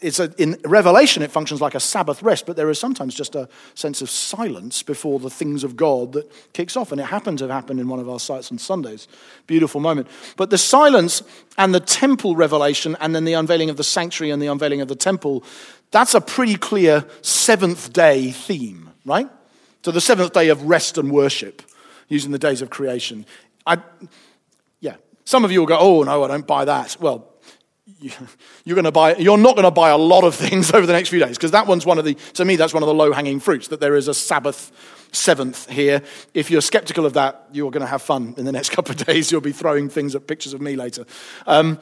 it's 0.00 0.18
a, 0.18 0.32
in 0.38 0.56
Revelation, 0.64 1.22
it 1.22 1.30
functions 1.30 1.60
like 1.60 1.74
a 1.74 1.80
Sabbath 1.80 2.22
rest, 2.22 2.46
but 2.46 2.56
there 2.56 2.70
is 2.70 2.78
sometimes 2.78 3.14
just 3.14 3.34
a 3.34 3.48
sense 3.74 4.02
of 4.02 4.10
silence 4.10 4.82
before 4.82 5.20
the 5.20 5.30
things 5.30 5.62
of 5.62 5.76
God 5.76 6.14
that 6.14 6.30
kicks 6.52 6.76
off. 6.76 6.90
And 6.90 7.00
it 7.00 7.04
happened 7.04 7.38
to 7.38 7.48
happen 7.48 7.78
in 7.78 7.88
one 7.88 8.00
of 8.00 8.08
our 8.08 8.18
sites 8.18 8.50
on 8.50 8.58
Sundays. 8.58 9.06
Beautiful 9.46 9.80
moment. 9.80 10.08
But 10.36 10.50
the 10.50 10.58
silence 10.58 11.22
and 11.58 11.74
the 11.74 11.80
temple 11.80 12.34
revelation, 12.34 12.96
and 13.00 13.14
then 13.14 13.24
the 13.24 13.34
unveiling 13.34 13.70
of 13.70 13.76
the 13.76 13.84
sanctuary 13.84 14.30
and 14.32 14.42
the 14.42 14.48
unveiling 14.48 14.80
of 14.80 14.88
the 14.88 14.96
temple, 14.96 15.44
that's 15.90 16.14
a 16.14 16.20
pretty 16.20 16.56
clear 16.56 17.04
seventh 17.20 17.92
day 17.92 18.30
theme, 18.32 18.90
right? 19.04 19.28
So 19.84 19.90
the 19.90 20.00
seventh 20.00 20.32
day 20.32 20.48
of 20.48 20.64
rest 20.64 20.98
and 20.98 21.12
worship, 21.12 21.62
using 22.08 22.32
the 22.32 22.38
days 22.38 22.62
of 22.62 22.70
creation. 22.70 23.26
I, 23.66 23.78
some 25.24 25.44
of 25.44 25.52
you 25.52 25.60
will 25.60 25.66
go, 25.66 25.78
oh, 25.78 26.02
no, 26.02 26.24
I 26.24 26.28
don't 26.28 26.46
buy 26.46 26.64
that. 26.64 26.96
Well, 27.00 27.32
you're 28.64 28.74
going 28.74 28.84
to 28.84 28.92
buy 28.92 29.16
you're 29.16 29.38
not 29.38 29.54
going 29.54 29.64
to 29.64 29.70
buy 29.70 29.90
a 29.90 29.96
lot 29.96 30.24
of 30.24 30.34
things 30.34 30.72
over 30.74 30.86
the 30.86 30.92
next 30.92 31.08
few 31.08 31.18
days 31.18 31.36
because 31.36 31.52
that 31.52 31.66
one's 31.66 31.86
one 31.86 31.98
of 31.98 32.04
the 32.04 32.14
to 32.34 32.44
me 32.44 32.56
that's 32.56 32.74
one 32.74 32.82
of 32.82 32.86
the 32.86 32.94
low 32.94 33.12
hanging 33.12 33.40
fruits 33.40 33.68
that 33.68 33.80
there 33.80 33.94
is 33.94 34.08
a 34.08 34.14
sabbath 34.14 34.72
seventh 35.12 35.68
here. 35.68 36.02
If 36.32 36.50
you're 36.50 36.62
skeptical 36.62 37.06
of 37.06 37.14
that 37.14 37.48
you're 37.52 37.70
going 37.70 37.82
to 37.82 37.86
have 37.86 38.02
fun 38.02 38.34
in 38.38 38.44
the 38.44 38.52
next 38.58 38.70
couple 38.70 38.92
of 38.92 39.04
days. 39.04 39.30
You'll 39.30 39.40
be 39.40 39.52
throwing 39.52 39.88
things 39.88 40.14
at 40.14 40.26
pictures 40.26 40.54
of 40.54 40.60
me 40.60 40.76
later. 40.76 41.04
Um, 41.46 41.78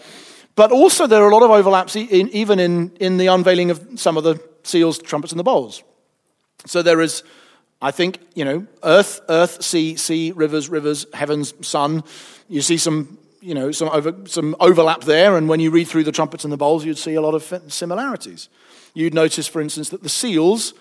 but 0.57 0.73
also 0.73 1.07
there 1.07 1.23
are 1.23 1.31
a 1.31 1.35
lot 1.35 1.43
of 1.43 1.51
overlaps 1.51 1.97
in, 1.97 2.29
even 2.31 2.59
in, 2.59 2.93
in 3.01 3.17
the 3.17 3.29
unveiling 3.29 3.71
of 3.71 3.89
some 3.97 4.17
of 4.17 4.25
the 4.25 4.43
seals 4.63 4.99
trumpets 4.99 5.33
and 5.33 5.39
the 5.39 5.45
bowls. 5.45 5.83
So 6.67 6.83
there 6.83 7.01
is 7.01 7.23
i 7.83 7.91
think 7.91 8.19
you 8.35 8.45
know 8.45 8.67
earth 8.85 9.23
earth 9.31 9.63
sea 9.63 9.97
sea 9.97 10.33
rivers 10.33 10.69
rivers 10.69 11.07
heavens 11.15 11.55
sun. 11.67 12.05
You 12.49 12.61
see 12.61 12.77
some 12.77 13.17
you 13.41 13.55
know, 13.55 13.73
some, 13.73 13.89
over, 13.89 14.15
some 14.27 14.55
overlap 14.61 15.03
there, 15.03 15.37
and 15.37 15.49
when 15.49 15.61
you 15.61 15.71
read 15.71 15.89
through 15.89 16.05
the 16.05 16.13
trumpets 16.13 16.45
and 16.45 16.53
the 16.53 16.57
bowls, 16.57 16.85
you'd 16.85 16.99
see 16.99 17.15
a 17.15 17.21
lot 17.21 17.35
of 17.35 17.73
similarities. 17.73 18.49
You'd 18.95 19.15
notice, 19.15 19.47
for 19.47 19.61
instance, 19.61 19.89
that 19.91 20.03
the 20.03 20.09
seals, 20.09 20.75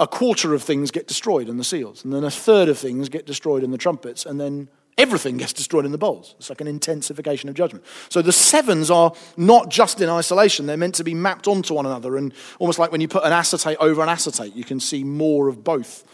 a 0.00 0.06
quarter 0.06 0.54
of 0.54 0.62
things 0.62 0.90
get 0.90 1.06
destroyed 1.06 1.48
in 1.48 1.56
the 1.56 1.64
seals, 1.64 2.04
and 2.04 2.12
then 2.12 2.24
a 2.24 2.30
third 2.30 2.68
of 2.68 2.78
things 2.78 3.08
get 3.08 3.26
destroyed 3.26 3.62
in 3.62 3.70
the 3.70 3.78
trumpets, 3.78 4.26
and 4.26 4.40
then 4.40 4.68
everything 4.98 5.36
gets 5.36 5.52
destroyed 5.52 5.84
in 5.84 5.92
the 5.92 5.98
bowls. 5.98 6.34
It's 6.38 6.48
like 6.48 6.60
an 6.60 6.66
intensification 6.66 7.48
of 7.48 7.54
judgment. 7.54 7.84
So 8.08 8.22
the 8.22 8.32
sevens 8.32 8.90
are 8.90 9.12
not 9.36 9.70
just 9.70 10.00
in 10.00 10.08
isolation, 10.08 10.66
they're 10.66 10.76
meant 10.76 10.94
to 10.96 11.04
be 11.04 11.14
mapped 11.14 11.46
onto 11.46 11.74
one 11.74 11.86
another, 11.86 12.16
and 12.16 12.32
almost 12.58 12.78
like 12.78 12.90
when 12.90 13.00
you 13.00 13.08
put 13.08 13.24
an 13.24 13.32
acetate 13.32 13.76
over 13.78 14.02
an 14.02 14.08
acetate, 14.08 14.54
you 14.54 14.64
can 14.64 14.80
see 14.80 15.04
more 15.04 15.48
of 15.48 15.62
both. 15.62 16.04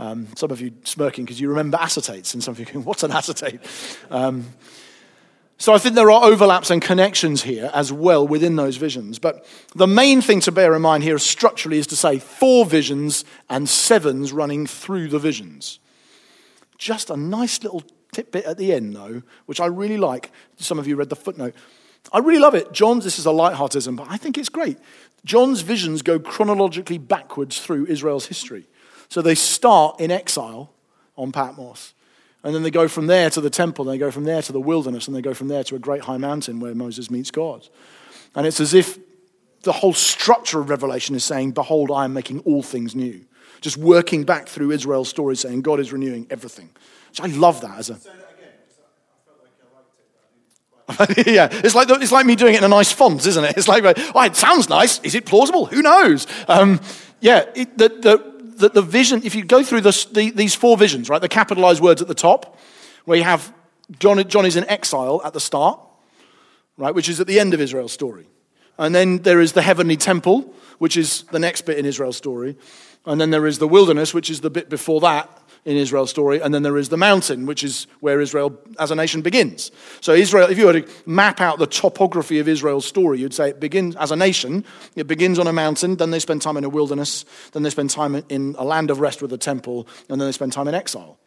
Um, 0.00 0.28
some 0.36 0.52
of 0.52 0.60
you 0.60 0.72
smirking 0.84 1.24
because 1.24 1.40
you 1.40 1.48
remember 1.48 1.76
acetates, 1.76 2.32
and 2.32 2.42
some 2.42 2.52
of 2.52 2.60
you 2.60 2.66
going, 2.66 2.84
What's 2.84 3.02
an 3.02 3.10
acetate? 3.10 3.60
Um, 4.10 4.46
so 5.60 5.74
I 5.74 5.78
think 5.78 5.96
there 5.96 6.10
are 6.10 6.24
overlaps 6.24 6.70
and 6.70 6.80
connections 6.80 7.42
here 7.42 7.68
as 7.74 7.92
well 7.92 8.26
within 8.26 8.54
those 8.54 8.76
visions. 8.76 9.18
But 9.18 9.44
the 9.74 9.88
main 9.88 10.22
thing 10.22 10.38
to 10.42 10.52
bear 10.52 10.74
in 10.74 10.82
mind 10.82 11.02
here 11.02 11.18
structurally 11.18 11.78
is 11.78 11.88
to 11.88 11.96
say 11.96 12.20
four 12.20 12.64
visions 12.64 13.24
and 13.50 13.68
sevens 13.68 14.32
running 14.32 14.68
through 14.68 15.08
the 15.08 15.18
visions. 15.18 15.80
Just 16.78 17.10
a 17.10 17.16
nice 17.16 17.60
little 17.64 17.82
tidbit 18.12 18.44
at 18.44 18.56
the 18.56 18.72
end, 18.72 18.94
though, 18.94 19.22
which 19.46 19.60
I 19.60 19.66
really 19.66 19.96
like. 19.96 20.30
Some 20.58 20.78
of 20.78 20.86
you 20.86 20.94
read 20.94 21.08
the 21.08 21.16
footnote. 21.16 21.54
I 22.12 22.18
really 22.20 22.38
love 22.38 22.54
it. 22.54 22.72
John's, 22.72 23.02
this 23.02 23.18
is 23.18 23.26
a 23.26 23.30
Leithartism, 23.30 23.96
but 23.96 24.06
I 24.08 24.16
think 24.16 24.38
it's 24.38 24.48
great. 24.48 24.78
John's 25.24 25.62
visions 25.62 26.02
go 26.02 26.20
chronologically 26.20 26.98
backwards 26.98 27.60
through 27.60 27.86
Israel's 27.86 28.26
history. 28.26 28.68
So 29.08 29.22
they 29.22 29.34
start 29.34 30.00
in 30.00 30.12
exile 30.12 30.72
on 31.16 31.32
Patmos. 31.32 31.94
And 32.48 32.54
then 32.54 32.62
they 32.62 32.70
go 32.70 32.88
from 32.88 33.08
there 33.08 33.28
to 33.28 33.42
the 33.42 33.50
temple, 33.50 33.86
and 33.86 33.92
they 33.92 33.98
go 33.98 34.10
from 34.10 34.24
there 34.24 34.40
to 34.40 34.52
the 34.52 34.60
wilderness, 34.60 35.06
and 35.06 35.14
they 35.14 35.20
go 35.20 35.34
from 35.34 35.48
there 35.48 35.62
to 35.64 35.74
a 35.74 35.78
great 35.78 36.00
high 36.00 36.16
mountain 36.16 36.60
where 36.60 36.74
Moses 36.74 37.10
meets 37.10 37.30
God. 37.30 37.68
And 38.34 38.46
it's 38.46 38.58
as 38.58 38.72
if 38.72 38.98
the 39.64 39.72
whole 39.72 39.92
structure 39.92 40.58
of 40.58 40.70
Revelation 40.70 41.14
is 41.14 41.24
saying, 41.24 41.50
Behold, 41.50 41.90
I 41.90 42.06
am 42.06 42.14
making 42.14 42.40
all 42.46 42.62
things 42.62 42.96
new. 42.96 43.22
Just 43.60 43.76
working 43.76 44.24
back 44.24 44.48
through 44.48 44.70
Israel's 44.70 45.10
story, 45.10 45.36
saying, 45.36 45.60
God 45.60 45.78
is 45.78 45.92
renewing 45.92 46.26
everything. 46.30 46.70
So 47.12 47.24
I 47.24 47.26
love 47.26 47.60
that 47.60 47.78
as 47.78 47.90
a. 47.90 48.00
yeah, 51.26 51.50
it's 51.52 51.74
like, 51.74 51.88
the, 51.88 51.98
it's 52.00 52.12
like 52.12 52.24
me 52.24 52.34
doing 52.34 52.54
it 52.54 52.58
in 52.58 52.64
a 52.64 52.68
nice 52.68 52.90
font, 52.90 53.26
isn't 53.26 53.44
it? 53.44 53.58
It's 53.58 53.68
like, 53.68 53.84
oh, 53.84 54.22
it 54.22 54.36
sounds 54.36 54.70
nice. 54.70 55.00
Is 55.00 55.14
it 55.14 55.26
plausible? 55.26 55.66
Who 55.66 55.82
knows? 55.82 56.26
Um, 56.48 56.80
yeah, 57.20 57.44
it, 57.54 57.76
the, 57.76 57.90
the, 57.90 58.37
the, 58.58 58.68
the 58.68 58.82
vision, 58.82 59.22
if 59.24 59.34
you 59.34 59.44
go 59.44 59.62
through 59.62 59.80
this, 59.82 60.04
the, 60.04 60.30
these 60.30 60.54
four 60.54 60.76
visions, 60.76 61.08
right, 61.08 61.20
the 61.20 61.28
capitalized 61.28 61.80
words 61.80 62.02
at 62.02 62.08
the 62.08 62.14
top, 62.14 62.58
where 63.04 63.16
you 63.16 63.24
have 63.24 63.52
John, 63.98 64.26
John 64.28 64.44
is 64.44 64.56
in 64.56 64.68
exile 64.68 65.22
at 65.24 65.32
the 65.32 65.40
start, 65.40 65.80
right, 66.76 66.94
which 66.94 67.08
is 67.08 67.20
at 67.20 67.26
the 67.26 67.40
end 67.40 67.54
of 67.54 67.60
Israel's 67.60 67.92
story. 67.92 68.26
And 68.76 68.94
then 68.94 69.18
there 69.22 69.40
is 69.40 69.52
the 69.52 69.62
heavenly 69.62 69.96
temple, 69.96 70.54
which 70.78 70.96
is 70.96 71.22
the 71.32 71.38
next 71.38 71.62
bit 71.62 71.78
in 71.78 71.86
Israel's 71.86 72.16
story. 72.16 72.56
And 73.06 73.20
then 73.20 73.30
there 73.30 73.46
is 73.46 73.58
the 73.58 73.66
wilderness, 73.66 74.12
which 74.12 74.30
is 74.30 74.40
the 74.40 74.50
bit 74.50 74.68
before 74.68 75.00
that 75.00 75.37
in 75.64 75.76
Israel's 75.76 76.10
story, 76.10 76.40
and 76.40 76.52
then 76.54 76.62
there 76.62 76.76
is 76.76 76.88
the 76.88 76.96
mountain, 76.96 77.46
which 77.46 77.62
is 77.62 77.86
where 78.00 78.20
Israel 78.20 78.58
as 78.78 78.90
a 78.90 78.94
nation 78.94 79.22
begins. 79.22 79.70
So, 80.00 80.12
Israel, 80.12 80.48
if 80.48 80.58
you 80.58 80.66
were 80.66 80.80
to 80.80 80.88
map 81.06 81.40
out 81.40 81.58
the 81.58 81.66
topography 81.66 82.38
of 82.38 82.48
Israel's 82.48 82.86
story, 82.86 83.20
you'd 83.20 83.34
say 83.34 83.50
it 83.50 83.60
begins 83.60 83.96
as 83.96 84.10
a 84.10 84.16
nation, 84.16 84.64
it 84.96 85.06
begins 85.06 85.38
on 85.38 85.46
a 85.46 85.52
mountain, 85.52 85.96
then 85.96 86.10
they 86.10 86.18
spend 86.18 86.42
time 86.42 86.56
in 86.56 86.64
a 86.64 86.68
wilderness, 86.68 87.24
then 87.52 87.62
they 87.62 87.70
spend 87.70 87.90
time 87.90 88.22
in 88.28 88.54
a 88.58 88.64
land 88.64 88.90
of 88.90 89.00
rest 89.00 89.20
with 89.22 89.32
a 89.32 89.38
temple, 89.38 89.86
and 90.08 90.20
then 90.20 90.28
they 90.28 90.32
spend 90.32 90.52
time 90.52 90.68
in 90.68 90.74
exile. 90.74 91.18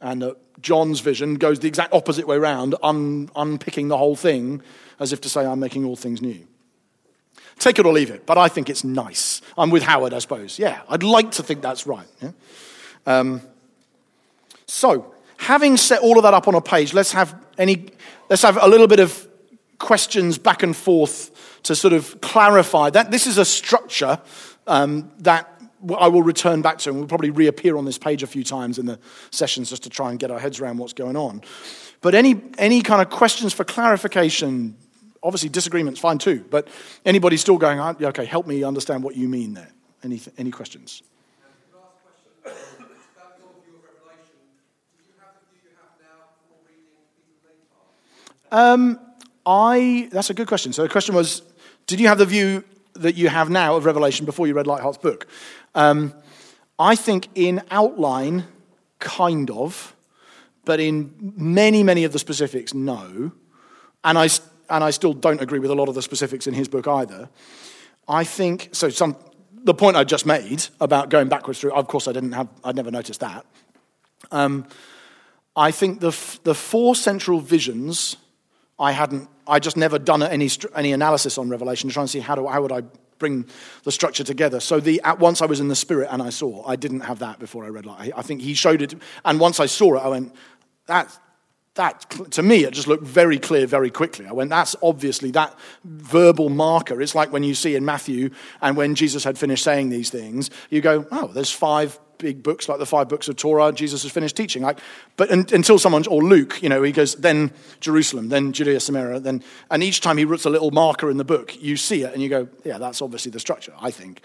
And 0.00 0.22
uh, 0.22 0.34
John's 0.60 1.00
vision 1.00 1.36
goes 1.36 1.60
the 1.60 1.68
exact 1.68 1.92
opposite 1.94 2.26
way 2.26 2.36
around, 2.36 2.74
un- 2.82 3.30
unpicking 3.34 3.88
the 3.88 3.96
whole 3.96 4.16
thing 4.16 4.62
as 5.00 5.12
if 5.12 5.20
to 5.22 5.28
say, 5.28 5.44
I'm 5.44 5.60
making 5.60 5.84
all 5.84 5.96
things 5.96 6.22
new. 6.22 6.46
Take 7.58 7.78
it 7.78 7.86
or 7.86 7.92
leave 7.92 8.10
it, 8.10 8.26
but 8.26 8.36
I 8.36 8.48
think 8.48 8.68
it's 8.68 8.84
nice. 8.84 9.40
I'm 9.56 9.70
with 9.70 9.82
Howard, 9.82 10.12
I 10.12 10.18
suppose. 10.18 10.58
Yeah, 10.58 10.82
I'd 10.88 11.02
like 11.02 11.32
to 11.32 11.42
think 11.42 11.62
that's 11.62 11.86
right. 11.86 12.06
Yeah? 12.20 12.30
Um, 13.06 13.42
so, 14.74 15.14
having 15.36 15.76
set 15.76 16.00
all 16.00 16.18
of 16.18 16.24
that 16.24 16.34
up 16.34 16.48
on 16.48 16.56
a 16.56 16.60
page, 16.60 16.92
let's 16.92 17.12
have 17.12 17.40
any, 17.56 17.86
let's 18.28 18.42
have 18.42 18.58
a 18.60 18.66
little 18.66 18.88
bit 18.88 18.98
of 18.98 19.28
questions 19.78 20.36
back 20.36 20.64
and 20.64 20.74
forth 20.76 21.62
to 21.62 21.76
sort 21.76 21.92
of 21.92 22.20
clarify 22.20 22.90
that 22.90 23.12
this 23.12 23.28
is 23.28 23.38
a 23.38 23.44
structure 23.44 24.18
um, 24.66 25.12
that 25.18 25.48
I 25.96 26.08
will 26.08 26.24
return 26.24 26.60
back 26.60 26.78
to, 26.78 26.90
and 26.90 26.98
we'll 26.98 27.06
probably 27.06 27.30
reappear 27.30 27.76
on 27.76 27.84
this 27.84 27.98
page 27.98 28.24
a 28.24 28.26
few 28.26 28.42
times 28.42 28.80
in 28.80 28.86
the 28.86 28.98
sessions 29.30 29.70
just 29.70 29.84
to 29.84 29.90
try 29.90 30.10
and 30.10 30.18
get 30.18 30.32
our 30.32 30.40
heads 30.40 30.58
around 30.58 30.78
what's 30.78 30.92
going 30.92 31.16
on. 31.16 31.42
But 32.00 32.16
any, 32.16 32.42
any 32.58 32.82
kind 32.82 33.00
of 33.00 33.10
questions 33.10 33.52
for 33.52 33.62
clarification, 33.62 34.76
obviously 35.22 35.50
disagreements, 35.50 36.00
fine 36.00 36.18
too, 36.18 36.44
but 36.50 36.66
anybody 37.06 37.36
still 37.36 37.58
going, 37.58 37.78
ah, 37.78 37.94
okay, 38.02 38.24
help 38.24 38.48
me 38.48 38.64
understand 38.64 39.04
what 39.04 39.14
you 39.14 39.28
mean 39.28 39.54
there. 39.54 39.70
Any, 40.02 40.20
any 40.36 40.50
questions? 40.50 41.04
Um, 48.54 49.00
I, 49.44 50.08
that's 50.12 50.30
a 50.30 50.34
good 50.34 50.46
question. 50.46 50.72
So 50.72 50.84
the 50.84 50.88
question 50.88 51.12
was, 51.12 51.42
did 51.88 51.98
you 51.98 52.06
have 52.06 52.18
the 52.18 52.24
view 52.24 52.62
that 52.94 53.16
you 53.16 53.28
have 53.28 53.50
now 53.50 53.74
of 53.74 53.84
Revelation 53.84 54.24
before 54.24 54.46
you 54.46 54.54
read 54.54 54.66
Leithart's 54.66 54.98
book? 54.98 55.26
Um, 55.74 56.14
I 56.78 56.94
think 56.94 57.26
in 57.34 57.62
outline, 57.72 58.44
kind 59.00 59.50
of, 59.50 59.96
but 60.64 60.78
in 60.78 61.32
many, 61.36 61.82
many 61.82 62.04
of 62.04 62.12
the 62.12 62.18
specifics, 62.20 62.72
no. 62.72 63.32
And 64.04 64.16
I, 64.16 64.28
and 64.70 64.84
I 64.84 64.90
still 64.90 65.14
don't 65.14 65.40
agree 65.40 65.58
with 65.58 65.72
a 65.72 65.74
lot 65.74 65.88
of 65.88 65.96
the 65.96 66.02
specifics 66.02 66.46
in 66.46 66.54
his 66.54 66.68
book 66.68 66.86
either. 66.86 67.28
I 68.06 68.22
think, 68.22 68.68
so 68.70 68.88
some, 68.88 69.16
the 69.52 69.74
point 69.74 69.96
I 69.96 70.04
just 70.04 70.26
made 70.26 70.64
about 70.80 71.08
going 71.08 71.28
backwards 71.28 71.58
through, 71.58 71.72
of 71.72 71.88
course 71.88 72.06
I 72.06 72.12
didn't 72.12 72.32
have, 72.32 72.46
I'd 72.62 72.76
never 72.76 72.92
noticed 72.92 73.18
that. 73.18 73.44
Um, 74.30 74.64
I 75.56 75.72
think 75.72 75.98
the, 75.98 76.16
the 76.44 76.54
four 76.54 76.94
central 76.94 77.40
visions 77.40 78.16
I 78.78 78.92
hadn't, 78.92 79.28
I 79.46 79.58
just 79.58 79.76
never 79.76 79.98
done 79.98 80.22
any, 80.22 80.50
any 80.74 80.92
analysis 80.92 81.38
on 81.38 81.48
Revelation 81.48 81.88
to 81.88 81.94
try 81.94 82.02
and 82.02 82.10
see 82.10 82.20
how, 82.20 82.34
do, 82.34 82.46
how 82.46 82.62
would 82.62 82.72
I 82.72 82.82
bring 83.18 83.46
the 83.84 83.92
structure 83.92 84.24
together. 84.24 84.60
So 84.60 84.80
the, 84.80 85.00
at 85.02 85.18
once 85.18 85.40
I 85.40 85.46
was 85.46 85.60
in 85.60 85.68
the 85.68 85.76
spirit 85.76 86.08
and 86.10 86.20
I 86.22 86.30
saw. 86.30 86.66
I 86.66 86.76
didn't 86.76 87.00
have 87.00 87.20
that 87.20 87.38
before 87.38 87.64
I 87.64 87.68
read 87.68 87.86
Light. 87.86 88.12
I 88.16 88.22
think 88.22 88.40
he 88.40 88.54
showed 88.54 88.82
it. 88.82 88.94
And 89.24 89.40
once 89.40 89.60
I 89.60 89.66
saw 89.66 89.94
it, 89.96 90.00
I 90.00 90.08
went, 90.08 90.34
that, 90.86 91.16
that, 91.74 92.10
to 92.32 92.42
me, 92.42 92.64
it 92.64 92.72
just 92.72 92.88
looked 92.88 93.04
very 93.04 93.38
clear 93.38 93.66
very 93.66 93.90
quickly. 93.90 94.26
I 94.26 94.32
went, 94.32 94.50
that's 94.50 94.76
obviously 94.82 95.30
that 95.32 95.56
verbal 95.84 96.48
marker. 96.48 97.00
It's 97.00 97.14
like 97.14 97.32
when 97.32 97.42
you 97.42 97.54
see 97.54 97.76
in 97.76 97.84
Matthew 97.84 98.30
and 98.60 98.76
when 98.76 98.94
Jesus 98.94 99.24
had 99.24 99.38
finished 99.38 99.64
saying 99.64 99.90
these 99.90 100.10
things, 100.10 100.50
you 100.70 100.80
go, 100.80 101.06
oh, 101.10 101.28
there's 101.28 101.52
five 101.52 101.98
big 102.18 102.42
books 102.42 102.68
like 102.68 102.78
the 102.78 102.86
five 102.86 103.08
books 103.08 103.28
of 103.28 103.36
Torah. 103.36 103.72
Jesus 103.72 104.02
has 104.02 104.12
finished 104.12 104.36
teaching. 104.36 104.62
Like, 104.62 104.78
but 105.16 105.30
until 105.30 105.78
someone, 105.78 106.06
or 106.06 106.22
Luke, 106.22 106.62
you 106.62 106.68
know, 106.68 106.82
he 106.82 106.92
goes, 106.92 107.14
then 107.16 107.52
Jerusalem, 107.80 108.28
then 108.28 108.52
Judea, 108.52 108.80
Samaria, 108.80 109.20
then, 109.20 109.42
and 109.70 109.82
each 109.82 110.00
time 110.00 110.16
he 110.16 110.26
puts 110.26 110.44
a 110.44 110.50
little 110.50 110.70
marker 110.70 111.10
in 111.10 111.16
the 111.16 111.24
book, 111.24 111.60
you 111.60 111.76
see 111.76 112.02
it 112.02 112.12
and 112.12 112.22
you 112.22 112.28
go, 112.28 112.48
yeah, 112.64 112.78
that's 112.78 113.02
obviously 113.02 113.30
the 113.30 113.40
structure, 113.40 113.72
I 113.80 113.90
think. 113.90 114.22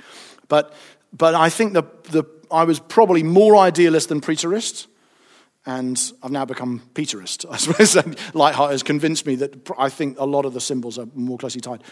But, 0.47 0.73
but 1.11 1.35
I 1.35 1.49
think 1.49 1.73
the, 1.73 1.83
the, 2.03 2.23
I 2.51 2.63
was 2.63 2.79
probably 2.79 3.23
more 3.23 3.55
idealist 3.55 4.09
than 4.09 4.21
preterist 4.21 4.87
and 5.65 6.11
I've 6.23 6.31
now 6.31 6.45
become 6.45 6.81
Peterist, 6.93 7.45
I 7.51 7.57
suppose. 7.57 7.93
Leithart 8.33 8.71
has 8.71 8.83
convinced 8.83 9.25
me 9.25 9.35
that 9.35 9.69
I 9.77 9.89
think 9.89 10.19
a 10.19 10.25
lot 10.25 10.45
of 10.45 10.53
the 10.53 10.61
symbols 10.61 10.97
are 10.97 11.07
more 11.13 11.37
closely 11.37 11.61
tied 11.61 11.83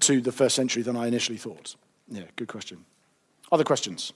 to 0.00 0.20
the 0.20 0.32
first 0.32 0.54
century 0.56 0.82
than 0.82 0.96
I 0.96 1.06
initially 1.06 1.38
thought. 1.38 1.76
Yeah, 2.08 2.24
good 2.36 2.48
question. 2.48 2.84
Other 3.50 3.64
questions? 3.64 4.12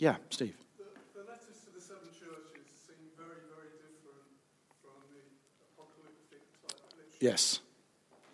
Yeah, 0.00 0.16
Steve. 0.30 0.56
The, 0.78 0.88
the 1.12 1.28
letters 1.28 1.60
to 1.60 1.76
the 1.76 1.80
seven 1.84 2.08
churches 2.08 2.72
seem 2.88 3.12
very, 3.20 3.44
very 3.52 3.68
different 3.84 4.32
from 4.80 4.96
the 5.12 5.20
apocalyptic 5.76 6.40
type 6.64 6.80
literature. 6.96 7.20
Yes. 7.20 7.60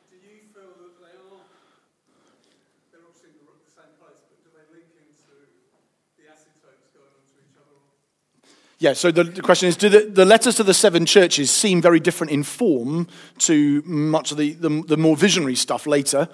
Do 0.06 0.14
you 0.14 0.46
feel 0.54 0.70
that 0.78 0.94
they 1.02 1.18
are, 1.18 1.42
they're 2.94 3.02
obviously 3.02 3.34
in 3.34 3.50
the 3.50 3.66
same 3.66 3.90
place, 3.98 4.22
but 4.30 4.38
do 4.46 4.54
they 4.54 4.62
link 4.78 4.94
into 4.94 5.50
the 6.14 6.30
acetates 6.30 6.86
going 6.94 7.10
on 7.10 7.26
to 7.26 7.36
each 7.42 7.58
other? 7.58 7.82
Yeah, 8.78 8.94
so 8.94 9.10
the, 9.10 9.24
the 9.24 9.42
question 9.42 9.66
is 9.66 9.76
do 9.76 9.88
the, 9.88 10.06
the, 10.06 10.24
letters 10.24 10.54
to 10.62 10.62
the 10.62 10.72
seven 10.72 11.04
churches 11.04 11.50
seem 11.50 11.82
very 11.82 11.98
different 11.98 12.30
in 12.30 12.44
form 12.44 13.08
to 13.38 13.82
much 13.84 14.30
of 14.30 14.38
the, 14.38 14.52
the, 14.52 14.84
the 14.86 14.96
more 14.96 15.16
visionary 15.16 15.56
stuff 15.56 15.88
later? 15.88 16.28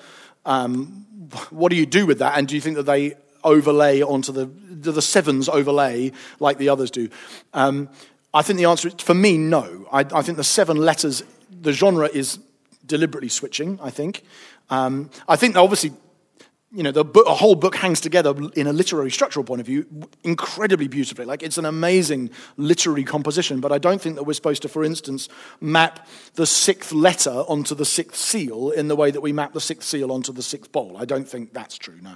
Um, 0.44 1.06
what 1.48 1.70
do 1.70 1.76
you 1.76 1.86
do 1.86 2.04
with 2.04 2.18
that? 2.18 2.36
And 2.36 2.46
do 2.46 2.54
you 2.54 2.60
think 2.60 2.76
that 2.76 2.84
they 2.84 3.14
overlay 3.44 4.02
onto 4.02 4.32
the, 4.32 4.46
the 4.46 5.02
sevens 5.02 5.48
overlay 5.48 6.12
like 6.40 6.58
the 6.58 6.68
others 6.68 6.90
do? 6.90 7.08
Um, 7.52 7.88
I 8.34 8.42
think 8.42 8.58
the 8.58 8.64
answer 8.64 8.88
is, 8.88 8.94
for 8.94 9.14
me, 9.14 9.36
no. 9.36 9.86
I, 9.92 10.00
I, 10.00 10.22
think 10.22 10.38
the 10.38 10.44
seven 10.44 10.78
letters, 10.78 11.22
the 11.50 11.72
genre 11.72 12.08
is 12.08 12.38
deliberately 12.86 13.28
switching, 13.28 13.78
I 13.82 13.90
think. 13.90 14.24
Um, 14.70 15.10
I 15.28 15.36
think 15.36 15.56
obviously 15.56 15.92
you 16.74 16.82
know, 16.82 16.90
the 16.90 17.04
book, 17.04 17.26
a 17.26 17.34
whole 17.34 17.54
book 17.54 17.76
hangs 17.76 18.00
together 18.00 18.34
in 18.54 18.66
a 18.66 18.72
literary 18.72 19.10
structural 19.10 19.44
point 19.44 19.60
of 19.60 19.66
view 19.66 19.86
incredibly 20.24 20.88
beautifully. 20.88 21.26
Like 21.26 21.42
it's 21.42 21.58
an 21.58 21.66
amazing 21.66 22.30
literary 22.56 23.04
composition, 23.04 23.60
but 23.60 23.72
I 23.72 23.78
don't 23.78 24.00
think 24.00 24.16
that 24.16 24.22
we're 24.22 24.32
supposed 24.32 24.62
to, 24.62 24.68
for 24.68 24.82
instance, 24.82 25.28
map 25.60 26.08
the 26.34 26.46
sixth 26.46 26.92
letter 26.92 27.30
onto 27.30 27.74
the 27.74 27.84
sixth 27.84 28.18
seal 28.18 28.70
in 28.70 28.88
the 28.88 28.96
way 28.96 29.10
that 29.10 29.20
we 29.20 29.34
map 29.34 29.52
the 29.52 29.60
sixth 29.60 29.86
seal 29.86 30.10
onto 30.10 30.32
the 30.32 30.42
sixth 30.42 30.72
bowl. 30.72 30.96
I 30.96 31.04
don't 31.04 31.28
think 31.28 31.52
that's 31.52 31.76
true, 31.76 31.98
no. 32.00 32.14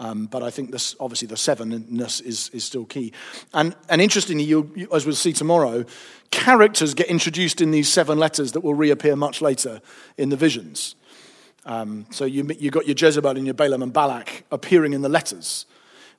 Um, 0.00 0.26
but 0.26 0.42
I 0.42 0.50
think 0.50 0.72
this, 0.72 0.96
obviously 0.98 1.28
the 1.28 1.36
sevenness 1.36 2.20
is, 2.20 2.48
is 2.48 2.64
still 2.64 2.84
key. 2.84 3.12
And, 3.52 3.76
and 3.88 4.00
interestingly, 4.00 4.42
you, 4.44 4.88
as 4.92 5.06
we'll 5.06 5.14
see 5.14 5.32
tomorrow, 5.32 5.84
characters 6.30 6.94
get 6.94 7.06
introduced 7.06 7.60
in 7.60 7.70
these 7.70 7.92
seven 7.92 8.18
letters 8.18 8.52
that 8.52 8.60
will 8.60 8.74
reappear 8.74 9.14
much 9.14 9.40
later 9.40 9.80
in 10.16 10.30
the 10.30 10.36
visions. 10.36 10.96
Um, 11.64 12.06
so 12.10 12.24
you, 12.24 12.48
you 12.58 12.70
got 12.70 12.86
your 12.86 12.96
Jezebel 12.98 13.36
and 13.36 13.46
your 13.46 13.54
Balaam 13.54 13.82
and 13.82 13.92
Balak 13.92 14.44
appearing 14.50 14.94
in 14.94 15.02
the 15.02 15.08
letters. 15.08 15.64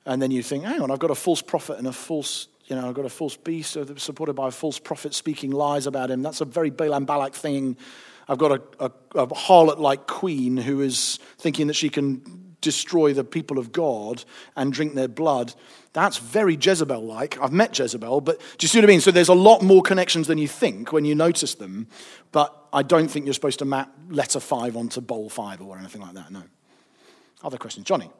And 0.06 0.22
then 0.22 0.30
you 0.30 0.42
think, 0.42 0.64
hang 0.64 0.80
on, 0.80 0.90
I've 0.90 0.98
got 0.98 1.10
a 1.10 1.14
false 1.14 1.42
prophet 1.42 1.78
and 1.78 1.86
a 1.86 1.92
false, 1.92 2.48
you 2.66 2.76
know, 2.76 2.88
I've 2.88 2.94
got 2.94 3.04
a 3.04 3.10
false 3.10 3.36
beast 3.36 3.76
supported 3.98 4.32
by 4.34 4.48
a 4.48 4.52
false 4.52 4.78
prophet 4.78 5.14
speaking 5.14 5.50
lies 5.50 5.86
about 5.86 6.10
him. 6.10 6.22
That's 6.22 6.40
a 6.40 6.44
very 6.46 6.70
Balaam 6.70 7.04
Balak 7.04 7.34
thing. 7.34 7.76
I've 8.28 8.38
got 8.38 8.52
a, 8.52 8.84
a, 8.84 9.20
a 9.20 9.26
harlot 9.28 9.78
like 9.78 10.06
queen 10.06 10.56
who 10.56 10.80
is 10.80 11.18
thinking 11.38 11.66
that 11.66 11.74
she 11.74 11.90
can 11.90 12.45
destroy 12.66 13.14
the 13.14 13.22
people 13.22 13.58
of 13.58 13.70
God 13.70 14.24
and 14.56 14.72
drink 14.72 14.94
their 14.94 15.06
blood. 15.08 15.54
That's 15.92 16.18
very 16.18 16.58
Jezebel 16.60 17.00
like. 17.00 17.38
I've 17.40 17.52
met 17.52 17.78
Jezebel, 17.78 18.20
but 18.22 18.40
do 18.40 18.64
you 18.64 18.68
see 18.68 18.78
what 18.78 18.84
I 18.84 18.88
mean? 18.88 19.00
So 19.00 19.12
there's 19.12 19.28
a 19.28 19.34
lot 19.50 19.62
more 19.62 19.82
connections 19.82 20.26
than 20.26 20.36
you 20.36 20.48
think 20.48 20.92
when 20.92 21.04
you 21.04 21.14
notice 21.14 21.54
them, 21.54 21.86
but 22.32 22.50
I 22.72 22.82
don't 22.82 23.08
think 23.08 23.24
you're 23.24 23.34
supposed 23.34 23.60
to 23.60 23.64
map 23.64 23.94
letter 24.10 24.40
five 24.40 24.76
onto 24.76 25.00
bowl 25.00 25.28
five 25.30 25.62
or 25.62 25.78
anything 25.78 26.02
like 26.02 26.14
that, 26.14 26.32
no. 26.32 26.42
Other 27.44 27.56
questions? 27.56 27.86
Johnny? 27.86 28.10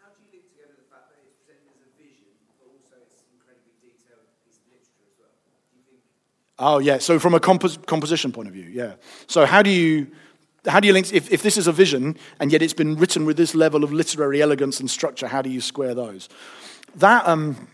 How 0.00 0.08
do 0.08 0.24
you 0.24 0.40
link 0.40 0.48
together 0.48 0.72
the 0.78 0.88
fact 0.88 1.12
that 1.12 1.20
it's 1.20 1.44
a 1.44 1.90
vision, 2.00 2.32
but 2.58 2.72
also 2.72 2.96
it's 3.04 3.20
incredibly 3.28 3.76
detailed 3.84 4.24
piece 4.46 4.56
of 4.56 4.72
literature 4.72 5.04
as 5.04 5.16
well? 5.20 5.36
Do 5.70 5.76
you 5.76 5.84
think... 5.84 6.00
Oh, 6.58 6.78
yeah. 6.80 6.96
So 6.96 7.18
from 7.18 7.34
a 7.34 7.40
compos- 7.40 7.84
composition 7.84 8.32
point 8.32 8.48
of 8.48 8.54
view, 8.54 8.70
yeah. 8.72 8.94
So 9.26 9.44
how 9.44 9.60
do 9.60 9.70
you 9.70 10.08
how 10.66 10.80
do 10.80 10.86
you 10.86 10.92
link, 10.92 11.12
if, 11.12 11.30
if 11.32 11.42
this 11.42 11.56
is 11.56 11.66
a 11.66 11.72
vision 11.72 12.16
and 12.40 12.52
yet 12.52 12.62
it's 12.62 12.72
been 12.72 12.96
written 12.96 13.24
with 13.24 13.36
this 13.36 13.54
level 13.54 13.84
of 13.84 13.92
literary 13.92 14.42
elegance 14.42 14.80
and 14.80 14.90
structure, 14.90 15.28
how 15.28 15.42
do 15.42 15.50
you 15.50 15.60
square 15.60 15.94
those? 15.94 16.28
That, 16.96 17.26
um, 17.26 17.68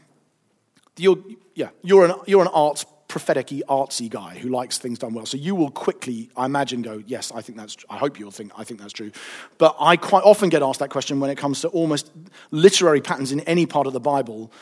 you're, 0.97 1.18
yeah, 1.55 1.70
you're 1.82 2.05
an, 2.05 2.14
you're 2.26 2.43
an 2.43 2.51
arts, 2.53 2.84
prophetic 3.09 3.49
artsy 3.68 4.09
guy 4.09 4.38
who 4.38 4.49
likes 4.49 4.78
things 4.78 4.99
done 4.99 5.12
well. 5.14 5.26
So 5.26 5.36
you 5.36 5.55
will 5.55 5.70
quickly, 5.70 6.30
I 6.36 6.47
imagine, 6.47 6.82
go, 6.82 7.03
yes, 7.07 7.30
I 7.34 7.43
think 7.43 7.59
that's, 7.59 7.76
I 7.90 7.99
hope 7.99 8.18
you'll 8.18 8.30
think, 8.30 8.53
I 8.57 8.64
think 8.64 8.80
that's 8.80 8.93
true. 8.93 9.12
But 9.59 9.76
I 9.78 9.97
quite 9.97 10.24
often 10.24 10.49
get 10.49 10.62
asked 10.62 10.80
that 10.80 10.90
question 10.90 11.20
when 11.20 11.30
it 11.30 11.36
comes 11.36 11.61
to 11.61 11.68
almost 11.68 12.11
literary 12.51 13.01
patterns 13.01 13.32
in 13.32 13.40
any 13.40 13.66
part 13.66 13.86
of 13.86 13.93
the 13.93 14.01
Bible 14.01 14.53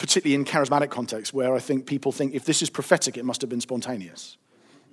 particularly 0.00 0.34
in 0.34 0.46
charismatic 0.46 0.88
context, 0.88 1.34
where 1.34 1.54
I 1.54 1.58
think 1.58 1.84
people 1.84 2.10
think 2.10 2.34
if 2.34 2.46
this 2.46 2.62
is 2.62 2.70
prophetic, 2.70 3.18
it 3.18 3.24
must 3.24 3.42
have 3.42 3.50
been 3.50 3.60
spontaneous. 3.60 4.38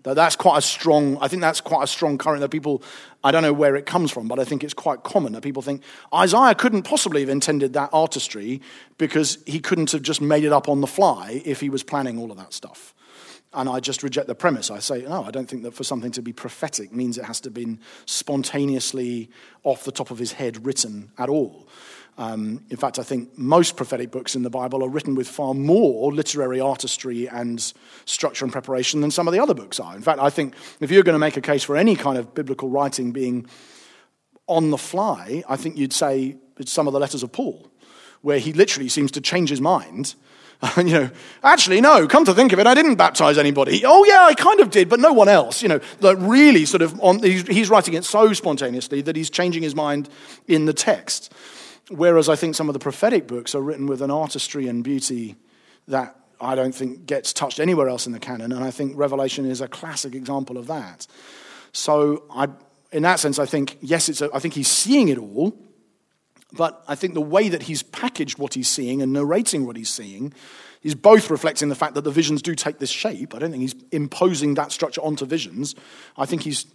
That's 0.03 0.37
quite 0.37 0.57
a 0.57 0.61
strong, 0.61 1.17
I 1.19 1.27
think 1.27 1.41
that's 1.41 1.59
quite 1.59 1.83
a 1.83 1.87
strong 1.87 2.17
current 2.17 2.39
that 2.39 2.49
people, 2.49 2.81
I 3.23 3.31
don't 3.31 3.43
know 3.43 3.51
where 3.51 3.75
it 3.75 3.85
comes 3.85 4.09
from, 4.09 4.29
but 4.29 4.39
I 4.39 4.45
think 4.45 4.63
it's 4.63 4.73
quite 4.73 5.03
common 5.03 5.33
that 5.33 5.41
people 5.41 5.61
think 5.61 5.83
Isaiah 6.13 6.55
couldn't 6.55 6.83
possibly 6.83 7.21
have 7.21 7.29
intended 7.29 7.73
that 7.73 7.89
artistry 7.91 8.61
because 8.97 9.39
he 9.45 9.59
couldn't 9.59 9.91
have 9.91 10.01
just 10.01 10.21
made 10.21 10.45
it 10.45 10.53
up 10.53 10.69
on 10.69 10.79
the 10.79 10.87
fly 10.87 11.41
if 11.43 11.59
he 11.59 11.69
was 11.69 11.83
planning 11.83 12.17
all 12.17 12.31
of 12.31 12.37
that 12.37 12.53
stuff. 12.53 12.93
And 13.53 13.67
I 13.67 13.79
just 13.79 14.03
reject 14.03 14.27
the 14.27 14.35
premise. 14.35 14.69
I 14.69 14.79
say, 14.79 15.01
no, 15.03 15.23
I 15.23 15.31
don't 15.31 15.49
think 15.49 15.63
that 15.63 15.73
for 15.73 15.83
something 15.83 16.11
to 16.11 16.21
be 16.21 16.31
prophetic 16.31 16.93
means 16.93 17.17
it 17.17 17.25
has 17.25 17.41
to 17.41 17.47
have 17.47 17.53
been 17.53 17.79
spontaneously 18.05 19.29
off 19.63 19.83
the 19.83 19.91
top 19.91 20.11
of 20.11 20.19
his 20.19 20.33
head 20.33 20.65
written 20.65 21.11
at 21.17 21.29
all. 21.29 21.67
Um, 22.19 22.63
in 22.71 22.77
fact, 22.77 22.97
I 22.97 23.03
think 23.03 23.37
most 23.37 23.77
prophetic 23.77 24.09
books 24.09 24.35
in 24.35 24.41
the 24.41 24.49
Bible 24.49 24.83
are 24.83 24.89
written 24.89 25.13
with 25.13 25.27
far 25.27 25.53
more 25.53 26.11
literary 26.11 26.59
artistry 26.59 27.29
and 27.29 27.61
structure 28.05 28.43
and 28.43 28.51
preparation 28.51 29.01
than 29.01 29.11
some 29.11 29.27
of 29.27 29.33
the 29.33 29.39
other 29.39 29.53
books 29.53 29.79
are. 29.79 29.95
In 29.95 30.01
fact, 30.01 30.19
I 30.19 30.31
think 30.31 30.55
if 30.79 30.89
you're 30.89 31.03
going 31.03 31.13
to 31.13 31.19
make 31.19 31.37
a 31.37 31.41
case 31.41 31.63
for 31.63 31.77
any 31.77 31.95
kind 31.95 32.17
of 32.17 32.33
biblical 32.33 32.69
writing 32.69 33.11
being 33.11 33.45
on 34.47 34.71
the 34.71 34.77
fly, 34.77 35.43
I 35.47 35.57
think 35.57 35.77
you'd 35.77 35.93
say 35.93 36.37
it's 36.57 36.71
some 36.71 36.87
of 36.87 36.93
the 36.93 36.99
letters 36.99 37.21
of 37.21 37.31
Paul, 37.31 37.69
where 38.21 38.39
he 38.39 38.51
literally 38.51 38.89
seems 38.89 39.11
to 39.11 39.21
change 39.21 39.49
his 39.49 39.61
mind. 39.61 40.15
you 40.77 40.83
know, 40.85 41.09
actually, 41.43 41.81
no, 41.81 42.07
come 42.07 42.25
to 42.25 42.33
think 42.33 42.51
of 42.51 42.57
it, 42.57 42.65
I 42.65 42.73
didn't 42.73 42.95
baptize 42.95 43.37
anybody. 43.37 43.83
Oh, 43.85 44.05
yeah, 44.05 44.25
I 44.25 44.33
kind 44.33 44.59
of 44.59 44.71
did, 44.71 44.89
but 44.89 44.99
no 44.99 45.13
one 45.13 45.29
else. 45.29 45.61
You 45.61 45.69
know, 45.69 45.79
like 45.99 46.17
really 46.19 46.65
sort 46.65 46.81
of, 46.81 46.99
on, 46.99 47.21
he's, 47.21 47.47
he's 47.47 47.69
writing 47.69 47.93
it 47.93 48.05
so 48.05 48.33
spontaneously 48.33 49.01
that 49.01 49.15
he's 49.15 49.29
changing 49.29 49.61
his 49.61 49.75
mind 49.75 50.09
in 50.47 50.65
the 50.65 50.73
text. 50.73 51.31
Whereas 51.89 52.27
I 52.27 52.35
think 52.35 52.55
some 52.55 52.69
of 52.69 52.73
the 52.73 52.79
prophetic 52.79 53.27
books 53.27 53.55
are 53.55 53.61
written 53.61 53.85
with 53.87 54.01
an 54.01 54.11
artistry 54.11 54.67
and 54.67 54.83
beauty 54.83 55.35
that 55.87 56.15
I 56.39 56.55
don't 56.55 56.75
think 56.75 57.05
gets 57.05 57.33
touched 57.33 57.59
anywhere 57.59 57.87
else 57.87 58.05
in 58.05 58.11
the 58.11 58.19
canon. 58.19 58.51
And 58.51 58.63
I 58.63 58.71
think 58.71 58.97
Revelation 58.97 59.45
is 59.45 59.61
a 59.61 59.67
classic 59.67 60.13
example 60.13 60.57
of 60.57 60.67
that. 60.67 61.07
So, 61.71 62.23
I, 62.29 62.49
in 62.91 63.03
that 63.03 63.19
sense, 63.19 63.39
I 63.39 63.45
think, 63.45 63.77
yes, 63.81 64.09
it's 64.09 64.21
a, 64.21 64.29
I 64.33 64.39
think 64.39 64.53
he's 64.53 64.67
seeing 64.67 65.07
it 65.07 65.17
all. 65.17 65.57
But 66.53 66.83
I 66.87 66.95
think 66.95 67.13
the 67.13 67.21
way 67.21 67.49
that 67.49 67.63
he's 67.63 67.83
packaged 67.83 68.37
what 68.37 68.53
he's 68.53 68.69
seeing 68.69 69.01
and 69.01 69.11
narrating 69.11 69.65
what 69.65 69.75
he's 69.75 69.89
seeing 69.89 70.33
is 70.81 70.95
both 70.95 71.29
reflecting 71.29 71.69
the 71.69 71.75
fact 71.75 71.95
that 71.95 72.03
the 72.03 72.11
visions 72.11 72.41
do 72.41 72.55
take 72.55 72.79
this 72.79 72.89
shape. 72.89 73.35
I 73.35 73.39
don't 73.39 73.51
think 73.51 73.61
he's 73.61 73.75
imposing 73.91 74.53
that 74.53 74.71
structure 74.71 75.01
onto 75.01 75.25
visions. 75.25 75.75
I 76.15 76.25
think 76.25 76.43
he's, 76.43 76.65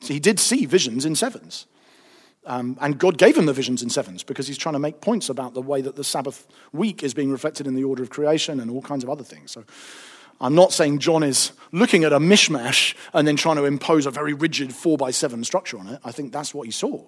he 0.00 0.20
did 0.20 0.38
see 0.38 0.66
visions 0.66 1.06
in 1.06 1.14
sevens. 1.14 1.66
Um, 2.46 2.76
and 2.80 2.98
God 2.98 3.16
gave 3.16 3.36
him 3.36 3.46
the 3.46 3.52
visions 3.52 3.82
in 3.82 3.88
sevens 3.88 4.22
because 4.22 4.46
he's 4.46 4.58
trying 4.58 4.74
to 4.74 4.78
make 4.78 5.00
points 5.00 5.28
about 5.28 5.54
the 5.54 5.62
way 5.62 5.80
that 5.80 5.96
the 5.96 6.04
Sabbath 6.04 6.46
week 6.72 7.02
is 7.02 7.14
being 7.14 7.30
reflected 7.30 7.66
in 7.66 7.74
the 7.74 7.84
order 7.84 8.02
of 8.02 8.10
creation 8.10 8.60
and 8.60 8.70
all 8.70 8.82
kinds 8.82 9.02
of 9.02 9.08
other 9.08 9.24
things. 9.24 9.50
So 9.50 9.64
I'm 10.40 10.54
not 10.54 10.72
saying 10.72 10.98
John 10.98 11.22
is 11.22 11.52
looking 11.72 12.04
at 12.04 12.12
a 12.12 12.18
mishmash 12.18 12.94
and 13.14 13.26
then 13.26 13.36
trying 13.36 13.56
to 13.56 13.64
impose 13.64 14.04
a 14.04 14.10
very 14.10 14.34
rigid 14.34 14.74
four 14.74 14.98
by 14.98 15.10
seven 15.10 15.42
structure 15.44 15.78
on 15.78 15.88
it. 15.88 16.00
I 16.04 16.12
think 16.12 16.32
that's 16.32 16.52
what 16.52 16.66
he 16.66 16.70
saw. 16.70 17.04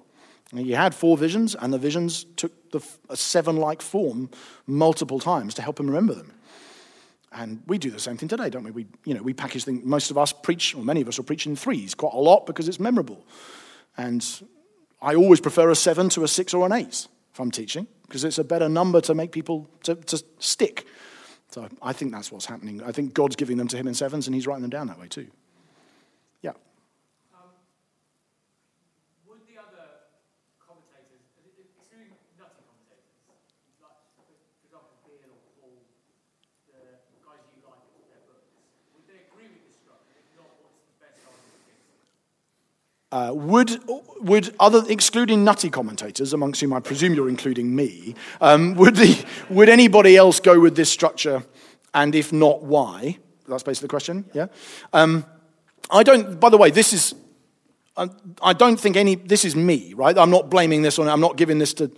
He 0.55 0.73
had 0.73 0.95
four 0.95 1.19
visions, 1.19 1.57
and 1.57 1.73
the 1.73 1.79
visions 1.79 2.25
took 2.37 2.71
the, 2.71 2.81
a 3.09 3.17
seven 3.17 3.57
like 3.57 3.83
form 3.83 4.31
multiple 4.67 5.19
times 5.19 5.55
to 5.55 5.63
help 5.63 5.81
him 5.81 5.89
remember 5.89 6.15
them. 6.15 6.33
And 7.33 7.63
we 7.67 7.79
do 7.79 7.91
the 7.91 7.99
same 7.99 8.17
thing 8.17 8.29
today, 8.29 8.49
don't 8.49 8.63
we? 8.63 8.71
We, 8.71 8.87
you 9.05 9.15
know, 9.15 9.23
we 9.23 9.35
package 9.35 9.65
things, 9.65 9.85
most 9.85 10.11
of 10.11 10.17
us 10.17 10.33
preach, 10.33 10.75
or 10.75 10.85
many 10.85 11.01
of 11.01 11.09
us 11.09 11.19
are 11.19 11.25
preaching 11.25 11.57
threes 11.57 11.95
quite 11.95 12.15
a 12.15 12.19
lot 12.19 12.47
because 12.47 12.69
it's 12.69 12.79
memorable. 12.79 13.27
And 13.97 14.25
I 15.01 15.15
always 15.15 15.41
prefer 15.41 15.71
a 15.71 15.75
seven 15.75 16.09
to 16.11 16.25
a 16.25 16.29
six 16.29 16.55
or 16.55 16.65
an 16.67 16.73
eight 16.73 17.07
if 17.33 17.41
I'm 17.41 17.51
teaching 17.51 17.87
because 18.07 18.25
it's 18.25 18.39
a 18.39 18.45
better 18.45 18.69
number 18.69 19.01
to 19.03 19.15
make 19.15 19.31
people 19.31 19.69
to, 19.83 19.95
to 19.95 20.23
stick. 20.39 20.87
So 21.51 21.69
I 21.83 21.93
think 21.93 22.13
that's 22.13 22.33
what's 22.33 22.47
happening. 22.47 22.83
I 22.83 22.93
think 22.93 23.15
God's 23.15 23.37
giving 23.37 23.57
them 23.57 23.69
to 23.69 23.77
him 23.77 23.87
in 23.87 23.95
sevens 23.95 24.27
and 24.27 24.35
he's 24.35 24.47
writing 24.47 24.63
them 24.63 24.71
down 24.71 24.89
that 24.89 24.99
way 24.99 25.09
too. 25.09 25.29
Yeah. 26.43 26.57
Um, 27.33 27.53
would 29.29 29.47
the 29.47 29.61
other 29.61 30.11
commentators, 30.59 31.23
excluding 31.39 32.11
nutty 32.35 32.61
commentators, 32.67 33.15
like, 33.85 34.01
for 34.17 34.27
example, 34.67 34.97
Beale 35.07 35.31
or 35.31 35.39
Paul, 35.61 35.77
the 36.67 36.99
guys 37.23 37.45
you 37.55 37.63
like 37.63 37.85
their 38.11 38.27
books, 38.27 38.51
would 38.97 39.07
they 39.07 39.29
agree 39.31 39.47
with 39.47 39.63
this 39.71 39.79
structure? 39.79 40.19
If 40.19 40.27
not, 40.35 40.51
what's 40.61 40.83
the 40.83 40.99
best 40.99 41.23
argument 41.23 41.63
against 41.63 41.95
it? 41.95 42.01
Uh, 43.17 43.33
would, 43.33 43.81
would 44.21 44.55
other, 44.61 44.83
excluding 44.91 45.43
nutty 45.43 45.71
commentators, 45.71 46.35
amongst 46.35 46.61
whom 46.61 46.75
I 46.75 46.81
presume 46.81 47.15
you're 47.15 47.31
including 47.31 47.75
me, 47.75 48.15
um, 48.43 48.75
would, 48.75 48.95
the, 48.95 49.25
would 49.49 49.71
anybody 49.71 50.19
else 50.19 50.39
go 50.39 50.61
with 50.61 50.77
this 50.77 50.91
structure? 50.91 51.43
And 51.95 52.15
if 52.15 52.31
not, 52.31 52.63
why? 52.63 53.17
That's 53.49 53.63
basically 53.63 53.87
the 53.87 53.91
question, 53.91 54.27
yeah? 54.35 54.49
Um, 54.93 55.25
I 55.91 56.03
don't, 56.03 56.39
by 56.39 56.51
the 56.51 56.59
way, 56.59 56.71
this 56.71 56.93
is, 56.93 57.15
I, 57.97 58.11
I 58.43 58.53
don't 58.53 58.79
think 58.79 58.99
any, 58.99 59.15
this 59.15 59.47
is 59.47 59.57
me, 59.57 59.95
right? 59.95 60.19
I'm 60.19 60.31
not 60.31 60.51
blaming 60.51 60.83
this 60.83 60.99
on, 60.99 61.09
I'm 61.09 61.23
not 61.23 61.39
giving 61.39 61.59
this 61.59 61.73
to 61.75 61.91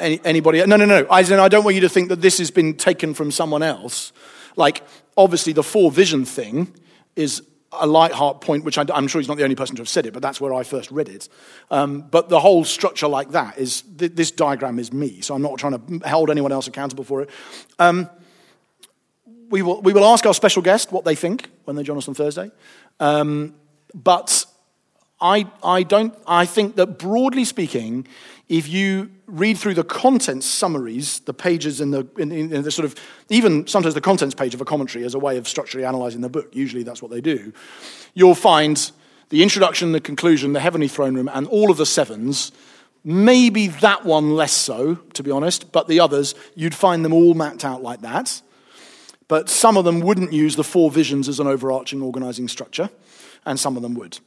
any, 0.00 0.22
anybody. 0.24 0.64
No, 0.64 0.76
no, 0.76 0.86
no. 0.86 1.06
I, 1.10 1.18
I 1.18 1.48
don't 1.48 1.64
want 1.64 1.74
you 1.74 1.82
to 1.82 1.90
think 1.90 2.08
that 2.08 2.22
this 2.22 2.38
has 2.38 2.50
been 2.50 2.78
taken 2.78 3.12
from 3.12 3.30
someone 3.30 3.62
else. 3.62 4.10
Like, 4.56 4.82
obviously, 5.18 5.52
the 5.52 5.62
four 5.62 5.90
vision 5.90 6.24
thing 6.24 6.74
is 7.14 7.42
a 7.82 7.86
Leithart 7.86 8.40
point, 8.40 8.64
which 8.64 8.78
I, 8.78 8.84
am 8.94 9.08
sure 9.08 9.20
he's 9.20 9.28
not 9.28 9.36
the 9.36 9.44
only 9.44 9.56
person 9.56 9.76
to 9.76 9.80
have 9.80 9.88
said 9.88 10.06
it, 10.06 10.12
but 10.12 10.22
that's 10.22 10.40
where 10.40 10.54
I 10.54 10.62
first 10.62 10.90
read 10.90 11.08
it. 11.08 11.28
Um, 11.70 12.02
but 12.02 12.28
the 12.28 12.40
whole 12.40 12.64
structure 12.64 13.08
like 13.08 13.30
that 13.30 13.58
is 13.58 13.82
th- 13.82 14.12
this 14.14 14.30
diagram 14.30 14.78
is 14.78 14.92
me, 14.92 15.20
so 15.20 15.34
I'm 15.34 15.42
not 15.42 15.58
trying 15.58 15.78
to 15.78 16.08
hold 16.08 16.30
anyone 16.30 16.52
else 16.52 16.66
accountable 16.66 17.04
for 17.04 17.22
it. 17.22 17.30
Um, 17.78 18.08
we, 19.48 19.62
will, 19.62 19.80
we 19.82 19.92
will 19.92 20.04
ask 20.04 20.26
our 20.26 20.34
special 20.34 20.62
guest 20.62 20.92
what 20.92 21.04
they 21.04 21.14
think 21.14 21.50
when 21.64 21.76
they 21.76 21.82
join 21.82 21.98
us 21.98 22.08
on 22.08 22.14
Thursday. 22.14 22.50
Um, 23.00 23.54
but 23.94 24.44
I, 25.20 25.50
I, 25.62 25.82
don't, 25.82 26.14
I 26.26 26.46
think 26.46 26.76
that 26.76 26.98
broadly 26.98 27.44
speaking, 27.44 28.06
if 28.48 28.68
you 28.68 29.10
read 29.26 29.58
through 29.58 29.74
the 29.74 29.84
contents 29.84 30.46
summaries, 30.46 31.20
the 31.20 31.34
pages 31.34 31.80
in 31.80 31.90
the, 31.90 32.06
in, 32.16 32.30
in 32.30 32.62
the 32.62 32.70
sort 32.70 32.84
of, 32.84 32.94
even 33.28 33.66
sometimes 33.66 33.94
the 33.94 34.00
contents 34.00 34.34
page 34.34 34.54
of 34.54 34.60
a 34.60 34.64
commentary 34.64 35.04
as 35.04 35.14
a 35.14 35.18
way 35.18 35.36
of 35.36 35.48
structurally 35.48 35.84
analyzing 35.84 36.20
the 36.20 36.28
book, 36.28 36.54
usually 36.54 36.84
that's 36.84 37.02
what 37.02 37.10
they 37.10 37.20
do, 37.20 37.52
you'll 38.14 38.36
find 38.36 38.92
the 39.30 39.42
introduction, 39.42 39.90
the 39.90 40.00
conclusion, 40.00 40.52
the 40.52 40.60
heavenly 40.60 40.86
throne 40.86 41.14
room, 41.14 41.28
and 41.32 41.48
all 41.48 41.70
of 41.70 41.76
the 41.76 41.86
sevens. 41.86 42.52
Maybe 43.02 43.66
that 43.68 44.04
one 44.04 44.34
less 44.36 44.52
so, 44.52 44.96
to 45.14 45.22
be 45.22 45.30
honest, 45.32 45.72
but 45.72 45.88
the 45.88 45.98
others, 45.98 46.34
you'd 46.54 46.74
find 46.74 47.04
them 47.04 47.12
all 47.12 47.34
mapped 47.34 47.64
out 47.64 47.82
like 47.82 48.02
that. 48.02 48.40
But 49.28 49.48
some 49.48 49.76
of 49.76 49.84
them 49.84 50.00
wouldn't 50.00 50.32
use 50.32 50.54
the 50.54 50.62
four 50.62 50.90
visions 50.90 51.28
as 51.28 51.40
an 51.40 51.48
overarching 51.48 52.00
organizing 52.00 52.46
structure, 52.46 52.90
and 53.44 53.58
some 53.58 53.76
of 53.76 53.82
them 53.82 53.94
would. 53.94 54.20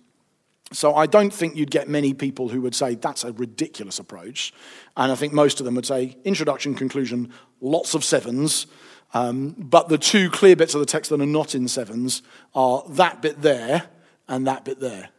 So 0.72 0.96
I 0.96 1.08
don't 1.08 1.34
think 1.34 1.56
you'd 1.56 1.72
get 1.72 1.90
many 1.90 2.14
people 2.14 2.50
who 2.50 2.62
would 2.62 2.76
say 2.76 2.96
that's 2.96 3.24
a 3.24 3.32
ridiculous 3.34 3.98
approach. 4.00 4.54
And 4.96 5.12
I 5.12 5.16
think 5.16 5.34
most 5.34 5.60
of 5.60 5.66
them 5.66 5.76
would 5.76 5.86
say 5.86 6.18
introduction, 6.24 6.76
conclusion, 6.76 7.32
lots 7.60 7.96
of 7.96 8.04
sevens. 8.04 8.68
Um, 9.14 9.56
but 9.58 9.90
the 9.90 9.98
two 9.98 10.30
clear 10.30 10.56
bits 10.56 10.76
of 10.76 10.80
the 10.80 10.86
text 10.86 11.10
that 11.10 11.20
are 11.20 11.26
not 11.26 11.56
in 11.56 11.68
sevens 11.68 12.22
are 12.54 12.84
that 12.90 13.22
bit 13.22 13.42
there 13.42 13.88
and 14.28 14.46
that 14.46 14.64
bit 14.64 14.80
there 14.80 15.10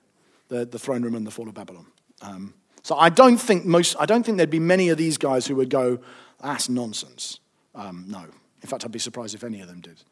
the, 0.51 0.66
the 0.66 0.78
throne 0.78 1.02
room 1.02 1.14
and 1.14 1.27
the 1.27 1.31
fall 1.31 1.48
of 1.48 1.55
Babylon. 1.55 1.86
Um, 2.22 2.55
so 2.82 2.97
I 2.97 3.09
don't 3.09 3.39
think 3.39 3.64
most, 3.64 3.97
I 3.98 4.06
don't 4.06 4.24
think 4.24 4.36
there'd 4.36 4.51
be 4.51 4.59
many 4.60 4.90
of 4.90 4.98
these 4.98 5.16
guys 5.16 5.47
who 5.47 5.56
would 5.56 5.70
go, 5.70 6.01
that's 6.43 6.68
nonsense. 6.68 7.40
Um, 7.74 8.05
no. 8.09 8.24
In 8.62 8.68
fact, 8.68 8.85
I'd 8.85 8.93
be 8.93 8.98
surprised 8.98 9.35
if 9.35 9.44
any 9.44 9.60
of 9.60 9.68
them 9.68 9.81
did. 9.81 10.02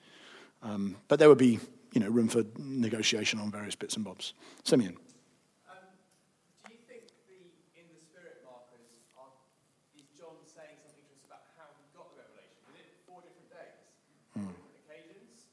Um, 0.63 0.97
but 1.09 1.19
there 1.19 1.29
would 1.29 1.39
be, 1.39 1.61
you 1.93 2.01
know, 2.01 2.09
room 2.09 2.29
for 2.29 2.45
negotiation 2.59 3.41
on 3.41 3.51
various 3.51 3.75
bits 3.75 3.97
and 3.97 4.05
bobs. 4.05 4.33
Simeon. 4.65 4.97
Um, 5.69 5.85
do 6.65 6.73
you 6.73 6.81
think 6.89 7.03
the 7.29 7.41
in 7.77 7.87
the 7.93 7.99
spirit 7.99 8.45
markers 8.45 9.01
are 9.17 9.33
is 9.97 10.07
John 10.17 10.39
saying 10.45 10.81
something 10.85 11.03
to 11.03 11.15
us 11.19 11.25
about 11.27 11.45
how 11.57 11.69
he 11.77 11.85
got 11.97 12.09
the 12.15 12.25
revelation? 12.25 12.57
Was 12.69 12.79
it 12.79 12.89
four 13.09 13.21
different 13.23 13.49
days, 13.53 13.81
four 14.35 14.49
different 14.49 14.81
occasions? 14.87 15.51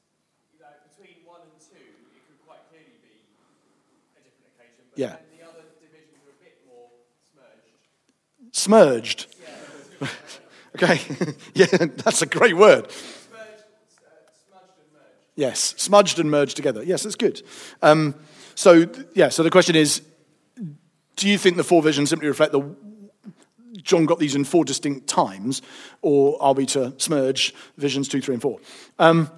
You 0.54 0.60
know, 0.62 0.72
between 0.88 1.24
one 1.24 1.42
and 1.48 1.56
two, 1.58 1.80
it 2.12 2.22
could 2.28 2.40
quite 2.44 2.64
clearly 2.68 2.96
be 3.02 3.14
a 4.16 4.20
different 4.20 4.52
occasion. 4.52 4.54
But 4.54 4.54
Yeah. 4.54 4.54
then 4.54 4.54
the 4.54 4.54
other 4.54 4.54
divisions 4.54 4.54
are 4.54 4.72
a 4.72 4.82
bit 4.82 4.85
more 6.66 6.88
smudged. 8.52 9.26
Smurged. 10.00 10.14
okay. 10.76 11.34
yeah, 11.54 11.66
that's 11.66 12.22
a 12.22 12.26
great 12.26 12.56
word. 12.56 12.90
Smudged, 12.90 13.42
uh, 14.52 14.58
smudged. 14.90 15.06
Yes, 15.34 15.74
smudged 15.76 16.18
and 16.18 16.30
merged 16.30 16.56
together. 16.56 16.82
Yes, 16.82 17.02
that's 17.02 17.16
good. 17.16 17.42
Um, 17.82 18.14
so, 18.54 18.86
yeah, 19.14 19.28
so 19.28 19.42
the 19.42 19.50
question 19.50 19.76
is 19.76 20.02
do 21.16 21.28
you 21.28 21.38
think 21.38 21.56
the 21.56 21.64
four 21.64 21.82
visions 21.82 22.10
simply 22.10 22.28
reflect 22.28 22.52
the 22.52 22.74
John 23.82 24.06
got 24.06 24.18
these 24.18 24.34
in 24.34 24.44
four 24.44 24.64
distinct 24.64 25.06
times, 25.06 25.62
or 26.02 26.42
are 26.42 26.54
we 26.54 26.66
to 26.66 26.92
smurge 26.92 27.52
visions 27.76 28.08
two, 28.08 28.20
three, 28.20 28.34
and 28.34 28.42
four? 28.42 28.58
Um, 28.98 29.30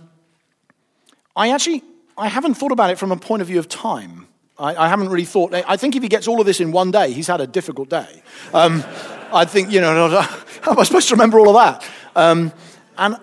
I 1.37 1.51
actually 1.51 1.83
I 2.17 2.29
haven't 2.29 2.55
thought 2.55 2.73
about 2.73 2.91
it 2.91 2.99
from 2.99 3.13
a 3.13 3.17
point 3.17 3.43
of 3.43 3.49
view 3.49 3.59
of 3.59 3.69
time. 3.69 4.28
I, 4.59 4.75
I 4.75 4.89
haven't 4.89 5.09
really 5.09 5.25
thought. 5.25 5.55
I 5.55 5.77
think 5.77 5.97
if 5.97 6.03
he 6.03 6.09
gets 6.09 6.27
all 6.29 6.41
of 6.41 6.47
this 6.47 6.61
in 6.61 6.73
one 6.73 6.91
day, 6.91 7.13
he's 7.13 7.27
had 7.27 7.41
a 7.41 7.47
difficult 7.47 7.89
day. 7.89 8.23
Um, 8.53 8.85
I 9.33 9.45
think 9.45 9.71
you 9.71 9.81
know 9.81 10.09
how 10.63 10.73
am 10.73 10.79
I 10.79 10.85
supposed 10.85 11.09
to 11.09 11.15
remember 11.15 11.39
all 11.39 11.49
of 11.49 11.55
that? 11.55 11.89
Um, 12.17 12.53
and 12.97 13.17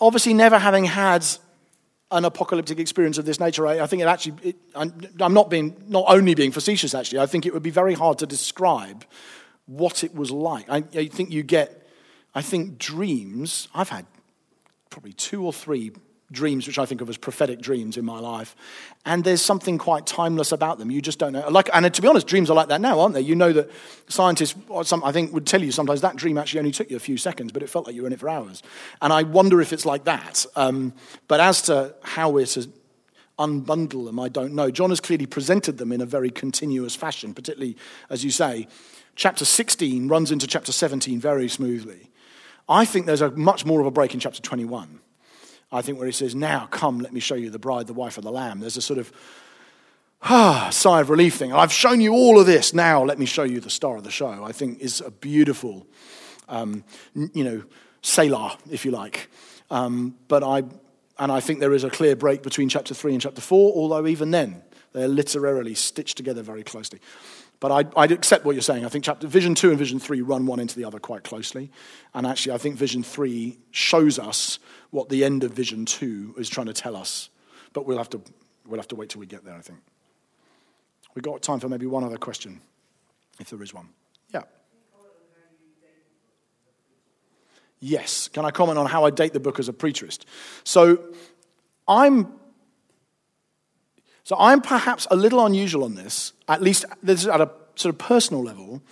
obviously, 0.00 0.34
never 0.34 0.58
having 0.58 0.84
had 0.84 1.24
an 2.12 2.24
apocalyptic 2.26 2.78
experience 2.78 3.18
of 3.18 3.24
this 3.24 3.40
nature, 3.40 3.66
I, 3.66 3.80
I 3.80 3.86
think 3.86 4.02
it 4.02 4.08
actually, 4.08 4.50
it, 4.50 4.56
I'm, 4.74 4.92
I'm 5.18 5.32
not 5.32 5.48
being, 5.48 5.82
not 5.88 6.04
only 6.08 6.34
being 6.34 6.52
facetious 6.52 6.94
actually, 6.94 7.20
I 7.20 7.26
think 7.26 7.46
it 7.46 7.54
would 7.54 7.62
be 7.62 7.70
very 7.70 7.94
hard 7.94 8.18
to 8.18 8.26
describe 8.26 9.04
what 9.66 10.04
it 10.04 10.14
was 10.14 10.30
like. 10.30 10.68
I, 10.68 10.84
I 10.94 11.06
think 11.06 11.30
you 11.30 11.42
get, 11.42 11.86
I 12.34 12.42
think 12.42 12.78
dreams, 12.78 13.68
I've 13.74 13.88
had 13.88 14.06
probably 14.90 15.14
two 15.14 15.44
or 15.44 15.52
three 15.52 15.92
dreams 16.32 16.66
which 16.66 16.78
I 16.78 16.86
think 16.86 17.00
of 17.00 17.08
as 17.08 17.16
prophetic 17.16 17.60
dreams 17.60 17.96
in 17.96 18.04
my 18.04 18.18
life. 18.18 18.56
And 19.04 19.22
there's 19.22 19.42
something 19.42 19.78
quite 19.78 20.06
timeless 20.06 20.50
about 20.50 20.78
them. 20.78 20.90
You 20.90 21.00
just 21.00 21.18
don't 21.18 21.32
know. 21.32 21.48
Like, 21.48 21.68
and 21.72 21.92
to 21.92 22.02
be 22.02 22.08
honest, 22.08 22.26
dreams 22.26 22.50
are 22.50 22.54
like 22.54 22.68
that 22.68 22.80
now, 22.80 23.00
aren't 23.00 23.14
they? 23.14 23.20
You 23.20 23.36
know 23.36 23.52
that 23.52 23.70
scientists, 24.08 24.54
some, 24.84 25.04
I 25.04 25.12
think, 25.12 25.32
would 25.32 25.46
tell 25.46 25.62
you 25.62 25.70
sometimes 25.70 26.00
that 26.00 26.16
dream 26.16 26.38
actually 26.38 26.60
only 26.60 26.72
took 26.72 26.90
you 26.90 26.96
a 26.96 27.00
few 27.00 27.16
seconds, 27.16 27.52
but 27.52 27.62
it 27.62 27.70
felt 27.70 27.86
like 27.86 27.94
you 27.94 28.02
were 28.02 28.06
in 28.08 28.12
it 28.12 28.20
for 28.20 28.28
hours. 28.28 28.62
And 29.00 29.12
I 29.12 29.22
wonder 29.22 29.60
if 29.60 29.72
it's 29.72 29.86
like 29.86 30.04
that. 30.04 30.46
Um, 30.56 30.94
but 31.28 31.40
as 31.40 31.62
to 31.62 31.94
how 32.02 32.30
we're 32.30 32.46
to 32.46 32.68
unbundle 33.38 34.04
them, 34.04 34.18
I 34.18 34.28
don't 34.28 34.54
know. 34.54 34.70
John 34.70 34.90
has 34.90 35.00
clearly 35.00 35.26
presented 35.26 35.78
them 35.78 35.92
in 35.92 36.00
a 36.00 36.06
very 36.06 36.30
continuous 36.30 36.94
fashion, 36.94 37.34
particularly, 37.34 37.76
as 38.08 38.24
you 38.24 38.30
say, 38.30 38.68
chapter 39.16 39.44
16 39.44 40.08
runs 40.08 40.30
into 40.30 40.46
chapter 40.46 40.72
17 40.72 41.20
very 41.20 41.48
smoothly. 41.48 42.10
I 42.68 42.84
think 42.84 43.06
there's 43.06 43.20
a 43.20 43.30
much 43.32 43.66
more 43.66 43.80
of 43.80 43.86
a 43.86 43.90
break 43.90 44.14
in 44.14 44.20
chapter 44.20 44.40
21. 44.40 45.00
I 45.72 45.82
think 45.82 45.98
where 45.98 46.06
he 46.06 46.12
says, 46.12 46.34
Now 46.34 46.66
come, 46.66 46.98
let 46.98 47.12
me 47.12 47.20
show 47.20 47.34
you 47.34 47.50
the 47.50 47.58
bride, 47.58 47.86
the 47.86 47.94
wife 47.94 48.18
of 48.18 48.24
the 48.24 48.32
Lamb. 48.32 48.60
There's 48.60 48.76
a 48.76 48.82
sort 48.82 48.98
of 48.98 49.12
ah, 50.22 50.68
sigh 50.70 51.00
of 51.00 51.10
relief 51.10 51.34
thing. 51.34 51.52
I've 51.52 51.72
shown 51.72 52.00
you 52.00 52.12
all 52.12 52.38
of 52.38 52.46
this. 52.46 52.74
Now 52.74 53.02
let 53.02 53.18
me 53.18 53.26
show 53.26 53.42
you 53.42 53.60
the 53.60 53.70
star 53.70 53.96
of 53.96 54.04
the 54.04 54.10
show. 54.10 54.44
I 54.44 54.52
think 54.52 54.80
is 54.80 55.00
a 55.00 55.10
beautiful, 55.10 55.86
um, 56.48 56.84
you 57.14 57.44
know, 57.44 57.62
Selah, 58.02 58.58
if 58.70 58.84
you 58.84 58.90
like. 58.90 59.28
Um, 59.70 60.16
but 60.28 60.42
I, 60.42 60.64
and 61.18 61.32
I 61.32 61.40
think 61.40 61.60
there 61.60 61.72
is 61.72 61.84
a 61.84 61.90
clear 61.90 62.16
break 62.16 62.42
between 62.42 62.68
chapter 62.68 62.94
three 62.94 63.12
and 63.12 63.22
chapter 63.22 63.40
four, 63.40 63.72
although 63.74 64.06
even 64.06 64.30
then, 64.30 64.62
they're 64.92 65.08
literarily 65.08 65.74
stitched 65.74 66.18
together 66.18 66.42
very 66.42 66.62
closely. 66.62 67.00
But 67.62 67.70
I, 67.70 68.02
I'd 68.02 68.10
accept 68.10 68.44
what 68.44 68.56
you're 68.56 68.60
saying. 68.60 68.84
I 68.84 68.88
think 68.88 69.04
chapter, 69.04 69.28
Vision 69.28 69.54
2 69.54 69.70
and 69.70 69.78
Vision 69.78 70.00
3 70.00 70.20
run 70.22 70.46
one 70.46 70.58
into 70.58 70.74
the 70.74 70.84
other 70.84 70.98
quite 70.98 71.22
closely. 71.22 71.70
And 72.12 72.26
actually, 72.26 72.54
I 72.54 72.58
think 72.58 72.74
Vision 72.74 73.04
3 73.04 73.56
shows 73.70 74.18
us 74.18 74.58
what 74.90 75.08
the 75.10 75.24
end 75.24 75.44
of 75.44 75.52
Vision 75.52 75.86
2 75.86 76.34
is 76.38 76.48
trying 76.48 76.66
to 76.66 76.72
tell 76.72 76.96
us. 76.96 77.30
But 77.72 77.86
we'll 77.86 77.98
have 77.98 78.10
to, 78.10 78.20
we'll 78.66 78.80
have 78.80 78.88
to 78.88 78.96
wait 78.96 79.10
till 79.10 79.20
we 79.20 79.26
get 79.26 79.44
there, 79.44 79.54
I 79.54 79.60
think. 79.60 79.78
We've 81.14 81.22
got 81.22 81.40
time 81.40 81.60
for 81.60 81.68
maybe 81.68 81.86
one 81.86 82.02
other 82.02 82.16
question, 82.16 82.60
if 83.38 83.50
there 83.50 83.62
is 83.62 83.72
one. 83.72 83.90
Yeah. 84.34 84.42
Yes. 87.78 88.26
Can 88.26 88.44
I 88.44 88.50
comment 88.50 88.76
on 88.76 88.86
how 88.86 89.04
I 89.04 89.10
date 89.10 89.34
the 89.34 89.40
book 89.40 89.60
as 89.60 89.68
a 89.68 89.72
preterist? 89.72 90.24
So 90.64 90.98
I'm 91.86 92.40
so 94.24 94.36
I'm 94.38 94.60
perhaps 94.60 95.06
a 95.10 95.16
little 95.16 95.44
unusual 95.44 95.84
on 95.84 95.94
this, 95.94 96.32
at 96.48 96.62
least 96.62 96.84
this 97.02 97.22
is 97.22 97.28
at 97.28 97.40
a 97.40 97.50
sort 97.74 97.94
of 97.94 97.98
personal 97.98 98.42
level. 98.42 98.82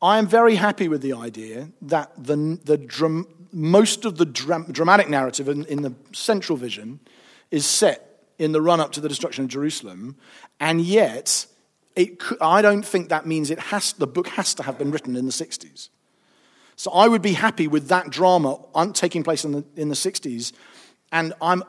I 0.00 0.18
am 0.18 0.26
very 0.26 0.54
happy 0.54 0.88
with 0.88 1.02
the 1.02 1.12
idea 1.12 1.70
that 1.82 2.12
the, 2.16 2.58
the, 2.64 2.78
dram, 2.78 3.26
most 3.52 4.04
of 4.04 4.16
the 4.16 4.24
dram- 4.24 4.66
dramatic 4.70 5.08
narrative 5.08 5.48
in, 5.48 5.64
in 5.66 5.82
the 5.82 5.94
central 6.12 6.56
vision 6.56 7.00
is 7.50 7.66
set 7.66 8.04
in 8.38 8.52
the 8.52 8.62
run 8.62 8.80
up 8.80 8.92
to 8.92 9.00
the 9.00 9.08
destruction 9.08 9.44
of 9.44 9.50
Jerusalem, 9.50 10.16
and 10.60 10.80
yet 10.80 11.46
it, 11.96 12.22
I 12.40 12.62
don't 12.62 12.84
think 12.84 13.08
that 13.08 13.26
means 13.26 13.50
it 13.50 13.58
has, 13.58 13.92
the 13.94 14.06
book 14.06 14.28
has 14.28 14.54
to 14.54 14.62
have 14.62 14.78
been 14.78 14.92
written 14.92 15.16
in 15.16 15.26
the 15.26 15.32
60s. 15.32 15.88
So 16.76 16.92
I 16.92 17.08
would 17.08 17.22
be 17.22 17.32
happy 17.32 17.66
with 17.66 17.88
that 17.88 18.08
drama 18.10 18.60
taking 18.92 19.24
place 19.24 19.44
in 19.44 19.50
the, 19.50 19.64
in 19.74 19.88
the 19.88 19.96
60s, 19.96 20.52
and 21.12 21.32
I'm 21.40 21.64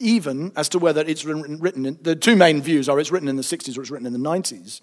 even 0.00 0.52
as 0.56 0.68
to 0.70 0.78
whether 0.78 1.02
it's 1.02 1.24
written, 1.24 1.86
in, 1.86 1.98
the 2.00 2.16
two 2.16 2.34
main 2.34 2.62
views 2.62 2.88
are 2.88 2.98
it's 2.98 3.12
written 3.12 3.28
in 3.28 3.36
the 3.36 3.42
60s 3.42 3.76
or 3.76 3.82
it's 3.82 3.90
written 3.90 4.06
in 4.06 4.12
the 4.12 4.18
90s. 4.18 4.80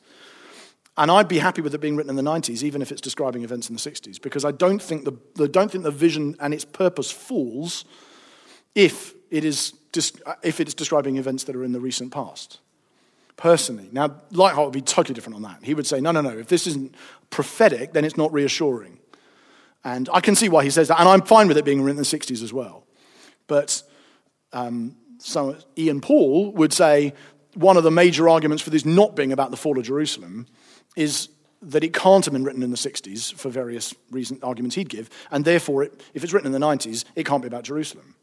And 0.96 1.12
I'd 1.12 1.28
be 1.28 1.40
happy 1.40 1.62
with 1.62 1.76
it 1.76 1.82
being 1.82 1.96
written 1.96 2.10
in 2.10 2.24
the 2.24 2.30
90s, 2.30 2.64
even 2.64 2.82
if 2.82 2.92
it's 2.92 3.02
describing 3.02 3.44
events 3.44 3.70
in 3.70 3.76
the 3.76 3.82
60s, 3.82 4.22
because 4.22 4.46
I 4.46 4.52
don't 4.52 4.82
think 4.82 5.06
the, 5.06 5.48
don't 5.48 5.72
think 5.72 5.84
the 5.84 5.92
vision 5.92 6.36
and 6.40 6.54
its 6.54 6.66
purpose 6.66 7.12
falls 7.12 7.86
if 8.74 9.14
it, 9.30 9.44
is, 9.44 9.74
if 10.44 10.60
it 10.60 10.68
is 10.68 10.74
describing 10.74 11.18
events 11.18 11.44
that 11.46 11.56
are 11.56 11.64
in 11.64 11.72
the 11.72 11.80
recent 11.80 12.12
past. 12.12 12.60
Personally. 13.36 13.90
Now, 13.92 14.08
Leithart 14.32 14.66
would 14.66 14.74
be 14.74 14.82
totally 14.82 15.14
different 15.14 15.36
on 15.36 15.44
that. 15.44 15.60
He 15.62 15.76
would 15.76 15.86
say, 15.86 16.02
no, 16.02 16.12
no, 16.12 16.22
no, 16.22 16.36
if 16.36 16.48
this 16.48 16.66
isn't 16.66 16.96
prophetic, 17.30 17.94
then 17.94 18.04
it's 18.04 18.18
not 18.18 18.34
reassuring. 18.34 18.98
And 19.84 20.10
I 20.12 20.22
can 20.22 20.36
see 20.36 20.50
why 20.50 20.64
he 20.64 20.72
says 20.72 20.88
that, 20.88 21.00
and 21.00 21.08
I'm 21.08 21.22
fine 21.22 21.48
with 21.48 21.58
it 21.58 21.66
being 21.66 21.84
written 21.84 21.98
in 21.98 22.04
the 22.04 22.18
60s 22.18 22.42
as 22.42 22.52
well. 22.52 22.86
But 23.46 23.84
um, 24.54 24.96
so 25.20 25.58
Ian 25.78 26.02
Paul 26.02 26.52
would 26.54 26.74
say 26.74 27.14
one 27.54 27.78
of 27.78 27.84
the 27.84 27.92
major 27.92 28.30
arguments 28.30 28.64
for 28.64 28.70
this 28.70 28.86
not 28.86 29.16
being 29.16 29.32
about 29.32 29.52
the 29.52 29.58
fall 29.58 29.78
of 29.78 29.86
Jerusalem 29.86 30.46
is 30.96 31.30
that 31.62 31.84
it 31.84 31.94
can't 31.94 32.24
have 32.24 32.34
been 32.34 32.44
written 32.44 32.62
in 32.62 32.70
the 32.70 32.78
60s 32.78 33.34
for 33.34 33.50
various 33.50 33.96
reason, 34.12 34.40
arguments 34.44 34.76
he'd 34.76 34.90
give, 34.90 35.10
and 35.32 35.44
therefore, 35.44 35.84
it, 35.84 36.02
if 36.14 36.24
it's 36.24 36.34
written 36.34 36.54
in 36.54 36.60
the 36.60 36.66
90s, 36.66 37.04
it 37.16 37.26
can't 37.26 37.42
be 37.42 37.48
about 37.48 37.64
Jerusalem. 37.64 38.16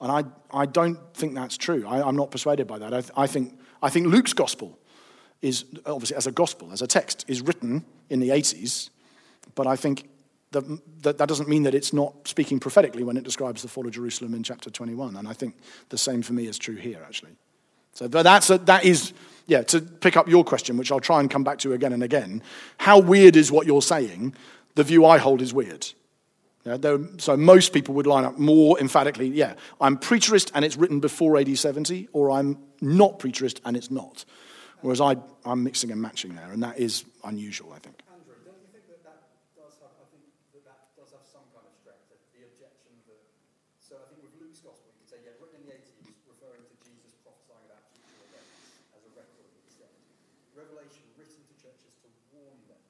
And 0.00 0.12
I, 0.12 0.24
I 0.56 0.66
don't 0.66 0.98
think 1.14 1.34
that's 1.34 1.56
true. 1.56 1.86
I, 1.86 2.06
I'm 2.06 2.16
not 2.16 2.30
persuaded 2.30 2.66
by 2.66 2.78
that. 2.78 2.94
I, 2.94 3.22
I, 3.22 3.26
think, 3.26 3.58
I 3.82 3.88
think 3.88 4.06
Luke's 4.06 4.32
gospel 4.32 4.78
is, 5.42 5.64
obviously, 5.84 6.16
as 6.16 6.26
a 6.26 6.32
gospel, 6.32 6.72
as 6.72 6.82
a 6.82 6.86
text, 6.86 7.24
is 7.28 7.40
written 7.40 7.84
in 8.08 8.20
the 8.20 8.28
80s, 8.28 8.90
but 9.54 9.66
I 9.66 9.74
think 9.74 10.08
that, 10.52 11.18
that, 11.18 11.28
doesn't 11.28 11.48
mean 11.48 11.64
that 11.64 11.74
it's 11.74 11.92
not 11.92 12.26
speaking 12.26 12.60
prophetically 12.60 13.02
when 13.02 13.16
it 13.16 13.24
describes 13.24 13.62
the 13.62 13.68
fall 13.68 13.86
of 13.86 13.92
Jerusalem 13.92 14.34
in 14.34 14.42
chapter 14.42 14.70
21. 14.70 15.16
And 15.16 15.28
I 15.28 15.32
think 15.32 15.56
the 15.88 15.98
same 15.98 16.22
for 16.22 16.32
me 16.32 16.46
is 16.46 16.58
true 16.58 16.76
here, 16.76 17.00
actually. 17.04 17.32
So 17.92 18.08
but 18.08 18.22
that's 18.22 18.50
a, 18.50 18.58
that 18.58 18.84
is, 18.84 19.12
yeah, 19.46 19.62
to 19.64 19.80
pick 19.80 20.16
up 20.16 20.28
your 20.28 20.44
question, 20.44 20.76
which 20.76 20.92
I'll 20.92 21.00
try 21.00 21.20
and 21.20 21.30
come 21.30 21.44
back 21.44 21.58
to 21.58 21.72
again 21.72 21.92
and 21.92 22.02
again. 22.02 22.42
How 22.78 22.98
weird 22.98 23.36
is 23.36 23.50
what 23.50 23.66
you're 23.66 23.82
saying? 23.82 24.34
The 24.74 24.84
view 24.84 25.04
I 25.04 25.18
hold 25.18 25.42
is 25.42 25.52
weird. 25.52 25.86
Yeah, 26.64 26.96
so 27.18 27.36
most 27.36 27.72
people 27.72 27.94
would 27.94 28.08
line 28.08 28.24
up 28.24 28.38
more 28.38 28.78
emphatically, 28.80 29.28
yeah, 29.28 29.54
I'm 29.80 29.96
preterist 29.96 30.50
and 30.52 30.64
it's 30.64 30.76
written 30.76 30.98
before 30.98 31.38
AD 31.38 31.56
70, 31.56 32.08
or 32.12 32.32
I'm 32.32 32.58
not 32.80 33.20
preterist 33.20 33.60
and 33.64 33.76
it's 33.76 33.88
not. 33.88 34.24
Whereas 34.82 35.00
I, 35.00 35.16
I'm 35.44 35.64
mixing 35.64 35.90
and 35.90 36.00
matching 36.02 36.34
there, 36.34 36.52
and 36.52 36.62
that 36.62 36.78
is 36.78 37.04
unusual, 37.24 37.72
I 37.72 37.80
think. 37.80 37.96
Andrew, 38.12 38.36
don't 38.44 38.60
you 38.60 38.68
think 38.68 38.84
that 38.92 39.00
that 39.08 39.18
does 39.56 39.80
have, 39.80 39.94
I 39.96 40.06
think 40.12 40.28
that 40.52 40.62
that 40.68 40.92
does 40.98 41.10
have 41.16 41.24
some 41.24 41.48
kind 41.56 41.64
of 41.64 41.72
strength, 41.80 42.06
that 42.12 42.20
the 42.36 42.44
objection 42.44 42.92
that, 43.08 43.24
so 43.80 43.96
I 43.96 44.04
think 44.12 44.20
with 44.20 44.36
Luke's 44.36 44.60
gospel, 44.60 44.86
you 44.92 45.00
could 45.00 45.08
say, 45.08 45.18
yeah, 45.24 45.32
written 45.40 45.64
in 45.64 45.70
the 45.70 45.74
80s, 45.74 46.22
referring 46.28 46.66
to 46.68 46.76
Jesus 46.84 47.16
prophesying 47.24 47.64
about 47.64 47.88
future 47.88 48.20
events 48.30 48.84
as 48.92 49.00
a 49.00 49.12
record 49.16 49.48
instead. 49.64 49.90
Revelation, 50.52 51.02
written 51.16 51.40
to 51.40 51.54
churches 51.56 51.96
to 52.04 52.08
warn 52.36 52.60
them. 52.68 52.84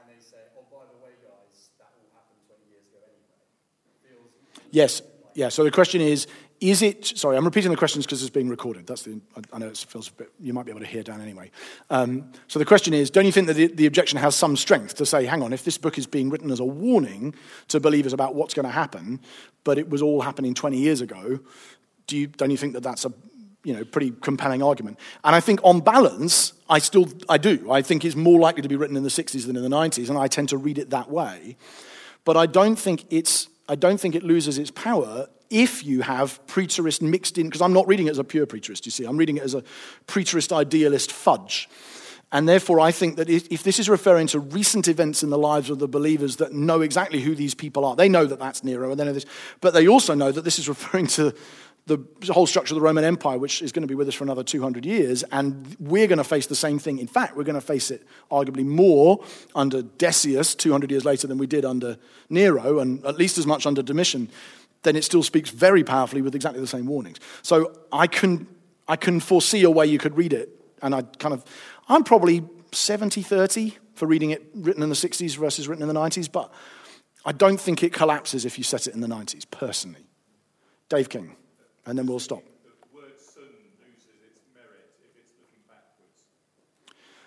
And 0.00 0.08
they 0.08 0.18
say, 0.24 0.48
oh, 0.56 0.64
by 0.72 0.88
the 0.88 0.96
way, 1.04 1.12
guys, 1.20 1.76
that 1.76 1.92
all 1.92 2.08
happened 2.16 2.40
20 2.50 2.66
years 2.72 2.88
ago 2.88 3.04
anyway. 3.04 3.46
Feels 4.00 4.32
Yes, 4.74 5.02
yeah. 5.34 5.50
So 5.50 5.62
the 5.62 5.70
question 5.70 6.00
is, 6.00 6.26
is 6.60 6.82
it? 6.82 7.06
Sorry, 7.06 7.36
I'm 7.36 7.44
repeating 7.44 7.70
the 7.70 7.76
questions 7.76 8.06
because 8.06 8.22
it's 8.22 8.30
being 8.30 8.48
recorded. 8.48 8.88
That's 8.88 9.02
the. 9.02 9.20
I- 9.52 9.58
know 9.58 9.68
it 9.68 9.76
feels 9.76 10.08
a 10.08 10.12
bit. 10.12 10.32
You 10.40 10.52
might 10.52 10.64
be 10.64 10.72
able 10.72 10.80
to 10.80 10.86
hear 10.86 11.04
Dan 11.04 11.20
anyway. 11.20 11.52
Um, 11.90 12.32
so 12.48 12.58
the 12.58 12.64
question 12.64 12.92
is, 12.92 13.08
don't 13.08 13.24
you 13.24 13.30
think 13.30 13.46
that 13.46 13.54
the, 13.54 13.68
the 13.68 13.86
objection 13.86 14.18
has 14.18 14.34
some 14.34 14.56
strength 14.56 14.96
to 14.96 15.06
say, 15.06 15.26
hang 15.26 15.44
on, 15.44 15.52
if 15.52 15.62
this 15.62 15.78
book 15.78 15.96
is 15.96 16.08
being 16.08 16.28
written 16.28 16.50
as 16.50 16.58
a 16.58 16.64
warning 16.64 17.36
to 17.68 17.78
believers 17.78 18.12
about 18.12 18.34
what's 18.34 18.52
going 18.52 18.66
to 18.66 18.72
happen, 18.72 19.20
but 19.62 19.78
it 19.78 19.88
was 19.88 20.02
all 20.02 20.22
happening 20.22 20.54
20 20.54 20.76
years 20.76 21.00
ago, 21.00 21.38
do 22.08 22.16
you? 22.16 22.26
Don't 22.26 22.50
you 22.50 22.56
think 22.56 22.72
that 22.72 22.82
that's 22.82 23.04
a 23.04 23.12
you 23.62 23.74
know, 23.74 23.84
pretty 23.84 24.10
compelling 24.10 24.62
argument. 24.62 24.98
And 25.22 25.36
I 25.36 25.40
think 25.40 25.60
on 25.62 25.80
balance, 25.80 26.52
I 26.68 26.80
still, 26.80 27.08
I 27.28 27.38
do. 27.38 27.70
I 27.70 27.80
think 27.80 28.04
it's 28.04 28.16
more 28.16 28.40
likely 28.40 28.62
to 28.62 28.68
be 28.68 28.76
written 28.76 28.96
in 28.96 29.04
the 29.04 29.08
60s 29.08 29.46
than 29.46 29.56
in 29.56 29.62
the 29.62 29.68
90s, 29.68 30.08
and 30.08 30.18
I 30.18 30.26
tend 30.26 30.48
to 30.50 30.58
read 30.58 30.78
it 30.78 30.90
that 30.90 31.10
way. 31.10 31.56
But 32.24 32.36
I 32.36 32.46
don't 32.46 32.76
think 32.76 33.04
it's, 33.10 33.48
I 33.68 33.74
don't 33.74 33.98
think 33.98 34.14
it 34.14 34.22
loses 34.22 34.58
its 34.58 34.70
power 34.70 35.28
if 35.50 35.84
you 35.84 36.02
have 36.02 36.44
preterist 36.46 37.00
mixed 37.02 37.38
in, 37.38 37.46
because 37.46 37.62
I'm 37.62 37.72
not 37.72 37.86
reading 37.86 38.08
it 38.08 38.10
as 38.10 38.18
a 38.18 38.24
pure 38.24 38.46
preterist, 38.46 38.84
you 38.86 38.90
see. 38.90 39.04
I'm 39.04 39.16
reading 39.16 39.36
it 39.36 39.42
as 39.42 39.54
a 39.54 39.62
preterist 40.06 40.52
idealist 40.52 41.12
fudge. 41.12 41.68
And 42.32 42.48
therefore, 42.48 42.80
I 42.80 42.90
think 42.90 43.16
that 43.16 43.30
if 43.30 43.62
this 43.62 43.78
is 43.78 43.88
referring 43.88 44.26
to 44.28 44.40
recent 44.40 44.88
events 44.88 45.22
in 45.22 45.30
the 45.30 45.38
lives 45.38 45.70
of 45.70 45.78
the 45.78 45.86
believers 45.86 46.36
that 46.36 46.52
know 46.52 46.80
exactly 46.80 47.20
who 47.20 47.36
these 47.36 47.54
people 47.54 47.84
are, 47.84 47.94
they 47.94 48.08
know 48.08 48.26
that 48.26 48.40
that's 48.40 48.64
Nero, 48.64 48.90
and 48.90 48.98
they 48.98 49.04
know 49.04 49.12
this, 49.12 49.26
but 49.60 49.72
they 49.72 49.86
also 49.86 50.14
know 50.14 50.32
that 50.32 50.42
this 50.42 50.58
is 50.58 50.68
referring 50.68 51.06
to 51.08 51.32
the 51.86 51.98
whole 52.30 52.46
structure 52.46 52.72
of 52.72 52.76
the 52.76 52.84
Roman 52.84 53.04
Empire, 53.04 53.36
which 53.36 53.60
is 53.60 53.70
going 53.70 53.82
to 53.82 53.88
be 53.88 53.94
with 53.94 54.08
us 54.08 54.14
for 54.14 54.24
another 54.24 54.42
200 54.42 54.86
years, 54.86 55.22
and 55.24 55.76
we're 55.78 56.06
going 56.06 56.18
to 56.18 56.24
face 56.24 56.46
the 56.46 56.54
same 56.54 56.78
thing. 56.78 56.98
In 56.98 57.06
fact, 57.06 57.36
we're 57.36 57.44
going 57.44 57.54
to 57.56 57.60
face 57.60 57.90
it 57.90 58.06
arguably 58.30 58.64
more 58.64 59.22
under 59.54 59.82
Decius 59.82 60.54
200 60.54 60.90
years 60.90 61.04
later 61.04 61.26
than 61.26 61.36
we 61.36 61.46
did 61.46 61.64
under 61.64 61.98
Nero, 62.30 62.78
and 62.78 63.04
at 63.04 63.18
least 63.18 63.36
as 63.36 63.46
much 63.46 63.66
under 63.66 63.82
Domitian. 63.82 64.30
Then 64.82 64.96
it 64.96 65.04
still 65.04 65.22
speaks 65.22 65.50
very 65.50 65.84
powerfully 65.84 66.22
with 66.22 66.34
exactly 66.34 66.60
the 66.60 66.66
same 66.66 66.86
warnings. 66.86 67.18
So 67.42 67.78
I 67.92 68.06
can, 68.06 68.46
I 68.88 68.96
can 68.96 69.20
foresee 69.20 69.62
a 69.64 69.70
way 69.70 69.86
you 69.86 69.98
could 69.98 70.16
read 70.16 70.32
it, 70.32 70.48
and 70.80 70.94
I 70.94 71.02
kind 71.02 71.34
of, 71.34 71.44
I'm 71.88 72.02
probably 72.02 72.44
70 72.72 73.20
30 73.20 73.76
for 73.94 74.06
reading 74.06 74.30
it 74.30 74.42
written 74.54 74.82
in 74.82 74.88
the 74.88 74.94
60s 74.94 75.36
versus 75.36 75.68
written 75.68 75.82
in 75.82 75.94
the 75.94 76.00
90s, 76.00 76.32
but 76.32 76.50
I 77.26 77.32
don't 77.32 77.60
think 77.60 77.82
it 77.82 77.92
collapses 77.92 78.44
if 78.44 78.56
you 78.56 78.64
set 78.64 78.86
it 78.86 78.94
in 78.94 79.00
the 79.00 79.06
90s, 79.06 79.44
personally. 79.50 80.06
Dave 80.88 81.08
King, 81.08 81.36
and 81.86 81.98
then 81.98 82.06
we'll 82.06 82.18
stop. 82.18 82.42
The 82.42 82.96
word 82.96 83.12
son 83.18 83.44
loses 83.80 84.20
its 84.26 84.40
merit 84.54 84.90
if 85.00 85.18
it's 85.18 85.32
looking 85.38 85.62
backwards. 85.68 86.24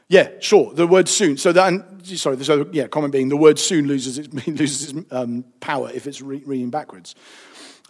Yeah, 0.07 0.29
sure. 0.39 0.73
The 0.73 0.87
word 0.87 1.07
soon. 1.07 1.37
So 1.37 1.51
that, 1.51 1.67
and, 1.67 2.05
sorry. 2.05 2.43
So 2.43 2.67
yeah, 2.71 2.87
comment 2.87 3.13
being 3.13 3.29
the 3.29 3.37
word 3.37 3.59
soon 3.59 3.87
loses 3.87 4.17
its 4.17 4.33
loses 4.47 4.93
its 4.93 5.11
um, 5.11 5.45
power 5.59 5.91
if 5.93 6.07
it's 6.07 6.21
re- 6.21 6.43
reading 6.45 6.69
backwards. 6.69 7.15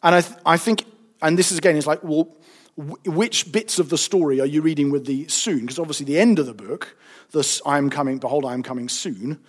And 0.03 0.15
I, 0.15 0.21
th- 0.21 0.39
I 0.45 0.57
think, 0.57 0.85
and 1.21 1.37
this 1.37 1.51
is 1.51 1.57
again, 1.57 1.75
it's 1.75 1.87
like, 1.87 2.03
well, 2.03 2.35
wh- 2.75 3.07
which 3.07 3.51
bits 3.51 3.79
of 3.79 3.89
the 3.89 3.97
story 3.97 4.39
are 4.39 4.45
you 4.45 4.61
reading 4.61 4.91
with 4.91 5.05
the 5.05 5.27
soon? 5.27 5.61
Because 5.61 5.79
obviously, 5.79 6.05
the 6.05 6.19
end 6.19 6.39
of 6.39 6.45
the 6.45 6.53
book, 6.53 6.97
this 7.31 7.61
"I 7.65 7.77
am 7.77 7.89
coming, 7.89 8.19
behold, 8.19 8.45
I 8.45 8.53
am 8.53 8.63
coming 8.63 8.89
soon." 8.89 9.39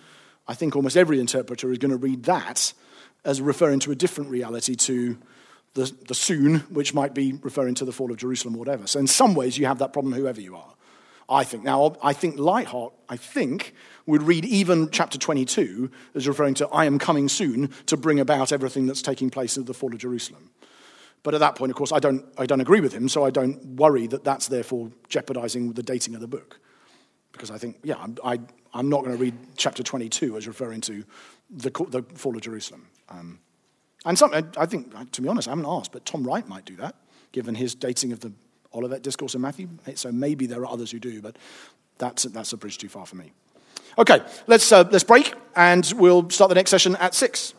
I 0.47 0.55
think 0.55 0.75
almost 0.75 0.97
every 0.97 1.19
interpreter 1.19 1.71
is 1.71 1.77
going 1.77 1.91
to 1.91 1.97
read 1.97 2.23
that 2.23 2.73
as 3.23 3.39
referring 3.39 3.79
to 3.81 3.91
a 3.91 3.95
different 3.95 4.31
reality 4.31 4.75
to 4.75 5.17
the, 5.73 5.91
the 6.07 6.15
soon, 6.15 6.59
which 6.71 6.93
might 6.93 7.13
be 7.13 7.33
referring 7.41 7.75
to 7.75 7.85
the 7.85 7.91
fall 7.91 8.11
of 8.11 8.17
Jerusalem 8.17 8.55
or 8.55 8.59
whatever. 8.59 8.87
So 8.87 8.99
in 8.99 9.07
some 9.07 9.35
ways, 9.35 9.57
you 9.57 9.65
have 9.65 9.79
that 9.79 9.93
problem, 9.93 10.13
whoever 10.13 10.41
you 10.41 10.55
are. 10.55 10.73
I 11.29 11.43
think. 11.43 11.63
Now, 11.63 11.95
I 12.01 12.13
think 12.13 12.37
Leithart, 12.37 12.91
I 13.07 13.15
think, 13.15 13.75
would 14.07 14.23
read 14.23 14.45
even 14.45 14.89
chapter 14.89 15.19
22 15.19 15.91
as 16.15 16.27
referring 16.27 16.55
to 16.55 16.67
I 16.69 16.85
am 16.85 16.97
coming 16.97 17.29
soon 17.29 17.69
to 17.85 17.95
bring 17.97 18.19
about 18.19 18.51
everything 18.51 18.87
that's 18.87 19.03
taking 19.03 19.29
place 19.29 19.55
at 19.57 19.67
the 19.67 19.73
fall 19.75 19.93
of 19.93 19.99
Jerusalem. 19.99 20.49
But 21.21 21.35
at 21.35 21.39
that 21.41 21.55
point, 21.55 21.69
of 21.69 21.75
course, 21.75 21.91
I 21.91 21.99
don't, 21.99 22.25
I 22.37 22.47
don't 22.47 22.61
agree 22.61 22.81
with 22.81 22.93
him, 22.93 23.09
so 23.09 23.25
I 23.25 23.29
don't 23.29 23.63
worry 23.75 24.07
that 24.07 24.23
that's 24.23 24.47
therefore 24.47 24.91
jeopardizing 25.07 25.73
the 25.73 25.83
dating 25.83 26.15
of 26.15 26.21
the 26.21 26.27
book. 26.27 26.59
Because 27.31 27.51
I 27.51 27.59
think, 27.59 27.77
yeah, 27.83 27.97
I'm, 27.97 28.17
I, 28.23 28.39
I'm 28.73 28.89
not 28.89 29.03
going 29.03 29.15
to 29.15 29.21
read 29.21 29.35
chapter 29.55 29.83
22 29.83 30.35
as 30.37 30.47
referring 30.47 30.81
to 30.81 31.03
the, 31.51 31.69
the 31.89 32.03
fall 32.15 32.35
of 32.35 32.41
Jerusalem. 32.41 32.87
Um, 33.09 33.39
and 34.05 34.17
some, 34.17 34.33
I- 34.33 34.65
think, 34.65 35.11
to 35.11 35.21
be 35.21 35.27
honest, 35.27 35.47
I 35.47 35.51
haven't 35.51 35.65
asked, 35.65 35.91
but 35.91 36.05
Tom 36.05 36.23
Wright 36.23 36.47
might 36.47 36.65
do 36.65 36.75
that, 36.77 36.95
given 37.31 37.55
his 37.55 37.75
dating 37.75 38.11
of 38.11 38.19
the 38.19 38.31
Olivet 38.73 39.01
Discourse 39.01 39.35
in 39.35 39.41
Matthew. 39.41 39.67
So 39.95 40.11
maybe 40.11 40.45
there 40.45 40.61
are 40.61 40.67
others 40.67 40.91
who 40.91 40.99
do, 40.99 41.21
but 41.21 41.37
that's, 41.97 42.23
that's 42.23 42.53
a 42.53 42.57
bridge 42.57 42.77
too 42.77 42.89
far 42.89 43.05
for 43.05 43.15
me. 43.15 43.31
Okay, 43.97 44.21
let's, 44.47 44.71
uh, 44.71 44.87
let's 44.91 45.03
break, 45.03 45.33
and 45.55 45.91
we'll 45.97 46.29
start 46.29 46.49
the 46.49 46.55
next 46.55 46.71
session 46.71 46.95
at 46.97 47.13
6. 47.13 47.53